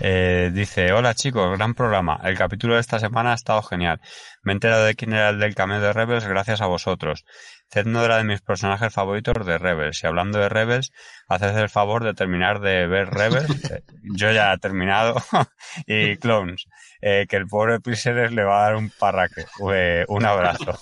Eh, 0.03 0.51
dice, 0.55 0.93
hola 0.93 1.15
chicos, 1.15 1.59
gran 1.59 1.75
programa. 1.75 2.19
El 2.25 2.37
capítulo 2.37 2.75
de 2.75 2.81
esta 2.81 2.99
semana 2.99 3.33
ha 3.33 3.35
estado 3.35 3.63
genial. 3.63 4.01
Me 4.43 4.53
he 4.53 4.55
enterado 4.55 4.87
de 4.87 4.95
quién 4.95 5.13
era 5.13 5.29
el 5.29 5.39
del 5.39 5.55
cameo 5.55 5.81
de 5.81 5.93
Rebels 5.93 6.27
gracias 6.27 6.63
a 6.63 6.67
vosotros. 6.67 7.27
Zed 7.71 7.85
no 7.85 8.03
era 8.03 8.17
de 8.17 8.25
mis 8.25 8.41
personajes 8.41 8.93
favoritos 8.93 9.45
de 9.45 9.59
Rebels. 9.59 10.03
Y 10.03 10.07
hablando 10.07 10.39
de 10.39 10.49
Rebels, 10.49 10.93
haced 11.29 11.57
el 11.57 11.69
favor 11.69 12.03
de 12.03 12.15
terminar 12.15 12.61
de 12.61 12.87
ver 12.87 13.11
Rebels. 13.11 13.47
Yo 14.17 14.33
ya 14.33 14.53
he 14.55 14.59
terminado. 14.59 15.17
y 15.87 16.17
Clones. 16.17 16.67
Eh, 17.03 17.27
que 17.29 17.37
el 17.37 17.47
pobre 17.47 17.81
Píxeles 17.81 18.31
le 18.33 18.45
va 18.45 18.61
a 18.61 18.63
dar 18.65 18.77
un 18.77 18.91
parraque. 18.91 19.47
Eh, 19.73 20.05
un 20.09 20.25
abrazo. 20.27 20.79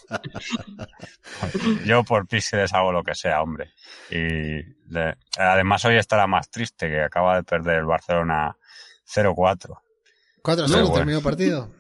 Yo 1.85 2.03
por 2.05 2.27
Píxeles 2.27 2.73
hago 2.75 2.93
lo 2.93 3.05
que 3.05 3.15
sea, 3.15 3.41
hombre. 3.43 3.73
Y 4.11 4.63
le- 4.93 5.17
además 5.39 5.85
hoy 5.85 5.97
estará 5.97 6.27
más 6.27 6.51
triste 6.51 6.89
que 6.89 7.03
acaba 7.03 7.37
de 7.37 7.45
perder 7.45 7.77
el 7.79 7.85
Barcelona 7.85 8.57
0-4. 9.07 9.81
4 10.43 10.65
a 10.65 10.69
No, 10.69 10.73
0 10.75 10.83
bueno. 10.87 10.95
terminó 10.95 11.23
partido. 11.23 11.71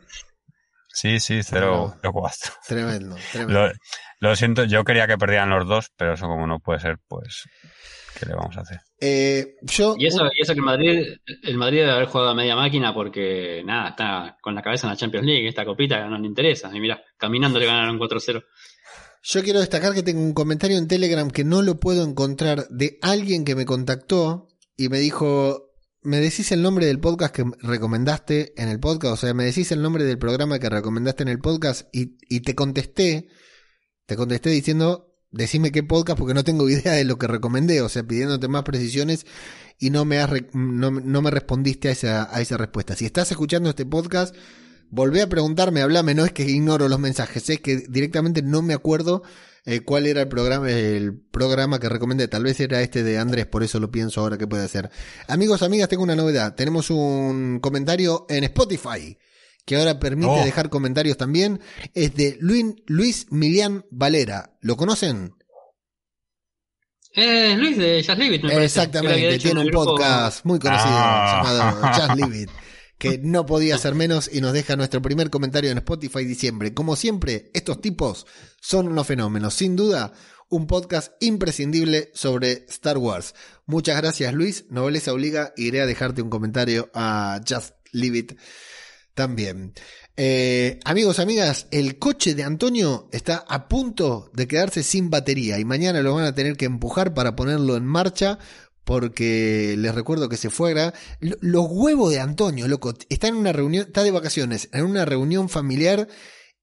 Sí, 0.89 1.21
sí, 1.21 1.41
0-4. 1.43 2.53
Tremendo, 2.67 3.17
tremendo. 3.33 3.67
Lo, 3.69 3.73
lo 4.21 4.37
siento, 4.37 4.65
yo 4.65 4.85
quería 4.85 5.07
que 5.07 5.19
perdieran 5.19 5.51
los 5.51 5.67
dos, 5.67 5.91
pero 5.97 6.15
eso 6.15 6.27
como 6.27 6.47
no 6.47 6.59
puede 6.61 6.81
ser, 6.81 6.99
pues, 7.07 7.45
¿qué 8.19 8.27
le 8.27 8.35
vamos 8.35 8.57
a 8.57 8.63
hacer? 8.63 8.81
Eh, 9.01 9.57
yo, 9.63 9.95
Y 9.97 10.07
eso, 10.07 10.25
y 10.35 10.43
eso 10.43 10.55
que 10.55 10.59
el 10.59 10.65
Madrid, 10.65 11.05
el 11.45 11.57
Madrid 11.57 11.79
debe 11.79 11.93
haber 11.93 12.07
jugado 12.07 12.31
a 12.31 12.35
media 12.35 12.57
máquina 12.57 12.93
porque, 12.93 13.63
nada, 13.65 13.91
está 13.91 14.37
con 14.41 14.55
la 14.55 14.63
cabeza 14.63 14.87
en 14.87 14.93
la 14.93 14.97
Champions 14.97 15.27
League. 15.27 15.47
Esta 15.47 15.65
copita 15.65 16.05
no 16.09 16.19
le 16.19 16.27
interesa. 16.27 16.71
Y 16.75 16.81
mira, 16.81 17.01
caminando 17.17 17.59
le 17.59 17.67
ganaron 17.67 17.99
4-0. 17.99 18.45
yo 19.23 19.43
quiero 19.43 19.61
destacar 19.61 19.95
que 19.95 20.03
tengo 20.03 20.21
un 20.21 20.35
comentario 20.35 20.79
en 20.79 20.89
Telegram 20.89 21.31
que 21.31 21.45
no 21.45 21.63
lo 21.63 21.79
puedo 21.79 22.03
encontrar 22.03 22.67
de 22.71 22.99
alguien 23.03 23.45
que 23.45 23.55
me 23.55 23.67
contactó 23.67 24.49
y 24.77 24.89
me 24.89 24.99
dijo, 24.99 25.71
me 26.03 26.19
decís 26.19 26.51
el 26.53 26.63
nombre 26.63 26.87
del 26.87 27.01
podcast 27.01 27.35
que 27.35 27.45
recomendaste 27.61 28.53
en 28.61 28.69
el 28.69 28.81
podcast, 28.81 29.15
o 29.15 29.17
sea, 29.17 29.35
me 29.35 29.45
decís 29.45 29.71
el 29.73 29.83
nombre 29.83 30.05
del 30.05 30.19
programa 30.19 30.59
que 30.59 30.69
recomendaste 30.69 31.23
en 31.23 31.29
el 31.29 31.41
podcast 31.41 31.89
y, 31.93 32.17
y 32.29 32.41
te 32.41 32.55
contesté, 32.55 33.29
te 34.07 34.17
contesté 34.17 34.51
diciendo, 34.51 35.08
decime 35.31 35.73
qué 35.73 35.83
podcast 35.83 36.19
porque 36.19 36.35
no 36.35 36.45
tengo 36.45 36.69
idea 36.69 36.93
de 36.93 37.05
lo 37.05 37.19
que 37.19 37.27
recomendé, 37.27 37.81
o 37.83 37.89
sea, 37.89 38.03
pidiéndote 38.03 38.49
más 38.49 38.63
precisiones 38.63 39.27
y 39.79 39.91
no 39.91 40.05
me, 40.05 40.19
has 40.19 40.31
no, 40.53 40.91
no 40.91 41.23
me 41.23 41.31
respondiste 41.31 41.89
a 41.89 41.93
esa, 41.93 42.35
a 42.35 42.41
esa 42.41 42.57
respuesta. 42.57 42.97
Si 42.97 43.07
estás 43.07 43.31
escuchando 43.31 43.71
este 43.71 43.87
podcast, 43.87 44.35
volvé 44.91 45.23
a 45.23 45.29
preguntarme, 45.29 45.83
hablame, 45.83 46.15
no 46.15 46.25
es 46.25 46.33
que 46.33 46.45
ignoro 46.45 46.89
los 46.89 46.99
mensajes, 46.99 47.49
es 47.51 47.61
que 47.61 47.85
directamente 47.89 48.43
no 48.43 48.63
me 48.63 48.75
acuerdo 48.75 49.23
eh, 49.65 49.81
cuál 49.81 50.07
era 50.07 50.23
el 50.23 50.29
programa, 50.29 50.71
el 50.71 51.15
programa 51.15 51.79
que 51.79 51.89
recomendé. 51.89 52.27
Tal 52.27 52.45
vez 52.45 52.59
era 52.61 52.81
este 52.81 53.03
de 53.03 53.19
Andrés, 53.19 53.47
por 53.47 53.63
eso 53.63 53.79
lo 53.81 53.91
pienso 53.91 54.21
ahora 54.21 54.39
que 54.39 54.47
puede 54.47 54.67
ser. 54.69 54.91
Amigos, 55.27 55.63
amigas, 55.63 55.89
tengo 55.89 56.03
una 56.03 56.17
novedad. 56.17 56.55
Tenemos 56.55 56.91
un 56.91 57.61
comentario 57.61 58.27
en 58.29 58.45
Spotify 58.45 59.19
que 59.69 59.77
ahora 59.77 60.01
permite 60.01 60.31
Oh. 60.33 60.43
dejar 60.45 60.71
comentarios 60.71 61.19
también. 61.19 61.61
Es 61.93 62.15
de 62.15 62.39
Luis, 62.41 62.65
Luis 62.87 63.27
Milian 63.31 63.85
Valera. 63.91 64.57
¿Lo 64.63 64.79
conocen? 64.79 65.35
Eh, 67.15 67.55
Luis 67.57 67.77
de 67.77 68.03
Just 68.07 68.19
Leave 68.19 68.37
It, 68.37 68.43
me 68.45 68.53
parece. 68.55 68.81
Que 68.91 69.03
lo 69.03 69.11
había 69.11 69.29
Exactamente, 69.35 69.39
tiene 69.39 69.51
en 69.61 69.67
un 69.67 69.67
grupo- 69.67 69.85
podcast 69.85 70.45
muy 70.47 70.59
conocido 70.59 70.95
Ah. 70.95 71.43
llamado 71.45 71.95
Just 71.95 72.15
Leave 72.17 72.39
It, 72.43 72.51
que 72.99 73.19
no 73.23 73.45
podía 73.45 73.77
ser 73.77 73.95
menos 73.95 74.31
y 74.33 74.41
nos 74.41 74.55
deja 74.55 74.75
nuestro 74.77 75.03
primer 75.03 75.29
comentario 75.29 75.71
en 75.71 75.79
Spotify 75.79 76.25
diciembre. 76.25 76.73
Como 76.73 76.97
siempre, 76.97 77.51
estos 77.53 77.81
tipos 77.83 78.27
son 78.63 78.89
unos 78.89 79.07
fenómenos, 79.07 79.53
sin 79.53 79.77
duda, 79.77 80.13
un 80.49 80.67
podcast 80.67 81.13
imprescindible 81.21 82.11
sobre 82.15 82.65
Star 82.71 82.97
Wars. 82.97 83.35
Muchas 83.67 83.99
gracias 83.99 84.33
Luis, 84.33 84.65
Nobleza 84.71 85.13
Obliga, 85.13 85.53
iré 85.59 85.83
a 85.83 85.87
dejarte 85.87 86.23
un 86.23 86.31
comentario 86.31 86.91
a 86.95 87.41
Just 87.47 87.75
Leave 87.93 88.19
It 88.19 88.33
también. 89.19 89.75
Eh, 90.17 90.79
amigos, 90.85 91.19
amigas, 91.19 91.67
el 91.73 91.99
coche 91.99 92.35
de 92.37 92.45
Antonio 92.45 93.09
está 93.13 93.45
a 93.49 93.69
punto 93.69 94.31
de 94.33 94.47
quedarse 94.47 94.83
sin 94.85 95.11
batería 95.11 95.59
y 95.59 95.65
mañana 95.65 96.01
lo 96.03 96.15
van 96.15 96.25
a 96.25 96.35
tener 96.35 96.57
que 96.57 96.65
empujar 96.67 97.15
para 97.15 97.35
ponerlo 97.37 97.77
en 97.77 97.85
marcha 97.85 98.39
porque 98.85 99.75
les 99.77 99.95
recuerdo 99.95 100.29
que 100.29 100.37
se 100.37 100.51
fue 100.51 100.71
a 100.71 100.75
gra- 100.75 100.95
Lo- 101.21 101.37
Los 101.41 101.67
huevos 101.69 102.11
de 102.13 102.21
Antonio, 102.21 102.67
loco, 102.69 102.95
está 103.09 103.29
en 103.29 103.35
una 103.37 103.53
reunión, 103.53 103.87
está 103.89 104.03
de 104.03 104.11
vacaciones, 104.13 104.69
en 104.73 104.85
una 104.85 105.05
reunión 105.05 105.49
familiar 105.49 106.09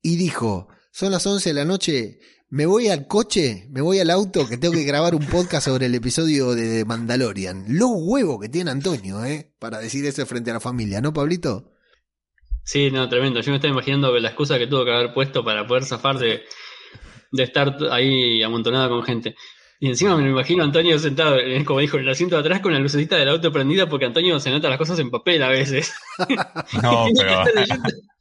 y 0.02 0.15
dijo, 0.15 0.68
son 0.91 1.11
las 1.11 1.26
11 1.27 1.49
de 1.49 1.53
la 1.53 1.65
noche, 1.65 2.19
me 2.49 2.65
voy 2.65 2.88
al 2.88 3.06
coche, 3.07 3.68
me 3.69 3.82
voy 3.82 3.99
al 3.99 4.10
auto 4.10 4.48
que 4.48 4.57
tengo 4.57 4.73
que 4.73 4.84
grabar 4.86 5.14
un 5.14 5.26
podcast 5.26 5.65
sobre 5.65 5.88
el 5.88 5.95
episodio 5.95 6.56
de 6.56 6.86
Mandalorian. 6.86 7.65
Los 7.68 7.91
huevos 7.94 8.40
que 8.41 8.49
tiene 8.49 8.72
Antonio, 8.72 9.23
¿eh? 9.26 9.53
Para 9.60 9.80
decir 9.80 10.06
eso 10.06 10.26
frente 10.26 10.52
a 10.52 10.56
la 10.56 10.60
familia, 10.60 11.02
¿no, 11.02 11.11
Pablito? 11.14 11.75
Sí, 12.66 12.90
no, 12.92 13.08
tremendo. 13.08 13.40
Yo 13.42 13.52
me 13.52 13.58
estaba 13.58 13.72
imaginando 13.74 14.12
que 14.14 14.20
la 14.20 14.30
excusa 14.30 14.58
que 14.58 14.68
tuvo 14.68 14.84
que 14.86 14.92
haber 14.92 15.14
puesto 15.14 15.44
para 15.44 15.66
poder 15.68 15.84
zafar 15.86 16.18
de, 16.18 16.44
de 17.32 17.44
estar 17.44 17.78
ahí 17.92 18.42
amontonada 18.44 18.90
con 18.90 19.04
gente. 19.04 19.36
Y 19.80 19.88
encima 19.88 20.16
me 20.18 20.24
lo 20.24 20.30
imagino 20.30 20.64
a 20.64 20.66
Antonio 20.66 20.98
sentado, 21.00 21.40
en- 21.40 21.66
como 21.66 21.80
dijo, 21.82 21.98
en 21.98 22.04
el 22.04 22.10
asiento 22.10 22.36
de 22.36 22.42
atrás 22.42 22.62
con 22.62 22.74
la 22.74 22.80
lucecita 22.80 23.18
del 23.18 23.30
auto 23.30 23.52
prendida 23.52 23.88
porque 23.88 24.06
Antonio 24.06 24.40
se 24.40 24.50
nota 24.50 24.70
las 24.70 24.78
cosas 24.78 24.98
en 25.00 25.12
papel 25.12 25.44
a 25.44 25.50
veces. 25.50 25.94
No, 26.82 27.08
pero. 27.18 27.44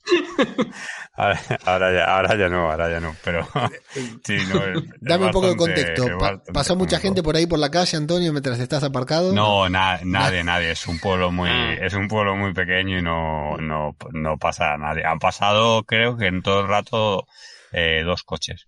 ahora, 1.15 1.41
ahora 1.65 1.93
ya, 1.93 2.05
ahora 2.05 2.37
ya 2.37 2.49
no, 2.49 2.71
ahora 2.71 2.91
ya 2.91 3.01
no, 3.01 3.15
pero 3.25 3.47
sí, 4.25 4.37
no, 4.53 4.63
es- 4.65 4.79
es 4.85 4.91
Dame 5.01 5.27
un 5.27 5.31
poco 5.33 5.49
de 5.49 5.57
contexto. 5.57 6.19
Pa- 6.19 6.43
¿Pasó 6.53 6.77
mucha 6.77 6.99
gente 6.99 7.23
por 7.23 7.37
ahí 7.37 7.47
por 7.47 7.59
la 7.59 7.71
calle, 7.71 7.97
Antonio, 7.97 8.33
mientras 8.33 8.59
estás 8.59 8.83
aparcado? 8.85 9.33
No, 9.33 9.69
na- 9.69 10.01
nadie, 10.05 10.45
nadie. 10.45 10.73
Es 10.73 10.87
un 10.87 10.99
pueblo 10.99 11.31
muy, 11.31 11.49
Ah. 11.51 11.75
es 11.81 11.95
un 11.95 12.09
pueblo 12.09 12.37
muy 12.37 12.53
pequeño 12.53 12.99
y 12.99 13.03
no, 13.03 13.57
no, 13.59 13.97
no 14.13 14.39
pasa 14.39 14.77
nadie. 14.77 15.05
Han 15.05 15.19
pasado, 15.19 15.85
creo 15.85 16.17
que 16.17 16.27
en 16.27 16.43
todo 16.43 16.61
el 16.61 16.69
rato, 16.69 17.27
eh, 17.73 18.03
dos 18.05 18.23
coches. 18.23 18.67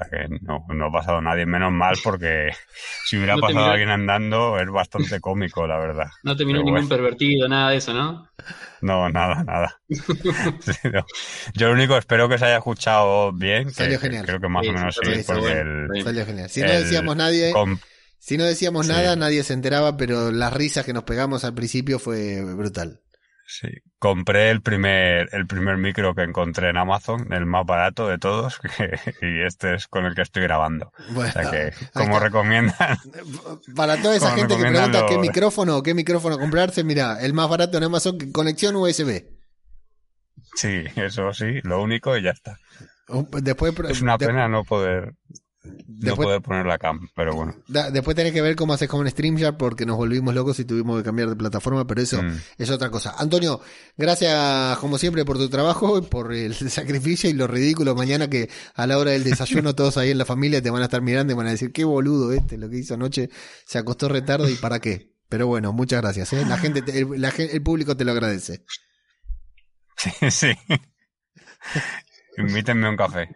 O 0.00 0.04
sea 0.04 0.08
que 0.10 0.28
no, 0.42 0.64
no 0.68 0.86
ha 0.86 0.92
pasado 0.92 1.20
nadie, 1.20 1.44
menos 1.46 1.72
mal, 1.72 1.96
porque 2.04 2.50
si 3.06 3.16
hubiera 3.16 3.34
No 3.34 3.40
pasado 3.40 3.60
miró- 3.60 3.70
alguien 3.72 3.88
andando, 3.90 4.58
es 4.60 4.68
bastante 4.70 5.20
cómico, 5.20 5.66
la 5.66 5.78
verdad. 5.78 6.06
No 6.22 6.36
te 6.36 6.44
miró 6.44 6.58
Pero 6.58 6.66
ningún 6.66 6.88
bueno. 6.88 6.88
pervertido, 6.88 7.48
nada 7.48 7.70
de 7.70 7.76
eso, 7.78 7.92
¿no? 7.92 8.28
No, 8.80 9.08
nada, 9.10 9.42
nada. 9.44 9.80
Sí, 10.60 10.88
no. 10.92 11.04
Yo 11.54 11.68
lo 11.68 11.72
único 11.74 11.96
espero 11.96 12.28
que 12.28 12.38
se 12.38 12.44
haya 12.46 12.58
escuchado 12.58 13.32
bien. 13.32 13.68
que- 13.68 13.74
Salió 13.74 13.98
que 13.98 14.06
genial. 14.06 14.26
Creo 14.26 14.40
que 14.40 14.48
más 14.48 14.62
Sí, 14.64 14.70
o 14.70 14.72
menos 14.72 14.94
sí, 15.02 15.14
sí, 15.14 15.22
porque 15.26 15.40
bueno. 15.40 15.94
el. 15.94 16.04
Salió 16.04 16.26
genial. 16.26 16.48
Si 16.50 16.60
no 16.62 16.68
decíamos 16.70 17.16
nadie, 17.16 17.52
si 18.18 18.36
no 18.36 18.44
decíamos 18.44 18.86
Sí. 18.86 18.92
nada, 18.92 19.16
nadie 19.16 19.42
se 19.42 19.54
enteraba, 19.54 19.96
pero 19.96 20.30
las 20.30 20.52
risas 20.52 20.84
que 20.84 20.92
nos 20.92 21.04
pegamos 21.04 21.44
al 21.44 21.54
principio 21.54 21.98
fue 21.98 22.42
brutal. 22.44 23.00
Sí, 23.50 23.68
compré 23.98 24.50
el 24.50 24.60
primer, 24.60 25.30
el 25.32 25.46
primer 25.46 25.78
micro 25.78 26.14
que 26.14 26.22
encontré 26.22 26.68
en 26.68 26.76
Amazon, 26.76 27.32
el 27.32 27.46
más 27.46 27.64
barato 27.64 28.06
de 28.06 28.18
todos, 28.18 28.60
y 29.22 29.40
este 29.40 29.74
es 29.74 29.86
con 29.88 30.04
el 30.04 30.14
que 30.14 30.20
estoy 30.20 30.42
grabando. 30.42 30.92
Bueno, 31.14 31.30
O 31.30 31.32
sea 31.32 31.50
que, 31.50 31.72
como 31.94 32.18
recomiendan, 32.20 32.98
Para 33.74 33.96
toda 34.02 34.16
esa 34.16 34.32
gente 34.36 34.54
que 34.54 34.66
pregunta 34.66 35.06
qué 35.08 35.16
micrófono 35.16 35.82
qué 35.82 35.94
micrófono 35.94 36.38
comprarse, 36.38 36.84
mira, 36.84 37.22
el 37.22 37.32
más 37.32 37.48
barato 37.48 37.78
en 37.78 37.84
Amazon, 37.84 38.18
conexión 38.32 38.76
USB. 38.76 39.24
sí, 40.54 40.84
eso 40.96 41.32
sí, 41.32 41.60
lo 41.62 41.80
único 41.82 42.16
y 42.18 42.22
ya 42.24 42.32
está. 42.32 42.58
Después, 43.40 43.72
Es 43.88 44.02
una 44.02 44.18
de- 44.18 44.26
pena 44.26 44.46
no 44.48 44.64
poder, 44.64 45.14
no 45.86 46.16
poder 46.16 46.40
poner 46.42 46.66
la 46.66 46.78
cam, 46.78 47.08
pero 47.14 47.34
bueno. 47.34 47.54
da- 47.68 47.90
después 47.90 48.14
tenés 48.16 48.32
que 48.32 48.40
ver 48.42 48.56
cómo 48.56 48.72
haces 48.72 48.88
con 48.88 49.08
StreamYard 49.08 49.56
porque 49.56 49.86
nos 49.86 49.96
volvimos 49.96 50.34
locos 50.34 50.58
y 50.60 50.64
tuvimos 50.64 50.96
que 50.98 51.04
cambiar 51.04 51.28
de 51.28 51.36
plataforma, 51.36 51.86
pero 51.86 52.00
eso 52.02 52.22
Mm. 52.22 52.36
es 52.58 52.70
otra 52.70 52.90
cosa. 52.90 53.14
Antonio, 53.18 53.60
gracias 53.96 54.78
como 54.78 54.98
siempre 54.98 55.24
por 55.24 55.38
tu 55.38 55.48
trabajo, 55.48 56.02
por 56.02 56.32
el 56.32 56.54
sacrificio 56.70 57.28
y 57.30 57.32
lo 57.32 57.46
ridículo. 57.46 57.94
Mañana 57.94 58.28
que 58.28 58.48
a 58.74 58.86
la 58.86 58.98
hora 58.98 59.10
del 59.12 59.24
desayuno 59.24 59.74
todos 59.74 59.96
ahí 59.96 60.10
en 60.10 60.18
la 60.18 60.24
familia 60.24 60.60
te 60.62 60.70
van 60.70 60.82
a 60.82 60.86
estar 60.86 61.02
mirando 61.02 61.32
y 61.32 61.36
van 61.36 61.46
a 61.46 61.50
decir, 61.50 61.72
qué 61.72 61.84
boludo 61.84 62.32
este, 62.32 62.58
lo 62.58 62.68
que 62.70 62.78
hizo 62.78 62.94
anoche, 62.94 63.30
se 63.66 63.78
acostó 63.78 64.08
retardo 64.08 64.48
y 64.48 64.54
para 64.54 64.78
qué. 64.80 65.12
Pero 65.28 65.46
bueno, 65.46 65.72
muchas 65.72 66.00
gracias. 66.00 66.32
¿eh? 66.32 66.44
La 66.48 66.56
gente, 66.56 66.80
te- 66.82 66.98
el, 67.00 67.20
la 67.20 67.30
gen- 67.30 67.50
el 67.52 67.62
público 67.62 67.96
te 67.96 68.04
lo 68.04 68.12
agradece. 68.12 68.64
Sí, 69.96 70.10
sí. 70.30 70.52
Invítenme 72.38 72.86
a 72.86 72.90
un 72.90 72.96
café. 72.96 73.28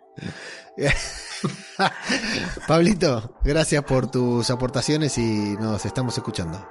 Pablito, 2.68 3.38
gracias 3.44 3.82
por 3.84 4.10
tus 4.10 4.50
aportaciones 4.50 5.16
y 5.18 5.56
nos 5.58 5.84
estamos 5.84 6.16
escuchando. 6.16 6.66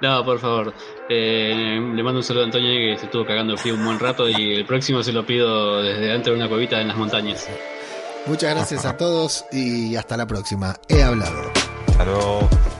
No, 0.00 0.24
por 0.24 0.38
favor. 0.38 0.74
Eh, 1.08 1.80
le 1.94 2.02
mando 2.02 2.18
un 2.18 2.22
saludo 2.22 2.42
a 2.42 2.46
Antonio 2.46 2.70
que 2.70 2.98
se 2.98 3.06
estuvo 3.06 3.24
cagando 3.24 3.56
frío 3.56 3.74
un 3.74 3.84
buen 3.84 3.98
rato 3.98 4.28
y 4.28 4.54
el 4.54 4.66
próximo 4.66 5.02
se 5.02 5.12
lo 5.12 5.24
pido 5.24 5.82
desde 5.82 6.08
dentro 6.08 6.32
de 6.32 6.38
una 6.38 6.48
cuevita 6.48 6.80
en 6.80 6.88
las 6.88 6.96
montañas. 6.96 7.48
Muchas 8.26 8.54
gracias 8.54 8.84
a 8.84 8.96
todos 8.96 9.46
y 9.52 9.96
hasta 9.96 10.16
la 10.16 10.26
próxima. 10.26 10.74
He 10.88 11.02
hablado. 11.02 11.52
Hasta 11.98 12.75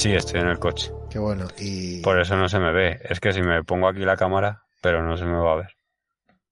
Sí, 0.00 0.14
estoy 0.14 0.40
en 0.40 0.48
el 0.48 0.58
coche. 0.58 0.90
Qué 1.10 1.18
bueno. 1.18 1.46
Y 1.58 2.00
Por 2.00 2.18
eso 2.18 2.34
no 2.36 2.48
se 2.48 2.58
me 2.58 2.72
ve. 2.72 2.98
Es 3.08 3.20
que 3.20 3.32
si 3.34 3.42
me 3.42 3.62
pongo 3.64 3.86
aquí 3.88 4.00
la 4.00 4.16
cámara, 4.16 4.62
pero 4.80 5.02
no 5.02 5.16
se 5.18 5.26
me 5.26 5.36
va 5.36 5.52
a 5.52 5.56
ver. 5.56 5.76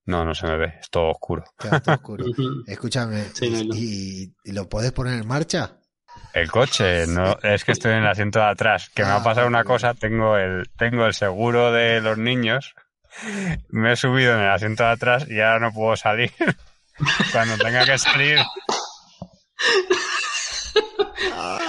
No, 0.05 0.23
no 0.25 0.35
se 0.35 0.47
me 0.47 0.57
ve. 0.59 0.75
Es 0.81 0.91
todo 0.91 1.11
oscuro. 1.11 1.45
queda 1.59 1.81
todo 1.81 1.95
oscuro. 1.95 2.25
Escúchame, 2.67 3.25
Sí, 3.33 3.49
no, 3.51 3.65
no. 3.65 3.75
¿y, 3.75 4.35
y 4.45 4.53
lo 4.53 4.69
podés 4.69 4.93
poner 4.93 5.15
en 5.21 5.27
marcha? 5.27 5.79
El 6.35 6.51
coche, 6.51 7.07
no, 7.07 7.39
es 7.43 7.65
que 7.65 7.73
estoy 7.73 7.93
en 7.93 7.99
el 8.01 8.07
asiento 8.07 8.39
de 8.39 8.47
atrás. 8.47 8.91
Que 8.95 9.03
me 9.03 9.11
Ah, 9.11 9.17
ha 9.17 9.23
pasado 9.25 9.47
una 9.47 9.65
cosa, 9.65 9.95
tengo 9.95 10.37
el, 10.37 10.69
tengo 10.77 11.07
el 11.07 11.15
seguro 11.15 11.73
de 11.73 12.01
los 12.03 12.19
niños. 12.19 12.75
Me 13.71 13.93
he 13.93 13.97
subido 13.97 14.35
en 14.35 14.41
el 14.41 14.51
asiento 14.51 14.83
de 14.85 14.91
atrás 14.91 15.27
y 15.29 15.41
ahora 15.41 15.59
no 15.61 15.73
puedo 15.73 15.97
salir. 15.97 16.31
Cuando 17.33 17.57
tenga 17.57 17.85
que 17.87 17.97
salir, 17.97 18.39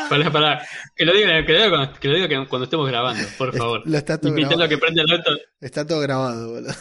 Pará, 0.10 0.31
pará. 0.31 0.68
Que 0.95 1.06
lo 1.06 1.14
diga, 1.14 1.45
que 1.45 1.53
lo 1.53 1.57
diga 1.64 1.69
cuando, 1.69 1.99
que 1.99 2.07
lo 2.07 2.15
diga 2.15 2.27
que- 2.27 2.48
cuando 2.48 2.64
estemos 2.65 2.88
grabando, 2.88 3.27
por 3.38 3.56
favor. 3.56 3.81
Lo 3.86 3.98
está 3.98 4.18
todo 4.19 4.30
Invitando 4.30 4.64
a 4.64 4.68
grabado. 4.68 4.69
que 4.69 4.77
prenda 4.77 5.02
el 5.03 5.11
auto. 5.11 5.31
Está 5.61 5.86
todo 5.88 5.99
grabado, 6.02 6.52
boludo. 6.53 6.73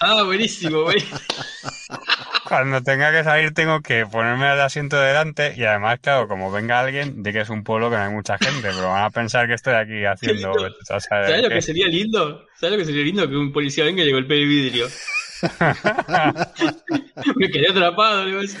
Ah, 0.00 0.22
buenísimo, 0.24 0.82
buenísimo. 0.82 1.18
cuando 2.46 2.82
tenga 2.82 3.10
que 3.12 3.24
salir 3.24 3.54
tengo 3.54 3.80
que 3.80 4.04
ponerme 4.06 4.52
el 4.52 4.60
asiento 4.60 5.00
delante 5.00 5.54
y 5.56 5.64
además, 5.64 5.98
claro, 6.02 6.28
como 6.28 6.52
venga 6.52 6.80
alguien, 6.80 7.22
di 7.22 7.32
que 7.32 7.40
es 7.40 7.48
un 7.48 7.64
pueblo 7.64 7.88
que 7.90 7.96
no 7.96 8.02
hay 8.02 8.10
mucha 8.12 8.36
gente, 8.38 8.60
pero 8.74 8.88
van 8.90 9.04
a 9.04 9.10
pensar 9.10 9.46
que 9.48 9.54
estoy 9.54 9.72
aquí 9.74 10.04
haciendo... 10.04 10.52
lindo. 10.52 10.74
o 10.80 10.84
sea, 10.84 11.00
¿Sabes 11.00 11.42
lo 11.42 11.48
que- 11.48 11.54
que 11.54 11.62
sería 11.62 11.86
lindo? 11.88 12.44
¿Sabes 12.60 12.72
lo 12.72 12.78
que 12.78 12.84
sería 12.84 13.04
lindo? 13.04 13.26
Que 13.28 13.36
un 13.36 13.52
policía 13.52 13.84
venga 13.84 14.02
y 14.02 14.06
le 14.06 14.12
golpee 14.12 14.42
el 14.42 14.48
vidrio. 14.48 14.86
Me 17.36 17.48
quedé 17.50 17.68
atrapado. 17.70 18.24
le 18.24 18.30
voy 18.36 18.38
a 18.38 18.42
decir. 18.42 18.60